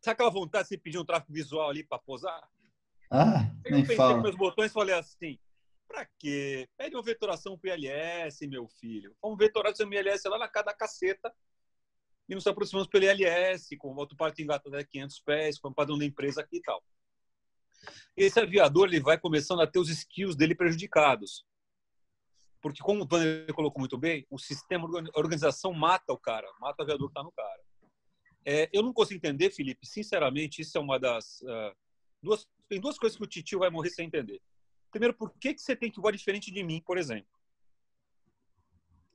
sabe 0.01 0.13
aquela 0.13 0.29
vontade 0.29 0.63
de 0.63 0.69
você 0.69 0.77
pedir 0.77 0.97
um 0.97 1.05
tráfego 1.05 1.33
visual 1.33 1.69
ali 1.69 1.83
para 1.83 1.99
posar? 1.99 2.49
Ah, 3.09 3.53
eu 3.65 3.71
nem 3.71 3.81
pensei 3.81 3.97
fala. 3.97 4.13
nos 4.13 4.23
meus 4.23 4.35
botões 4.35 4.71
e 4.71 4.73
falei 4.73 4.95
assim, 4.95 5.39
para 5.87 6.07
quê? 6.17 6.69
Pede 6.77 6.95
uma 6.95 7.03
vetoração 7.03 7.57
para 7.57 7.75
ILS, 7.75 8.39
meu 8.47 8.67
filho. 8.67 9.15
Vamos 9.21 9.37
vetorar 9.37 9.75
seu 9.75 9.91
ILS 9.91 10.23
lá 10.25 10.37
na 10.37 10.47
cada 10.47 10.73
caceta 10.73 11.33
e 12.29 12.35
nos 12.35 12.47
aproximamos 12.47 12.87
pelo 12.87 13.03
ILS, 13.03 13.67
com 13.77 13.93
o 13.93 14.15
parte 14.15 14.41
engata 14.41 14.69
até 14.69 14.83
500 14.85 15.19
pés, 15.19 15.59
com 15.59 15.67
o 15.67 15.73
padrão 15.73 15.97
da 15.97 16.05
empresa 16.05 16.41
aqui 16.41 16.57
e 16.57 16.61
tal. 16.61 16.81
Esse 18.15 18.39
aviador 18.39 18.87
ele 18.87 19.01
vai 19.01 19.19
começando 19.19 19.61
a 19.61 19.67
ter 19.67 19.79
os 19.79 19.89
skills 19.89 20.35
dele 20.35 20.55
prejudicados. 20.55 21.45
Porque, 22.61 22.83
como 22.83 23.01
o 23.01 23.05
Banner 23.05 23.51
colocou 23.53 23.79
muito 23.79 23.97
bem, 23.97 24.25
o 24.29 24.37
sistema, 24.37 24.87
a 24.87 25.19
organização 25.19 25.73
mata 25.73 26.13
o 26.13 26.17
cara, 26.17 26.47
mata 26.59 26.81
o 26.81 26.83
aviador 26.83 27.07
que 27.07 27.11
está 27.11 27.23
no 27.23 27.31
cara. 27.31 27.61
É, 28.45 28.69
eu 28.71 28.83
não 28.83 28.93
consigo 28.93 29.17
entender, 29.17 29.51
Felipe, 29.51 29.85
sinceramente, 29.85 30.61
isso 30.61 30.77
é 30.77 30.81
uma 30.81 30.99
das. 30.99 31.41
Uh, 31.41 31.75
duas, 32.21 32.47
tem 32.69 32.79
duas 32.79 32.97
coisas 32.97 33.17
que 33.17 33.23
o 33.23 33.27
titio 33.27 33.59
vai 33.59 33.69
morrer 33.69 33.89
sem 33.89 34.05
entender. 34.05 34.41
Primeiro, 34.91 35.13
por 35.13 35.31
que, 35.39 35.53
que 35.53 35.61
você 35.61 35.75
tem 35.75 35.89
que 35.89 35.99
voar 35.99 36.11
diferente 36.11 36.51
de 36.51 36.63
mim, 36.63 36.81
por 36.85 36.97
exemplo? 36.97 37.31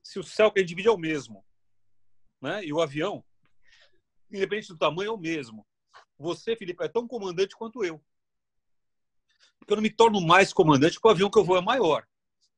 Se 0.03 0.19
o 0.19 0.23
céu 0.23 0.51
que 0.51 0.59
a 0.59 0.61
gente 0.61 0.69
divide 0.69 0.87
é 0.87 0.91
o 0.91 0.97
mesmo, 0.97 1.45
né? 2.41 2.63
e 2.63 2.73
o 2.73 2.81
avião, 2.81 3.23
independente 4.31 4.69
do 4.69 4.77
tamanho, 4.77 5.09
é 5.09 5.13
o 5.13 5.17
mesmo. 5.17 5.65
Você, 6.17 6.55
Felipe, 6.55 6.83
é 6.83 6.87
tão 6.87 7.07
comandante 7.07 7.55
quanto 7.55 7.83
eu. 7.83 8.03
Porque 9.59 9.73
eu 9.73 9.75
não 9.75 9.83
me 9.83 9.89
torno 9.89 10.19
mais 10.21 10.53
comandante 10.53 10.93
porque 10.95 11.07
o 11.07 11.11
avião 11.11 11.29
que 11.29 11.37
eu 11.37 11.43
vou 11.43 11.57
é 11.57 11.61
maior, 11.61 12.07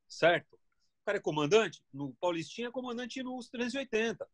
certo? 0.08 0.59
Cara 1.10 1.18
é 1.18 1.22
comandante, 1.22 1.82
no 1.92 2.14
Paulistinha 2.22 2.68
é 2.68 2.72
comandante 2.72 3.24
nos 3.24 3.50
380. 3.50 4.28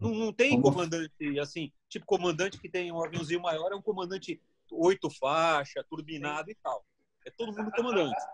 Não, 0.00 0.14
não 0.14 0.32
tem 0.32 0.58
comandante 0.58 1.38
assim, 1.38 1.70
tipo 1.86 2.06
comandante 2.06 2.58
que 2.58 2.66
tem 2.66 2.90
um 2.90 3.04
aviãozinho 3.04 3.42
maior, 3.42 3.72
é 3.72 3.76
um 3.76 3.82
comandante 3.82 4.40
oito 4.72 5.10
faixa, 5.10 5.84
turbinado 5.84 6.50
e 6.50 6.54
tal. 6.54 6.82
É 7.26 7.30
todo 7.30 7.54
mundo 7.54 7.70
comandante. 7.72 8.16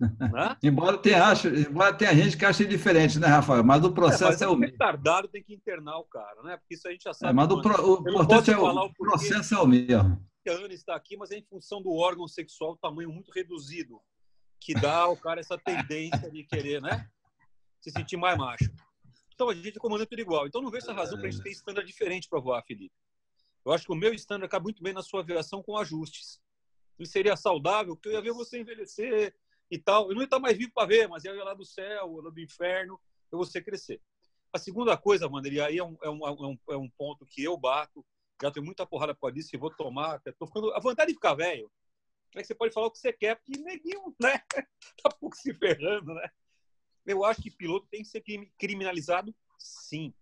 Né? 0.00 0.56
embora, 0.60 0.98
tenha, 0.98 1.24
acho, 1.24 1.46
embora 1.48 1.94
tenha 1.94 2.12
gente 2.14 2.36
que 2.36 2.44
acha 2.44 2.64
diferente, 2.64 3.18
né, 3.18 3.28
Rafael? 3.28 3.62
Mas 3.62 3.84
o 3.84 3.92
processo 3.92 4.42
é, 4.42 4.46
é 4.46 4.50
o 4.50 4.56
mesmo. 4.56 4.72
retardado 4.72 5.28
tem 5.28 5.40
que 5.40 5.54
internar 5.54 5.98
o 5.98 6.04
cara, 6.04 6.42
né? 6.42 6.56
Porque 6.56 6.74
isso 6.74 6.88
a 6.88 6.90
gente 6.90 7.04
já 7.04 7.14
sabe. 7.14 7.30
É, 7.30 7.32
mas 7.32 7.48
o, 7.48 7.62
pro, 7.62 8.02
o 8.02 8.10
importante 8.10 8.50
é 8.50 8.58
o, 8.58 8.66
o 8.66 8.92
processo 8.92 9.54
é 9.54 9.58
o 9.58 9.66
mesmo. 9.66 10.20
A 10.48 10.50
Ana 10.50 10.74
está 10.74 10.96
aqui, 10.96 11.16
mas 11.16 11.30
é 11.30 11.38
em 11.38 11.44
função 11.44 11.80
do 11.80 11.92
órgão 11.92 12.26
sexual, 12.26 12.76
tamanho 12.76 13.10
muito 13.12 13.30
reduzido, 13.30 14.00
que 14.60 14.74
dá 14.74 14.96
ao 14.96 15.16
cara 15.16 15.40
essa 15.40 15.56
tendência 15.56 16.28
de 16.28 16.42
querer, 16.42 16.82
né? 16.82 17.08
Se 17.84 17.90
sentir 17.90 18.16
mais 18.16 18.38
macho. 18.38 18.72
Então 19.34 19.50
a 19.50 19.54
gente 19.54 19.78
comanda 19.78 20.06
tudo 20.06 20.18
igual. 20.18 20.46
Então 20.46 20.62
não 20.62 20.70
vejo 20.70 20.86
essa 20.86 20.94
razão 20.94 21.18
para 21.18 21.28
a 21.28 21.30
gente 21.30 21.42
ter 21.42 21.50
standard 21.50 21.86
diferente 21.86 22.26
para 22.30 22.40
voar, 22.40 22.62
Felipe. 22.62 22.94
Eu 23.62 23.72
acho 23.72 23.84
que 23.84 23.92
o 23.92 23.94
meu 23.94 24.14
standard 24.14 24.50
cabe 24.50 24.64
muito 24.64 24.82
bem 24.82 24.94
na 24.94 25.02
sua 25.02 25.20
aviação 25.20 25.62
com 25.62 25.76
ajustes. 25.76 26.40
Ele 26.98 27.06
seria 27.06 27.36
saudável, 27.36 27.94
porque 27.94 28.08
eu 28.08 28.12
ia 28.12 28.22
ver 28.22 28.32
você 28.32 28.58
envelhecer 28.58 29.36
e 29.70 29.78
tal. 29.78 30.08
Eu 30.08 30.14
não 30.14 30.22
ia 30.22 30.24
estar 30.24 30.38
mais 30.38 30.56
vivo 30.56 30.72
para 30.74 30.86
ver, 30.86 31.06
mas 31.10 31.24
ia 31.24 31.44
lá 31.44 31.52
do 31.52 31.62
céu, 31.62 32.22
lá 32.22 32.30
do 32.30 32.40
inferno, 32.40 32.98
eu 33.30 33.36
você 33.36 33.60
crescer. 33.60 34.00
A 34.50 34.58
segunda 34.58 34.96
coisa, 34.96 35.28
Wander, 35.28 35.52
e 35.52 35.60
aí 35.60 35.76
é 35.76 35.84
um, 35.84 35.98
é, 36.02 36.08
um, 36.08 36.26
é, 36.26 36.30
um, 36.30 36.58
é 36.70 36.76
um 36.78 36.88
ponto 36.88 37.26
que 37.26 37.44
eu 37.44 37.54
bato, 37.54 38.02
já 38.40 38.50
tenho 38.50 38.64
muita 38.64 38.86
porrada 38.86 39.14
por 39.14 39.30
disso 39.30 39.50
e 39.52 39.58
vou 39.58 39.70
tomar. 39.70 40.22
Tô 40.38 40.46
ficando... 40.46 40.72
A 40.72 40.80
vontade 40.80 41.08
de 41.08 41.16
ficar 41.16 41.34
velho 41.34 41.70
é 42.34 42.40
que 42.40 42.46
você 42.46 42.54
pode 42.54 42.72
falar 42.72 42.86
o 42.86 42.90
que 42.90 42.98
você 42.98 43.12
quer, 43.12 43.36
porque 43.36 43.60
neguinho, 43.60 44.14
né? 44.18 44.40
Tá 45.02 45.10
pouco 45.20 45.36
se 45.36 45.52
ferrando, 45.52 46.14
né? 46.14 46.30
Eu 47.06 47.24
acho 47.24 47.42
que 47.42 47.50
piloto 47.50 47.86
tem 47.90 48.02
que 48.02 48.08
ser 48.08 48.22
criminalizado, 48.58 49.34
sim. 49.58 50.12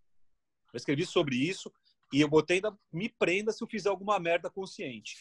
Eu 0.73 0.77
escrevi 0.77 1.05
sobre 1.07 1.37
isso 1.37 1.73
e 2.13 2.21
eu 2.21 2.29
botei 2.29 2.57
ainda 2.57 2.77
me 2.93 3.09
prenda 3.09 3.53
se 3.53 3.63
eu 3.63 3.69
fizer 3.69 3.89
alguma 3.89 4.19
merda 4.19 4.51
consciente. 4.51 5.17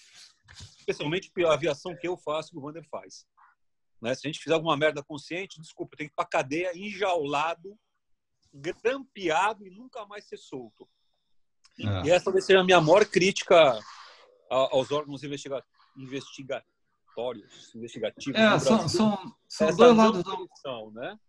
Especialmente 0.78 1.32
pela 1.32 1.54
aviação 1.54 1.96
que 1.96 2.08
eu 2.08 2.18
faço, 2.18 2.52
que 2.52 2.58
o 2.58 2.62
Wander 2.62 2.86
faz. 2.90 3.26
Né? 4.02 4.16
Se 4.16 4.28
a 4.28 4.30
gente 4.30 4.42
fizer 4.42 4.56
alguma 4.56 4.76
merda 4.76 5.04
consciente, 5.04 5.62
desculpa, 5.62 5.96
tem 5.96 6.08
que 6.08 6.14
ir 6.14 6.16
pra 6.16 6.26
cadeia 6.26 6.76
enjaulado, 6.76 7.78
grampeado 8.54 9.66
e 9.66 9.70
nunca 9.70 10.06
mais 10.06 10.26
ser 10.26 10.38
solto. 10.38 10.90
É. 11.80 12.08
E 12.08 12.12
essa 12.12 12.32
vai 12.32 12.42
ser 12.42 12.58
a 12.58 12.64
minha 12.64 12.82
maior 12.82 13.06
crítica 13.06 13.80
aos 14.50 14.92
órgãos 14.92 15.24
investiga 15.24 15.64
investigatórios, 15.96 17.74
investigativos. 17.76 18.40
É, 18.40 18.60
são, 18.60 18.90
são, 18.90 19.36
são 19.48 19.76
dois 19.76 19.96
lados 19.96 20.24
da 20.24 20.92
né? 20.92 21.20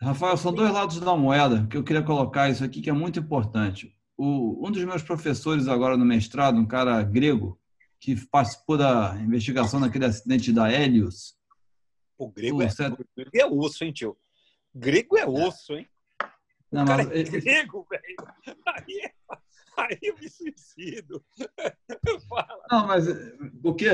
Rafael, 0.00 0.36
são 0.36 0.52
dois 0.52 0.72
lados 0.72 1.00
da 1.00 1.16
moeda 1.16 1.66
que 1.68 1.76
eu 1.76 1.84
queria 1.84 2.02
colocar 2.02 2.48
isso 2.50 2.64
aqui 2.64 2.80
que 2.80 2.90
é 2.90 2.92
muito 2.92 3.18
importante. 3.18 3.96
O, 4.16 4.66
um 4.66 4.70
dos 4.70 4.84
meus 4.84 5.02
professores 5.02 5.66
agora 5.66 5.96
no 5.96 6.04
mestrado, 6.04 6.58
um 6.58 6.66
cara 6.66 7.02
grego, 7.02 7.58
que 7.98 8.14
participou 8.26 8.76
da 8.76 9.16
investigação 9.20 9.80
daquele 9.80 10.04
acidente 10.04 10.52
da 10.52 10.70
Helios. 10.70 11.34
O 12.18 12.28
grego, 12.28 12.62
é, 12.62 12.68
certo... 12.68 13.04
grego 13.16 13.30
é 13.34 13.46
osso, 13.46 13.82
hein, 13.82 13.92
tio? 13.92 14.16
Grego 14.74 15.16
é 15.16 15.26
osso, 15.26 15.72
hein? 15.74 15.88
O 16.70 16.76
Não, 16.76 16.84
cara 16.84 17.04
mas... 17.04 17.16
é 17.16 17.22
grego, 17.22 17.86
velho. 17.90 18.56
Aí, 18.66 19.10
aí 19.78 19.98
eu 20.02 20.14
me 20.16 20.28
suicido. 20.28 21.24
Não, 22.70 22.86
mas 22.86 23.06
o 23.62 23.74
que 23.74 23.86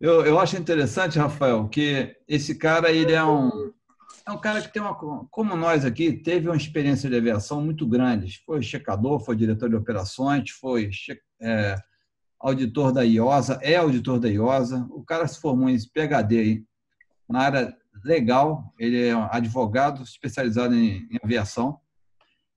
eu, 0.00 0.24
eu 0.24 0.38
acho 0.38 0.56
interessante, 0.56 1.18
Rafael, 1.18 1.68
que 1.68 2.16
esse 2.26 2.56
cara 2.56 2.90
ele 2.90 3.12
é 3.12 3.22
um 3.22 3.72
é 4.30 4.32
um 4.32 4.40
cara 4.40 4.62
que 4.62 4.72
tem 4.72 4.80
uma, 4.80 4.94
como 5.30 5.56
nós 5.56 5.84
aqui, 5.84 6.12
teve 6.12 6.48
uma 6.48 6.56
experiência 6.56 7.10
de 7.10 7.16
aviação 7.16 7.62
muito 7.62 7.86
grande. 7.86 8.40
Foi 8.46 8.62
checador, 8.62 9.20
foi 9.20 9.36
diretor 9.36 9.68
de 9.68 9.76
operações, 9.76 10.50
foi 10.50 10.90
é, 11.40 11.76
auditor 12.38 12.92
da 12.92 13.02
IOSA, 13.02 13.58
é 13.62 13.76
auditor 13.76 14.20
da 14.20 14.28
IOSA. 14.28 14.86
O 14.90 15.04
cara 15.04 15.26
se 15.26 15.40
formou 15.40 15.68
em 15.68 15.76
PhD 15.76 16.64
na 17.28 17.40
área 17.40 17.76
legal, 18.04 18.72
ele 18.78 19.06
é 19.06 19.16
um 19.16 19.28
advogado 19.30 20.02
especializado 20.02 20.74
em, 20.74 21.08
em 21.10 21.18
aviação. 21.22 21.78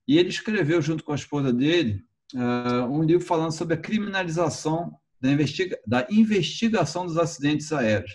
E 0.06 0.18
ele 0.18 0.28
escreveu, 0.28 0.80
junto 0.80 1.02
com 1.02 1.12
a 1.12 1.16
esposa 1.16 1.52
dele, 1.52 2.04
uh, 2.34 2.86
um 2.90 3.02
livro 3.02 3.24
falando 3.24 3.52
sobre 3.52 3.74
a 3.74 3.78
criminalização 3.78 4.96
da, 5.20 5.30
investiga 5.30 5.78
da 5.86 6.06
investigação 6.10 7.06
dos 7.06 7.18
acidentes 7.18 7.72
aéreos. 7.72 8.12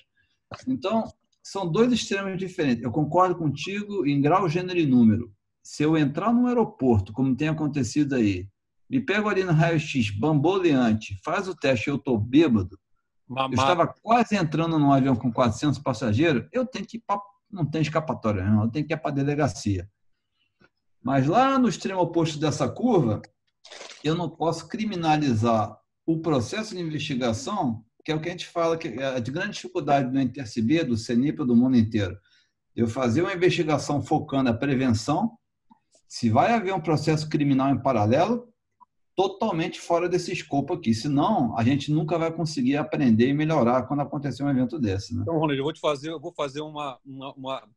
Então, 0.67 1.03
são 1.51 1.69
dois 1.69 1.91
extremos 1.91 2.37
diferentes. 2.37 2.83
Eu 2.83 2.91
concordo 2.91 3.35
contigo 3.35 4.05
em 4.05 4.21
grau, 4.21 4.47
gênero 4.47 4.77
e 4.77 4.85
número. 4.85 5.33
Se 5.63 5.81
eu 5.81 5.97
entrar 5.97 6.31
num 6.31 6.45
aeroporto, 6.45 7.11
como 7.11 7.35
tem 7.35 7.47
acontecido 7.47 8.13
aí, 8.13 8.47
me 8.87 8.99
pego 8.99 9.27
ali 9.27 9.43
no 9.43 9.51
raio-x, 9.51 10.11
bamboleante, 10.11 11.19
faz 11.23 11.47
o 11.47 11.55
teste 11.55 11.89
eu 11.89 11.95
estou 11.95 12.19
bêbado, 12.19 12.79
Mamá. 13.27 13.47
eu 13.47 13.59
estava 13.59 13.87
quase 13.87 14.35
entrando 14.35 14.77
num 14.77 14.91
avião 14.91 15.15
com 15.15 15.31
400 15.31 15.79
passageiros, 15.79 16.47
eu 16.51 16.67
tenho 16.67 16.85
que 16.85 16.97
ir 16.97 17.03
pra, 17.05 17.19
não 17.51 17.65
tem 17.65 17.81
escapatória, 17.81 18.43
não, 18.43 18.65
eu 18.65 18.69
tenho 18.69 18.85
que 18.85 18.93
ir 18.93 18.97
para 18.97 19.09
a 19.09 19.13
delegacia. 19.13 19.89
Mas 21.01 21.25
lá 21.25 21.57
no 21.57 21.67
extremo 21.67 22.01
oposto 22.01 22.39
dessa 22.39 22.69
curva, 22.69 23.21
eu 24.03 24.13
não 24.13 24.29
posso 24.29 24.67
criminalizar 24.67 25.75
o 26.05 26.19
processo 26.19 26.75
de 26.75 26.81
investigação 26.81 27.83
que 28.03 28.11
é 28.11 28.15
o 28.15 28.21
que 28.21 28.29
a 28.29 28.31
gente 28.31 28.47
fala 28.47 28.77
que 28.77 28.87
é 28.87 29.05
a 29.05 29.19
grande 29.19 29.51
dificuldade 29.51 30.11
do 30.11 30.19
InterCB, 30.19 30.83
do 30.83 30.97
CENIPA, 30.97 31.45
do 31.45 31.55
mundo 31.55 31.77
inteiro. 31.77 32.17
Eu 32.75 32.87
fazer 32.87 33.21
uma 33.21 33.33
investigação 33.33 34.01
focando 34.01 34.49
a 34.49 34.53
prevenção, 34.53 35.37
se 36.07 36.29
vai 36.29 36.53
haver 36.53 36.73
um 36.73 36.81
processo 36.81 37.29
criminal 37.29 37.69
em 37.69 37.81
paralelo, 37.81 38.49
totalmente 39.15 39.81
fora 39.81 40.07
desse 40.07 40.31
escopo 40.31 40.73
aqui. 40.73 40.93
Senão, 40.93 41.57
a 41.57 41.63
gente 41.63 41.91
nunca 41.91 42.17
vai 42.17 42.31
conseguir 42.31 42.77
aprender 42.77 43.27
e 43.27 43.33
melhorar 43.33 43.83
quando 43.83 43.99
acontecer 43.99 44.43
um 44.43 44.49
evento 44.49 44.79
desse. 44.79 45.13
Né? 45.13 45.23
Então, 45.23 45.37
Ronald, 45.37 45.57
eu 45.57 45.63
vou 45.65 45.73
te 45.73 45.81
fazer, 45.81 46.09
eu 46.09 46.19
vou 46.19 46.31
fazer 46.31 46.61
uma, 46.61 46.97
uma, 47.05 47.33
uma... 47.33 47.69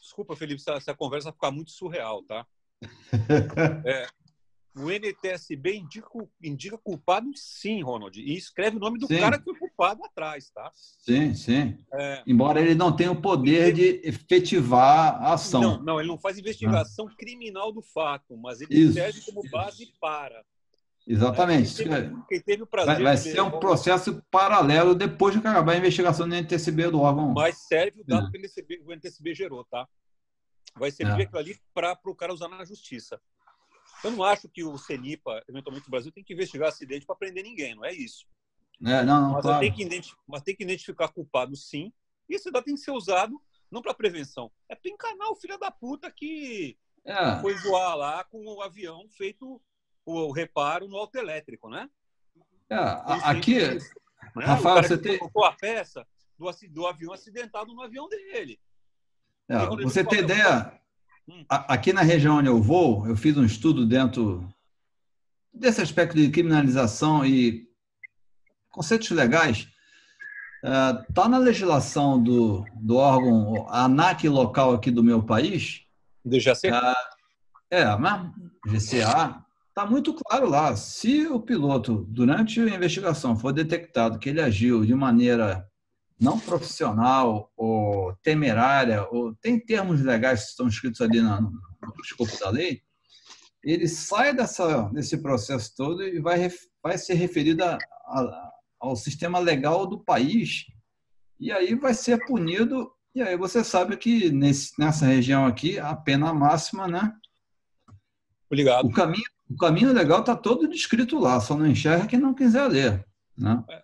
Desculpa, 0.00 0.34
Felipe, 0.34 0.62
se 0.62 0.70
a, 0.70 0.94
conversa 0.94 1.32
ficar 1.32 1.50
muito 1.50 1.70
surreal, 1.70 2.22
tá? 2.22 2.46
é, 3.84 4.06
o 4.76 4.90
NTSB 4.90 5.76
indica, 5.76 6.08
indica 6.42 6.76
culpado 6.76 7.30
sim, 7.36 7.82
Ronald. 7.82 8.20
E 8.20 8.36
escreve 8.36 8.76
o 8.76 8.80
nome 8.80 8.98
do 8.98 9.06
sim. 9.06 9.18
cara 9.18 9.38
que 9.38 9.44
foi 9.44 9.54
culpado 9.54 10.04
atrás, 10.04 10.50
tá? 10.50 10.70
Sim, 10.74 11.34
sim. 11.34 11.78
É... 11.92 12.22
Embora 12.26 12.60
ele 12.60 12.74
não 12.74 12.94
tenha 12.94 13.12
o 13.12 13.20
poder 13.20 13.68
ele... 13.68 13.72
de 13.72 14.08
efetivar 14.08 15.22
a 15.22 15.34
ação. 15.34 15.60
Não, 15.60 15.82
não, 15.82 16.00
ele 16.00 16.08
não 16.08 16.18
faz 16.18 16.38
investigação 16.38 17.06
ah. 17.06 17.14
criminal 17.16 17.72
do 17.72 17.82
fato, 17.82 18.36
mas 18.36 18.60
ele 18.60 18.74
Isso. 18.74 18.94
serve 18.94 19.20
como 19.20 19.48
base 19.48 19.92
para. 20.00 20.44
Exatamente. 21.06 21.82
É, 21.82 21.84
quem 21.84 21.92
teve, 21.92 22.22
quem 22.28 22.40
teve 22.40 22.62
o 22.62 22.66
prazer 22.66 22.94
vai, 22.94 23.02
vai 23.02 23.16
ser 23.16 23.40
um 23.42 23.50
processo 23.60 24.22
paralelo 24.30 24.94
depois 24.94 25.34
de 25.34 25.40
acabar 25.40 25.72
a 25.72 25.76
investigação 25.76 26.28
do 26.28 26.34
NTSB 26.34 26.90
do 26.90 27.00
órgão. 27.00 27.32
Mas 27.32 27.58
serve 27.68 28.00
o 28.00 28.04
dado 28.04 28.26
é. 28.26 28.30
que 28.30 28.38
o 28.38 28.40
NTSB, 28.40 28.82
o 28.86 28.92
NTSB 28.92 29.34
gerou, 29.34 29.64
tá? 29.64 29.86
Vai 30.76 30.90
servir 30.90 31.20
é. 31.20 31.24
aquilo 31.24 31.38
ali 31.38 31.56
para 31.72 31.96
o 32.06 32.14
cara 32.14 32.32
usar 32.32 32.48
na 32.48 32.64
justiça. 32.64 33.20
Eu 34.04 34.10
não 34.10 34.22
acho 34.22 34.48
que 34.48 34.62
o 34.62 34.76
CENIPA, 34.76 35.42
eventualmente 35.48 35.88
o 35.88 35.90
Brasil, 35.90 36.12
tem 36.12 36.22
que 36.22 36.34
investigar 36.34 36.68
acidente 36.68 37.06
para 37.06 37.16
prender 37.16 37.42
ninguém, 37.42 37.74
não 37.74 37.84
é 37.84 37.92
isso. 37.92 38.26
É, 38.84 39.02
não, 39.02 39.32
mas, 39.32 39.42
claro. 39.42 39.60
tem 39.60 39.72
que 39.72 40.14
mas 40.26 40.42
tem 40.42 40.54
que 40.54 40.62
identificar 40.62 41.08
culpado, 41.08 41.56
sim. 41.56 41.92
E 42.28 42.34
esse 42.34 42.50
dado 42.50 42.64
tem 42.64 42.74
que 42.74 42.80
ser 42.80 42.90
usado 42.90 43.40
não 43.70 43.80
para 43.82 43.94
prevenção, 43.94 44.52
é 44.68 44.74
para 44.74 44.90
encanar 44.90 45.30
o 45.30 45.36
filho 45.36 45.58
da 45.58 45.70
puta 45.70 46.10
que 46.10 46.78
é. 47.04 47.40
foi 47.40 47.54
voar 47.54 47.94
lá 47.94 48.24
com 48.24 48.44
o 48.44 48.62
avião 48.62 49.08
feito 49.08 49.60
o 50.06 50.30
reparo 50.32 50.86
no 50.86 50.96
auto 50.96 51.16
elétrico, 51.16 51.68
né? 51.68 51.88
É, 52.68 52.76
aqui, 53.24 53.58
né? 54.36 54.44
Rafael, 54.44 54.82
você 54.82 54.98
tem 54.98 55.18
colocou 55.18 55.44
a 55.44 55.52
peça 55.52 56.06
do, 56.38 56.50
do 56.70 56.86
avião 56.86 57.12
acidentado 57.12 57.74
no 57.74 57.82
avião 57.82 58.08
dele. 58.08 58.60
É, 59.48 59.66
você 59.82 60.04
tem 60.04 60.20
ideia? 60.20 60.80
Aqui 61.48 61.92
na 61.92 62.02
região 62.02 62.36
onde 62.36 62.48
eu 62.48 62.60
vou, 62.60 63.06
eu 63.06 63.16
fiz 63.16 63.36
um 63.36 63.44
estudo 63.44 63.86
dentro 63.86 64.46
desse 65.52 65.80
aspecto 65.80 66.16
de 66.16 66.30
criminalização 66.30 67.24
e 67.24 67.66
conceitos 68.70 69.10
legais. 69.10 69.68
Está 70.62 71.24
é, 71.24 71.28
na 71.28 71.38
legislação 71.38 72.22
do, 72.22 72.64
do 72.74 72.96
órgão 72.96 73.66
ANAC 73.68 74.28
local 74.28 74.74
aqui 74.74 74.90
do 74.90 75.04
meu 75.04 75.22
país. 75.22 75.82
Do 76.24 76.38
GC? 76.38 76.68
É, 77.70 77.80
é 77.80 77.96
mas 77.96 78.30
GCA. 78.66 79.44
Está 79.68 79.86
muito 79.86 80.14
claro 80.14 80.48
lá. 80.48 80.76
Se 80.76 81.26
o 81.26 81.40
piloto, 81.40 82.06
durante 82.08 82.60
a 82.60 82.74
investigação, 82.74 83.36
for 83.36 83.52
detectado 83.52 84.18
que 84.18 84.28
ele 84.28 84.40
agiu 84.40 84.84
de 84.84 84.94
maneira 84.94 85.68
não 86.20 86.38
profissional 86.38 87.52
ou 87.56 88.14
temerária, 88.22 89.06
ou 89.10 89.34
tem 89.34 89.58
termos 89.58 90.00
legais 90.00 90.44
que 90.44 90.50
estão 90.50 90.68
escritos 90.68 91.00
ali 91.00 91.20
no, 91.20 91.40
no 91.40 92.02
escopo 92.02 92.38
da 92.38 92.50
lei, 92.50 92.82
ele 93.62 93.88
sai 93.88 94.34
dessa, 94.34 94.82
desse 94.90 95.18
processo 95.18 95.74
todo 95.76 96.02
e 96.02 96.20
vai, 96.20 96.50
vai 96.82 96.98
ser 96.98 97.14
referido 97.14 97.64
a, 97.64 97.76
a, 97.76 98.52
ao 98.78 98.96
sistema 98.96 99.38
legal 99.38 99.86
do 99.86 99.98
país, 99.98 100.66
e 101.40 101.50
aí 101.50 101.74
vai 101.74 101.94
ser 101.94 102.24
punido, 102.26 102.92
e 103.14 103.22
aí 103.22 103.36
você 103.36 103.64
sabe 103.64 103.96
que 103.96 104.30
nesse, 104.30 104.72
nessa 104.78 105.06
região 105.06 105.46
aqui, 105.46 105.78
a 105.78 105.94
pena 105.96 106.32
máxima, 106.32 106.86
né? 106.86 107.12
Obrigado. 108.46 108.86
O 108.86 108.92
caminho, 108.92 109.24
o 109.50 109.56
caminho 109.56 109.92
legal 109.92 110.20
está 110.20 110.36
todo 110.36 110.68
descrito 110.68 111.18
lá, 111.18 111.40
só 111.40 111.56
não 111.56 111.66
enxerga 111.66 112.06
quem 112.06 112.18
não 112.18 112.34
quiser 112.34 112.68
ler. 112.68 113.04
Né? 113.36 113.62
É, 113.68 113.82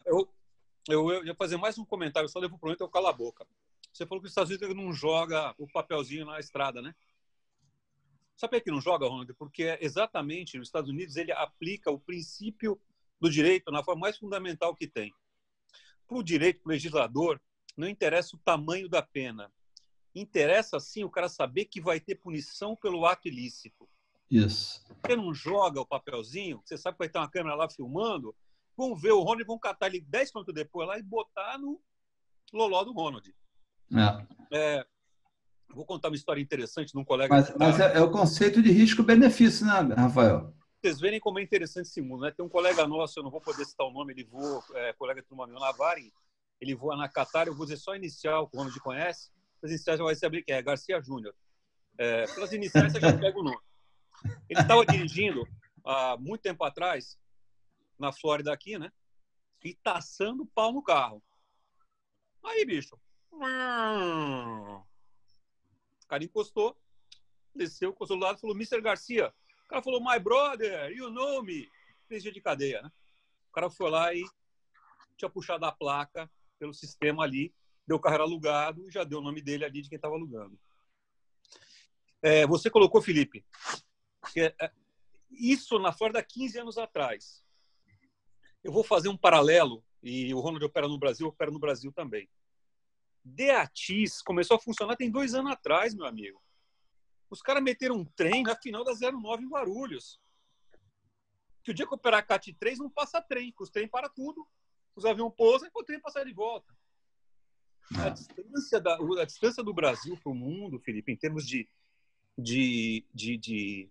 eu, 0.89 1.11
eu, 1.11 1.25
ia 1.25 1.35
fazer 1.35 1.57
mais 1.57 1.79
um 1.79 1.85
comentário, 1.85 2.29
só 2.29 2.41
devo 2.41 2.59
pronto, 2.59 2.81
eu 2.81 2.89
cala 2.89 3.11
a 3.11 3.13
boca. 3.13 3.47
Você 3.93 4.07
falou 4.07 4.21
que 4.21 4.27
os 4.27 4.33
Estados 4.33 4.51
Unidos 4.51 4.75
não 4.75 4.93
joga 4.93 5.55
o 5.59 5.67
papelzinho 5.67 6.25
na 6.25 6.39
estrada, 6.39 6.81
né? 6.81 6.95
Sabe 8.37 8.59
por 8.59 8.65
que 8.65 8.71
não 8.71 8.81
joga, 8.81 9.07
Ronald? 9.07 9.35
Porque 9.35 9.65
é 9.65 9.79
exatamente 9.85 10.57
nos 10.57 10.69
Estados 10.69 10.89
Unidos 10.89 11.17
ele 11.17 11.33
aplica 11.33 11.91
o 11.91 11.99
princípio 11.99 12.81
do 13.21 13.29
direito 13.29 13.71
na 13.71 13.85
forma 13.85 14.01
mais 14.01 14.17
fundamental 14.17 14.75
que 14.75 14.87
tem. 14.87 15.13
Para 16.07 16.17
o 16.17 16.23
direito, 16.23 16.63
para 16.63 16.71
o 16.71 16.73
legislador, 16.73 17.41
não 17.77 17.87
interessa 17.87 18.35
o 18.35 18.39
tamanho 18.39 18.89
da 18.89 19.03
pena. 19.03 19.53
Interessa, 20.15 20.81
sim, 20.81 21.05
o 21.05 21.11
cara 21.11 21.29
saber 21.29 21.67
que 21.67 21.81
vai 21.81 22.01
ter 22.01 22.15
punição 22.15 22.75
pelo 22.75 23.05
ato 23.05 23.29
ilícito. 23.29 23.89
Isso. 24.31 24.83
Você 25.05 25.17
não 25.17 25.35
joga 25.35 25.81
o 25.81 25.87
papelzinho, 25.87 26.63
você 26.65 26.79
sabe 26.79 26.95
que 26.95 27.01
vai 27.01 27.09
ter 27.09 27.19
uma 27.19 27.31
câmera 27.31 27.55
lá 27.55 27.69
filmando, 27.69 28.35
vão 28.81 28.97
ver 28.97 29.13
o 29.13 29.21
Ronald, 29.21 29.45
vão 29.45 29.59
catar 29.59 29.89
ele 29.89 30.01
10 30.01 30.33
minutos 30.33 30.55
depois 30.55 30.89
lá 30.89 30.99
e 30.99 31.03
botar 31.03 31.59
no 31.59 31.79
loló 32.51 32.83
do 32.83 32.93
Ronald. 32.93 33.35
É. 33.93 34.27
É, 34.57 34.87
vou 35.69 35.85
contar 35.85 36.09
uma 36.09 36.17
história 36.17 36.41
interessante 36.41 36.93
de 36.93 36.99
um 36.99 37.05
colega. 37.05 37.33
Mas, 37.33 37.55
mas 37.57 37.79
é, 37.79 37.99
é, 37.99 38.01
o 38.01 38.11
conceito 38.11 38.63
de 38.63 38.71
risco-benefício, 38.73 39.67
né, 39.67 39.95
Rafael? 39.95 40.55
Vocês 40.81 40.99
verem 40.99 41.21
como 41.21 41.39
é 41.39 41.43
interessante 41.43 41.87
esse 41.87 42.01
mundo, 42.01 42.23
né? 42.23 42.31
Tem 42.31 42.45
um 42.45 42.49
colega 42.49 42.87
nosso, 42.87 43.19
eu 43.19 43.23
não 43.23 43.31
vou 43.31 43.41
poder 43.41 43.67
citar 43.67 43.87
o 43.87 43.93
nome, 43.93 44.15
ele 44.15 44.25
voa, 44.25 44.65
é, 44.75 44.95
colega 44.95 45.23
do 45.29 45.37
meu 45.37 45.47
Navari, 45.47 46.11
ele 46.59 46.75
voa 46.75 46.97
na 46.97 47.09
Qatar, 47.09 47.47
eu 47.47 47.55
vou 47.55 47.67
dizer 47.67 47.77
só 47.77 47.95
inicial, 47.95 48.49
que 48.49 48.57
o 48.57 48.59
Ronald 48.59 48.81
conhece, 48.81 49.31
as 49.63 49.71
iniciais 49.71 49.99
já 49.99 50.05
vai 50.05 50.15
saber 50.15 50.43
que 50.43 50.53
é, 50.53 50.63
Garcia 50.63 51.01
Júnior. 51.03 51.35
É, 51.99 52.25
pelas 52.29 52.51
iniciais 52.53 52.93
você 52.93 53.01
já 53.01 53.13
pega 53.13 53.39
o 53.39 53.43
nome. 53.43 53.61
Ele 54.49 54.61
estava 54.61 54.87
dirigindo 54.87 55.47
há 55.85 56.17
muito 56.19 56.41
tempo 56.41 56.65
atrás 56.65 57.19
na 58.01 58.13
Flórida 58.13 58.53
aqui, 58.53 58.79
né? 58.79 58.91
E 59.65 59.75
taçando 59.75 60.47
pau 60.47 60.73
no 60.73 60.83
carro. 60.83 61.23
Aí, 62.43 62.65
bicho. 62.65 62.99
O 63.33 64.83
cara 66.09 66.25
encostou, 66.25 66.77
desceu, 67.55 67.91
encostou 67.91 68.19
do 68.19 68.25
lado 68.25 68.39
e 68.39 68.41
falou, 68.41 68.57
Mr. 68.57 68.81
Garcia. 68.81 69.33
O 69.65 69.69
cara 69.69 69.83
falou, 69.83 70.03
my 70.03 70.19
brother, 70.19 70.91
you 70.91 71.11
know 71.11 71.43
me. 71.43 71.69
Três 72.09 72.23
dias 72.23 72.35
de 72.35 72.41
cadeia, 72.41 72.83
né? 72.83 72.91
O 73.49 73.53
cara 73.53 73.71
foi 73.71 73.91
lá 73.91 74.13
e 74.15 74.25
tinha 75.17 75.31
puxado 75.31 75.65
a 75.67 75.73
placa 75.73 76.31
pelo 76.59 76.73
sistema 76.73 77.23
ali, 77.25 77.55
deu 77.87 77.97
o 77.97 78.01
carro 78.01 78.15
era 78.15 78.25
alugado 78.25 78.87
e 78.89 78.91
já 78.91 79.05
deu 79.05 79.19
o 79.19 79.23
nome 79.23 79.41
dele 79.41 79.65
ali 79.65 79.83
de 79.83 79.89
quem 79.89 79.97
estava 79.97 80.15
alugando. 80.15 80.59
É, 82.23 82.47
você 82.47 82.71
colocou, 82.71 83.01
Felipe, 83.01 83.45
que 84.33 84.41
é, 84.41 84.73
isso 85.31 85.79
na 85.79 85.93
Flórida 85.93 86.23
15 86.23 86.59
anos 86.59 86.79
atrás. 86.79 87.45
Eu 88.63 88.73
vou 88.73 88.85
fazer 88.85 89.09
um 89.09 89.17
paralelo, 89.17 89.85
e 90.03 90.33
o 90.35 90.41
Ronald 90.41 90.65
opera 90.65 90.87
no 90.87 90.99
Brasil, 90.99 91.27
opera 91.27 91.51
no 91.51 91.59
Brasil 91.59 91.93
também. 91.93 92.29
Deatis 93.25 94.23
começou 94.23 94.57
a 94.57 94.61
funcionar 94.61 94.97
tem 94.97 95.11
dois 95.11 95.35
anos 95.35 95.53
atrás, 95.53 95.95
meu 95.95 96.07
amigo. 96.07 96.43
Os 97.29 97.41
caras 97.41 97.63
meteram 97.63 97.97
um 97.97 98.05
trem 98.05 98.43
na 98.43 98.57
final 98.57 98.83
da 98.83 98.93
09 98.93 99.45
em 99.45 99.49
Guarulhos. 99.49 100.21
Que 101.63 101.71
o 101.71 101.75
dia 101.75 101.87
que 101.87 101.95
operar 101.95 102.21
a 102.21 102.23
CAT 102.23 102.53
3 102.55 102.79
não 102.79 102.91
passa 102.91 103.21
trem, 103.21 103.53
que 103.53 103.63
os 103.63 103.71
trem 103.71 103.87
para 103.87 104.09
tudo. 104.09 104.47
Os 104.97 105.05
aviões 105.05 105.33
pousam 105.37 105.69
e 105.69 105.71
o 105.73 105.85
trem 105.85 106.01
passa 106.01 106.25
de 106.25 106.33
volta. 106.33 106.75
A 107.97 108.09
é. 108.09 108.11
distância, 108.11 108.81
da, 108.81 108.97
a 108.97 109.25
distância 109.25 109.63
do 109.63 109.75
Brasil 109.75 110.17
para 110.17 110.33
o 110.33 110.35
mundo, 110.35 110.81
Felipe, 110.81 111.13
em 111.13 111.17
termos 111.17 111.47
de, 111.47 111.69
de, 112.37 113.07
de, 113.15 113.37
de 113.37 113.91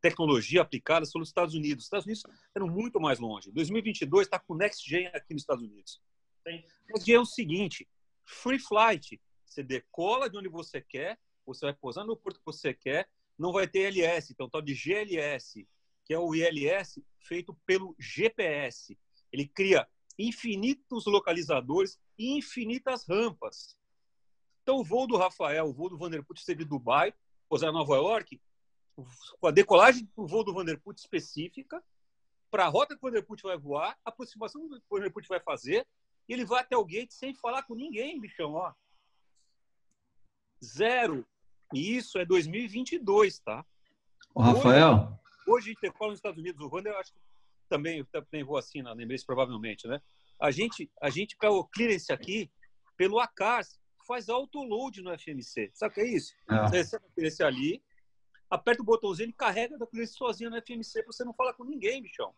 tecnologia 0.00 0.62
aplicada 0.62 1.04
são 1.04 1.20
os 1.20 1.28
Estados 1.28 1.54
Unidos. 1.54 1.84
Os 1.84 1.86
Estados 1.86 2.06
Unidos 2.06 2.22
eram 2.54 2.68
muito 2.68 3.00
mais 3.00 3.18
longe. 3.18 3.50
2022 3.52 4.26
está 4.26 4.38
com 4.38 4.54
o 4.54 4.56
Next 4.56 4.88
Gen 4.88 5.06
aqui 5.08 5.32
nos 5.32 5.42
Estados 5.42 5.62
Unidos. 5.62 6.00
Next 6.88 7.06
Gen 7.06 7.16
é 7.16 7.20
o 7.20 7.26
seguinte: 7.26 7.88
free 8.24 8.58
flight. 8.58 9.20
Você 9.44 9.62
decola 9.62 10.30
de 10.30 10.38
onde 10.38 10.48
você 10.48 10.80
quer, 10.80 11.18
você 11.44 11.66
vai 11.66 11.74
pousar 11.74 12.04
no 12.04 12.16
porto 12.16 12.38
que 12.38 12.46
você 12.46 12.72
quer, 12.72 13.10
não 13.36 13.52
vai 13.52 13.66
ter 13.66 13.80
LS, 13.80 14.32
então 14.32 14.48
tal 14.48 14.62
de 14.62 14.74
GLS, 14.74 15.66
que 16.04 16.14
é 16.14 16.18
o 16.18 16.34
ILS 16.34 17.02
feito 17.18 17.52
pelo 17.66 17.96
GPS. 17.98 18.96
Ele 19.32 19.48
cria 19.48 19.88
infinitos 20.18 21.06
localizadores 21.06 21.98
e 22.18 22.36
infinitas 22.36 23.08
rampas. 23.08 23.76
Então, 24.62 24.76
o 24.76 24.84
voo 24.84 25.06
do 25.06 25.16
Rafael, 25.16 25.66
o 25.66 25.72
voo 25.72 25.88
do 25.88 25.98
Vanderput 25.98 26.40
ser 26.42 26.54
de 26.54 26.64
Dubai, 26.64 27.14
pousar 27.48 27.70
em 27.70 27.72
Nova 27.72 27.96
York, 27.96 28.40
com 29.40 29.46
a 29.46 29.50
decolagem 29.50 30.08
do 30.16 30.26
voo 30.26 30.44
do 30.44 30.52
Vanderput 30.52 30.98
específica, 30.98 31.82
para 32.50 32.66
a 32.66 32.68
rota 32.68 32.94
que 32.94 33.04
o 33.04 33.08
Vanderput 33.08 33.42
vai 33.42 33.56
voar, 33.56 33.96
a 34.04 34.10
aproximação 34.10 34.68
que 34.68 34.76
o 34.76 34.96
Vanderput 34.96 35.28
vai 35.28 35.40
fazer, 35.40 35.86
e 36.28 36.32
ele 36.32 36.44
vai 36.44 36.60
até 36.60 36.76
o 36.76 36.84
gate 36.84 37.12
sem 37.12 37.34
falar 37.34 37.62
com 37.62 37.74
ninguém, 37.74 38.20
bichão, 38.20 38.54
ó. 38.54 38.72
Zero. 40.62 41.26
E 41.72 41.96
isso 41.96 42.18
é 42.18 42.24
2022, 42.24 43.38
tá? 43.38 43.64
O 44.34 44.42
Rafael? 44.42 45.18
Hoje, 45.46 45.50
hoje 45.50 45.64
a 45.64 45.68
gente 45.72 45.80
decola 45.80 46.10
nos 46.10 46.18
Estados 46.18 46.38
Unidos, 46.38 46.60
o 46.60 46.68
Vander, 46.68 46.92
eu 46.92 46.98
acho 46.98 47.12
que 47.12 47.20
também, 47.68 48.04
também 48.06 48.44
voa 48.44 48.58
assim 48.58 48.82
na 48.82 48.92
Emirates, 48.92 49.24
provavelmente, 49.24 49.86
né? 49.86 50.02
A 50.40 50.50
gente, 50.50 50.90
a 51.00 51.08
gente 51.08 51.36
para 51.36 51.50
o 51.50 51.64
clearance 51.64 52.12
aqui, 52.12 52.50
pelo 52.96 53.20
ACARS, 53.20 53.78
faz 54.06 54.28
autoload 54.28 55.02
no 55.02 55.16
FMC. 55.16 55.70
Sabe 55.72 55.92
o 55.92 55.94
que 55.94 56.00
é 56.00 56.08
isso? 56.08 56.34
É. 56.50 56.62
Você 56.62 56.76
recebe 56.78 57.04
clearance 57.14 57.42
ali, 57.42 57.82
aperta 58.50 58.82
o 58.82 58.84
botãozinho 58.84 59.30
e 59.30 59.32
carrega 59.32 59.78
da 59.78 59.86
polícia 59.86 60.16
sozinho 60.16 60.50
no 60.50 60.60
FMC 60.60 61.02
pra 61.02 61.12
você 61.12 61.24
não 61.24 61.32
falar 61.32 61.54
com 61.54 61.64
ninguém, 61.64 62.02
bichão. 62.02 62.34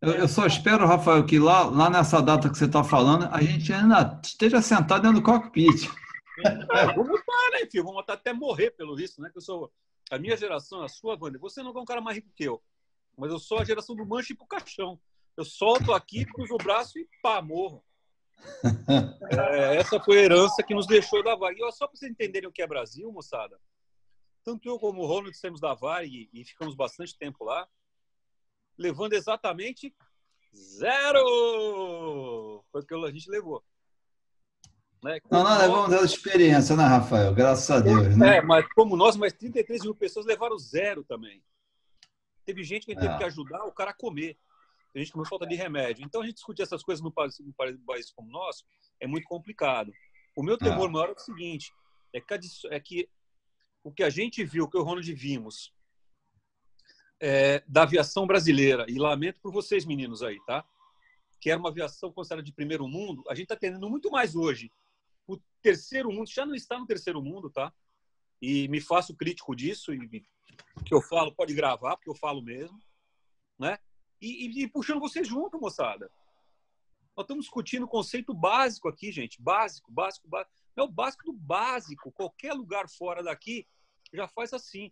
Eu, 0.00 0.14
eu 0.14 0.28
só 0.28 0.46
espero, 0.46 0.86
Rafael, 0.86 1.24
que 1.24 1.38
lá, 1.38 1.64
lá 1.64 1.88
nessa 1.88 2.20
data 2.20 2.50
que 2.50 2.58
você 2.58 2.64
está 2.64 2.82
falando, 2.82 3.28
a 3.30 3.40
gente 3.40 3.72
ainda 3.72 4.20
esteja 4.24 4.60
sentado 4.60 5.02
dentro 5.02 5.20
do 5.20 5.24
cockpit. 5.24 5.88
É, 6.44 6.86
vamos 6.94 7.20
estar, 7.20 7.50
né, 7.52 7.66
filho? 7.70 7.84
Vamos 7.84 8.00
estar 8.00 8.14
até 8.14 8.32
morrer 8.32 8.70
pelo 8.72 8.96
visto, 8.96 9.20
né? 9.20 9.30
Que 9.30 9.38
eu 9.38 9.42
sou 9.42 9.72
a 10.10 10.18
minha 10.18 10.36
geração, 10.36 10.82
a 10.82 10.88
sua, 10.88 11.16
Wander. 11.20 11.40
Você 11.40 11.62
não 11.62 11.72
é 11.72 11.80
um 11.80 11.84
cara 11.84 12.00
mais 12.00 12.16
rico 12.16 12.32
que 12.34 12.44
eu, 12.44 12.60
mas 13.16 13.30
eu 13.30 13.38
sou 13.38 13.58
a 13.58 13.64
geração 13.64 13.94
do 13.94 14.04
manche 14.04 14.34
pro 14.34 14.46
caixão. 14.46 14.98
Eu 15.36 15.44
solto 15.44 15.92
aqui, 15.92 16.24
cruzo 16.24 16.54
o 16.54 16.58
braço 16.58 16.98
e 16.98 17.06
pá, 17.22 17.40
morro. 17.40 17.84
É, 19.30 19.76
essa 19.76 20.00
foi 20.00 20.18
a 20.18 20.22
herança 20.22 20.62
que 20.62 20.74
nos 20.74 20.86
deixou 20.86 21.22
da 21.22 21.36
VAR. 21.36 21.52
E 21.52 21.62
ó, 21.62 21.70
só 21.70 21.86
para 21.86 21.96
vocês 21.96 22.10
entenderem 22.10 22.48
o 22.48 22.52
que 22.52 22.60
é 22.60 22.66
Brasil, 22.66 23.10
moçada, 23.10 23.58
tanto 24.44 24.68
eu 24.68 24.78
como 24.78 25.02
o 25.02 25.06
Ronald 25.06 25.36
saímos 25.36 25.60
da 25.60 25.74
VAR 25.74 26.04
e, 26.04 26.28
e 26.32 26.44
ficamos 26.44 26.74
bastante 26.74 27.16
tempo 27.16 27.44
lá, 27.44 27.66
levando 28.76 29.12
exatamente 29.12 29.94
zero! 30.54 32.64
Foi 32.70 32.82
o 32.82 32.86
que 32.86 32.94
a 32.94 33.10
gente 33.10 33.30
levou. 33.30 33.62
Né? 35.02 35.18
Não, 35.30 35.42
não 35.42 35.58
levamos 35.58 35.90
zero 35.90 36.04
experiência, 36.04 36.76
né, 36.76 36.84
Rafael? 36.84 37.34
Graças 37.34 37.70
a 37.70 37.80
Deus. 37.80 38.16
Né? 38.16 38.36
É, 38.36 38.42
mas 38.42 38.66
como 38.72 38.96
nós, 38.96 39.16
mais 39.16 39.32
33 39.32 39.82
mil 39.82 39.94
pessoas 39.94 40.26
levaram 40.26 40.58
zero 40.58 41.04
também. 41.04 41.42
Teve 42.44 42.62
gente 42.62 42.86
que 42.86 42.94
teve 42.94 43.12
é. 43.12 43.18
que 43.18 43.24
ajudar 43.24 43.64
o 43.64 43.72
cara 43.72 43.90
a 43.90 43.94
comer. 43.94 44.38
Tem 44.92 45.02
gente 45.02 45.12
que 45.12 45.18
não 45.18 45.24
falta 45.24 45.46
de 45.46 45.54
remédio. 45.54 46.04
Então, 46.04 46.20
a 46.20 46.24
gente 46.24 46.34
discutir 46.34 46.62
essas 46.62 46.82
coisas 46.82 47.02
no 47.02 47.10
país, 47.10 47.38
no 47.40 47.84
país 47.84 48.12
como 48.12 48.28
o 48.28 48.32
nosso 48.32 48.64
é 49.00 49.06
muito 49.06 49.26
complicado. 49.26 49.92
O 50.36 50.42
meu 50.42 50.56
temor 50.56 50.88
é. 50.88 50.92
maior 50.92 51.08
é 51.08 51.12
o 51.12 51.18
seguinte: 51.18 51.72
é 52.12 52.20
que, 52.20 52.34
é 52.70 52.80
que 52.80 53.08
o 53.84 53.92
que 53.92 54.02
a 54.02 54.10
gente 54.10 54.44
viu, 54.44 54.64
o 54.64 54.68
que 54.68 54.76
o 54.76 54.82
Ronald 54.82 55.12
vimos, 55.14 55.72
é, 57.20 57.62
da 57.66 57.82
aviação 57.82 58.26
brasileira, 58.26 58.86
e 58.88 58.98
lamento 58.98 59.40
por 59.40 59.52
vocês, 59.52 59.84
meninos 59.84 60.22
aí, 60.22 60.38
tá? 60.44 60.64
Que 61.40 61.50
era 61.50 61.58
uma 61.58 61.68
aviação 61.68 62.12
considerada 62.12 62.44
de 62.44 62.52
primeiro 62.52 62.86
mundo, 62.88 63.24
a 63.28 63.34
gente 63.34 63.44
está 63.44 63.56
tendo 63.56 63.88
muito 63.88 64.10
mais 64.10 64.34
hoje. 64.34 64.70
O 65.26 65.38
terceiro 65.60 66.10
mundo 66.10 66.28
já 66.28 66.44
não 66.44 66.54
está 66.54 66.78
no 66.78 66.86
terceiro 66.86 67.22
mundo, 67.22 67.50
tá? 67.50 67.72
E 68.40 68.66
me 68.68 68.80
faço 68.80 69.16
crítico 69.16 69.54
disso, 69.54 69.94
e 69.94 70.24
que 70.84 70.94
eu 70.94 71.00
falo, 71.00 71.34
pode 71.34 71.54
gravar, 71.54 71.96
porque 71.96 72.10
eu 72.10 72.14
falo 72.14 72.42
mesmo, 72.42 72.80
né? 73.58 73.78
E, 74.20 74.46
e, 74.46 74.62
e 74.62 74.68
puxando 74.68 75.00
vocês 75.00 75.26
junto, 75.26 75.60
moçada. 75.60 76.10
Nós 77.16 77.24
estamos 77.24 77.44
discutindo 77.44 77.84
o 77.84 77.88
conceito 77.88 78.32
básico 78.32 78.88
aqui, 78.88 79.12
gente. 79.12 79.40
Básico, 79.40 79.92
básico, 79.92 80.28
básico. 80.28 80.52
É 80.76 80.82
o 80.82 80.88
básico 80.88 81.24
do 81.24 81.32
básico. 81.32 82.10
Qualquer 82.12 82.54
lugar 82.54 82.88
fora 82.88 83.22
daqui 83.22 83.66
já 84.12 84.26
faz 84.26 84.52
assim. 84.52 84.90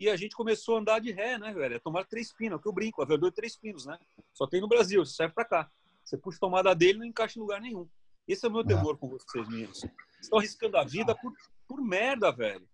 E 0.00 0.08
a 0.08 0.16
gente 0.16 0.36
começou 0.36 0.76
a 0.76 0.80
andar 0.80 1.00
de 1.00 1.10
ré, 1.10 1.38
né, 1.38 1.52
velho? 1.52 1.74
É 1.74 1.78
tomar 1.78 2.04
três 2.06 2.32
pinos, 2.32 2.52
é 2.52 2.56
o 2.56 2.60
que 2.60 2.68
eu 2.68 2.72
brinco. 2.72 3.02
Aviador 3.02 3.30
de 3.30 3.36
três 3.36 3.56
pinos, 3.56 3.84
né? 3.84 3.98
Só 4.32 4.46
tem 4.46 4.60
no 4.60 4.68
Brasil, 4.68 5.04
serve 5.04 5.34
para 5.34 5.44
cá. 5.44 5.70
Você 6.04 6.16
puxa 6.16 6.36
a 6.36 6.40
tomada 6.40 6.74
dele 6.74 7.00
não 7.00 7.06
encaixa 7.06 7.38
em 7.38 7.42
lugar 7.42 7.60
nenhum. 7.60 7.88
Esse 8.26 8.46
é 8.46 8.48
o 8.48 8.52
meu 8.52 8.64
temor 8.64 8.96
com 8.96 9.08
vocês, 9.08 9.48
meninos. 9.48 9.84
Estão 10.20 10.38
arriscando 10.38 10.76
a 10.76 10.84
vida 10.84 11.14
por, 11.14 11.32
por 11.66 11.80
merda, 11.80 12.30
velho. 12.30 12.68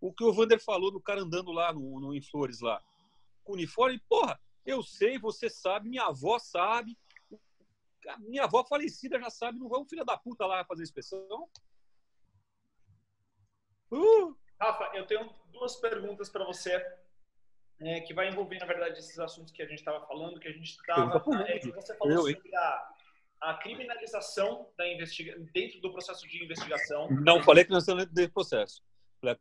O 0.00 0.12
que 0.12 0.22
o 0.22 0.32
Vander 0.32 0.62
falou 0.62 0.90
do 0.90 1.00
cara 1.00 1.22
andando 1.22 1.50
lá 1.50 1.72
no, 1.72 1.98
no, 1.98 2.14
em 2.14 2.22
Flores 2.22 2.60
lá, 2.60 2.80
com 3.42 3.54
uniforme, 3.54 3.98
porra, 4.08 4.38
eu 4.64 4.82
sei, 4.82 5.18
você 5.18 5.50
sabe, 5.50 5.88
minha 5.88 6.04
avó 6.04 6.38
sabe. 6.38 6.96
Minha 8.18 8.44
avó 8.44 8.64
falecida 8.64 9.18
já 9.18 9.30
sabe, 9.30 9.58
não 9.58 9.68
vai 9.68 9.80
um 9.80 9.88
filho 9.88 10.04
da 10.04 10.16
puta 10.16 10.46
lá 10.46 10.64
fazer 10.64 10.82
inspeção? 10.82 11.48
Uh! 13.90 14.36
Rafa, 14.60 14.96
eu 14.96 15.06
tenho 15.06 15.32
duas 15.52 15.76
perguntas 15.76 16.28
para 16.28 16.44
você, 16.44 16.84
é, 17.80 18.00
que 18.00 18.14
vai 18.14 18.28
envolver, 18.28 18.58
na 18.58 18.66
verdade, 18.66 18.98
esses 18.98 19.18
assuntos 19.18 19.52
que 19.52 19.62
a 19.62 19.66
gente 19.66 19.78
estava 19.78 20.04
falando, 20.06 20.40
que 20.40 20.48
a 20.48 20.52
gente 20.52 20.70
estava. 20.70 21.22
É, 21.46 21.58
você 21.60 21.96
falou 21.96 22.28
eu, 22.28 22.34
sobre 22.34 22.56
a, 22.56 22.94
a 23.40 23.54
criminalização 23.54 24.68
da 24.76 24.86
investiga 24.88 25.38
dentro 25.52 25.80
do 25.80 25.92
processo 25.92 26.26
de 26.26 26.44
investigação. 26.44 27.08
Não 27.10 27.42
falei 27.42 27.64
que 27.64 27.70
nós 27.70 27.82
estamos 27.82 28.04
dentro 28.04 28.14
desse 28.14 28.32
processo 28.32 28.82
a 29.26 29.36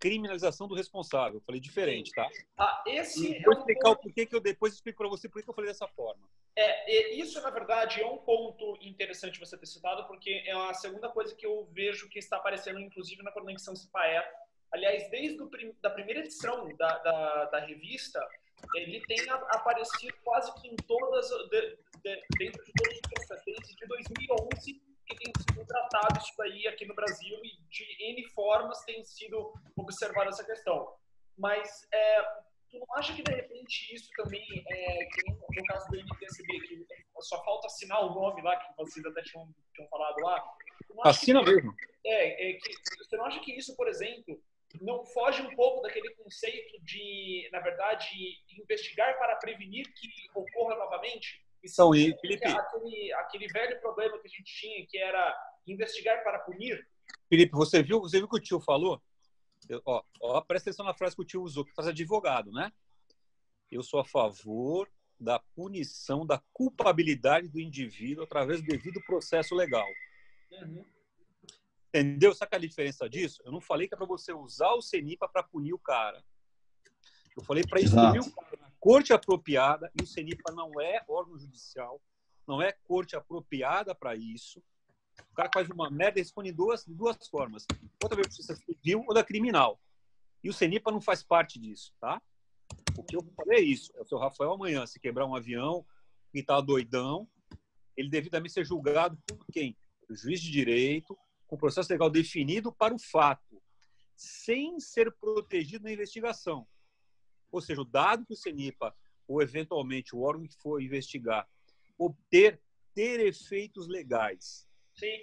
criminalização 0.00 0.66
do 0.66 0.74
responsável. 0.74 1.40
Falei 1.42 1.60
diferente, 1.60 2.10
tá? 2.12 2.28
Ah, 2.58 2.82
esse 2.86 3.36
é 3.36 3.42
vou 3.42 3.52
explicar 3.54 3.90
ponto... 3.90 3.98
o 3.98 4.02
porquê 4.02 4.26
que 4.26 4.34
eu 4.34 4.40
depois 4.40 4.74
explico 4.74 4.98
para 4.98 5.08
você 5.08 5.28
por 5.28 5.42
que 5.42 5.48
eu 5.48 5.54
falei 5.54 5.70
dessa 5.70 5.86
forma. 5.86 6.28
É, 6.58 7.14
isso, 7.14 7.40
na 7.42 7.50
verdade, 7.50 8.00
é 8.00 8.06
um 8.06 8.16
ponto 8.16 8.78
interessante 8.80 9.38
você 9.38 9.58
ter 9.58 9.66
citado, 9.66 10.06
porque 10.06 10.42
é 10.46 10.52
a 10.52 10.72
segunda 10.72 11.10
coisa 11.10 11.34
que 11.36 11.44
eu 11.44 11.66
vejo 11.70 12.08
que 12.08 12.18
está 12.18 12.38
aparecendo, 12.38 12.80
inclusive, 12.80 13.22
na 13.22 13.30
conexão 13.30 13.76
CIPAE. 13.76 14.24
Aliás, 14.72 15.10
desde 15.10 15.42
a 15.42 15.46
prim 15.46 15.76
da 15.82 15.90
primeira 15.90 16.20
edição 16.20 16.66
da, 16.76 16.98
da, 16.98 17.44
da, 17.44 17.58
revista, 17.60 18.26
ele 18.74 19.02
tem 19.06 19.18
aparecido 19.28 20.14
quase 20.24 20.52
que 20.60 20.68
em 20.68 20.76
todas, 20.76 21.28
de, 21.28 21.78
de, 22.02 22.24
dentro 22.38 22.64
de 22.64 22.72
todos 22.72 22.94
os 22.94 23.00
processos, 23.10 23.44
desde 23.44 23.86
2011 23.86 24.82
que 25.06 25.14
tem 25.14 25.32
sido 25.38 25.64
tratado 25.64 26.18
isso 26.18 26.42
aí 26.42 26.66
aqui 26.66 26.84
no 26.84 26.94
Brasil 26.94 27.38
e 27.44 27.60
de 27.68 27.86
N 28.10 28.28
formas 28.30 28.82
tem 28.84 29.04
sido 29.04 29.54
observada 29.76 30.30
essa 30.30 30.44
questão. 30.44 30.94
Mas 31.38 31.86
é, 31.92 32.24
tu 32.78 32.86
não 32.86 32.96
acha 32.96 33.14
que 33.14 33.22
de 33.22 33.32
repente 33.32 33.94
isso 33.94 34.10
também, 34.16 34.42
é, 34.68 35.04
que 35.06 35.30
no 35.30 35.64
caso 35.66 35.88
do 35.88 35.96
NTSB, 35.96 36.60
que 36.60 36.86
só 37.20 37.42
falta 37.44 37.66
assinar 37.66 38.04
o 38.04 38.14
nome 38.14 38.42
lá, 38.42 38.56
que 38.56 38.76
vocês 38.76 39.04
até 39.04 39.22
tinham, 39.22 39.48
tinham 39.74 39.88
falado 39.88 40.16
lá? 40.20 40.44
Assina 41.04 41.44
que, 41.44 41.50
mesmo. 41.50 41.74
É, 42.04 42.50
é, 42.50 42.52
que, 42.54 42.72
você 42.98 43.16
não 43.16 43.26
acha 43.26 43.40
que 43.40 43.52
isso, 43.52 43.74
por 43.76 43.88
exemplo, 43.88 44.40
não 44.80 45.04
foge 45.06 45.42
um 45.42 45.54
pouco 45.54 45.82
daquele 45.82 46.10
conceito 46.14 46.82
de, 46.82 47.48
na 47.52 47.60
verdade, 47.60 48.06
investigar 48.58 49.18
para 49.18 49.36
prevenir 49.36 49.86
que 49.94 50.08
ocorra 50.34 50.76
novamente? 50.76 51.42
Então, 51.62 51.94
e, 51.94 52.16
Felipe... 52.20 52.46
Aquele, 52.46 53.12
aquele 53.14 53.48
velho 53.48 53.80
problema 53.80 54.18
que 54.18 54.26
a 54.26 54.30
gente 54.30 54.44
tinha, 54.44 54.86
que 54.86 54.98
era 54.98 55.36
investigar 55.66 56.22
para 56.22 56.38
punir. 56.40 56.86
Felipe, 57.28 57.52
você 57.52 57.82
viu, 57.82 58.00
você 58.00 58.18
viu 58.18 58.26
o 58.26 58.30
que 58.30 58.36
o 58.36 58.42
tio 58.42 58.60
falou? 58.60 59.00
Eu, 59.68 59.82
ó, 59.84 60.02
ó, 60.20 60.40
presta 60.40 60.70
atenção 60.70 60.86
na 60.86 60.94
frase 60.94 61.14
que 61.14 61.22
o 61.22 61.24
tio 61.24 61.42
usou, 61.42 61.64
que 61.64 61.74
faz 61.74 61.88
advogado, 61.88 62.52
né? 62.52 62.72
Eu 63.70 63.82
sou 63.82 64.00
a 64.00 64.04
favor 64.04 64.88
da 65.18 65.38
punição 65.38 66.26
da 66.26 66.42
culpabilidade 66.52 67.48
do 67.48 67.60
indivíduo 67.60 68.24
através 68.24 68.60
do 68.60 68.66
devido 68.66 69.00
processo 69.02 69.54
legal. 69.54 69.88
Uhum. 70.52 70.84
Entendeu? 71.88 72.34
Sabe 72.34 72.56
a 72.56 72.60
diferença 72.60 73.08
disso? 73.08 73.42
Eu 73.44 73.52
não 73.52 73.60
falei 73.60 73.88
que 73.88 73.94
é 73.94 73.96
para 73.96 74.06
você 74.06 74.32
usar 74.32 74.72
o 74.74 74.82
CENIPA 74.82 75.28
para 75.28 75.42
punir 75.42 75.72
o 75.72 75.78
cara. 75.78 76.22
Eu 77.36 77.42
falei 77.42 77.64
para 77.64 77.80
instruir 77.80 78.20
o 78.20 78.32
cara 78.32 78.66
corte 78.86 79.12
apropriada, 79.12 79.90
e 79.98 80.04
o 80.04 80.06
CENIPA 80.06 80.52
não 80.52 80.80
é 80.80 81.04
órgão 81.08 81.36
judicial, 81.36 82.00
não 82.46 82.62
é 82.62 82.70
corte 82.70 83.16
apropriada 83.16 83.96
para 83.96 84.14
isso. 84.14 84.62
O 85.30 85.34
cara 85.34 85.50
faz 85.52 85.68
uma 85.68 85.90
merda 85.90 86.18
e 86.18 86.22
responde 86.22 86.50
de 86.50 86.56
duas, 86.56 86.84
duas 86.86 87.28
formas. 87.28 87.66
Ou 88.02 88.08
talvez 88.08 88.28
justiça 88.28 88.56
civil 88.56 89.04
ou 89.06 89.14
da 89.14 89.24
criminal. 89.24 89.80
E 90.42 90.48
o 90.48 90.52
CENIPA 90.52 90.92
não 90.92 91.00
faz 91.00 91.22
parte 91.22 91.58
disso, 91.58 91.92
tá? 92.00 92.20
O 92.96 93.02
que 93.02 93.16
eu 93.16 93.22
falei 93.36 93.58
é 93.58 93.62
isso. 93.62 93.92
É 93.96 94.02
o 94.02 94.06
seu 94.06 94.18
Rafael 94.18 94.52
amanhã, 94.52 94.86
se 94.86 94.98
quebrar 95.00 95.26
um 95.26 95.34
avião 95.34 95.84
e 96.32 96.42
tá 96.42 96.60
doidão, 96.60 97.28
ele 97.96 98.08
devidamente 98.08 98.52
ser 98.52 98.64
julgado 98.64 99.18
por 99.26 99.44
quem? 99.52 99.76
O 100.08 100.14
juiz 100.14 100.40
de 100.40 100.50
direito, 100.50 101.16
com 101.46 101.56
processo 101.56 101.90
legal 101.92 102.10
definido 102.10 102.72
para 102.72 102.94
o 102.94 102.98
fato, 102.98 103.62
sem 104.14 104.78
ser 104.80 105.12
protegido 105.12 105.84
na 105.84 105.92
investigação. 105.92 106.66
Ou 107.50 107.60
seja, 107.60 107.80
o 107.80 107.84
dado 107.84 108.24
que 108.26 108.32
o 108.32 108.36
CENIPA, 108.36 108.94
ou 109.26 109.42
eventualmente 109.42 110.14
o 110.14 110.20
órgão 110.20 110.46
que 110.46 110.56
for 110.56 110.80
investigar, 110.80 111.48
obter, 111.98 112.60
ter 112.94 113.20
efeitos 113.20 113.88
legais. 113.88 114.65
Sim. 114.98 115.16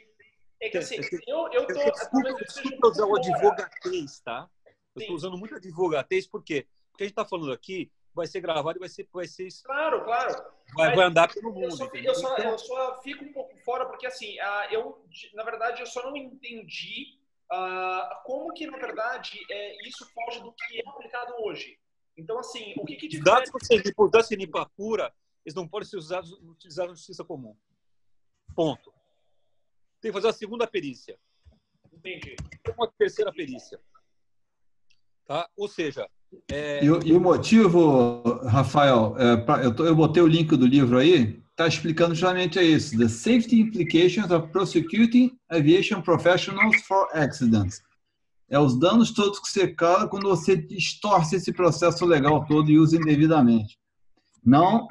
É 0.62 0.70
que 0.70 0.78
assim, 0.78 0.96
eu, 1.28 1.52
eu 1.52 1.68
tô. 1.68 1.74
Desculpa, 1.74 2.34
desculpa 2.36 2.88
usar 2.88 3.06
o 3.06 3.16
advogatez, 3.18 4.20
tá? 4.22 4.50
Eu 4.96 5.02
estou 5.02 5.16
usando 5.16 5.38
muito 5.38 5.56
advogatez, 5.56 6.28
por 6.28 6.44
quê? 6.44 6.68
Porque 6.92 7.04
a 7.04 7.08
gente 7.08 7.12
está 7.12 7.26
falando 7.26 7.52
aqui, 7.52 7.92
vai 8.14 8.28
ser 8.28 8.40
gravado 8.40 8.78
e 8.78 8.80
vai 8.80 8.88
ser. 8.88 9.08
Vai 9.12 9.28
ser 9.28 9.48
claro, 9.66 10.04
claro. 10.06 10.54
Vai, 10.76 10.96
vai 10.96 11.06
andar 11.06 11.34
pelo 11.34 11.52
mundo. 11.52 11.66
Eu 11.66 11.72
só, 11.72 11.88
eu 11.94 12.16
só, 12.16 12.38
eu, 12.38 12.58
só, 12.58 13.02
fico 13.02 13.26
um 13.26 13.34
pouco 13.34 13.58
fora, 13.58 13.86
porque 13.88 14.08
assim, 14.08 14.40
uh, 14.40 14.72
eu, 14.72 15.06
na 15.34 15.44
verdade, 15.44 15.82
eu 15.82 15.86
só 15.86 16.04
não 16.10 16.16
entendi 16.16 17.20
uh, 17.52 18.24
como 18.24 18.54
que, 18.54 18.66
na 18.66 18.78
verdade, 18.78 19.40
é, 19.52 19.88
isso 19.88 20.08
foge 20.14 20.40
do 20.42 20.54
que 20.54 20.80
é 20.80 20.84
aplicado 20.88 21.34
hoje. 21.40 21.78
Então, 22.16 22.38
assim, 22.40 22.74
o 22.78 22.86
que, 22.86 22.96
que 22.96 23.08
difere... 23.08 23.26
Dados 23.26 23.52
por 23.96 24.10
da 24.10 24.24
CNIPA 24.24 24.70
pura, 24.78 25.14
eles 25.44 25.56
não 25.56 25.68
podem 25.68 25.90
ser 25.90 25.98
usados, 25.98 26.32
utilizados 26.32 26.92
na 26.92 26.96
justiça 26.96 27.24
comum. 27.24 27.58
Ponto. 28.56 28.93
Tem 30.04 30.12
que 30.12 30.18
fazer 30.18 30.28
a 30.28 30.34
segunda 30.34 30.68
perícia. 30.68 31.18
Entendi. 31.94 32.36
Uma 32.78 32.92
terceira 33.00 33.32
perícia. 33.32 33.80
Tá? 35.26 35.48
Ou 35.56 35.70
seja... 35.70 36.06
É... 36.52 36.84
E, 36.84 36.88
e, 36.88 37.14
o 37.14 37.22
motivo, 37.22 38.22
Rafael, 38.46 39.16
é, 39.18 39.38
pra, 39.38 39.64
eu, 39.64 39.74
tô, 39.74 39.86
eu 39.86 39.96
botei 39.96 40.22
o 40.22 40.28
link 40.28 40.58
do 40.58 40.66
livro 40.66 40.98
aí, 40.98 41.42
está 41.52 41.68
explicando 41.68 42.16
justamente 42.16 42.60
isso. 42.60 42.98
The 42.98 43.08
Safety 43.08 43.62
Implications 43.62 44.30
of 44.30 44.52
Prosecuting 44.52 45.38
Aviation 45.50 46.02
Professionals 46.02 46.82
for 46.82 47.08
Accidents. 47.14 47.82
é 48.50 48.60
os 48.60 48.78
danos 48.78 49.12
todos 49.12 49.40
que 49.40 49.48
você 49.48 49.68
causa 49.70 50.08
quando 50.08 50.28
você 50.28 50.58
distorce 50.58 51.38
esse 51.38 51.54
processo 51.54 52.04
legal 52.06 52.46
todo 52.46 52.70
e 52.70 52.78
usa 52.78 52.98
indevidamente. 52.98 53.78
Não, 54.44 54.86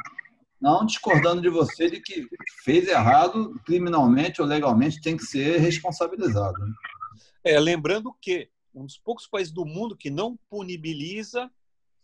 não 0.63 0.87
discordando 0.87 1.43
de 1.43 1.49
você 1.49 1.91
de 1.91 2.01
que 2.01 2.29
fez 2.63 2.87
errado 2.87 3.61
criminalmente 3.67 4.41
ou 4.41 4.47
legalmente 4.47 5.01
tem 5.01 5.17
que 5.17 5.25
ser 5.25 5.59
responsabilizado. 5.59 6.57
Né? 6.65 6.73
É, 7.43 7.59
lembrando 7.59 8.15
que 8.21 8.49
um 8.73 8.87
dos 8.87 8.97
poucos 8.97 9.27
países 9.27 9.53
do 9.53 9.67
mundo 9.67 9.97
que 9.97 10.09
não 10.09 10.39
punibiliza 10.49 11.51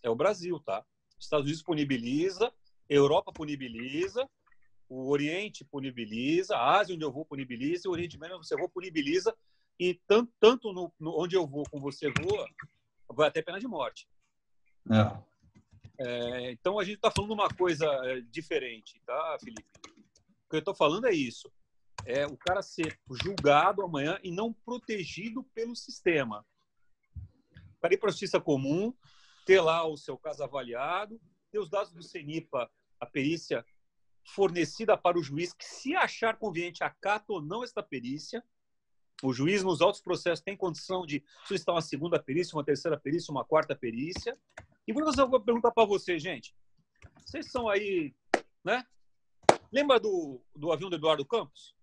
é 0.03 0.11
o 0.11 0.17
Brasil, 0.17 0.59
tá? 0.59 0.85
Estados 1.19 1.45
Unidos 1.45 1.63
punibiliza, 1.63 2.53
Europa 2.89 3.33
punibiliza, 3.33 4.29
o 4.89 5.09
Oriente 5.09 5.65
punibiliza, 5.65 6.57
a 6.57 6.79
Ásia 6.81 6.97
onde 6.97 7.05
eu 7.05 7.13
vou 7.13 7.25
punibiliza, 7.25 7.89
o 7.89 7.93
Oriente 7.93 8.19
Médio 8.19 8.37
onde 8.37 8.49
você 8.49 8.57
vou 8.57 8.69
punibiliza, 8.69 9.33
e 9.79 9.95
tanto, 10.07 10.33
tanto 10.41 10.73
no, 10.73 10.93
no, 10.99 11.21
onde 11.21 11.37
eu 11.37 11.47
vou 11.47 11.63
como 11.71 11.83
você 11.83 12.11
voa, 12.11 12.49
vai 13.09 13.29
até 13.29 13.41
pena 13.41 13.61
de 13.61 13.69
morte. 13.69 14.09
É. 14.91 15.17
É, 16.01 16.51
então 16.53 16.79
a 16.79 16.85
gente 16.85 16.97
está 16.97 17.11
falando 17.11 17.33
uma 17.33 17.49
coisa 17.49 17.87
é, 18.05 18.20
diferente, 18.20 19.01
tá, 19.05 19.37
Felipe? 19.41 19.69
O 20.47 20.51
que 20.51 20.57
eu 20.57 20.61
estou 20.61 20.75
falando 20.75 21.07
é 21.07 21.12
isso: 21.12 21.53
é 22.07 22.27
o 22.27 22.37
cara 22.37 22.62
ser 22.62 22.99
julgado 23.23 23.83
amanhã 23.83 24.19
e 24.23 24.31
não 24.31 24.53
protegido 24.53 25.43
pelo 25.55 25.75
sistema. 25.75 26.47
Para 27.81 27.95
ir 27.95 27.99
para 27.99 28.09
a 28.09 28.12
justiça 28.12 28.41
comum, 28.41 28.95
ter 29.45 29.61
lá 29.61 29.87
o 29.87 29.97
seu 29.97 30.16
caso 30.16 30.43
avaliado, 30.43 31.20
ter 31.51 31.59
os 31.59 31.69
dados 31.69 31.93
do 31.93 32.03
CENIPA, 32.03 32.70
a 33.01 33.07
perícia 33.07 33.65
fornecida 34.25 34.97
para 34.97 35.19
o 35.19 35.23
juiz, 35.23 35.53
que 35.53 35.65
se 35.65 35.97
achar 35.97 36.37
conveniente 36.37 36.85
acata 36.85 37.33
ou 37.33 37.41
não 37.41 37.65
esta 37.65 37.83
perícia, 37.83 38.45
o 39.23 39.33
juiz, 39.33 39.65
nos 39.65 39.81
autos 39.81 40.01
processos, 40.01 40.45
tem 40.45 40.57
condição 40.57 41.05
de 41.05 41.25
solicitar 41.45 41.75
uma 41.75 41.83
segunda 41.83 42.23
perícia, 42.23 42.57
uma 42.57 42.65
terceira 42.65 42.97
perícia, 42.97 43.33
uma 43.33 43.45
quarta 43.45 43.75
perícia. 43.75 44.39
E 44.89 44.93
por 44.94 45.06
isso 45.06 45.20
eu 45.20 45.28
vou 45.28 45.39
perguntar 45.39 45.70
para 45.70 45.85
vocês, 45.85 46.23
gente. 46.23 46.56
Vocês 47.20 47.51
são 47.51 47.69
aí, 47.69 48.15
né? 48.65 48.82
Lembra 49.70 50.01
do, 50.01 50.40
do 50.56 50.73
avião 50.73 50.89
do 50.89 50.97
Eduardo 50.97 51.27
Campos? 51.27 51.77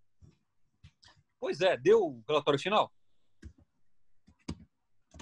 Pois 1.39 1.61
é, 1.61 1.77
deu 1.77 1.99
o 1.99 2.23
relatório 2.27 2.59
final? 2.59 2.91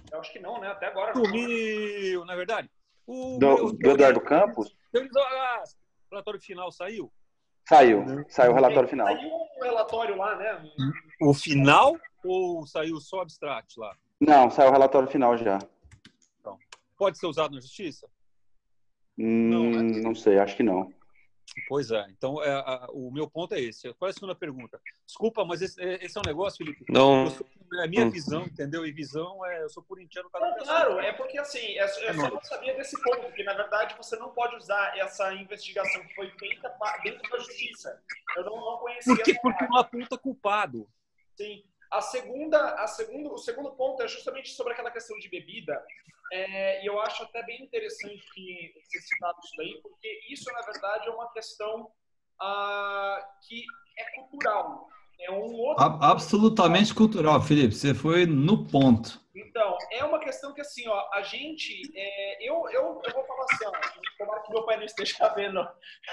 Eu 0.09 0.21
acho 0.21 0.31
que 0.31 0.39
não, 0.39 0.61
né? 0.61 0.69
Até 0.69 0.85
agora. 0.85 1.13
Sumiu, 1.13 2.23
na 2.23 2.33
é 2.33 2.35
verdade. 2.37 2.71
O 3.05 3.37
do, 3.37 3.47
meu, 3.47 3.73
do 3.73 3.89
Eduardo 3.89 4.21
Campos? 4.21 4.73
O 4.93 6.09
relatório 6.09 6.39
final 6.39 6.71
saiu? 6.71 7.11
Saiu, 7.67 8.05
saiu 8.29 8.51
o 8.51 8.55
relatório 8.55 8.87
final. 8.87 9.07
Saiu 9.07 9.27
um 9.27 9.61
relatório 9.61 10.15
lá, 10.15 10.37
né? 10.37 10.71
O 11.21 11.33
final 11.33 11.97
ou 12.23 12.65
saiu 12.65 13.01
só 13.01 13.19
abstract 13.19 13.77
lá? 13.77 13.93
Não, 14.21 14.49
saiu 14.49 14.69
o 14.69 14.71
relatório 14.71 15.09
final 15.09 15.35
já. 15.35 15.59
Pode 16.97 17.17
ser 17.17 17.27
usado 17.27 17.55
na 17.55 17.61
justiça? 17.61 18.07
Hum, 19.17 19.49
não, 19.49 19.69
né? 19.69 20.01
não 20.01 20.15
sei, 20.15 20.37
acho 20.39 20.55
que 20.55 20.63
não. 20.63 20.91
Pois 21.67 21.91
é. 21.91 22.05
Então, 22.09 22.41
é, 22.41 22.51
a, 22.51 22.87
o 22.91 23.11
meu 23.11 23.29
ponto 23.29 23.53
é 23.53 23.59
esse. 23.59 23.91
Qual 23.93 24.07
é 24.07 24.11
a 24.11 24.13
segunda 24.13 24.35
pergunta? 24.35 24.79
Desculpa, 25.05 25.45
mas 25.45 25.61
esse, 25.61 25.81
é, 25.81 26.03
esse 26.03 26.17
é 26.17 26.21
um 26.21 26.25
negócio, 26.25 26.57
Felipe. 26.57 26.85
Não. 26.89 27.29
Sou, 27.29 27.45
é 27.75 27.83
a 27.83 27.87
minha 27.87 28.05
hum. 28.05 28.09
visão, 28.09 28.43
entendeu? 28.43 28.85
E 28.85 28.91
visão 28.91 29.45
é. 29.45 29.63
Eu 29.63 29.69
sou 29.69 29.83
corintiano 29.83 30.29
cada 30.31 30.51
vez. 30.51 30.63
Claro, 30.63 30.99
é 30.99 31.13
porque 31.13 31.37
assim, 31.37 31.77
é, 31.77 31.81
eu 31.81 32.09
é 32.09 32.13
só 32.13 32.29
não 32.29 32.41
sabia 32.41 32.75
desse 32.75 33.01
ponto, 33.01 33.21
porque 33.21 33.43
na 33.43 33.53
verdade 33.53 33.95
você 33.97 34.15
não 34.15 34.31
pode 34.31 34.55
usar 34.55 34.97
essa 34.97 35.33
investigação 35.33 36.01
que 36.05 36.15
foi 36.15 36.29
feita 36.31 36.73
dentro 37.03 37.29
da 37.29 37.37
justiça. 37.37 38.01
Eu 38.37 38.45
não, 38.45 38.55
não 38.55 38.77
conhecia. 38.77 39.15
Por 39.15 39.23
quê? 39.23 39.39
Porque 39.41 39.65
não 39.65 39.77
aponta 39.77 40.17
culpado. 40.17 40.87
Sim. 41.35 41.63
A 41.91 42.01
segunda, 42.01 42.73
a 42.75 42.87
segundo, 42.87 43.33
o 43.33 43.37
segundo 43.37 43.71
ponto 43.71 44.01
é 44.01 44.07
justamente 44.07 44.49
sobre 44.49 44.73
aquela 44.73 44.89
questão 44.89 45.17
de 45.19 45.29
bebida. 45.29 45.83
É, 46.35 46.83
e 46.83 46.87
eu 46.87 46.99
acho 46.99 47.21
até 47.21 47.43
bem 47.43 47.61
interessante 47.61 48.25
que 48.33 48.73
você 48.73 48.99
citado 49.01 49.37
isso 49.43 49.55
daí, 49.55 49.79
porque 49.83 50.19
isso, 50.31 50.51
na 50.51 50.61
verdade, 50.61 51.07
é 51.07 51.11
uma 51.11 51.31
questão 51.31 51.91
ah, 52.41 53.23
que 53.47 53.63
é 53.99 54.03
cultural. 54.15 54.89
É 55.19 55.31
um 55.31 55.53
outro... 55.53 55.83
Absolutamente 55.83 56.93
cultural, 56.93 57.41
Felipe. 57.41 57.73
Você 57.73 57.93
foi 57.93 58.25
no 58.25 58.65
ponto. 58.65 59.21
Então, 59.35 59.77
é 59.91 60.03
uma 60.03 60.19
questão 60.19 60.53
que, 60.53 60.61
assim, 60.61 60.87
ó, 60.87 61.09
a 61.13 61.21
gente. 61.23 61.91
É, 61.95 62.47
eu, 62.47 62.69
eu, 62.69 63.01
eu 63.03 63.13
vou 63.13 63.25
falar 63.25 63.45
assim, 63.45 63.65
ó, 63.65 63.71
tomara 64.17 64.41
que 64.41 64.51
meu 64.51 64.63
pai 64.63 64.77
não 64.77 64.83
esteja 64.83 65.27
vendo. 65.29 65.67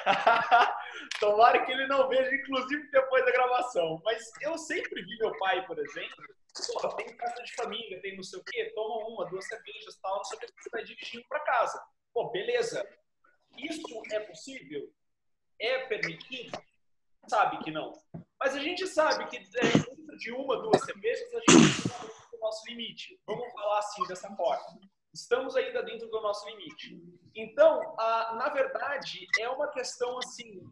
tomara 1.20 1.64
que 1.64 1.72
ele 1.72 1.86
não 1.86 2.08
veja, 2.08 2.34
inclusive 2.34 2.90
depois 2.90 3.24
da 3.24 3.32
gravação. 3.32 4.00
Mas 4.04 4.30
eu 4.40 4.56
sempre 4.56 5.02
vi 5.02 5.18
meu 5.18 5.36
pai, 5.38 5.66
por 5.66 5.78
exemplo. 5.78 6.24
Pô, 6.72 6.88
tem 6.94 7.08
festa 7.08 7.42
de 7.42 7.54
família, 7.54 8.00
tem 8.00 8.16
não 8.16 8.22
sei 8.22 8.40
o 8.40 8.44
quê, 8.44 8.72
toma 8.74 9.06
uma, 9.06 9.28
duas 9.28 9.46
cervejas, 9.46 9.96
tal, 10.02 10.16
não 10.16 10.24
sei 10.24 10.36
o 10.36 10.40
que, 10.40 10.52
você 10.62 10.70
vai 10.70 10.84
dirigindo 10.84 11.24
para 11.28 11.40
casa. 11.40 11.82
Pô, 12.12 12.30
beleza. 12.30 12.86
Isso 13.56 14.02
é 14.12 14.20
possível? 14.20 14.90
É 15.60 15.78
permitido? 15.86 16.58
Sabe 17.28 17.62
que 17.62 17.70
não. 17.70 17.92
Mas 18.40 18.56
a 18.56 18.58
gente 18.58 18.86
sabe 18.86 19.26
que 19.26 19.36
é, 19.36 19.40
dentro 19.40 20.16
de 20.16 20.32
uma, 20.32 20.56
duas 20.62 20.82
cervejas, 20.82 21.28
a 21.34 21.52
gente 21.52 21.86
está 21.86 22.06
o 22.32 22.40
nosso 22.40 22.66
limite. 22.68 23.20
Vamos 23.26 23.52
falar 23.52 23.78
assim, 23.78 24.02
dessa 24.06 24.34
forma. 24.34 24.80
Estamos 25.12 25.56
ainda 25.56 25.82
dentro 25.82 26.08
do 26.08 26.20
nosso 26.22 26.48
limite. 26.48 26.98
Então, 27.34 27.80
na 27.98 28.48
verdade, 28.48 29.26
é 29.38 29.48
uma 29.48 29.68
questão 29.68 30.18
assim 30.18 30.62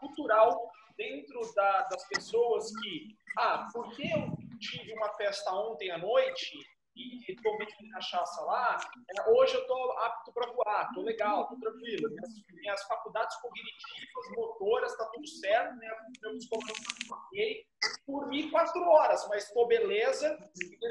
cultural 0.00 0.70
dentro 0.96 1.40
da, 1.54 1.82
das 1.82 2.06
pessoas 2.08 2.70
que, 2.80 3.16
ah, 3.38 3.68
porque 3.72 4.02
eu 4.02 4.32
tive 4.58 4.92
uma 4.94 5.12
festa 5.14 5.52
ontem 5.52 5.90
à 5.90 5.98
noite 5.98 6.58
e 6.94 7.36
tomei 7.36 7.66
cachaça 7.92 8.42
lá, 8.42 8.78
é, 9.16 9.30
hoje 9.30 9.54
eu 9.54 9.62
estou 9.62 9.92
apto 9.98 10.32
para 10.32 10.50
voar, 10.52 10.88
estou 10.88 11.04
legal, 11.04 11.42
estou 11.42 11.58
tranquilo. 11.58 12.10
Minhas, 12.10 12.30
minhas, 12.52 12.82
faculdades 12.84 13.36
cognitivas, 13.36 14.36
motoras, 14.36 14.92
está 14.92 15.06
tudo 15.06 15.26
certo, 15.26 15.76
né? 15.76 15.88
meus 16.22 16.46
compromissos 16.46 17.10
ok. 17.10 17.66
Dormi 18.06 18.50
quatro 18.50 18.82
horas, 18.82 19.26
mas 19.28 19.44
estou 19.44 19.66
beleza. 19.66 20.38
Então, 20.62 20.90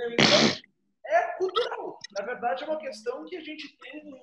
é 1.05 1.37
cultural. 1.37 1.99
Na 2.17 2.25
verdade, 2.25 2.63
é 2.63 2.67
uma 2.67 2.79
questão 2.79 3.25
que 3.25 3.35
a 3.35 3.41
gente 3.41 3.77
tem, 3.77 4.21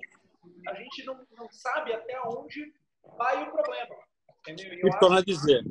a 0.67 0.73
gente 0.73 1.05
não, 1.05 1.25
não 1.37 1.49
sabe 1.51 1.93
até 1.93 2.19
onde 2.27 2.73
vai 3.17 3.43
o 3.43 3.51
problema. 3.51 3.95
Entendeu? 4.41 4.73
E, 4.73 4.87
e 4.87 4.99
torna 4.99 5.19
a 5.19 5.23
dizer, 5.23 5.63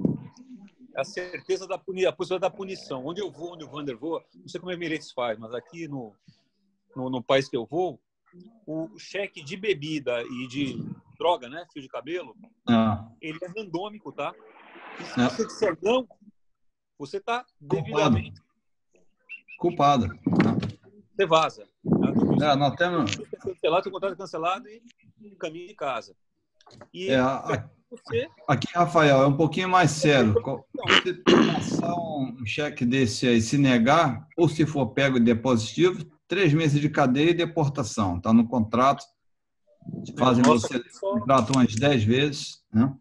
a 0.98 1.04
certeza 1.04 1.66
da 1.66 1.78
punição, 1.78 2.10
a 2.10 2.12
possibilidade 2.12 2.52
da 2.52 2.56
punição. 2.56 3.06
Onde 3.06 3.20
eu 3.20 3.30
vou, 3.30 3.54
onde 3.54 3.64
o 3.64 3.68
Vander 3.68 3.96
voa, 3.96 4.24
não 4.34 4.48
sei 4.48 4.58
como 4.60 4.72
a 4.72 4.74
Emirates 4.74 5.12
faz, 5.12 5.38
mas 5.38 5.54
aqui 5.54 5.86
no, 5.86 6.12
no, 6.94 7.08
no, 7.08 7.22
país 7.22 7.48
que 7.48 7.56
eu 7.56 7.64
vou, 7.64 8.00
o 8.66 8.98
cheque 8.98 9.42
de 9.42 9.56
bebida 9.56 10.22
e 10.22 10.48
de 10.48 10.76
droga, 11.16 11.48
né, 11.48 11.64
fio 11.72 11.80
de 11.80 11.88
cabelo, 11.88 12.36
ah. 12.68 13.08
ele 13.20 13.38
é 13.40 13.46
randômico, 13.46 14.10
tá? 14.10 14.34
E 15.00 15.04
se 15.04 15.20
ah. 15.20 15.28
você 15.28 15.46
disser 15.46 15.78
não, 15.80 16.06
você 16.98 17.18
está 17.18 17.46
devidamente... 17.60 18.42
Culpado. 19.58 20.06
Você 21.14 21.26
vaza. 21.26 21.66
É, 22.42 22.56
nós 22.56 22.74
temos... 22.76 23.16
Cancelado, 23.40 23.82
seu 23.82 23.92
contrato 23.92 24.12
é 24.12 24.16
cancelado 24.16 24.68
e 24.68 25.30
caminho 25.38 25.68
de 25.68 25.74
casa. 25.74 26.16
E 26.92 27.08
é, 27.08 27.18
a, 27.18 27.68
você... 27.90 28.28
Aqui, 28.46 28.68
Rafael, 28.74 29.22
é 29.22 29.26
um 29.26 29.36
pouquinho 29.36 29.68
mais 29.68 29.90
sério. 29.90 30.34
Você 30.34 31.14
passar 31.14 31.94
um 31.94 32.44
cheque 32.44 32.84
desse 32.84 33.26
aí, 33.26 33.40
se 33.40 33.56
negar, 33.56 34.26
ou 34.36 34.48
se 34.48 34.66
for 34.66 34.88
pego 34.88 35.16
e 35.16 35.20
depositivo, 35.20 36.04
três 36.26 36.52
meses 36.52 36.80
de 36.80 36.88
cadeia 36.88 37.30
e 37.30 37.34
deportação. 37.34 38.18
Está 38.18 38.32
no 38.32 38.46
contrato. 38.46 39.04
Fazem 40.18 40.44
Nossa, 40.44 40.68
você 40.68 41.00
contrato 41.00 41.52
umas 41.54 41.74
dez 41.74 42.04
vezes. 42.04 42.62
Né? 42.72 42.92